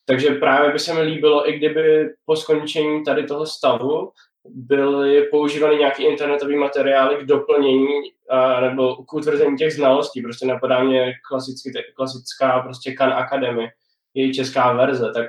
Takže 0.06 0.30
právě 0.30 0.72
by 0.72 0.78
se 0.78 0.94
mi 0.94 1.02
líbilo, 1.02 1.50
i 1.50 1.58
kdyby 1.58 2.08
po 2.26 2.36
skončení 2.36 3.04
tady 3.04 3.24
toho 3.24 3.46
stavu 3.46 4.12
byly 4.48 5.22
používány 5.22 5.76
nějaké 5.76 6.02
internetové 6.02 6.56
materiály 6.56 7.16
k 7.16 7.26
doplnění 7.26 8.02
a, 8.30 8.60
nebo 8.60 8.96
k 8.96 9.14
utvrzení 9.14 9.56
těch 9.56 9.72
znalostí. 9.72 10.22
Prostě 10.22 10.46
napadá 10.46 10.82
mě 10.82 11.12
klasický, 11.28 11.70
klasická 11.94 12.60
prostě 12.60 12.92
Khan 12.92 13.12
Academy, 13.12 13.68
její 14.14 14.34
česká 14.34 14.72
verze, 14.72 15.12
tak 15.14 15.26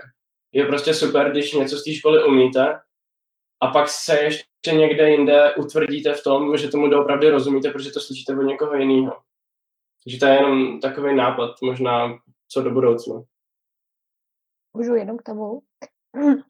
je 0.52 0.66
prostě 0.66 0.94
super, 0.94 1.32
když 1.32 1.54
něco 1.54 1.78
z 1.78 1.84
té 1.84 1.94
školy 1.94 2.24
umíte 2.24 2.80
a 3.62 3.68
pak 3.68 3.90
se 3.90 4.20
ještě 4.20 4.72
někde 4.74 5.10
jinde 5.10 5.56
utvrdíte 5.56 6.14
v 6.14 6.24
tom, 6.24 6.58
že 6.58 6.68
tomu 6.68 6.88
doopravdy 6.88 7.30
rozumíte, 7.30 7.72
protože 7.72 7.92
to 7.92 8.00
slyšíte 8.00 8.38
od 8.38 8.42
někoho 8.42 8.76
jiného. 8.76 9.22
Takže 10.04 10.20
to 10.20 10.26
je 10.26 10.34
jenom 10.34 10.80
takový 10.80 11.16
nápad, 11.16 11.52
možná 11.64 12.18
co 12.48 12.62
do 12.62 12.72
budoucna. 12.72 13.24
Můžu 14.78 14.96
jenom 14.96 15.18
k 15.18 15.24
tomu. 15.24 15.62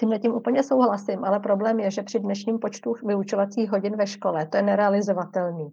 Tímhle 0.00 0.18
tím 0.18 0.34
úplně 0.34 0.62
souhlasím, 0.62 1.24
ale 1.24 1.40
problém 1.40 1.80
je, 1.80 1.90
že 1.90 2.02
při 2.02 2.18
dnešním 2.18 2.58
počtu 2.58 2.94
vyučovacích 3.06 3.70
hodin 3.70 3.96
ve 3.96 4.06
škole 4.06 4.46
to 4.46 4.56
je 4.56 4.62
nerealizovatelný 4.62 5.72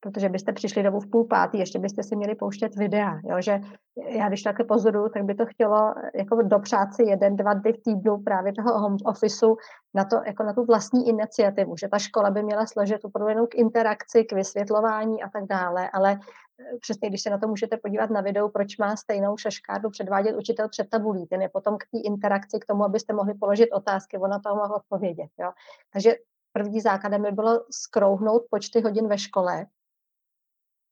protože 0.00 0.28
byste 0.28 0.52
přišli 0.52 0.82
domů 0.82 1.00
v 1.00 1.10
půl 1.10 1.24
pátý, 1.24 1.58
ještě 1.58 1.78
byste 1.78 2.02
si 2.02 2.16
měli 2.16 2.34
pouštět 2.34 2.76
videa, 2.76 3.20
jo, 3.24 3.36
že 3.40 3.60
já 4.08 4.28
když 4.28 4.42
takhle 4.42 4.66
pozoruju, 4.66 5.08
tak 5.08 5.24
by 5.24 5.34
to 5.34 5.46
chtělo 5.46 5.94
jako 6.14 6.42
dopřát 6.42 6.94
si 6.94 7.02
jeden, 7.02 7.36
dva 7.36 7.54
dny 7.54 7.72
v 7.72 7.82
týdnu 7.82 8.18
právě 8.18 8.52
toho 8.52 8.78
home 8.80 8.96
officeu 9.04 9.56
na, 9.94 10.04
to, 10.04 10.16
jako 10.26 10.42
na 10.42 10.52
tu 10.52 10.64
vlastní 10.64 11.08
iniciativu, 11.08 11.76
že 11.76 11.88
ta 11.88 11.98
škola 11.98 12.30
by 12.30 12.42
měla 12.42 12.66
složit 12.66 13.04
opravdu 13.04 13.46
k 13.46 13.54
interakci, 13.54 14.24
k 14.24 14.32
vysvětlování 14.32 15.22
a 15.22 15.28
tak 15.28 15.44
dále, 15.46 15.90
ale 15.92 16.12
eh, 16.12 16.78
přesně 16.80 17.08
když 17.08 17.22
se 17.22 17.30
na 17.30 17.38
to 17.38 17.48
můžete 17.48 17.76
podívat 17.76 18.10
na 18.10 18.20
videu, 18.20 18.48
proč 18.48 18.78
má 18.78 18.96
stejnou 18.96 19.36
šaškárnu 19.36 19.90
předvádět 19.90 20.36
učitel 20.36 20.68
před 20.68 20.88
tabulí, 20.90 21.26
ten 21.26 21.42
je 21.42 21.48
potom 21.48 21.76
k 21.78 21.84
té 21.90 21.98
interakci, 21.98 22.58
k 22.60 22.66
tomu, 22.66 22.84
abyste 22.84 23.12
mohli 23.12 23.34
položit 23.34 23.72
otázky, 23.72 24.18
ona 24.18 24.38
to 24.38 24.54
mohla 24.54 24.76
odpovědět. 24.76 25.28
Jo. 25.40 25.50
Takže 25.92 26.14
první 26.52 26.80
základem 26.80 27.22
by 27.22 27.30
bylo 27.30 27.64
skrouhnout 27.70 28.42
počty 28.50 28.80
hodin 28.80 29.08
ve 29.08 29.18
škole, 29.18 29.66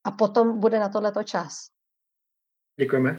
a 0.04 0.10
potom 0.10 0.60
bude 0.60 0.78
na 0.78 0.88
tohleto 0.88 1.22
čas. 1.22 1.68
Děkujeme. 2.80 3.10
Uh, 3.10 3.16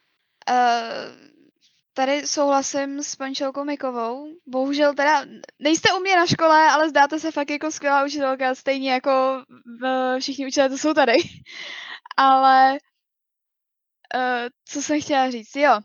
tady 1.94 2.28
souhlasím 2.28 3.04
s 3.04 3.16
Pančelkou 3.16 3.64
Mikovou. 3.64 4.28
Bohužel 4.48 4.94
teda 4.94 5.26
nejste 5.60 5.94
u 5.94 6.00
mě 6.00 6.16
na 6.16 6.26
škole, 6.26 6.72
ale 6.72 6.90
zdáte 6.90 7.20
se 7.20 7.32
fakt 7.32 7.50
jako 7.50 7.72
skvělá 7.72 8.06
učitelka, 8.06 8.56
stejně 8.56 8.92
jako 8.92 9.44
všichni 10.20 10.46
učitelé, 10.48 10.70
to 10.70 10.78
jsou 10.78 10.94
tady. 10.94 11.14
ale 12.18 12.78
uh, 14.16 14.48
co 14.66 14.82
jsem 14.82 15.02
chtěla 15.02 15.32
říct, 15.32 15.56
jo, 15.56 15.80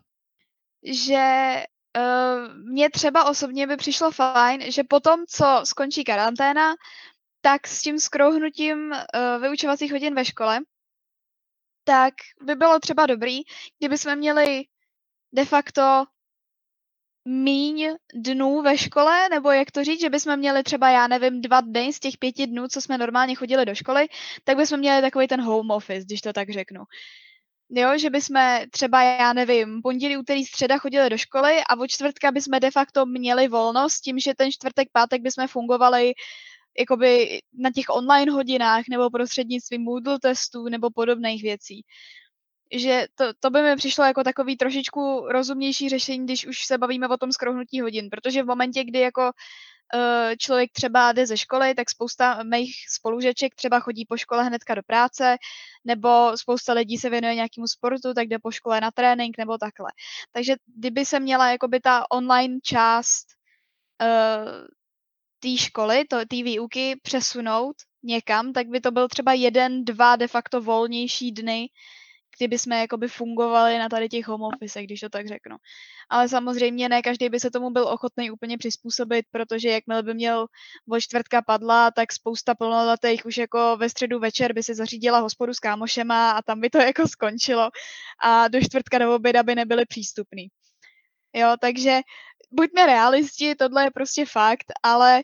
že 0.83 1.55
uh, 1.99 2.55
mně 2.57 2.91
třeba 2.91 3.25
osobně 3.25 3.67
by 3.67 3.77
přišlo 3.77 4.11
fajn, 4.11 4.73
že 4.73 4.85
potom, 4.85 5.21
co 5.29 5.61
skončí 5.65 6.05
karanténa, 6.05 6.75
tak 7.41 7.67
s 7.67 7.83
tím 7.83 7.99
skrouhnutím 7.99 8.91
uh, 8.91 9.43
vyučovacích 9.43 9.93
hodin 9.93 10.15
ve 10.15 10.25
škole, 10.25 10.61
tak 11.85 12.15
by 12.43 12.55
bylo 12.55 12.81
třeba 12.81 13.07
dobrý, 13.07 13.41
kdyby 13.79 13.99
jsme 13.99 14.17
měli 14.17 14.65
de 15.33 15.45
facto 15.45 16.05
míň 17.25 17.89
dnů 18.15 18.63
ve 18.63 18.79
škole, 18.79 19.29
nebo 19.29 19.51
jak 19.51 19.71
to 19.71 19.85
říct, 19.85 20.01
že 20.01 20.11
bychom 20.11 20.37
měli 20.37 20.63
třeba, 20.63 20.91
já 20.91 21.07
nevím, 21.09 21.41
dva 21.41 21.61
dny 21.61 21.93
z 21.93 22.01
těch 22.01 22.19
pěti 22.19 22.47
dnů, 22.47 22.69
co 22.69 22.81
jsme 22.81 22.99
normálně 22.99 23.35
chodili 23.35 23.65
do 23.65 23.75
školy, 23.75 24.09
tak 24.45 24.57
bychom 24.57 24.79
měli 24.79 25.03
takový 25.03 25.27
ten 25.27 25.41
home 25.41 25.71
office, 25.71 26.05
když 26.05 26.21
to 26.21 26.33
tak 26.33 26.51
řeknu. 26.51 26.85
Jo, 27.71 27.99
že 27.99 28.11
bychom 28.11 28.61
třeba, 28.71 29.03
já 29.03 29.33
nevím, 29.33 29.83
pondělí, 29.83 30.17
úterý, 30.17 30.45
středa 30.45 30.79
chodili 30.79 31.11
do 31.11 31.19
školy 31.19 31.61
a 31.69 31.79
od 31.79 31.87
čtvrtka 31.87 32.33
bychom 32.33 32.61
de 32.61 32.71
facto 32.71 33.07
měli 33.07 33.49
volnost 33.49 34.01
tím, 34.01 34.19
že 34.19 34.35
ten 34.35 34.53
čtvrtek, 34.53 34.89
pátek 34.93 35.23
bychom 35.23 35.49
fungovali 35.49 36.13
jakoby 36.79 37.41
na 37.59 37.71
těch 37.71 37.87
online 37.89 38.33
hodinách 38.33 38.85
nebo 38.91 39.11
prostřednictvím 39.11 39.83
Moodle 39.83 40.19
testů 40.21 40.65
nebo 40.69 40.91
podobných 40.91 41.43
věcí. 41.43 41.83
Že 42.73 43.07
to, 43.15 43.25
to 43.41 43.51
by 43.51 43.63
mi 43.63 43.77
přišlo 43.77 44.05
jako 44.05 44.25
takový 44.25 44.57
trošičku 44.57 45.29
rozumnější 45.29 45.89
řešení, 45.89 46.25
když 46.25 46.47
už 46.47 46.65
se 46.67 46.79
bavíme 46.79 47.09
o 47.09 47.17
tom 47.17 47.33
skrouhnutí 47.33 47.81
hodin, 47.81 48.11
protože 48.11 48.43
v 48.43 48.47
momentě, 48.47 48.85
kdy 48.85 48.99
jako 48.99 49.23
uh, 49.95 50.35
člověk 50.39 50.73
třeba 50.73 51.13
jde 51.13 51.27
ze 51.27 51.37
školy, 51.37 51.75
tak 51.75 51.91
spousta 51.91 52.43
mých 52.43 52.75
spolužeček 52.89 53.55
třeba 53.55 53.81
chodí 53.81 54.05
po 54.09 54.17
škole 54.17 54.45
hnedka 54.45 54.75
do 54.75 54.83
práce, 54.87 55.37
nebo 55.85 56.37
spousta 56.37 56.73
lidí 56.73 56.99
se 56.99 57.11
věnuje 57.11 57.35
nějakému 57.35 57.67
sportu, 57.67 58.15
tak 58.15 58.29
jde 58.29 58.39
po 58.39 58.51
škole 58.51 58.81
na 58.81 58.91
trénink 58.91 59.39
nebo 59.39 59.59
takhle. 59.59 59.91
Takže 60.33 60.55
kdyby 60.77 61.05
se 61.07 61.21
měla 61.21 61.51
jakoby 61.51 61.81
ta 61.81 62.05
online 62.11 62.59
část 62.63 63.27
uh, 64.03 64.67
té 65.45 65.57
školy, 65.57 66.05
té 66.05 66.37
výuky 66.43 66.97
přesunout 67.03 67.77
někam, 68.03 68.53
tak 68.53 68.67
by 68.67 68.81
to 68.81 68.91
byl 68.91 69.09
třeba 69.09 69.33
jeden, 69.33 69.85
dva 69.85 70.17
de 70.17 70.29
facto 70.29 70.61
volnější 70.61 71.33
dny, 71.33 71.69
kdyby 72.39 72.59
jsme 72.59 72.81
jakoby 72.81 73.09
fungovali 73.09 73.79
na 73.79 73.89
tady 73.89 74.09
těch 74.09 74.27
home 74.27 74.43
office, 74.43 74.83
když 74.83 75.01
to 75.01 75.09
tak 75.09 75.29
řeknu. 75.29 75.57
Ale 76.09 76.29
samozřejmě 76.29 76.89
ne 76.89 77.03
každý 77.03 77.29
by 77.29 77.41
se 77.41 77.51
tomu 77.51 77.71
byl 77.71 77.89
ochotný 77.89 78.31
úplně 78.31 78.59
přizpůsobit, 78.59 79.27
protože 79.31 79.69
jakmile 79.69 80.03
by 80.03 80.15
měl 80.15 80.47
od 80.91 81.01
čtvrtka 81.01 81.43
padla, 81.43 81.91
tak 81.91 82.13
spousta 82.13 82.55
plnoletých 82.55 83.27
už 83.27 83.37
jako 83.37 83.77
ve 83.77 83.89
středu 83.89 84.19
večer 84.19 84.53
by 84.53 84.63
si 84.63 84.75
zařídila 84.75 85.19
hospodu 85.19 85.55
s 85.55 85.59
kámošema 85.59 86.31
a 86.31 86.43
tam 86.43 86.61
by 86.61 86.71
to 86.71 86.79
jako 86.79 87.09
skončilo 87.09 87.71
a 88.25 88.49
do 88.49 88.61
čtvrtka 88.61 88.99
do 88.99 89.15
oběda 89.15 89.43
by 89.43 89.55
nebyly 89.55 89.87
přístupný. 89.87 90.49
Jo, 91.35 91.55
takže 91.61 92.01
buďme 92.55 92.87
realisti, 92.87 93.55
tohle 93.55 93.85
je 93.85 93.91
prostě 93.91 94.27
fakt, 94.27 94.73
ale 94.83 95.23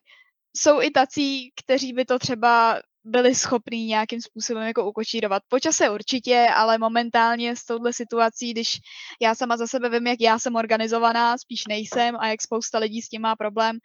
jsou 0.56 0.82
i 0.82 0.90
tací, 0.90 1.50
kteří 1.64 1.92
by 1.92 2.04
to 2.04 2.18
třeba 2.18 2.80
byli 3.04 3.34
schopní 3.34 3.86
nějakým 3.86 4.20
způsobem 4.20 4.62
jako 4.62 4.88
ukočírovat. 4.88 5.42
Po 5.48 5.60
čase 5.60 5.90
určitě, 5.90 6.46
ale 6.54 6.78
momentálně 6.78 7.56
s 7.56 7.64
touhle 7.64 7.92
situací, 7.92 8.50
když 8.50 8.78
já 9.22 9.34
sama 9.34 9.56
za 9.56 9.66
sebe 9.66 9.88
vím, 9.88 10.06
jak 10.06 10.20
já 10.20 10.38
jsem 10.38 10.56
organizovaná, 10.56 11.38
spíš 11.38 11.66
nejsem 11.66 12.16
a 12.20 12.26
jak 12.26 12.42
spousta 12.42 12.78
lidí 12.78 13.02
s 13.02 13.08
tím 13.08 13.22
má 13.22 13.36
problém, 13.36 13.78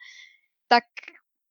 tak 0.67 0.83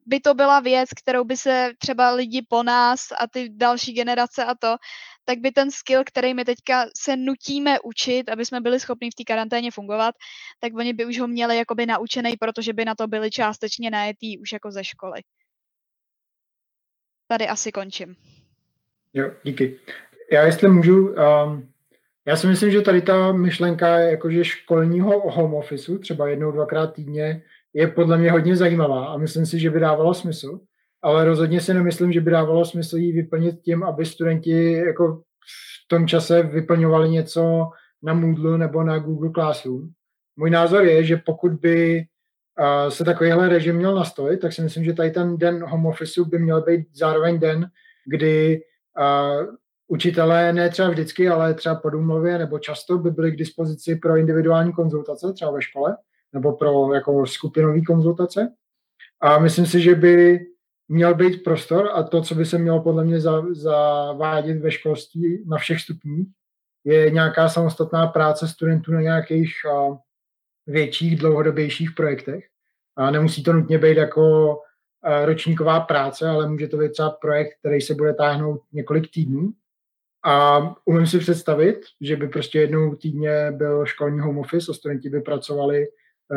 by 0.07 0.21
to 0.21 0.35
byla 0.35 0.61
věc, 0.61 0.91
kterou 1.03 1.25
by 1.25 1.37
se 1.37 1.71
třeba 1.79 2.11
lidi 2.11 2.47
po 2.49 2.63
nás 2.63 3.01
a 3.21 3.29
ty 3.33 3.49
další 3.49 3.93
generace 3.93 4.45
a 4.45 4.55
to, 4.55 4.77
tak 5.25 5.39
by 5.39 5.51
ten 5.51 5.71
skill, 5.71 6.03
který 6.07 6.35
my 6.35 6.45
teďka 6.45 6.87
se 6.97 7.17
nutíme 7.17 7.81
učit, 7.81 8.29
aby 8.29 8.45
jsme 8.45 8.61
byli 8.61 8.81
schopni 8.81 9.11
v 9.11 9.15
té 9.15 9.25
karanténě 9.25 9.71
fungovat, 9.71 10.15
tak 10.61 10.75
oni 10.77 10.93
by 10.93 11.07
už 11.07 11.19
ho 11.19 11.27
měli 11.29 11.57
jakoby 11.57 11.87
naučený, 11.87 12.37
protože 12.41 12.73
by 12.73 12.85
na 12.85 12.95
to 12.95 13.07
byli 13.07 13.31
částečně 13.31 13.91
najetý 13.91 14.39
už 14.39 14.53
jako 14.53 14.71
ze 14.71 14.85
školy. 14.85 15.21
Tady 17.29 17.49
asi 17.49 17.73
končím. 17.73 18.17
Jo, 19.15 19.31
díky. 19.43 19.81
Já 20.33 20.43
jestli 20.43 20.69
můžu, 20.69 21.09
um, 21.09 21.73
já 22.27 22.37
si 22.37 22.47
myslím, 22.47 22.71
že 22.71 22.81
tady 22.81 23.03
ta 23.03 23.33
myšlenka 23.33 23.99
jakože 23.99 24.45
školního 24.45 25.31
home 25.31 25.55
officeu, 25.55 25.99
třeba 25.99 26.29
jednou, 26.29 26.53
dvakrát 26.53 26.87
týdně, 26.87 27.43
je 27.75 27.89
podle 27.89 28.19
mě 28.19 28.31
hodně 28.31 28.57
zajímavá 28.57 29.07
a 29.07 29.17
myslím 29.17 29.47
si, 29.47 29.59
že 29.59 29.71
by 29.71 29.81
dávalo 29.81 30.15
smysl, 30.15 30.61
ale 31.03 31.25
rozhodně 31.25 31.61
si 31.61 31.75
nemyslím, 31.75 32.13
že 32.13 32.21
by 32.21 32.31
dávalo 32.31 32.65
smysl 32.65 32.97
ji 32.97 33.13
vyplnit 33.13 33.61
tím, 33.61 33.83
aby 33.83 34.07
studenti 34.07 34.73
jako 34.73 35.17
v 35.17 35.89
tom 35.89 36.07
čase 36.07 36.43
vyplňovali 36.43 37.11
něco 37.11 37.69
na 38.03 38.15
Moodle 38.15 38.59
nebo 38.59 38.85
na 38.85 38.99
Google 38.99 39.31
Classroom. 39.35 39.89
Můj 40.37 40.51
názor 40.51 40.85
je, 40.85 41.05
že 41.05 41.17
pokud 41.17 41.53
by 41.53 42.05
se 42.89 43.05
takovýhle 43.05 43.49
režim 43.49 43.77
měl 43.77 43.95
nastolit, 43.95 44.41
tak 44.41 44.53
si 44.53 44.63
myslím, 44.63 44.85
že 44.85 44.93
tady 44.93 45.11
ten 45.11 45.37
den 45.37 45.65
home 45.65 45.87
office 45.87 46.21
by 46.25 46.39
měl 46.39 46.63
být 46.63 46.87
zároveň 46.93 47.39
den, 47.39 47.67
kdy 48.07 48.63
učitelé 49.89 50.53
ne 50.53 50.71
třeba 50.71 50.89
vždycky, 50.89 51.29
ale 51.29 51.55
třeba 51.55 51.75
po 51.75 51.91
důmluvě 51.91 52.39
nebo 52.39 52.59
často 52.59 52.99
by 52.99 53.11
byli 53.11 53.33
k 53.33 53.37
dispozici 53.37 53.97
pro 53.97 54.17
individuální 54.17 54.73
konzultace, 54.73 55.33
třeba 55.33 55.51
ve 55.51 55.63
škole, 55.63 55.97
nebo 56.35 56.52
pro 56.52 56.94
jako 56.94 57.27
skupinové 57.27 57.81
konzultace. 57.81 58.52
A 59.20 59.39
myslím 59.39 59.66
si, 59.66 59.81
že 59.81 59.94
by 59.94 60.47
měl 60.89 61.15
být 61.15 61.44
prostor 61.44 61.90
a 61.93 62.02
to, 62.02 62.23
co 62.23 62.35
by 62.35 62.47
se 62.47 62.59
mělo 62.59 62.82
podle 62.82 63.05
mě 63.05 63.20
zavádět 63.51 64.59
ve 64.59 64.70
školství 64.70 65.44
na 65.47 65.56
všech 65.56 65.81
stupních, 65.81 66.28
je 66.85 67.11
nějaká 67.11 67.48
samostatná 67.48 68.06
práce 68.06 68.48
studentů 68.48 68.93
na 68.93 69.01
nějakých 69.01 69.52
větších, 70.66 71.19
dlouhodobějších 71.19 71.93
projektech. 71.93 72.44
A 72.97 73.11
nemusí 73.11 73.43
to 73.43 73.52
nutně 73.52 73.78
být 73.78 73.97
jako 73.97 74.56
uh, 74.56 75.24
ročníková 75.24 75.81
práce, 75.81 76.28
ale 76.28 76.48
může 76.48 76.69
to 76.69 76.77
být 76.77 76.93
třeba 76.93 77.11
projekt, 77.11 77.59
který 77.59 77.81
se 77.81 77.94
bude 77.94 78.15
táhnout 78.15 78.61
několik 78.73 79.11
týdnů. 79.11 79.52
A 80.24 80.61
umím 80.85 81.06
si 81.06 81.19
představit, 81.19 81.81
že 82.01 82.16
by 82.16 82.28
prostě 82.28 82.61
jednou 82.61 82.94
týdně 82.94 83.51
byl 83.51 83.86
školní 83.86 84.20
home 84.20 84.39
office 84.39 84.70
a 84.70 84.74
studenti 84.74 85.11
by 85.11 85.20
pracovali 85.20 85.86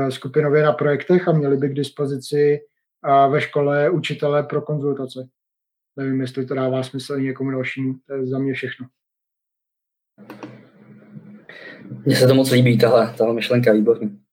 skupinově 0.10 0.64
na 0.64 0.74
projektech 0.74 1.28
a 1.28 1.32
měli 1.32 1.58
by 1.58 1.70
k 1.70 1.74
dispozici 1.74 2.60
ve 3.32 3.42
škole 3.42 3.90
učitele 3.90 4.44
pro 4.44 4.62
konzultace. 4.62 5.30
Nevím, 5.96 6.22
jestli 6.22 6.46
to 6.46 6.56
dává 6.56 6.84
smysl 6.84 7.20
někomu 7.20 7.52
dalšímu. 7.52 7.94
To 8.08 8.14
je 8.14 8.28
za 8.28 8.40
mě 8.40 8.54
všechno. 8.54 8.88
Mně 12.06 12.16
se 12.16 12.28
to 12.28 12.36
moc 12.36 12.52
líbí, 12.52 12.78
tahle, 12.78 13.14
tahle 13.18 13.34
myšlenka, 13.34 13.74
výborný. 13.74 14.24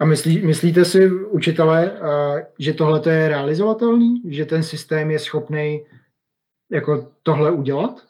A 0.00 0.04
myslí, 0.04 0.46
myslíte 0.46 0.84
si, 0.84 1.10
učitele, 1.10 2.00
že 2.58 2.74
tohle 2.74 3.02
je 3.08 3.28
realizovatelný? 3.28 4.22
Že 4.28 4.44
ten 4.44 4.62
systém 4.62 5.10
je 5.10 5.18
schopný 5.18 5.86
jako 6.70 7.12
tohle 7.22 7.50
udělat? 7.50 8.06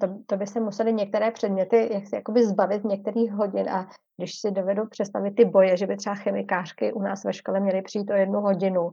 To, 0.00 0.18
to 0.26 0.36
by 0.36 0.46
se 0.46 0.60
museli 0.60 0.92
některé 0.92 1.30
předměty 1.30 1.88
jak 1.92 2.06
se 2.06 2.16
jakoby 2.16 2.46
zbavit 2.46 2.84
některých 2.84 3.32
hodin 3.32 3.70
a 3.70 3.88
když 4.16 4.40
si 4.40 4.50
dovedu 4.50 4.86
představit 4.86 5.34
ty 5.34 5.44
boje, 5.44 5.76
že 5.76 5.86
by 5.86 5.96
třeba 5.96 6.14
chemikářky 6.14 6.92
u 6.92 7.02
nás 7.02 7.24
ve 7.24 7.32
škole 7.32 7.60
měly 7.60 7.82
přijít 7.82 8.10
o 8.10 8.14
jednu 8.14 8.40
hodinu, 8.40 8.90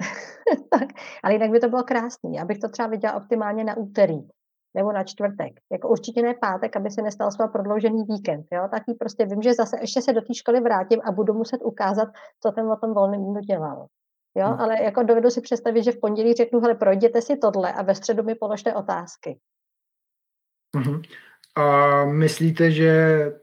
tak, 0.70 0.88
ale 1.22 1.32
jinak 1.32 1.50
by 1.50 1.60
to 1.60 1.68
bylo 1.68 1.82
krásný. 1.82 2.40
Abych 2.40 2.58
to 2.58 2.68
třeba 2.68 2.88
viděla 2.88 3.14
optimálně 3.14 3.64
na 3.64 3.76
úterý 3.76 4.28
nebo 4.74 4.92
na 4.92 5.04
čtvrtek. 5.04 5.52
Jako 5.72 5.88
určitě 5.88 6.22
ne 6.22 6.34
pátek, 6.40 6.76
aby 6.76 6.90
se 6.90 7.02
nestal 7.02 7.30
svůj 7.30 7.48
prodloužený 7.48 8.04
víkend. 8.04 8.46
Jo? 8.52 8.68
Taky 8.70 8.94
prostě 8.94 9.26
vím, 9.26 9.42
že 9.42 9.54
zase 9.54 9.76
ještě 9.80 10.02
se 10.02 10.12
do 10.12 10.20
té 10.20 10.34
školy 10.34 10.60
vrátím 10.60 11.00
a 11.04 11.12
budu 11.12 11.34
muset 11.34 11.60
ukázat, 11.64 12.08
co 12.42 12.52
ten 12.52 12.72
o 12.72 12.76
tom 12.76 12.94
volném 12.94 13.24
dnu 13.24 13.40
dělal. 13.40 13.86
Jo? 14.36 14.46
Hmm. 14.46 14.60
Ale 14.60 14.82
jako 14.82 15.02
dovedu 15.02 15.30
si 15.30 15.40
představit, 15.40 15.82
že 15.82 15.92
v 15.92 16.00
pondělí 16.00 16.34
řeknu, 16.34 16.60
hele, 16.60 16.74
projděte 16.74 17.22
si 17.22 17.36
tohle 17.36 17.72
a 17.72 17.82
ve 17.82 17.94
středu 17.94 18.22
mi 18.22 18.34
položte 18.34 18.74
otázky. 18.74 19.38
Uh-huh. 20.76 21.02
A 21.54 22.04
myslíte, 22.04 22.70
že 22.70 22.92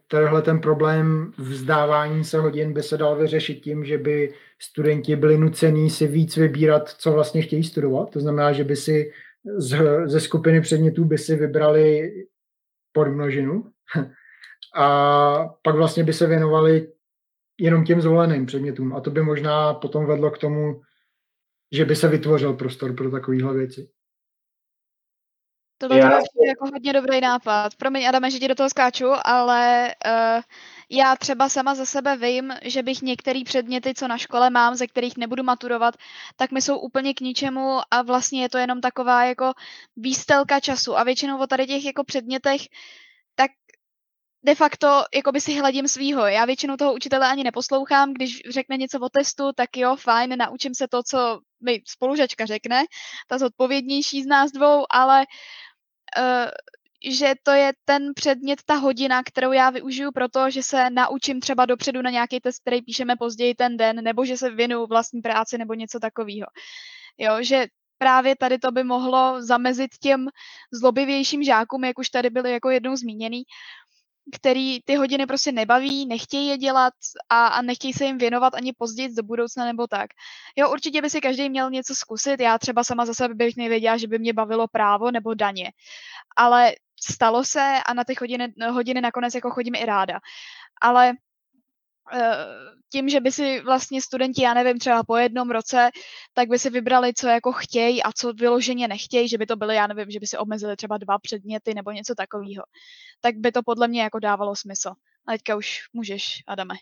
tenhle 0.07 0.41
ten 0.41 0.59
problém 0.59 1.31
vzdávání 1.37 2.23
se 2.23 2.39
hodin 2.39 2.73
by 2.73 2.83
se 2.83 2.97
dal 2.97 3.15
vyřešit 3.15 3.55
tím, 3.55 3.85
že 3.85 3.97
by 3.97 4.33
studenti 4.59 5.15
byli 5.15 5.37
nucení 5.37 5.89
si 5.89 6.07
víc 6.07 6.37
vybírat, 6.37 6.89
co 6.89 7.11
vlastně 7.11 7.41
chtějí 7.41 7.63
studovat? 7.63 8.09
To 8.09 8.19
znamená, 8.19 8.53
že 8.53 8.63
by 8.63 8.75
si 8.75 9.11
z, 9.57 9.77
ze 10.05 10.19
skupiny 10.19 10.61
předmětů 10.61 11.05
by 11.05 11.17
si 11.17 11.35
vybrali 11.35 12.11
podmnožinu 12.91 13.71
a 14.75 15.49
pak 15.61 15.75
vlastně 15.75 16.03
by 16.03 16.13
se 16.13 16.27
věnovali 16.27 16.91
jenom 17.59 17.83
těm 17.83 18.01
zvoleným 18.01 18.45
předmětům. 18.45 18.95
A 18.95 18.99
to 18.99 19.11
by 19.11 19.21
možná 19.21 19.73
potom 19.73 20.05
vedlo 20.05 20.31
k 20.31 20.37
tomu, 20.37 20.81
že 21.71 21.85
by 21.85 21.95
se 21.95 22.07
vytvořil 22.07 22.53
prostor 22.53 22.95
pro 22.95 23.11
takovéhle 23.11 23.53
věci. 23.53 23.89
To 25.77 25.87
byl 25.87 25.97
já... 25.97 26.11
jako 26.47 26.65
hodně 26.73 26.93
dobrý 26.93 27.21
nápad. 27.21 27.75
Promiň, 27.75 28.07
Adame, 28.07 28.31
že 28.31 28.39
ti 28.39 28.47
do 28.47 28.55
toho 28.55 28.69
skáču, 28.69 29.07
ale 29.23 29.95
uh, 30.05 30.41
já 30.89 31.15
třeba 31.15 31.49
sama 31.49 31.75
za 31.75 31.85
sebe 31.85 32.17
vím, 32.17 32.53
že 32.61 32.83
bych 32.83 33.01
některé 33.01 33.41
předměty, 33.45 33.93
co 33.93 34.07
na 34.07 34.17
škole 34.17 34.49
mám, 34.49 34.75
ze 34.75 34.87
kterých 34.87 35.17
nebudu 35.17 35.43
maturovat, 35.43 35.95
tak 36.35 36.51
mi 36.51 36.61
jsou 36.61 36.77
úplně 36.77 37.13
k 37.13 37.21
ničemu 37.21 37.79
a 37.91 38.01
vlastně 38.01 38.41
je 38.41 38.49
to 38.49 38.57
jenom 38.57 38.81
taková 38.81 39.23
jako 39.23 39.53
výstelka 39.95 40.59
času. 40.59 40.97
A 40.97 41.03
většinou 41.03 41.39
o 41.39 41.47
tady 41.47 41.67
těch 41.67 41.85
jako 41.85 42.03
předmětech, 42.03 42.61
tak 43.35 43.51
de 44.43 44.55
facto 44.55 45.03
jako 45.15 45.31
by 45.31 45.41
si 45.41 45.59
hledím 45.59 45.87
svýho. 45.87 46.25
Já 46.25 46.45
většinou 46.45 46.77
toho 46.77 46.93
učitele 46.93 47.27
ani 47.27 47.43
neposlouchám, 47.43 48.13
když 48.13 48.41
řekne 48.49 48.77
něco 48.77 48.99
o 48.99 49.09
testu, 49.09 49.51
tak 49.55 49.77
jo, 49.77 49.95
fajn, 49.95 50.37
naučím 50.37 50.75
se 50.75 50.87
to, 50.87 51.03
co 51.03 51.39
mi 51.63 51.81
spolužačka 51.87 52.45
řekne, 52.45 52.85
ta 53.27 53.37
zodpovědnější 53.37 54.23
z 54.23 54.27
nás 54.27 54.51
dvou, 54.51 54.85
ale 54.89 55.19
uh, 55.19 55.25
že 57.09 57.33
to 57.43 57.51
je 57.51 57.73
ten 57.85 58.13
předmět, 58.15 58.59
ta 58.65 58.75
hodina, 58.75 59.23
kterou 59.23 59.51
já 59.51 59.69
využiju 59.69 60.11
proto, 60.11 60.49
že 60.49 60.63
se 60.63 60.89
naučím 60.89 61.39
třeba 61.39 61.65
dopředu 61.65 62.01
na 62.01 62.09
nějaký 62.09 62.39
test, 62.39 62.59
který 62.59 62.81
píšeme 62.81 63.15
později 63.15 63.55
ten 63.55 63.77
den, 63.77 64.03
nebo 64.03 64.25
že 64.25 64.37
se 64.37 64.49
věnuju 64.49 64.85
vlastní 64.85 65.21
práci 65.21 65.57
nebo 65.57 65.73
něco 65.73 65.99
takového. 65.99 66.47
Jo, 67.17 67.37
že 67.41 67.67
právě 67.97 68.35
tady 68.35 68.59
to 68.59 68.71
by 68.71 68.83
mohlo 68.83 69.41
zamezit 69.41 69.91
těm 70.01 70.27
zlobivějším 70.73 71.43
žákům, 71.43 71.83
jak 71.83 71.99
už 71.99 72.09
tady 72.09 72.29
byly 72.29 72.51
jako 72.51 72.69
jednou 72.69 72.95
zmíněný, 72.95 73.43
který 74.35 74.81
ty 74.81 74.95
hodiny 74.95 75.25
prostě 75.25 75.51
nebaví, 75.51 76.05
nechtějí 76.05 76.47
je 76.47 76.57
dělat 76.57 76.93
a, 77.29 77.47
a 77.47 77.61
nechtějí 77.61 77.93
se 77.93 78.05
jim 78.05 78.17
věnovat 78.17 78.53
ani 78.55 78.73
později 78.73 79.15
do 79.15 79.23
budoucna 79.23 79.65
nebo 79.65 79.87
tak. 79.87 80.09
Jo, 80.55 80.71
určitě 80.71 81.01
by 81.01 81.09
si 81.09 81.21
každý 81.21 81.49
měl 81.49 81.69
něco 81.69 81.95
zkusit. 81.95 82.39
Já 82.39 82.57
třeba 82.57 82.83
sama 82.83 83.05
za 83.05 83.13
sebe 83.13 83.33
bych 83.33 83.57
nevěděla, 83.57 83.97
že 83.97 84.07
by 84.07 84.19
mě 84.19 84.33
bavilo 84.33 84.67
právo 84.67 85.11
nebo 85.11 85.33
daně. 85.33 85.71
Ale 86.35 86.71
stalo 87.09 87.45
se 87.45 87.79
a 87.85 87.93
na 87.93 88.03
ty 88.03 88.15
hodiny, 88.19 88.53
hodiny 88.71 89.01
nakonec 89.01 89.35
jako 89.35 89.51
chodím 89.51 89.75
i 89.75 89.85
ráda. 89.85 90.19
Ale 90.81 91.13
tím, 92.91 93.09
že 93.09 93.19
by 93.19 93.31
si 93.31 93.61
vlastně 93.61 94.01
studenti, 94.01 94.41
já 94.41 94.53
nevím, 94.53 94.79
třeba 94.79 95.03
po 95.03 95.17
jednom 95.17 95.51
roce, 95.51 95.89
tak 96.33 96.49
by 96.49 96.59
si 96.59 96.69
vybrali, 96.69 97.13
co 97.13 97.27
jako 97.27 97.51
chtějí 97.51 98.03
a 98.03 98.11
co 98.11 98.33
vyloženě 98.33 98.87
nechtějí, 98.87 99.27
že 99.27 99.37
by 99.37 99.45
to 99.45 99.55
byly, 99.55 99.75
já 99.75 99.87
nevím, 99.87 100.11
že 100.11 100.19
by 100.19 100.27
si 100.27 100.37
omezili 100.37 100.75
třeba 100.75 100.97
dva 100.97 101.19
předměty 101.19 101.73
nebo 101.73 101.91
něco 101.91 102.15
takového. 102.15 102.63
Tak 103.21 103.35
by 103.35 103.51
to 103.51 103.63
podle 103.65 103.87
mě 103.87 104.01
jako 104.01 104.19
dávalo 104.19 104.55
smysl. 104.55 104.89
A 105.27 105.31
teďka 105.31 105.55
už 105.55 105.79
můžeš, 105.93 106.43
Adame. 106.47 106.75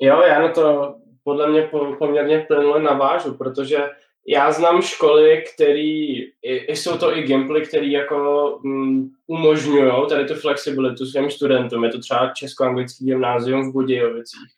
Jo, 0.00 0.20
já 0.20 0.40
na 0.40 0.52
to 0.52 0.96
podle 1.24 1.48
mě 1.50 1.70
poměrně 1.98 2.38
plynule 2.38 2.82
navážu, 2.82 3.34
protože 3.34 3.90
já 4.28 4.52
znám 4.52 4.82
školy, 4.82 5.44
které, 5.54 6.26
jsou 6.68 6.98
to 6.98 7.16
i 7.16 7.22
gimply, 7.22 7.62
které 7.62 7.86
jako 7.86 8.58
mm, 8.62 9.08
umožňují 9.26 9.92
tady 10.08 10.24
tu 10.24 10.34
flexibilitu 10.34 11.06
svým 11.06 11.30
studentům. 11.30 11.84
Je 11.84 11.90
to 11.90 11.98
třeba 11.98 12.32
Česko-anglický 12.36 13.04
gymnázium 13.04 13.70
v 13.70 13.72
Budějovicích. 13.72 14.50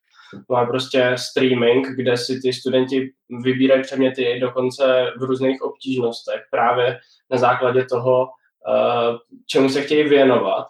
Má 0.49 0.67
prostě 0.67 1.15
streaming, 1.19 1.87
kde 1.87 2.17
si 2.17 2.41
ty 2.41 2.53
studenti 2.53 3.13
vybírají 3.43 3.83
předměty 3.83 4.39
dokonce 4.41 5.13
v 5.17 5.23
různých 5.23 5.63
obtížnostech, 5.63 6.43
právě 6.51 6.99
na 7.31 7.39
základě 7.39 7.85
toho, 7.85 8.23
uh, 8.23 9.17
čemu 9.47 9.69
se 9.69 9.83
chtějí 9.83 10.09
věnovat. 10.09 10.67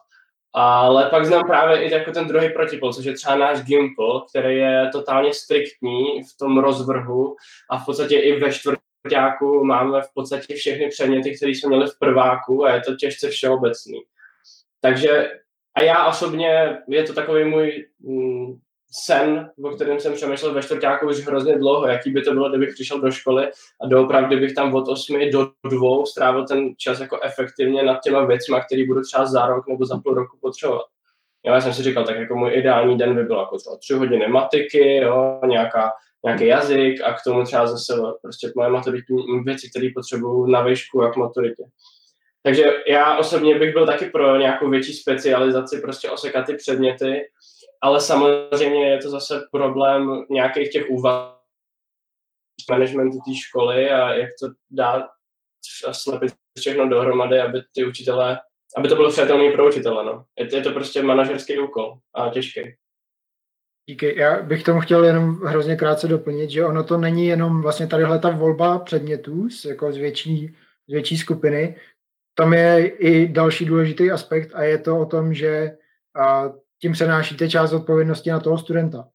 Ale 0.53 1.11
pak 1.11 1.27
znám 1.27 1.47
právě 1.47 1.83
i 1.83 1.93
jako 1.93 2.13
ten 2.13 2.29
druhý 2.29 2.49
protipol, 2.49 2.93
což 2.93 3.05
je 3.05 3.13
třeba 3.13 3.37
náš 3.37 3.63
Gimple, 3.63 4.21
který 4.31 4.57
je 4.57 4.89
totálně 4.93 5.35
striktní 5.35 6.23
v 6.23 6.39
tom 6.39 6.59
rozvrhu 6.59 7.37
a 7.71 7.79
v 7.79 7.87
podstatě 7.87 8.19
i 8.19 8.41
ve 8.41 8.53
čtvrtáku 9.09 9.65
máme 9.65 10.03
v 10.03 10.15
podstatě 10.15 10.55
všechny 10.55 10.89
předměty, 10.89 11.37
které 11.37 11.53
jsme 11.53 11.69
měli 11.69 11.87
v 11.87 11.99
prváku 11.99 12.65
a 12.65 12.75
je 12.75 12.81
to 12.81 12.97
těžce 12.97 13.29
všeobecný. 13.29 14.01
Takže 14.81 15.31
a 15.75 15.83
já 15.83 16.07
osobně, 16.07 16.79
je 16.89 17.03
to 17.03 17.13
takový 17.13 17.45
můj 17.45 17.87
mm, 18.01 18.59
sen, 19.05 19.51
o 19.65 19.71
kterém 19.71 20.01
jsem 20.01 20.15
přemýšlel 20.15 20.55
ve 20.55 20.63
čtvrtáku 20.63 21.09
už 21.09 21.27
hrozně 21.27 21.59
dlouho, 21.59 21.87
jaký 21.87 22.11
by 22.11 22.23
to 22.23 22.33
bylo, 22.33 22.49
kdybych 22.49 22.75
přišel 22.75 23.01
do 23.01 23.11
školy 23.11 23.47
a 23.81 23.87
doopravdy 23.87 24.37
bych 24.37 24.55
tam 24.55 24.75
od 24.75 24.89
8 24.89 25.31
do 25.31 25.51
2 25.65 26.07
strávil 26.07 26.47
ten 26.47 26.75
čas 26.77 27.01
jako 27.01 27.21
efektivně 27.23 27.83
nad 27.83 28.03
těma 28.03 28.25
věcmi, 28.25 28.57
který 28.67 28.87
budu 28.87 29.03
třeba 29.03 29.27
za 29.27 29.47
rok 29.47 29.69
nebo 29.69 29.87
za 29.87 29.99
půl 29.99 30.15
roku 30.15 30.39
potřebovat. 30.41 30.87
Já 31.47 31.61
jsem 31.61 31.73
si 31.73 31.83
říkal, 31.83 32.05
tak 32.05 32.17
jako 32.17 32.37
můj 32.37 32.51
ideální 32.55 32.99
den 32.99 33.15
by 33.15 33.23
byl 33.23 33.39
jako 33.39 33.59
třeba 33.59 33.77
tři 33.77 33.95
hodiny 33.95 34.29
matiky, 34.29 34.97
jo, 34.97 35.41
nějaká, 35.47 35.91
nějaký 36.25 36.47
jazyk 36.47 37.01
a 37.01 37.13
k 37.13 37.25
tomu 37.25 37.45
třeba 37.45 37.67
zase 37.67 38.03
prostě 38.23 38.53
moje 38.57 38.71
maturitní 38.71 39.43
věci, 39.45 39.71
které 39.71 39.89
potřebuju 39.95 40.47
na 40.47 40.63
výšku 40.63 41.03
a 41.03 41.13
k 41.13 41.17
maturitě. 41.17 41.63
Takže 42.43 42.65
já 42.89 43.17
osobně 43.17 43.59
bych 43.59 43.73
byl 43.73 43.87
taky 43.87 44.07
pro 44.07 44.37
nějakou 44.37 44.71
větší 44.71 44.93
specializaci, 44.93 45.81
prostě 45.81 46.11
osekat 46.11 46.47
ty 46.47 46.55
předměty, 46.55 47.21
ale 47.81 48.01
samozřejmě 48.01 48.91
je 48.91 48.99
to 48.99 49.11
zase 49.11 49.49
problém 49.53 50.25
nějakých 50.31 50.71
těch 50.71 50.91
úvah 50.91 51.39
managementu 52.71 53.19
té 53.27 53.35
školy 53.35 53.91
a 53.91 54.15
jak 54.15 54.31
to 54.41 54.49
dát 54.71 55.07
a 55.87 55.93
slepit 55.93 56.33
všechno 56.59 56.89
dohromady, 56.89 57.41
aby 57.41 57.63
ty 57.75 57.87
učitelé, 57.87 58.41
aby 58.77 58.89
to 58.89 58.97
bylo 58.97 59.11
přijatelné 59.11 59.51
pro 59.53 59.69
učitele. 59.69 60.05
No. 60.05 60.25
Je 60.39 60.63
to 60.63 60.73
prostě 60.73 61.03
manažerský 61.03 61.59
úkol 61.59 61.99
a 62.15 62.29
těžký. 62.29 62.61
Díky. 63.89 64.19
Já 64.19 64.43
bych 64.43 64.63
tomu 64.63 64.81
chtěl 64.81 65.05
jenom 65.05 65.41
hrozně 65.45 65.77
krátce 65.77 66.09
doplnit, 66.09 66.51
že 66.51 66.65
ono 66.65 66.85
to 66.85 66.99
není 66.99 67.27
jenom 67.27 67.63
vlastně 67.63 67.87
tadyhle 67.87 68.19
ta 68.19 68.31
volba 68.31 68.79
předmětů 68.79 69.51
z, 69.51 69.65
jako 69.65 69.93
z, 69.93 69.97
větší, 69.97 70.57
z 70.89 70.93
větší 70.93 71.17
skupiny. 71.17 71.77
Tam 72.35 72.53
je 72.53 72.87
i 72.87 73.29
další 73.29 73.65
důležitý 73.65 74.11
aspekt 74.11 74.51
a 74.55 74.63
je 74.63 74.79
to 74.79 74.99
o 74.99 75.07
tom, 75.07 75.35
že 75.35 75.77
a, 76.17 76.53
tím 76.83 76.93
přenášíte 76.93 77.49
část 77.49 77.73
odpovědnosti 77.73 78.31
na 78.31 78.41
toho 78.41 78.59
studenta. 78.59 79.09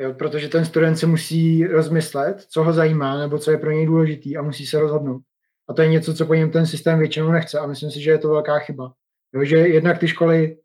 Jo, 0.00 0.14
protože 0.14 0.48
ten 0.48 0.64
student 0.64 0.98
si 0.98 1.06
musí 1.06 1.66
rozmyslet, 1.66 2.40
co 2.40 2.64
ho 2.64 2.72
zajímá 2.72 3.18
nebo 3.18 3.38
co 3.38 3.50
je 3.50 3.58
pro 3.58 3.70
něj 3.70 3.86
důležitý 3.86 4.36
a 4.36 4.42
musí 4.42 4.66
se 4.66 4.80
rozhodnout. 4.80 5.22
A 5.68 5.72
to 5.72 5.82
je 5.82 5.88
něco, 5.88 6.14
co 6.14 6.26
po 6.26 6.34
něm 6.34 6.50
ten 6.50 6.66
systém 6.66 6.98
většinou 6.98 7.32
nechce 7.32 7.58
a 7.58 7.66
myslím 7.66 7.90
si, 7.90 8.00
že 8.00 8.10
je 8.10 8.18
to 8.18 8.28
velká 8.28 8.58
chyba. 8.58 8.92
Jo, 9.34 9.44
že 9.44 9.56
jednak 9.56 9.98
ty 9.98 10.08
školy 10.08 10.56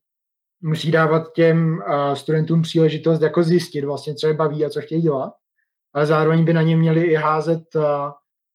musí 0.61 0.91
dávat 0.91 1.33
těm 1.33 1.73
uh, 1.77 2.13
studentům 2.13 2.61
příležitost 2.61 3.21
jako 3.21 3.43
zjistit 3.43 3.85
vlastně, 3.85 4.15
co 4.15 4.27
je 4.27 4.33
baví 4.33 4.65
a 4.65 4.69
co 4.69 4.81
chtějí 4.81 5.01
dělat, 5.01 5.33
ale 5.93 6.05
zároveň 6.05 6.45
by 6.45 6.53
na 6.53 6.61
ně 6.61 6.77
měli 6.77 7.01
i 7.01 7.15
házet 7.15 7.75
uh, 7.75 7.83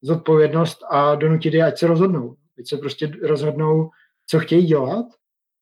zodpovědnost 0.01 0.77
a 0.89 1.15
donutit 1.15 1.53
je, 1.53 1.65
ať 1.65 1.77
se 1.77 1.87
rozhodnou. 1.87 2.35
Ať 2.59 2.67
se 2.67 2.77
prostě 2.77 3.11
rozhodnou, 3.23 3.89
co 4.27 4.39
chtějí 4.39 4.65
dělat 4.65 5.05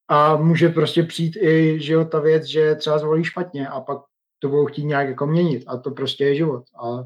a 0.07 0.35
může 0.35 0.69
prostě 0.69 1.03
přijít 1.03 1.37
i, 1.41 1.79
že 1.79 1.93
jo, 1.93 2.05
ta 2.05 2.19
věc, 2.19 2.43
že 2.43 2.75
třeba 2.75 2.99
zvolí 2.99 3.23
špatně 3.23 3.67
a 3.67 3.81
pak 3.81 3.97
to 4.39 4.49
budou 4.49 4.65
chtít 4.65 4.85
nějak 4.85 5.07
jako 5.07 5.27
měnit 5.27 5.63
a 5.67 5.77
to 5.77 5.91
prostě 5.91 6.25
je 6.25 6.35
život. 6.35 6.63
A 6.83 7.03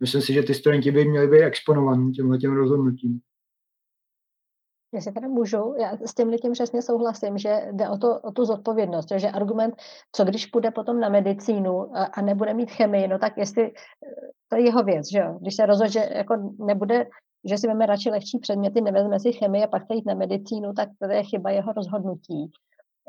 myslím 0.00 0.22
si, 0.22 0.32
že 0.32 0.42
ty 0.42 0.54
studenti 0.54 0.90
by 0.90 1.04
měli 1.04 1.28
být 1.28 1.42
exponovaní 1.42 2.12
těmhle 2.12 2.38
těm 2.38 2.56
rozhodnutím. 2.56 3.20
Jestli 4.96 5.12
teda 5.12 5.28
můžu, 5.28 5.74
já 5.78 5.96
s 6.04 6.14
tím 6.14 6.32
tím 6.38 6.52
přesně 6.52 6.82
souhlasím, 6.82 7.38
že 7.38 7.68
jde 7.72 7.88
o, 7.88 7.98
to, 7.98 8.20
o 8.20 8.32
tu 8.32 8.44
zodpovědnost, 8.44 9.08
že 9.16 9.30
argument, 9.30 9.74
co 10.12 10.24
když 10.24 10.46
půjde 10.46 10.70
potom 10.70 11.00
na 11.00 11.08
medicínu 11.08 11.96
a, 11.96 12.04
a 12.04 12.22
nebude 12.22 12.54
mít 12.54 12.70
chemii, 12.70 13.08
no 13.08 13.18
tak 13.18 13.36
jestli, 13.36 13.72
to 14.48 14.56
je 14.56 14.64
jeho 14.64 14.82
věc, 14.82 15.10
že 15.12 15.18
jo, 15.18 15.38
když 15.40 15.56
se 15.56 15.66
rozhodne, 15.66 15.90
že 15.90 16.08
jako 16.14 16.54
nebude, 16.58 17.06
že 17.44 17.58
si 17.58 17.66
vezme 17.66 17.86
radši 17.86 18.10
lehčí 18.10 18.38
předměty, 18.38 18.80
nevezme 18.80 19.20
si 19.20 19.32
chemii 19.32 19.64
a 19.64 19.66
pak 19.66 19.84
chce 19.84 19.94
jít 19.94 20.06
na 20.06 20.14
medicínu, 20.14 20.72
tak 20.72 20.88
to 20.98 21.10
je 21.10 21.22
chyba 21.22 21.50
jeho 21.50 21.72
rozhodnutí. 21.72 22.50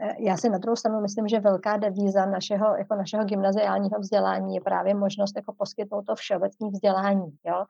Eh, 0.01 0.15
já 0.19 0.38
si 0.38 0.49
na 0.49 0.57
druhou 0.57 0.76
stranu 0.76 1.01
myslím, 1.01 1.27
že 1.27 1.39
velká 1.39 1.77
devíza 1.77 2.26
našeho, 2.26 2.76
jako 2.77 2.95
našeho 2.95 3.26
gymnaziálního 3.26 3.99
vzdělání 3.99 4.55
je 4.55 4.61
právě 4.61 4.93
možnost 4.93 5.35
jako 5.35 5.53
poskytnout 5.57 6.05
to 6.05 6.15
všeobecné 6.15 6.69
vzdělání. 6.69 7.38
Jo? 7.45 7.65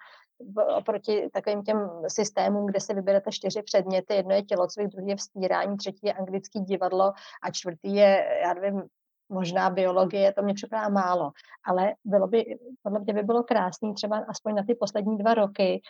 Oproti 0.78 1.30
takovým 1.34 1.64
těm 1.64 1.90
systémům, 2.08 2.66
kde 2.66 2.80
si 2.80 2.94
vyberete 2.94 3.32
čtyři 3.32 3.62
předměty, 3.64 4.14
jedno 4.14 4.36
je 4.36 4.44
tělocvik, 4.44 4.88
druhý 4.88 5.08
je 5.08 5.16
vztírání, 5.16 5.78
třetí 5.78 6.00
je 6.04 6.14
anglický 6.14 6.60
divadlo 6.60 7.14
a 7.44 7.52
čtvrtý 7.52 7.96
je, 7.96 8.40
já 8.44 8.54
nevím, 8.54 8.84
možná 9.30 9.70
biologie, 9.70 10.34
to 10.34 10.42
mě 10.42 10.54
připadá 10.54 10.90
málo, 10.90 11.32
ale 11.66 11.94
bylo 12.06 12.28
by, 12.28 12.58
podle 12.84 13.00
mě 13.00 13.14
by 13.14 13.24
bylo 13.24 13.44
krásné 13.44 13.94
třeba 13.94 14.18
aspoň 14.18 14.56
na 14.56 14.64
ty 14.64 14.76
poslední 14.76 15.18
dva 15.18 15.34
roky 15.34 15.82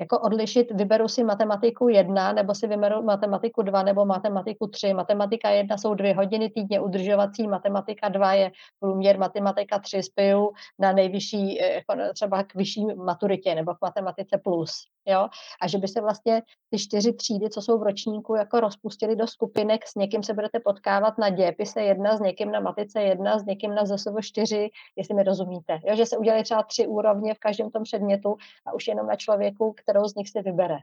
jako 0.00 0.18
odlišit, 0.18 0.70
vyberu 0.70 1.08
si 1.08 1.24
matematiku 1.24 1.88
1, 1.88 2.32
nebo 2.32 2.54
si 2.54 2.66
vyberu 2.66 3.02
matematiku 3.02 3.62
2, 3.62 3.82
nebo 3.82 4.04
matematiku 4.04 4.66
3. 4.66 4.94
Matematika 4.94 5.50
1 5.50 5.78
jsou 5.78 5.94
dvě 5.94 6.14
hodiny 6.14 6.50
týdně 6.50 6.80
udržovací, 6.80 7.48
matematika 7.48 8.08
2 8.08 8.32
je 8.32 8.52
průměr, 8.80 9.18
matematika 9.18 9.78
3 9.78 10.02
spiju 10.02 10.50
na 10.78 10.92
nejvyšší, 10.92 11.60
eh, 11.62 11.74
jako 11.74 11.94
třeba 12.14 12.42
k 12.42 12.54
vyšší 12.54 12.86
maturitě, 12.94 13.54
nebo 13.54 13.74
k 13.74 13.78
matematice 13.82 14.38
plus. 14.44 14.93
Jo? 15.06 15.28
A 15.62 15.68
že 15.68 15.78
by 15.78 15.88
se 15.88 16.00
vlastně 16.00 16.42
ty 16.70 16.78
čtyři 16.78 17.12
třídy, 17.12 17.50
co 17.50 17.62
jsou 17.62 17.78
v 17.78 17.82
ročníku, 17.82 18.34
jako 18.34 18.60
rozpustili 18.60 19.16
do 19.16 19.26
skupinek, 19.26 19.86
s 19.86 19.94
někým 19.94 20.22
se 20.22 20.34
budete 20.34 20.60
potkávat 20.60 21.18
na 21.18 21.28
dějepise 21.28 21.82
1, 21.82 22.16
s 22.16 22.20
někým 22.20 22.50
na 22.50 22.60
matice 22.60 23.02
1, 23.02 23.38
s 23.38 23.44
někým 23.44 23.74
na 23.74 23.84
ZSV 23.86 24.20
4, 24.20 24.70
jestli 24.96 25.14
mi 25.14 25.22
rozumíte. 25.22 25.78
Jo? 25.84 25.96
Že 25.96 26.06
se 26.06 26.16
udělají 26.16 26.44
třeba 26.44 26.62
tři 26.62 26.86
úrovně 26.86 27.34
v 27.34 27.38
každém 27.38 27.70
tom 27.70 27.82
předmětu 27.82 28.36
a 28.66 28.72
už 28.72 28.88
jenom 28.88 29.06
na 29.06 29.16
člověku, 29.16 29.72
kterou 29.72 30.04
z 30.04 30.14
nich 30.14 30.30
si 30.30 30.42
vybere. 30.42 30.78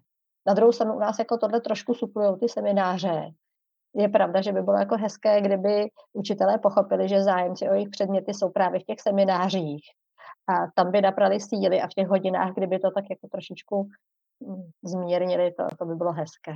Na 0.48 0.54
druhou 0.54 0.72
stranu 0.72 0.96
u 0.96 1.00
nás 1.00 1.20
jako 1.20 1.38
tohle 1.38 1.62
trošku 1.62 1.94
suplují 1.94 2.40
ty 2.40 2.50
semináře. 2.50 3.32
Je 3.96 4.10
pravda, 4.10 4.42
že 4.42 4.52
by 4.52 4.62
bylo 4.62 4.78
jako 4.78 4.98
hezké, 4.98 5.42
kdyby 5.42 5.90
učitelé 6.14 6.58
pochopili, 6.58 7.10
že 7.10 7.24
zájemci 7.24 7.70
o 7.70 7.74
jejich 7.74 7.90
předměty 7.90 8.34
jsou 8.34 8.50
právě 8.50 8.80
v 8.80 8.84
těch 8.84 9.00
seminářích. 9.02 9.84
A 10.48 10.54
tam 10.76 10.92
by 10.92 11.02
naprali 11.02 11.40
síly 11.40 11.82
a 11.82 11.88
v 11.88 11.94
těch 11.94 12.08
hodinách, 12.08 12.54
kdyby 12.54 12.80
to 12.80 12.92
tak 12.92 13.06
jako 13.10 13.28
trošičku 13.28 13.90
mm, 14.40 14.70
zmírnili, 14.84 15.52
to, 15.52 15.64
to 15.80 15.86
by 15.86 15.96
bylo 15.96 16.12
hezké. 16.12 16.54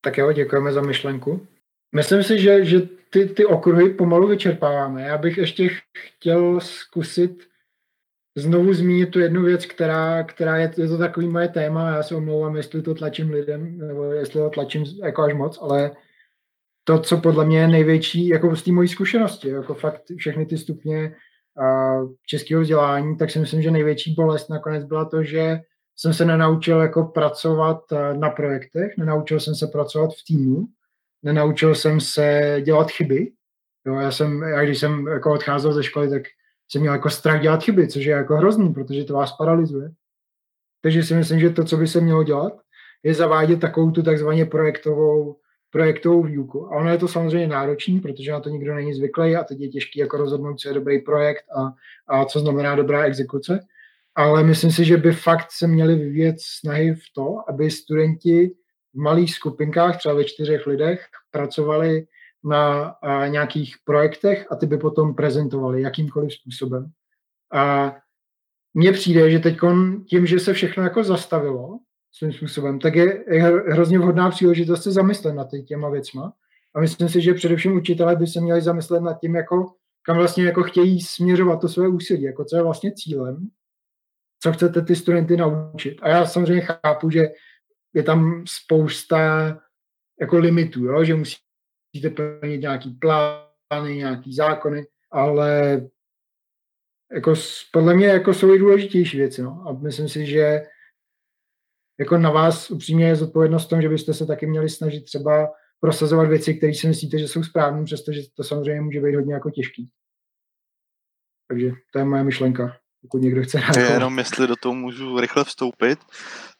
Tak 0.00 0.18
jo, 0.18 0.32
děkujeme 0.32 0.72
za 0.72 0.80
myšlenku. 0.80 1.46
Myslím 1.94 2.22
si, 2.22 2.38
že, 2.38 2.64
že 2.64 2.80
ty, 3.10 3.26
ty 3.26 3.46
okruhy 3.46 3.94
pomalu 3.94 4.28
vyčerpáváme. 4.28 5.02
Já 5.02 5.18
bych 5.18 5.38
ještě 5.38 5.68
chtěl 5.96 6.60
zkusit 6.60 7.50
znovu 8.36 8.74
zmínit 8.74 9.10
tu 9.10 9.20
jednu 9.20 9.42
věc, 9.42 9.66
která, 9.66 10.22
která 10.22 10.56
je, 10.56 10.72
je 10.76 10.88
to 10.88 10.98
takový 10.98 11.28
moje 11.28 11.48
téma, 11.48 11.90
já 11.90 12.02
se 12.02 12.14
omlouvám, 12.14 12.56
jestli 12.56 12.82
to 12.82 12.94
tlačím 12.94 13.30
lidem, 13.30 13.78
nebo 13.78 14.04
jestli 14.04 14.40
to 14.40 14.50
tlačím 14.50 14.84
jako 15.04 15.22
až 15.22 15.34
moc, 15.34 15.58
ale 15.62 15.90
to, 16.84 17.00
co 17.00 17.16
podle 17.16 17.44
mě 17.44 17.58
je 17.58 17.68
největší, 17.68 18.28
jako 18.28 18.56
z 18.56 18.62
té 18.62 18.72
mojí 18.72 18.88
zkušenosti, 18.88 19.48
jako 19.48 19.74
fakt 19.74 20.02
všechny 20.16 20.46
ty 20.46 20.58
stupně 20.58 21.16
českého 22.26 22.62
vzdělání, 22.62 23.16
tak 23.16 23.30
si 23.30 23.38
myslím, 23.38 23.62
že 23.62 23.70
největší 23.70 24.14
bolest 24.14 24.48
nakonec 24.48 24.84
byla 24.84 25.04
to, 25.04 25.22
že 25.22 25.60
jsem 25.96 26.14
se 26.14 26.24
nenaučil 26.24 26.80
jako 26.80 27.04
pracovat 27.04 27.80
na 28.12 28.30
projektech, 28.30 28.96
nenaučil 28.98 29.40
jsem 29.40 29.54
se 29.54 29.66
pracovat 29.66 30.10
v 30.10 30.24
týmu, 30.26 30.66
nenaučil 31.22 31.74
jsem 31.74 32.00
se 32.00 32.56
dělat 32.64 32.90
chyby. 32.90 33.32
Jo, 33.86 33.94
já 33.94 34.10
jsem, 34.10 34.42
já 34.42 34.64
když 34.64 34.78
jsem 34.78 35.06
jako 35.06 35.32
odcházel 35.32 35.72
ze 35.72 35.82
školy, 35.82 36.10
tak 36.10 36.22
jsem 36.68 36.80
měl 36.80 36.92
jako 36.92 37.10
strach 37.10 37.42
dělat 37.42 37.62
chyby, 37.62 37.88
což 37.88 38.04
je 38.04 38.12
jako 38.12 38.36
hrozný, 38.36 38.74
protože 38.74 39.04
to 39.04 39.14
vás 39.14 39.36
paralyzuje. 39.36 39.90
Takže 40.82 41.02
si 41.02 41.14
myslím, 41.14 41.40
že 41.40 41.50
to, 41.50 41.64
co 41.64 41.76
by 41.76 41.86
se 41.86 42.00
mělo 42.00 42.22
dělat, 42.22 42.52
je 43.02 43.14
zavádět 43.14 43.60
takovou 43.60 43.90
tu 43.90 44.02
takzvaně 44.02 44.46
projektovou 44.46 45.36
projektovou 45.70 46.22
výuku. 46.22 46.66
A 46.66 46.76
ono 46.76 46.90
je 46.90 46.98
to 46.98 47.08
samozřejmě 47.08 47.48
náročný, 47.48 48.00
protože 48.00 48.32
na 48.32 48.40
to 48.40 48.48
nikdo 48.48 48.74
není 48.74 48.94
zvyklý 48.94 49.36
a 49.36 49.44
teď 49.44 49.60
je 49.60 49.68
těžký 49.68 50.00
jako 50.00 50.16
rozhodnout, 50.16 50.60
co 50.60 50.68
je 50.68 50.74
dobrý 50.74 50.98
projekt 50.98 51.44
a, 51.56 51.72
a 52.08 52.24
co 52.24 52.40
znamená 52.40 52.76
dobrá 52.76 53.04
exekuce. 53.04 53.60
Ale 54.14 54.44
myslím 54.44 54.70
si, 54.70 54.84
že 54.84 54.96
by 54.96 55.12
fakt 55.12 55.46
se 55.50 55.66
měly 55.66 55.94
vyvíjet 55.94 56.36
snahy 56.38 56.94
v 56.94 57.02
to, 57.14 57.36
aby 57.48 57.70
studenti 57.70 58.50
v 58.94 58.98
malých 58.98 59.34
skupinkách, 59.34 59.98
třeba 59.98 60.14
ve 60.14 60.24
čtyřech 60.24 60.66
lidech, 60.66 61.06
pracovali 61.30 62.06
na 62.44 62.84
a, 62.84 63.26
nějakých 63.26 63.76
projektech 63.84 64.46
a 64.50 64.56
ty 64.56 64.66
by 64.66 64.78
potom 64.78 65.14
prezentovali 65.14 65.82
jakýmkoliv 65.82 66.32
způsobem. 66.32 66.90
A 67.52 67.96
mně 68.74 68.92
přijde, 68.92 69.30
že 69.30 69.38
teď 69.38 69.58
tím, 70.08 70.26
že 70.26 70.40
se 70.40 70.52
všechno 70.52 70.82
jako 70.82 71.04
zastavilo 71.04 71.78
svým 72.12 72.32
způsobem, 72.32 72.78
tak 72.78 72.94
je 72.94 73.24
hrozně 73.68 73.98
vhodná 73.98 74.30
příležitost 74.30 74.82
se 74.82 74.92
zamyslet 74.92 75.32
nad 75.32 75.48
těma 75.66 75.90
věcma. 75.90 76.32
A 76.74 76.80
myslím 76.80 77.08
si, 77.08 77.20
že 77.20 77.34
především 77.34 77.76
učitelé 77.76 78.16
by 78.16 78.26
se 78.26 78.40
měli 78.40 78.60
zamyslet 78.60 79.00
nad 79.00 79.20
tím, 79.20 79.34
jako, 79.34 79.66
kam 80.02 80.16
vlastně 80.16 80.44
jako 80.44 80.62
chtějí 80.62 81.00
směřovat 81.00 81.60
to 81.60 81.68
své 81.68 81.88
úsilí, 81.88 82.22
jako 82.22 82.44
co 82.44 82.56
je 82.56 82.62
vlastně 82.62 82.92
cílem, 82.92 83.48
co 84.42 84.52
chcete 84.52 84.82
ty 84.82 84.96
studenty 84.96 85.36
naučit. 85.36 85.98
A 86.02 86.08
já 86.08 86.26
samozřejmě 86.26 86.62
chápu, 86.62 87.10
že 87.10 87.28
je 87.94 88.02
tam 88.02 88.44
spousta 88.48 89.46
jako 90.20 90.38
limitů, 90.38 90.84
jo? 90.84 91.04
že 91.04 91.14
musíte 91.14 92.10
plnit 92.14 92.60
nějaký 92.60 92.90
plány, 92.90 93.96
nějaký 93.96 94.34
zákony, 94.34 94.86
ale 95.10 95.80
jako, 97.12 97.34
podle 97.72 97.94
mě 97.94 98.06
jako 98.06 98.34
jsou 98.34 98.54
i 98.54 98.58
důležitější 98.58 99.16
věci. 99.16 99.42
No. 99.42 99.64
A 99.66 99.72
myslím 99.72 100.08
si, 100.08 100.26
že 100.26 100.62
jako 102.00 102.18
na 102.18 102.30
vás 102.30 102.70
upřímně 102.70 103.06
je 103.06 103.16
zodpovědnost 103.16 103.66
v 103.66 103.68
tom, 103.68 103.82
že 103.82 103.88
byste 103.88 104.14
se 104.14 104.26
taky 104.26 104.46
měli 104.46 104.68
snažit 104.68 105.04
třeba 105.04 105.48
prosazovat 105.80 106.28
věci, 106.28 106.54
které 106.54 106.74
si 106.74 106.88
myslíte, 106.88 107.18
že 107.18 107.28
jsou 107.28 107.42
správné, 107.42 107.84
přestože 107.84 108.20
to 108.36 108.44
samozřejmě 108.44 108.80
může 108.80 109.00
být 109.00 109.16
hodně 109.16 109.34
jako 109.34 109.50
těžký. 109.50 109.90
Takže 111.48 111.70
to 111.92 111.98
je 111.98 112.04
moje 112.04 112.24
myšlenka, 112.24 112.76
pokud 113.02 113.18
někdo 113.18 113.42
chce 113.42 113.60
reagovat. 113.60 113.94
Jenom 113.94 114.18
jestli 114.18 114.46
do 114.46 114.56
toho 114.56 114.74
můžu 114.74 115.20
rychle 115.20 115.44
vstoupit, 115.44 115.98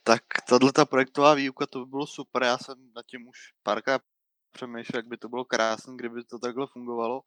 tak 0.03 0.23
tahle 0.49 0.73
ta 0.73 0.85
projektová 0.85 1.35
výuka, 1.35 1.67
to 1.67 1.85
by 1.85 1.91
bylo 1.91 2.07
super, 2.07 2.43
já 2.43 2.59
jsem 2.59 2.75
nad 2.97 3.07
tím 3.07 3.29
už 3.29 3.39
párkrát 3.63 4.03
přemýšlel, 4.53 4.99
jak 4.99 5.07
by 5.07 5.17
to 5.17 5.29
bylo 5.29 5.45
krásné, 5.45 5.97
kdyby 5.97 6.25
to 6.25 6.39
takhle 6.39 6.67
fungovalo, 6.73 7.21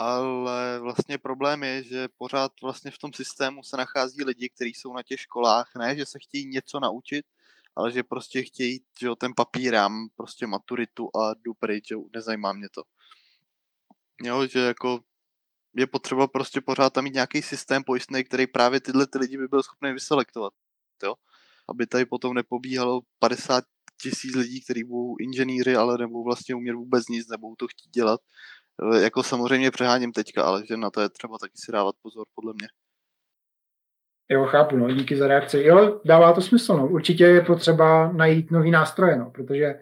ale 0.00 0.80
vlastně 0.80 1.18
problém 1.18 1.62
je, 1.62 1.82
že 1.82 2.08
pořád 2.18 2.52
vlastně 2.62 2.90
v 2.90 2.98
tom 2.98 3.12
systému 3.12 3.62
se 3.62 3.76
nachází 3.76 4.24
lidi, 4.24 4.48
kteří 4.48 4.74
jsou 4.74 4.92
na 4.92 5.02
těch 5.02 5.20
školách, 5.20 5.70
ne, 5.78 5.96
že 5.96 6.06
se 6.06 6.18
chtějí 6.22 6.48
něco 6.48 6.80
naučit, 6.80 7.24
ale 7.76 7.92
že 7.92 8.02
prostě 8.02 8.42
chtějí, 8.42 8.80
že 9.00 9.08
ten 9.18 9.32
papír, 9.36 9.74
já 9.74 9.88
mám 9.88 10.08
prostě 10.16 10.46
maturitu 10.46 11.08
a 11.16 11.34
jdu 11.34 11.54
pryč, 11.54 11.88
že 11.88 11.96
nezajímá 12.14 12.52
mě 12.52 12.68
to. 12.74 12.82
Jo, 14.22 14.46
že 14.46 14.58
jako 14.58 15.00
je 15.76 15.86
potřeba 15.86 16.26
prostě 16.26 16.60
pořád 16.60 16.92
tam 16.92 17.04
mít 17.04 17.14
nějaký 17.14 17.42
systém 17.42 17.84
pojistný, 17.84 18.24
který 18.24 18.46
právě 18.46 18.80
tyhle 18.80 19.06
ty 19.06 19.18
lidi 19.18 19.38
by 19.38 19.48
byl 19.48 19.62
schopný 19.62 19.92
vyselektovat. 19.92 20.52
Jo? 21.02 21.14
Aby 21.68 21.86
tady 21.86 22.06
potom 22.06 22.34
nepobíhalo 22.34 23.00
50 23.18 23.64
tisíc 24.02 24.34
lidí, 24.34 24.64
kteří 24.64 24.84
budou 24.84 25.16
inženýři, 25.20 25.76
ale 25.76 25.98
nebudou 25.98 26.24
vlastně 26.24 26.54
umět 26.54 26.74
vůbec 26.74 27.08
nic, 27.08 27.28
nebudou 27.28 27.54
to 27.54 27.68
chtít 27.68 27.90
dělat. 27.90 28.20
Jako 29.00 29.22
samozřejmě 29.22 29.70
přeháním 29.70 30.12
teďka, 30.12 30.44
ale 30.44 30.66
že 30.66 30.76
na 30.76 30.90
to 30.90 31.00
je 31.00 31.08
třeba 31.08 31.38
taky 31.38 31.58
si 31.64 31.72
dávat 31.72 31.96
pozor, 32.02 32.26
podle 32.34 32.52
mě. 32.54 32.68
Jo, 34.28 34.44
chápu, 34.44 34.76
no, 34.76 34.90
díky 34.90 35.16
za 35.16 35.26
reakci. 35.26 35.62
Jo, 35.62 36.00
dává 36.04 36.32
to 36.32 36.40
smysl, 36.40 36.76
no. 36.76 36.88
Určitě 36.88 37.24
je 37.24 37.40
potřeba 37.40 38.12
najít 38.12 38.50
nový 38.50 38.70
nástroje, 38.70 39.16
no, 39.16 39.30
protože, 39.30 39.74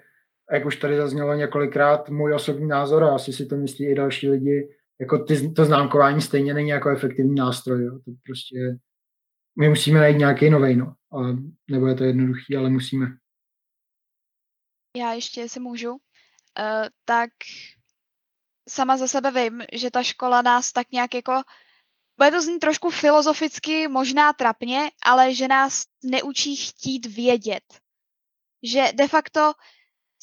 jak 0.52 0.66
už 0.66 0.76
tady 0.76 0.96
zaznělo 0.96 1.34
několikrát, 1.34 2.08
můj 2.08 2.34
osobní 2.34 2.68
názor, 2.68 3.04
a 3.04 3.14
asi 3.14 3.32
si 3.32 3.46
to 3.46 3.56
myslí 3.56 3.86
i 3.86 3.94
další 3.94 4.30
lidi, 4.30 4.68
jako 5.00 5.18
ty, 5.18 5.50
to 5.50 5.64
známkování 5.64 6.20
stejně 6.20 6.54
není 6.54 6.68
jako 6.68 6.90
efektivní 6.90 7.34
nástroj, 7.34 7.84
jo. 7.84 7.98
To 8.04 8.12
prostě, 8.26 8.56
my 9.58 9.68
musíme 9.68 10.00
najít 10.00 10.18
nějaký 10.18 10.50
nový, 10.50 10.76
no. 10.76 10.86
A, 10.86 11.36
nebo 11.70 11.86
je 11.86 11.94
to 11.94 12.04
jednoduchý, 12.04 12.56
ale 12.56 12.70
musíme. 12.70 13.06
Já 14.96 15.12
ještě, 15.12 15.48
si 15.48 15.60
můžu, 15.60 15.90
uh, 15.92 15.98
tak 17.04 17.30
sama 18.68 18.96
za 18.96 19.08
sebe 19.08 19.30
vím, 19.30 19.62
že 19.72 19.90
ta 19.90 20.02
škola 20.02 20.42
nás 20.42 20.72
tak 20.72 20.86
nějak 20.92 21.14
jako 21.14 21.32
bude 22.18 22.30
to 22.30 22.42
znít 22.42 22.58
trošku 22.58 22.90
filozoficky, 22.90 23.88
možná 23.88 24.32
trapně, 24.32 24.90
ale 25.04 25.34
že 25.34 25.48
nás 25.48 25.82
neučí 26.04 26.56
chtít 26.56 27.06
vědět. 27.06 27.64
Že 28.62 28.92
de 28.94 29.08
facto 29.08 29.52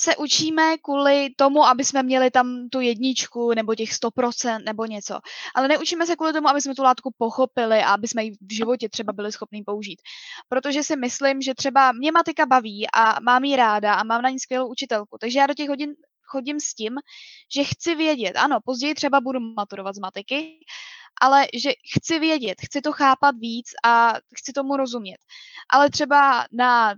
se 0.02 0.16
učíme 0.16 0.78
kvůli 0.78 1.30
tomu, 1.38 1.66
aby 1.66 1.86
jsme 1.86 2.04
měli 2.04 2.32
tam 2.32 2.70
tu 2.72 2.80
jedničku 2.80 3.54
nebo 3.54 3.76
těch 3.76 3.90
100% 3.90 4.64
nebo 4.64 4.86
něco. 4.86 5.20
Ale 5.56 5.68
neučíme 5.68 6.06
se 6.06 6.16
kvůli 6.16 6.34
tomu, 6.34 6.50
aby 6.50 6.62
jsme 6.62 6.76
tu 6.76 6.84
látku 6.84 7.14
pochopili 7.18 7.80
a 7.80 7.94
aby 7.94 8.08
jsme 8.08 8.24
ji 8.24 8.32
v 8.32 8.54
životě 8.54 8.90
třeba 8.90 9.14
byli 9.14 9.32
schopni 9.32 9.64
použít. 9.64 10.02
Protože 10.50 10.84
si 10.84 10.96
myslím, 10.96 11.42
že 11.42 11.56
třeba 11.56 11.92
mě 11.92 12.12
matika 12.12 12.46
baví 12.46 12.88
a 12.94 13.20
mám 13.20 13.44
ji 13.44 13.56
ráda 13.56 13.94
a 13.94 14.04
mám 14.04 14.22
na 14.22 14.30
ní 14.30 14.40
skvělou 14.40 14.72
učitelku. 14.72 15.18
Takže 15.20 15.40
já 15.40 15.48
do 15.48 15.54
těch 15.54 15.70
hodin 15.70 15.94
chodím 16.32 16.60
s 16.60 16.74
tím, 16.74 16.94
že 17.56 17.64
chci 17.64 17.96
vědět. 17.96 18.38
Ano, 18.38 18.60
později 18.66 18.96
třeba 18.96 19.22
budu 19.22 19.40
maturovat 19.40 19.96
z 19.96 20.00
matiky, 20.00 20.60
ale 21.22 21.48
že 21.54 21.72
chci 21.94 22.20
vědět, 22.20 22.58
chci 22.66 22.82
to 22.82 22.92
chápat 22.92 23.36
víc 23.36 23.68
a 23.84 24.14
chci 24.36 24.54
tomu 24.54 24.78
rozumět. 24.78 25.18
Ale 25.70 25.90
třeba 25.90 26.46
na, 26.52 26.96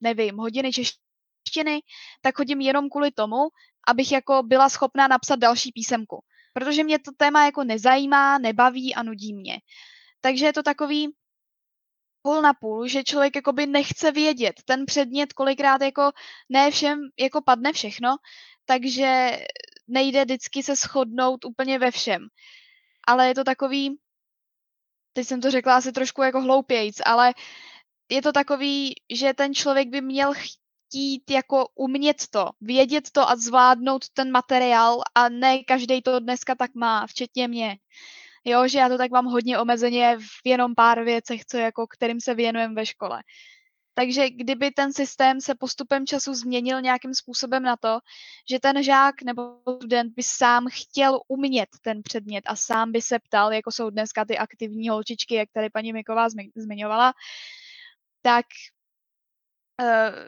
nevím, 0.00 0.36
hodiny 0.36 0.72
češtiny, 0.72 1.80
tak 2.20 2.36
chodím 2.36 2.60
jenom 2.60 2.88
kvůli 2.90 3.10
tomu, 3.10 3.36
abych 3.88 4.12
jako 4.12 4.42
byla 4.42 4.68
schopná 4.68 5.08
napsat 5.08 5.38
další 5.38 5.72
písemku. 5.72 6.24
Protože 6.52 6.84
mě 6.84 6.98
to 6.98 7.10
téma 7.16 7.44
jako 7.44 7.64
nezajímá, 7.64 8.38
nebaví 8.38 8.94
a 8.94 9.02
nudí 9.02 9.34
mě. 9.34 9.58
Takže 10.20 10.46
je 10.46 10.52
to 10.52 10.62
takový 10.62 11.08
půl 12.22 12.42
na 12.42 12.54
půl, 12.54 12.88
že 12.88 13.04
člověk 13.04 13.36
jakoby 13.36 13.66
nechce 13.66 14.12
vědět. 14.12 14.54
Ten 14.64 14.86
předmět 14.86 15.32
kolikrát 15.32 15.82
jako 15.82 16.10
ne 16.48 16.70
všem 16.70 17.00
jako 17.18 17.42
padne 17.42 17.72
všechno, 17.72 18.16
takže 18.64 19.38
nejde 19.88 20.24
vždycky 20.24 20.62
se 20.62 20.76
shodnout 20.76 21.44
úplně 21.44 21.78
ve 21.78 21.90
všem 21.90 22.28
ale 23.08 23.28
je 23.28 23.34
to 23.34 23.44
takový, 23.44 23.98
teď 25.12 25.26
jsem 25.26 25.40
to 25.40 25.50
řekla 25.50 25.76
asi 25.76 25.92
trošku 25.92 26.22
jako 26.22 26.40
hloupějc, 26.40 26.96
ale 27.06 27.34
je 28.10 28.22
to 28.22 28.32
takový, 28.32 28.94
že 29.12 29.34
ten 29.34 29.54
člověk 29.54 29.88
by 29.88 30.00
měl 30.00 30.32
chtít 30.34 31.30
jako 31.30 31.68
umět 31.74 32.16
to, 32.30 32.50
vědět 32.60 33.10
to 33.10 33.28
a 33.28 33.36
zvládnout 33.36 34.08
ten 34.12 34.30
materiál 34.30 35.02
a 35.14 35.28
ne 35.28 35.64
každý 35.64 36.02
to 36.02 36.20
dneska 36.20 36.54
tak 36.54 36.74
má, 36.74 37.06
včetně 37.06 37.48
mě. 37.48 37.78
Jo, 38.44 38.68
že 38.68 38.78
já 38.78 38.88
to 38.88 38.98
tak 38.98 39.10
mám 39.10 39.26
hodně 39.26 39.58
omezeně 39.58 40.16
v 40.18 40.46
jenom 40.46 40.74
pár 40.74 41.04
věcech, 41.04 41.44
co 41.44 41.56
jako, 41.56 41.86
kterým 41.86 42.20
se 42.20 42.34
věnujem 42.34 42.74
ve 42.74 42.86
škole. 42.86 43.22
Takže 43.98 44.30
kdyby 44.30 44.70
ten 44.70 44.92
systém 44.92 45.40
se 45.40 45.54
postupem 45.54 46.06
času 46.06 46.34
změnil 46.34 46.80
nějakým 46.80 47.14
způsobem 47.14 47.62
na 47.62 47.76
to, 47.76 47.98
že 48.50 48.60
ten 48.60 48.82
žák 48.82 49.22
nebo 49.22 49.42
student 49.76 50.14
by 50.14 50.22
sám 50.22 50.66
chtěl 50.72 51.20
umět 51.28 51.68
ten 51.82 52.02
předmět 52.02 52.44
a 52.46 52.56
sám 52.56 52.92
by 52.92 53.02
se 53.02 53.18
ptal, 53.18 53.52
jako 53.52 53.72
jsou 53.72 53.90
dneska 53.90 54.24
ty 54.24 54.38
aktivní 54.38 54.88
holčičky, 54.88 55.34
jak 55.34 55.48
tady 55.52 55.70
paní 55.70 55.92
Miková 55.92 56.28
zmiňovala, 56.56 57.12
tak 58.22 58.46
uh, 59.82 60.26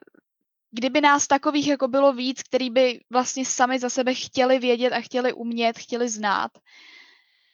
kdyby 0.70 1.01
nás 1.01 1.26
takových 1.26 1.68
jako 1.68 1.88
bylo 1.88 2.12
víc, 2.12 2.42
který 2.42 2.70
by 2.70 3.01
vlastně 3.10 3.47
sami 3.47 3.78
za 3.78 3.90
sebe 3.90 4.14
chtěli 4.14 4.59
vědět 4.59 4.92
a 4.92 5.01
chtěli 5.01 5.32
umět, 5.32 5.78
chtěli 5.78 6.09
znát, 6.09 6.51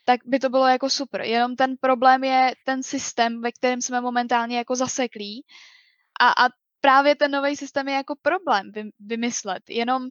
tak 0.05 0.20
by 0.24 0.38
to 0.38 0.48
bylo 0.48 0.66
jako 0.66 0.90
super. 0.90 1.20
Jenom 1.20 1.56
ten 1.56 1.76
problém 1.80 2.24
je 2.24 2.52
ten 2.64 2.82
systém, 2.82 3.40
ve 3.40 3.52
kterém 3.52 3.82
jsme 3.82 4.01
momentálně 4.01 4.59
jako 4.59 4.76
zaseklí 4.76 5.44
a, 6.20 6.47
a 6.47 6.48
právě 6.80 7.16
ten 7.16 7.30
nový 7.30 7.56
systém 7.56 7.88
je 7.88 7.94
jako 7.94 8.14
problém 8.22 8.72
vy, 8.72 8.82
vymyslet. 9.01 9.62
Jenom 9.68 10.09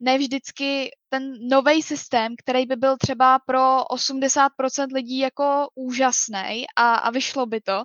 ne 0.00 0.18
vždycky 0.18 0.90
ten 1.08 1.48
nový 1.48 1.82
systém, 1.82 2.34
který 2.38 2.66
by 2.66 2.76
byl 2.76 2.96
třeba 2.96 3.38
pro 3.38 3.82
80% 3.82 4.86
lidí 4.94 5.18
jako 5.18 5.68
úžasný 5.74 6.66
a, 6.76 6.94
a 6.94 7.10
vyšlo 7.10 7.46
by 7.46 7.60
to, 7.60 7.82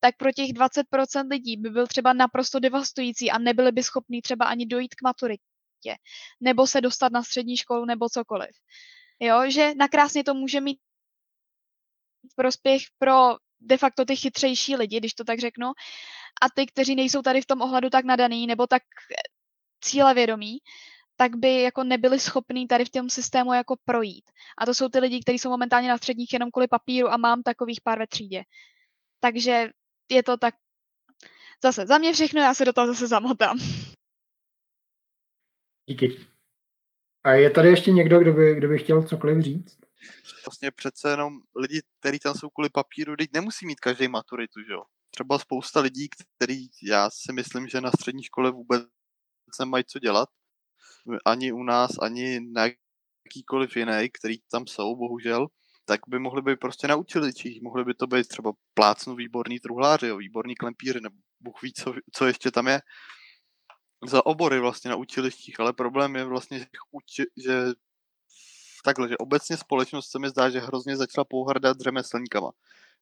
tak 0.00 0.16
pro 0.16 0.32
těch 0.32 0.50
20% 0.50 1.30
lidí 1.30 1.56
by 1.56 1.70
byl 1.70 1.86
třeba 1.86 2.12
naprosto 2.12 2.60
devastující 2.60 3.30
a 3.30 3.38
nebyli 3.38 3.72
by 3.72 3.82
schopní 3.82 4.22
třeba 4.22 4.46
ani 4.46 4.66
dojít 4.66 4.94
k 4.94 5.02
maturitě, 5.02 5.96
nebo 6.40 6.66
se 6.66 6.80
dostat 6.80 7.12
na 7.12 7.22
střední 7.22 7.56
školu, 7.56 7.84
nebo 7.84 8.08
cokoliv. 8.08 8.50
Jo, 9.20 9.50
že 9.50 9.72
nakrásně 9.76 10.24
to 10.24 10.34
může 10.34 10.60
mít 10.60 10.78
prospěch 12.36 12.82
pro 12.98 13.36
de 13.62 13.78
facto 13.78 14.04
ty 14.04 14.16
chytřejší 14.16 14.76
lidi, 14.76 14.98
když 14.98 15.14
to 15.14 15.24
tak 15.24 15.38
řeknu, 15.38 15.66
a 16.42 16.46
ty, 16.54 16.66
kteří 16.66 16.94
nejsou 16.94 17.22
tady 17.22 17.40
v 17.40 17.46
tom 17.46 17.62
ohledu 17.62 17.90
tak 17.90 18.04
nadaný 18.04 18.46
nebo 18.46 18.66
tak 18.66 18.82
cílevědomí, 19.80 20.58
tak 21.16 21.36
by 21.36 21.62
jako 21.62 21.84
nebyli 21.84 22.20
schopní 22.20 22.66
tady 22.66 22.84
v 22.84 22.90
tom 22.90 23.10
systému 23.10 23.52
jako 23.52 23.76
projít. 23.84 24.24
A 24.58 24.66
to 24.66 24.74
jsou 24.74 24.88
ty 24.88 24.98
lidi, 24.98 25.20
kteří 25.20 25.38
jsou 25.38 25.50
momentálně 25.50 25.88
na 25.88 25.98
středních 25.98 26.32
jenom 26.32 26.50
kvůli 26.50 26.68
papíru 26.68 27.08
a 27.08 27.16
mám 27.16 27.42
takových 27.42 27.80
pár 27.80 27.98
ve 27.98 28.06
třídě. 28.06 28.42
Takže 29.20 29.70
je 30.10 30.22
to 30.22 30.36
tak 30.36 30.54
zase 31.62 31.86
za 31.86 31.98
mě 31.98 32.12
všechno, 32.12 32.40
já 32.40 32.54
se 32.54 32.64
do 32.64 32.72
toho 32.72 32.86
zase 32.86 33.06
zamotám. 33.06 33.58
Díky. 35.88 36.26
A 37.24 37.32
je 37.32 37.50
tady 37.50 37.68
ještě 37.68 37.90
někdo, 37.90 38.20
kdo 38.20 38.32
by, 38.32 38.54
kdo 38.54 38.68
by 38.68 38.78
chtěl 38.78 39.02
cokoliv 39.02 39.44
říct? 39.44 39.81
Vlastně 40.46 40.70
přece 40.70 41.10
jenom 41.10 41.38
lidi, 41.56 41.82
kteří 42.00 42.18
tam 42.18 42.34
jsou 42.34 42.50
kvůli 42.50 42.70
papíru, 42.70 43.16
teď 43.16 43.30
nemusí 43.32 43.66
mít 43.66 43.80
každý 43.80 44.08
maturitu, 44.08 44.60
že 44.66 44.72
jo? 44.72 44.82
Třeba 45.10 45.38
spousta 45.38 45.80
lidí, 45.80 46.08
který 46.36 46.66
já 46.82 47.10
si 47.10 47.32
myslím, 47.32 47.68
že 47.68 47.80
na 47.80 47.90
střední 47.90 48.22
škole 48.22 48.50
vůbec 48.50 48.82
nemají 49.60 49.84
co 49.84 49.98
dělat. 49.98 50.28
Ani 51.24 51.52
u 51.52 51.62
nás, 51.62 51.90
ani 52.02 52.40
na 52.40 52.62
jakýkoliv 53.24 53.76
jiný, 53.76 54.08
který 54.18 54.36
tam 54.50 54.66
jsou, 54.66 54.96
bohužel, 54.96 55.46
tak 55.84 56.00
by 56.08 56.18
mohli 56.18 56.42
být 56.42 56.60
prostě 56.60 56.88
na 56.88 56.96
učilištích. 56.96 57.62
Mohli 57.62 57.84
by 57.84 57.94
to 57.94 58.06
být 58.06 58.28
třeba 58.28 58.52
plácnu 58.74 59.14
výborný 59.14 59.60
truhláři, 59.60 60.06
jo, 60.06 60.16
výborný 60.16 60.54
klempíři, 60.54 61.00
nebo 61.00 61.16
Bůh 61.40 61.62
ví, 61.62 61.72
co, 61.72 61.94
co 62.12 62.26
ještě 62.26 62.50
tam 62.50 62.66
je 62.66 62.80
za 64.06 64.26
obory 64.26 64.60
vlastně 64.60 64.90
na 64.90 64.96
učilištích, 64.96 65.60
ale 65.60 65.72
problém 65.72 66.16
je 66.16 66.24
vlastně, 66.24 66.58
že, 66.58 66.66
uči, 66.90 67.24
že 67.44 67.66
takhle, 68.82 69.08
že 69.08 69.18
obecně 69.18 69.56
společnost 69.56 70.10
se 70.10 70.18
mi 70.18 70.28
zdá, 70.28 70.50
že 70.50 70.60
hrozně 70.60 70.96
začala 70.96 71.24
pouhrdat 71.24 71.80
řemeslníkama. 71.80 72.50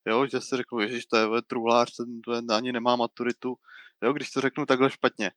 Jo, 0.07 0.27
že 0.27 0.41
si 0.41 0.57
řeknu, 0.57 0.89
že 0.89 1.01
to 1.11 1.17
je 1.17 1.43
truhlář, 1.47 1.97
ten, 1.97 2.21
ten 2.21 2.53
ani 2.53 2.73
nemá 2.73 2.97
maturitu, 2.97 3.55
jo, 4.03 4.13
když 4.13 4.31
to 4.31 4.41
řeknu 4.41 4.67
takhle 4.67 4.91
špatně. 4.91 5.31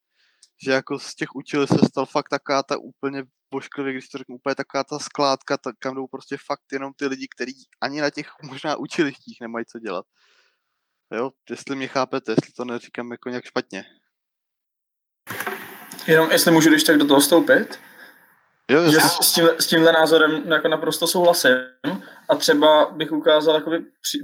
Že 0.63 0.71
jako 0.71 0.99
z 0.99 1.15
těch 1.15 1.35
učil 1.35 1.67
se 1.67 1.77
stal 1.85 2.05
fakt 2.05 2.29
taká 2.29 2.63
ta 2.63 2.77
úplně 2.77 3.23
bošklivě, 3.51 3.93
když 3.93 4.09
to 4.09 4.17
řeknu, 4.17 4.35
úplně 4.35 4.55
taká 4.55 4.83
ta 4.83 4.99
skládka, 4.99 5.57
tak 5.57 5.75
kam 5.79 5.95
jdou 5.95 6.07
prostě 6.07 6.37
fakt 6.45 6.71
jenom 6.71 6.93
ty 6.93 7.07
lidi, 7.07 7.27
kteří 7.35 7.53
ani 7.81 8.01
na 8.01 8.09
těch 8.09 8.27
možná 8.43 8.75
učilištích 8.75 9.37
nemají 9.41 9.65
co 9.65 9.79
dělat. 9.79 10.05
Jo, 11.15 11.31
jestli 11.49 11.75
mě 11.75 11.87
chápete, 11.87 12.31
jestli 12.31 12.53
to 12.53 12.65
neříkám 12.65 13.11
jako 13.11 13.29
nějak 13.29 13.45
špatně. 13.45 13.85
Jenom 16.07 16.31
jestli 16.31 16.51
můžu 16.51 16.69
když 16.69 16.83
tak 16.83 16.97
do 16.97 17.07
toho 17.07 17.19
vstoupit, 17.19 17.79
jo, 18.73 18.91
že 18.91 18.99
s, 18.99 19.33
tím, 19.33 19.49
s 19.59 19.67
tímhle 19.67 19.91
názorem 19.91 20.43
jako 20.45 20.67
naprosto 20.67 21.07
souhlasím. 21.07 21.51
A 22.29 22.35
třeba 22.35 22.91
bych 22.91 23.11
ukázal, 23.11 23.55
jakoby, 23.55 23.77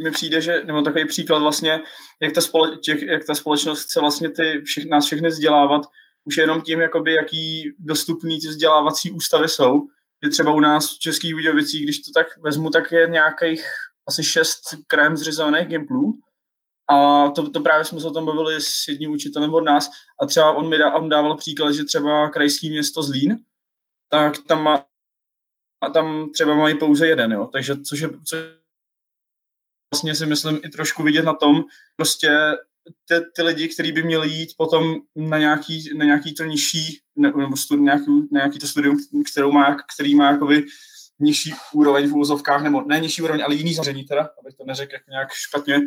mi 0.03 0.11
přijde, 0.11 0.41
že, 0.41 0.63
nebo 0.65 0.81
takový 0.81 1.05
příklad 1.05 1.39
vlastně, 1.39 1.81
jak 2.21 2.33
ta, 2.33 2.41
spole, 2.41 2.77
těch, 2.77 3.01
jak 3.01 3.25
ta 3.25 3.35
společnost 3.35 3.83
chce 3.83 3.99
vlastně 3.99 4.29
ty 4.29 4.61
všech, 4.65 4.85
nás 4.85 5.05
všechny 5.05 5.29
vzdělávat, 5.29 5.81
už 6.25 6.37
jenom 6.37 6.61
tím, 6.61 6.81
jakoby, 6.81 7.13
jaký 7.13 7.73
dostupný 7.79 8.39
ty 8.39 8.47
vzdělávací 8.47 9.11
ústavy 9.11 9.49
jsou. 9.49 9.81
Je 10.23 10.29
třeba 10.29 10.53
u 10.53 10.59
nás 10.59 10.95
v 10.95 10.99
Českých 10.99 11.33
Budějovicích, 11.33 11.83
když 11.83 11.99
to 11.99 12.11
tak 12.13 12.27
vezmu, 12.37 12.69
tak 12.69 12.91
je 12.91 13.07
nějakých 13.07 13.65
asi 14.07 14.23
šest 14.23 14.61
krajem 14.87 15.17
zřizovaných 15.17 15.67
gimplů. 15.67 16.13
A 16.89 17.29
to, 17.29 17.49
to 17.49 17.59
právě 17.59 17.85
jsme 17.85 17.99
se 17.99 18.07
o 18.07 18.11
tom 18.11 18.25
bavili 18.25 18.61
s 18.61 18.87
jedním 18.87 19.11
učitelem 19.11 19.53
od 19.53 19.63
nás. 19.63 19.89
A 20.21 20.25
třeba 20.25 20.51
on 20.51 20.69
mi 20.69 20.77
dá, 20.77 20.93
on 20.93 21.09
dával 21.09 21.37
příklad, 21.37 21.71
že 21.71 21.83
třeba 21.83 22.29
krajský 22.29 22.69
město 22.69 23.03
Zlín, 23.03 23.37
tak 24.09 24.33
tam 24.47 24.63
má, 24.63 24.85
a 25.83 25.89
tam 25.89 26.29
třeba 26.33 26.55
mají 26.55 26.77
pouze 26.77 27.07
jeden, 27.07 27.31
jo. 27.31 27.49
Takže 27.53 27.81
což 27.81 27.99
je, 27.99 28.09
co 28.25 28.37
vlastně 29.93 30.15
si 30.15 30.25
myslím 30.25 30.59
i 30.63 30.69
trošku 30.69 31.03
vidět 31.03 31.25
na 31.25 31.33
tom, 31.33 31.63
prostě 31.95 32.29
ty, 33.05 33.15
ty 33.35 33.41
lidi, 33.41 33.67
kteří 33.67 33.91
by 33.91 34.03
měli 34.03 34.29
jít 34.29 34.49
potom 34.57 34.95
na 35.15 35.37
nějaký, 35.37 35.97
na 35.97 36.05
nějaký 36.05 36.33
to 36.33 36.43
nižší, 36.43 36.99
ne, 37.15 37.31
nebo 37.37 37.57
studi, 37.57 37.81
nějaký, 37.81 38.11
na 38.31 38.39
nějaký 38.39 38.59
to 38.59 38.67
studium, 38.67 38.97
kterou 39.31 39.51
má, 39.51 39.77
který 39.95 40.15
má 40.15 40.31
jakoby 40.31 40.65
nižší 41.19 41.53
úroveň 41.73 42.09
v 42.09 42.13
úvozovkách, 42.13 42.63
nebo 42.63 42.81
ne 42.81 42.99
nižší 42.99 43.21
úroveň, 43.21 43.43
ale 43.43 43.55
jiný 43.55 43.73
zařazení 43.73 44.03
teda, 44.03 44.29
abych 44.39 44.55
to 44.55 44.63
neřekl 44.65 44.93
jako 44.93 45.11
nějak 45.11 45.31
špatně, 45.31 45.79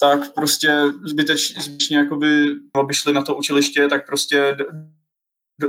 tak 0.00 0.34
prostě 0.34 0.82
zbyteč, 1.04 1.58
zbytečně 1.58 1.98
jakoby, 1.98 2.46
by 2.86 2.94
šli 2.94 3.12
na 3.12 3.22
to 3.22 3.36
učiliště, 3.36 3.88
tak 3.88 4.06
prostě 4.06 4.56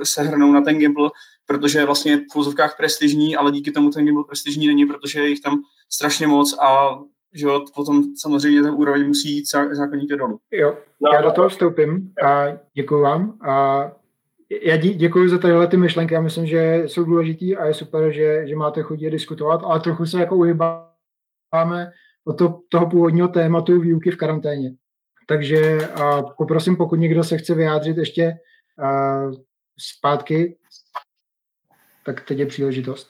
se 0.03 0.21
hrnou 0.21 0.51
na 0.51 0.61
ten 0.61 0.77
gimbal, 0.77 1.11
protože 1.45 1.79
je 1.79 1.85
vlastně 1.85 2.17
v 2.33 2.35
úzovkách 2.35 2.77
prestižní, 2.77 3.35
ale 3.35 3.51
díky 3.51 3.71
tomu 3.71 3.89
ten 3.89 4.05
gimbal 4.05 4.23
prestižní 4.23 4.67
není, 4.67 4.85
protože 4.85 5.19
je 5.19 5.29
jich 5.29 5.41
tam 5.41 5.61
strašně 5.89 6.27
moc 6.27 6.57
a 6.59 6.99
že 7.33 7.45
jo, 7.45 7.65
potom 7.75 8.03
samozřejmě 8.17 8.61
ten 8.61 8.73
úroveň 8.73 9.07
musí 9.07 9.35
jít 9.35 9.45
zákonitě 9.71 10.15
dolů. 10.15 10.39
Jo, 10.51 10.77
já 11.13 11.21
do 11.21 11.31
toho 11.31 11.49
vstoupím 11.49 12.13
a 12.25 12.45
děkuji 12.73 13.01
vám. 13.01 13.37
A 13.47 13.83
já 14.61 14.77
dí, 14.77 14.93
děkuji 14.93 15.29
za 15.29 15.37
tyhle 15.37 15.67
ty 15.67 15.77
myšlenky, 15.77 16.13
já 16.13 16.21
myslím, 16.21 16.45
že 16.45 16.83
jsou 16.85 17.03
důležitý 17.03 17.57
a 17.57 17.65
je 17.65 17.73
super, 17.73 18.11
že, 18.11 18.47
že 18.47 18.55
máte 18.55 18.81
chodit 18.81 19.09
diskutovat, 19.09 19.61
ale 19.63 19.79
trochu 19.79 20.05
se 20.05 20.19
jako 20.19 20.35
uhybáme 20.35 21.91
od 22.25 22.37
to, 22.37 22.59
toho 22.69 22.89
původního 22.89 23.27
tématu 23.27 23.79
výuky 23.79 24.11
v 24.11 24.17
karanténě. 24.17 24.71
Takže 25.27 25.87
a 25.87 26.21
poprosím, 26.21 26.75
pokud 26.75 26.95
někdo 26.95 27.23
se 27.23 27.37
chce 27.37 27.55
vyjádřit 27.55 27.97
ještě 27.97 28.33
a, 28.83 29.21
zpátky, 29.77 30.57
tak 32.05 32.21
teď 32.27 32.39
je 32.39 32.45
příležitost. 32.45 33.07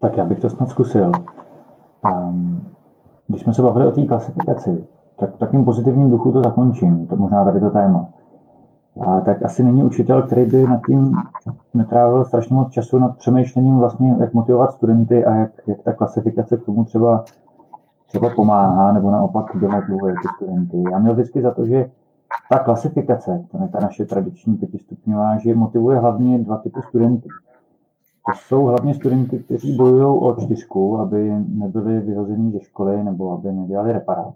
Tak 0.00 0.16
já 0.16 0.24
bych 0.24 0.40
to 0.40 0.50
snad 0.50 0.70
zkusil. 0.70 1.12
Um, 2.04 2.74
když 3.26 3.42
jsme 3.42 3.54
se 3.54 3.62
bavili 3.62 3.86
o 3.86 3.90
té 3.90 4.06
klasifikaci, 4.06 4.84
tak 5.18 5.34
v 5.34 5.38
takovým 5.38 5.64
pozitivním 5.64 6.10
duchu 6.10 6.32
to 6.32 6.42
zakončím, 6.42 7.06
to 7.06 7.16
možná 7.16 7.44
tady 7.44 7.60
to 7.60 7.70
téma. 7.70 8.08
A 9.06 9.20
tak 9.20 9.42
asi 9.42 9.62
není 9.62 9.82
učitel, 9.82 10.22
který 10.22 10.46
by 10.46 10.62
nad 10.62 10.80
tím 10.86 11.16
netrávil 11.74 12.24
strašně 12.24 12.56
moc 12.56 12.72
času 12.72 12.98
nad 12.98 13.18
přemýšlením 13.18 13.78
vlastně, 13.78 14.16
jak 14.20 14.34
motivovat 14.34 14.72
studenty 14.72 15.24
a 15.24 15.34
jak, 15.34 15.50
jak 15.66 15.82
ta 15.82 15.92
klasifikace 15.92 16.56
k 16.56 16.64
tomu 16.64 16.84
třeba 16.84 17.24
třeba 18.06 18.30
pomáhá, 18.30 18.92
nebo 18.92 19.10
naopak 19.10 19.56
demotivuje 19.56 20.14
ty 20.14 20.28
studenty. 20.36 20.82
Já 20.92 20.98
měl 20.98 21.12
vždycky 21.12 21.42
za 21.42 21.50
to, 21.50 21.66
že 21.66 21.90
ta 22.50 22.58
klasifikace, 22.58 23.46
to 23.50 23.62
je 23.62 23.68
ta 23.68 23.80
naše 23.80 24.04
tradiční 24.04 24.56
pětistupňová, 24.56 25.38
že 25.38 25.54
motivuje 25.54 25.98
hlavně 25.98 26.38
dva 26.38 26.56
typy 26.56 26.80
studentů. 26.88 27.28
To 28.26 28.32
jsou 28.36 28.64
hlavně 28.64 28.94
studenti, 28.94 29.38
kteří 29.38 29.76
bojují 29.76 30.04
o 30.04 30.36
čtyřku, 30.40 30.98
aby 30.98 31.30
nebyli 31.48 32.00
vyhození 32.00 32.52
ze 32.52 32.60
školy 32.60 33.04
nebo 33.04 33.32
aby 33.32 33.52
nedělali 33.52 33.92
reparát. 33.92 34.34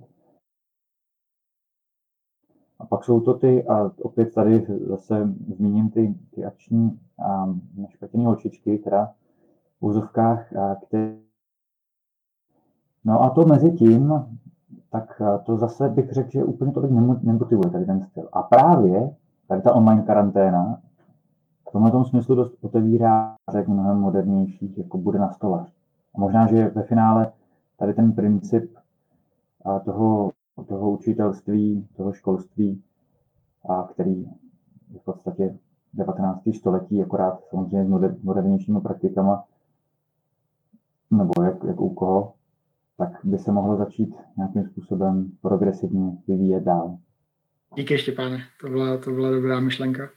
A 2.78 2.86
pak 2.86 3.05
jsou 3.05 3.20
to 3.20 3.35
ty, 3.35 3.66
a 3.66 3.90
opět 4.02 4.35
tady 4.35 4.66
zase 4.89 5.35
zmíním 5.56 5.90
ty, 5.90 6.14
ty 6.35 6.44
akční 6.44 7.01
a 7.28 7.55
nešpatěné 7.74 8.24
holčičky, 8.24 8.78
která 8.78 9.06
v 9.81 9.86
úzovkách, 9.86 10.52
které 10.86 11.16
No 13.06 13.23
a 13.23 13.31
to 13.31 13.44
mezi 13.47 13.73
tím, 13.73 14.12
tak 14.90 15.20
eh, 15.20 15.38
to 15.46 15.56
zase 15.56 15.88
bych 15.88 16.12
řekl, 16.12 16.30
že 16.30 16.44
úplně 16.44 16.72
tolik 16.72 16.90
nemotivuje 17.22 17.70
tady 17.70 17.84
ten 17.84 18.02
styl. 18.02 18.28
A 18.32 18.42
právě 18.42 19.10
tady 19.48 19.62
ta 19.62 19.74
online 19.74 20.02
karanténa 20.02 20.80
v 21.68 21.72
tomhle 21.72 21.90
tom 21.90 22.04
smyslu 22.04 22.34
dost 22.34 22.56
otevírá 22.60 23.36
řek 23.48 23.68
mnohem 23.68 23.96
modernějších, 23.96 24.78
jako 24.78 24.98
bude 24.98 25.18
na 25.18 25.30
stole. 25.30 25.66
A 26.14 26.20
možná, 26.20 26.46
že 26.46 26.68
ve 26.68 26.82
finále 26.82 27.32
tady 27.76 27.94
ten 27.94 28.12
princip 28.12 28.76
a 29.64 29.78
toho, 29.78 30.30
toho 30.66 30.90
učitelství, 30.90 31.88
toho 31.96 32.12
školství, 32.12 32.82
a 33.68 33.88
který 33.92 34.20
je 34.92 35.00
v 35.00 35.04
podstatě 35.04 35.58
19. 35.94 36.40
století, 36.58 37.02
akorát 37.02 37.44
samozřejmě 37.50 37.98
s 38.08 38.22
modernějšími 38.22 38.80
praktikama, 38.80 39.44
nebo 41.10 41.42
jak, 41.42 41.64
jak 41.64 41.80
u 41.80 41.90
koho, 41.90 42.32
tak 42.98 43.09
by 43.24 43.39
se 43.39 43.52
mohlo 43.52 43.77
začít 43.77 44.14
nějakým 44.36 44.64
způsobem 44.64 45.31
progresivně 45.43 46.16
vyvíjet 46.28 46.64
dál. 46.64 46.98
Díky 47.77 47.98
Štěpáne, 47.98 48.39
to 48.60 48.68
byla, 48.68 48.98
to 48.98 49.10
byla 49.10 49.31
dobrá 49.31 49.60
myšlenka. 49.60 50.09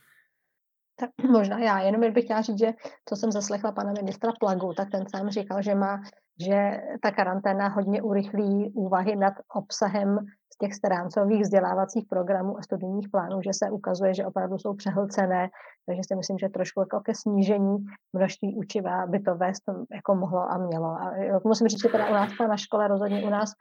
Tak 1.00 1.10
možná 1.30 1.60
já, 1.60 1.80
jenom 1.80 2.14
bych 2.14 2.24
chtěla 2.24 2.42
říct, 2.42 2.60
že 2.60 2.74
co 3.06 3.16
jsem 3.16 3.32
zaslechla 3.32 3.72
pana 3.72 3.94
ministra 4.02 4.32
Plagu, 4.40 4.74
tak 4.74 4.90
ten 4.92 5.06
sám 5.16 5.30
říkal, 5.30 5.62
že 5.62 5.76
má, 5.76 6.02
že 6.48 6.82
ta 7.02 7.12
karanténa 7.12 7.68
hodně 7.68 8.02
urychlí 8.02 8.72
úvahy 8.74 9.16
nad 9.16 9.34
obsahem 9.56 10.18
těch 10.60 10.74
stráncových 10.74 11.42
vzdělávacích 11.42 12.06
programů 12.10 12.58
a 12.58 12.62
studijních 12.62 13.10
plánů, 13.10 13.42
že 13.42 13.50
se 13.54 13.72
ukazuje, 13.72 14.14
že 14.14 14.26
opravdu 14.26 14.58
jsou 14.58 14.74
přehlcené, 14.74 15.50
takže 15.86 16.02
si 16.08 16.16
myslím, 16.16 16.38
že 16.38 16.50
trošku 16.50 16.80
jako 16.82 17.00
ke 17.00 17.16
snížení 17.16 17.78
množství 18.14 18.56
učiva 18.56 19.06
by 19.06 19.20
to 19.20 19.36
vést 19.36 19.64
jako 19.94 20.16
mohlo 20.16 20.40
a 20.40 20.58
mělo. 20.58 20.86
A 20.86 21.14
musím 21.44 21.68
říct, 21.68 21.82
že 21.82 21.90
teda 21.90 22.10
u 22.10 22.14
nás 22.14 22.32
na 22.40 22.58
škole, 22.58 22.88
rozhodně 22.88 23.24
u 23.24 23.30
nás 23.30 23.52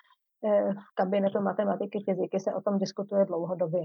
eh, 0.45 0.73
v 0.73 0.95
kabinetu 0.95 1.41
matematiky, 1.41 2.03
fyziky 2.05 2.41
se 2.41 2.55
o 2.55 2.61
tom 2.61 2.79
diskutuje 2.79 3.25
dlouhodobě. 3.25 3.83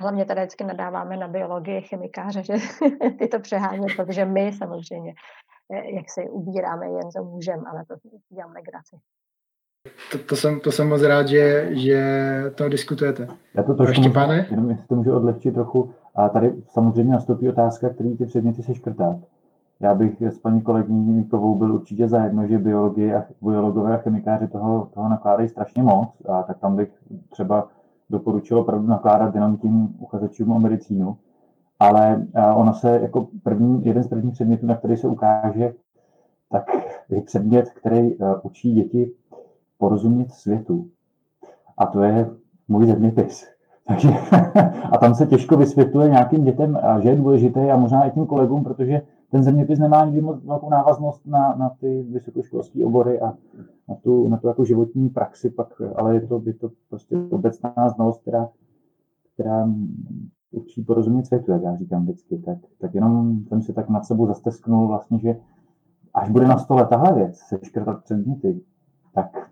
Hlavně 0.00 0.24
tady 0.24 0.40
vždycky 0.40 0.64
nadáváme 0.64 1.16
na 1.16 1.28
biologii, 1.28 1.82
chemikáře, 1.82 2.42
že 2.42 2.54
ty 3.18 3.28
to 3.28 3.40
přehání, 3.40 3.86
protože 3.96 4.24
my 4.24 4.52
samozřejmě, 4.52 5.14
eh, 5.72 5.94
jak 5.94 6.10
si 6.10 6.30
ubíráme 6.30 6.86
jen 6.86 7.10
co 7.10 7.24
můžeme, 7.24 7.62
ale 7.70 7.84
to 7.84 7.94
dělám 8.32 8.52
legraci. 8.52 8.96
To, 10.12 10.18
to, 10.18 10.36
jsem, 10.36 10.60
to 10.60 10.72
jsem 10.72 10.88
moc 10.88 11.02
rád, 11.02 11.28
že, 11.28 11.68
že 11.70 12.00
to 12.54 12.68
diskutujete. 12.68 13.28
Já 13.54 13.62
to 13.62 13.74
trošku 13.74 14.00
můžu, 14.00 14.20
jenom 14.50 14.70
jestli 14.70 14.86
to 14.86 14.94
můžu 14.94 15.16
odlehčit 15.16 15.54
trochu. 15.54 15.90
A 16.14 16.28
tady 16.28 16.54
samozřejmě 16.68 17.12
nastoupí 17.12 17.48
otázka, 17.48 17.88
který 17.88 18.16
ty 18.16 18.26
předměty 18.26 18.62
se 18.62 18.74
škrtat. 18.74 19.16
Já 19.80 19.94
bych 19.94 20.22
s 20.22 20.38
paní 20.38 20.62
kolegyní 20.62 21.12
Míkovou 21.12 21.54
byl 21.54 21.74
určitě 21.74 22.08
zajedno, 22.08 22.46
že 22.46 22.58
biologie 22.58 23.16
a 23.16 23.24
biologové 23.42 23.94
a 23.94 23.96
chemikáři 24.02 24.48
toho, 24.48 24.88
toho 24.94 25.08
nakládají 25.08 25.48
strašně 25.48 25.82
moc. 25.82 26.08
A 26.28 26.42
tak 26.42 26.58
tam 26.58 26.76
bych 26.76 26.88
třeba 27.30 27.68
doporučil 28.10 28.58
opravdu 28.58 28.86
nakládat 28.86 29.34
jenom 29.34 29.56
tím 29.56 29.94
uchazečům 29.98 30.52
o 30.52 30.58
medicínu. 30.58 31.16
ale 31.80 32.26
ona 32.54 32.72
se 32.72 33.00
jako 33.02 33.28
první, 33.42 33.86
jeden 33.86 34.02
z 34.02 34.08
prvních 34.08 34.32
předmětů, 34.32 34.66
na 34.66 34.76
který 34.76 34.96
se 34.96 35.08
ukáže, 35.08 35.74
tak 36.52 36.64
je 37.08 37.22
předmět, 37.22 37.70
který 37.70 38.16
učí 38.42 38.74
děti 38.74 39.12
porozumět 39.78 40.30
světu. 40.32 40.88
A 41.78 41.86
to 41.86 42.02
je 42.02 42.30
můj 42.68 42.86
zeměpis. 42.86 43.54
Takže, 43.88 44.08
a 44.92 44.98
tam 44.98 45.14
se 45.14 45.26
těžko 45.26 45.56
vysvětluje 45.56 46.08
nějakým 46.08 46.44
dětem, 46.44 46.78
že 47.02 47.08
je 47.08 47.16
důležité 47.16 47.72
a 47.72 47.76
možná 47.76 48.04
i 48.04 48.10
tím 48.10 48.26
kolegům, 48.26 48.64
protože 48.64 49.02
ten 49.30 49.42
zeměpis 49.42 49.78
nemá 49.78 50.04
nikdy 50.04 50.20
moc 50.20 50.44
velkou 50.44 50.70
návaznost 50.70 51.26
na, 51.26 51.54
na 51.54 51.68
ty 51.80 52.02
vysokoškolské 52.02 52.84
obory 52.84 53.20
a 53.20 53.34
na 53.88 53.94
tu, 53.94 54.28
na 54.28 54.36
tu 54.36 54.48
jako 54.48 54.64
životní 54.64 55.08
praxi, 55.08 55.50
pak, 55.50 55.82
ale 55.96 56.14
je 56.14 56.20
to, 56.20 56.42
je 56.46 56.54
to 56.54 56.70
prostě 56.88 57.16
obecná 57.30 57.72
znalost, 57.96 58.20
která, 58.20 58.48
která 59.34 59.68
učí 60.50 60.82
porozumět 60.82 61.26
světu, 61.26 61.52
jak 61.52 61.62
já 61.62 61.76
říkám 61.76 62.02
vždycky. 62.02 62.38
Tak, 62.38 62.58
tak 62.80 62.94
jenom 62.94 63.44
jsem 63.48 63.62
si 63.62 63.72
tak 63.72 63.88
nad 63.88 64.04
sebou 64.04 64.26
zastesknul 64.26 64.88
vlastně, 64.88 65.18
že 65.18 65.36
až 66.14 66.30
bude 66.30 66.46
na 66.46 66.58
stole 66.58 66.86
tahle 66.86 67.14
věc, 67.14 67.38
seškrtat 67.38 68.04
předměty, 68.04 68.60
tak 69.14 69.50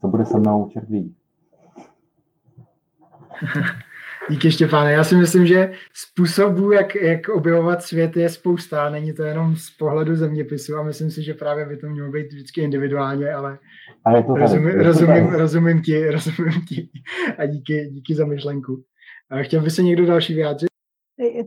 co 0.00 0.08
bude 0.08 0.26
se 0.26 0.38
mnou 0.38 0.68
červí. 0.68 1.14
Díky 4.30 4.52
Štěpáne. 4.52 4.92
Já 4.92 5.04
si 5.04 5.16
myslím, 5.16 5.46
že 5.46 5.72
způsobů, 5.92 6.72
jak, 6.72 6.94
jak 6.94 7.28
objevovat 7.28 7.82
svět, 7.82 8.16
je 8.16 8.28
spousta. 8.28 8.90
Není 8.90 9.12
to 9.12 9.22
jenom 9.22 9.56
z 9.56 9.70
pohledu 9.70 10.16
zeměpisu 10.16 10.76
a 10.76 10.82
myslím 10.82 11.10
si, 11.10 11.22
že 11.22 11.34
právě 11.34 11.66
by 11.66 11.76
to 11.76 11.86
mělo 11.86 12.10
být 12.10 12.32
vždycky 12.32 12.60
individuálně, 12.60 13.32
ale 13.32 13.58
a 14.04 14.16
je 14.16 14.22
to 14.22 14.32
tady, 14.32 14.40
rozumím, 14.40 14.68
je 14.68 14.76
to 14.76 14.82
rozumím, 14.82 15.26
tady. 15.26 15.38
rozumím, 15.38 15.82
ti, 15.82 16.10
rozumím 16.10 16.64
ti 16.68 16.88
a 17.38 17.46
díky, 17.46 17.88
díky 17.92 18.14
za 18.14 18.26
myšlenku. 18.26 18.82
A 19.30 19.42
chtěl 19.42 19.62
by 19.62 19.70
se 19.70 19.82
někdo 19.82 20.06
další 20.06 20.34
vyjádřit? 20.34 20.70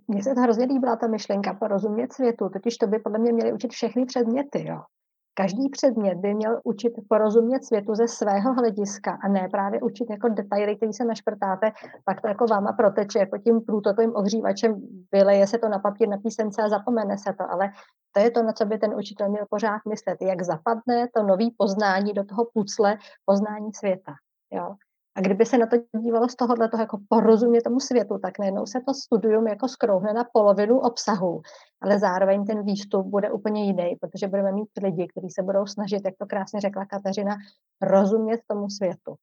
Mně 0.07 0.23
se 0.23 0.35
to 0.35 0.41
hrozně 0.41 0.65
líbila 0.65 0.95
ta 0.95 1.07
myšlenka 1.07 1.53
porozumět 1.53 2.13
světu, 2.13 2.49
totiž 2.49 2.77
to 2.77 2.87
by 2.87 2.99
podle 2.99 3.19
mě 3.19 3.33
měly 3.33 3.53
učit 3.53 3.71
všechny 3.71 4.05
předměty. 4.05 4.67
Jo. 4.67 4.79
Každý 5.33 5.69
předmět 5.69 6.15
by 6.15 6.33
měl 6.33 6.61
učit 6.63 6.93
porozumět 7.09 7.63
světu 7.63 7.95
ze 7.95 8.07
svého 8.07 8.53
hlediska 8.53 9.17
a 9.23 9.27
ne 9.27 9.47
právě 9.51 9.81
učit 9.81 10.09
jako 10.09 10.29
detaily, 10.29 10.75
který 10.75 10.93
se 10.93 11.05
našprtáte, 11.05 11.71
pak 12.05 12.21
to 12.21 12.27
jako 12.27 12.45
váma 12.45 12.73
proteče 12.73 13.19
jako 13.19 13.37
tím 13.37 13.61
průtokovým 13.61 14.15
ohřívačem, 14.15 14.81
vyleje 15.11 15.47
se 15.47 15.57
to 15.57 15.69
na 15.69 15.79
papír, 15.79 16.07
na 16.09 16.17
písemce 16.17 16.61
a 16.61 16.69
zapomene 16.69 17.17
se 17.17 17.33
to, 17.33 17.51
ale 17.51 17.71
to 18.11 18.19
je 18.19 18.31
to, 18.31 18.43
na 18.43 18.53
co 18.53 18.65
by 18.65 18.77
ten 18.77 18.93
učitel 18.95 19.29
měl 19.29 19.45
pořád 19.49 19.81
myslet, 19.89 20.17
jak 20.21 20.41
zapadne 20.41 21.07
to 21.15 21.23
nový 21.23 21.55
poznání 21.57 22.13
do 22.13 22.23
toho 22.23 22.45
pucle 22.53 22.97
poznání 23.25 23.73
světa. 23.73 24.13
Jo? 24.51 24.75
A 25.15 25.21
kdyby 25.21 25.45
se 25.45 25.57
na 25.57 25.67
to 25.67 25.77
dívalo 25.99 26.29
z 26.29 26.35
tohohle 26.35 26.69
toho 26.69 26.83
jako 26.83 26.97
porozumě 27.09 27.61
tomu 27.61 27.79
světu, 27.79 28.19
tak 28.21 28.39
najednou 28.39 28.65
se 28.65 28.81
to 28.87 28.93
studium 28.93 29.47
jako 29.47 29.67
skrouhne 29.67 30.13
na 30.13 30.23
polovinu 30.33 30.79
obsahu, 30.79 31.41
ale 31.81 31.99
zároveň 31.99 32.45
ten 32.45 32.65
výstup 32.65 33.05
bude 33.07 33.31
úplně 33.31 33.65
jiný, 33.65 33.95
protože 34.01 34.27
budeme 34.27 34.51
mít 34.51 34.69
lidi, 34.83 35.07
kteří 35.07 35.29
se 35.29 35.43
budou 35.43 35.65
snažit, 35.65 36.01
jak 36.05 36.13
to 36.19 36.25
krásně 36.25 36.61
řekla 36.61 36.85
Kateřina, 36.85 37.35
rozumět 37.81 38.41
tomu 38.47 38.69
světu. 38.69 39.15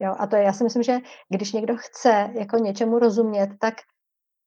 Jo, 0.00 0.14
a 0.18 0.26
to 0.26 0.36
je, 0.36 0.42
já 0.42 0.52
si 0.52 0.64
myslím, 0.64 0.82
že 0.82 0.98
když 1.28 1.52
někdo 1.52 1.76
chce 1.76 2.30
jako 2.38 2.56
něčemu 2.56 2.98
rozumět, 2.98 3.50
tak 3.60 3.74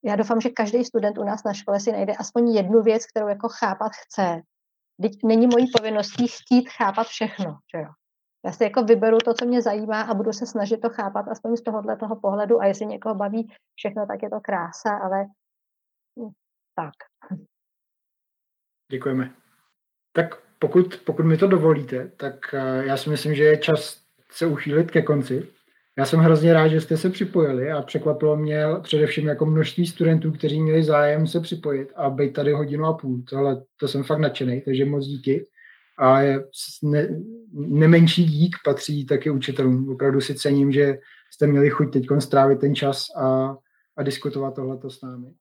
já 0.03 0.15
doufám, 0.15 0.41
že 0.41 0.49
každý 0.49 0.85
student 0.85 1.17
u 1.17 1.23
nás 1.23 1.43
na 1.43 1.53
škole 1.53 1.79
si 1.79 1.91
najde 1.91 2.13
aspoň 2.13 2.49
jednu 2.51 2.81
věc, 2.81 3.05
kterou 3.05 3.27
jako 3.27 3.49
chápat 3.49 3.91
chce. 4.05 4.41
Teď 5.01 5.11
není 5.23 5.47
mojí 5.47 5.71
povinností 5.77 6.27
chtít 6.27 6.69
chápat 6.69 7.07
všechno, 7.07 7.57
že 7.75 7.81
jo. 7.81 7.89
Já 8.45 8.51
si 8.51 8.63
jako 8.63 8.83
vyberu 8.83 9.17
to, 9.17 9.33
co 9.33 9.45
mě 9.45 9.61
zajímá 9.61 10.01
a 10.01 10.13
budu 10.13 10.33
se 10.33 10.45
snažit 10.45 10.81
to 10.81 10.89
chápat 10.89 11.27
aspoň 11.27 11.55
z 11.55 11.61
tohohle 11.61 11.97
toho 11.97 12.15
pohledu 12.15 12.61
a 12.61 12.65
jestli 12.65 12.85
někoho 12.85 13.15
baví 13.15 13.53
všechno, 13.75 14.05
tak 14.07 14.23
je 14.23 14.29
to 14.29 14.39
krása, 14.41 14.97
ale 15.03 15.25
hm, 16.19 16.31
tak. 16.75 16.93
Děkujeme. 18.91 19.31
Tak 20.13 20.35
pokud, 20.59 21.01
pokud 21.05 21.25
mi 21.25 21.37
to 21.37 21.47
dovolíte, 21.47 22.11
tak 22.17 22.35
uh, 22.53 22.85
já 22.85 22.97
si 22.97 23.09
myslím, 23.09 23.35
že 23.35 23.43
je 23.43 23.57
čas 23.57 24.01
se 24.31 24.45
uchýlit 24.45 24.91
ke 24.91 25.01
konci. 25.01 25.47
Já 25.97 26.05
jsem 26.05 26.19
hrozně 26.19 26.53
rád, 26.53 26.67
že 26.67 26.81
jste 26.81 26.97
se 26.97 27.09
připojili 27.09 27.71
a 27.71 27.81
překvapilo 27.81 28.37
mě 28.37 28.65
především 28.81 29.27
jako 29.27 29.45
množství 29.45 29.87
studentů, 29.87 30.31
kteří 30.31 30.61
měli 30.61 30.83
zájem 30.83 31.27
se 31.27 31.39
připojit 31.39 31.89
a 31.95 32.09
být 32.09 32.33
tady 32.33 32.51
hodinu 32.51 32.85
a 32.85 32.93
půl. 32.93 33.23
Tohle, 33.29 33.63
to 33.77 33.87
jsem 33.87 34.03
fakt 34.03 34.19
nadšený, 34.19 34.61
takže 34.61 34.85
moc 34.85 35.05
díky. 35.05 35.47
A 35.97 36.21
je 36.21 36.45
ne, 36.83 37.09
nemenší 37.53 38.25
dík 38.25 38.55
patří 38.65 39.05
taky 39.05 39.29
učitelům. 39.29 39.89
Opravdu 39.89 40.21
si 40.21 40.35
cením, 40.35 40.71
že 40.71 40.97
jste 41.33 41.47
měli 41.47 41.69
chuť 41.69 41.93
teď 41.93 42.05
strávit 42.19 42.59
ten 42.59 42.75
čas 42.75 43.05
a, 43.17 43.55
a 43.97 44.03
diskutovat 44.03 44.55
tohleto 44.55 44.89
s 44.89 45.01
námi. 45.01 45.33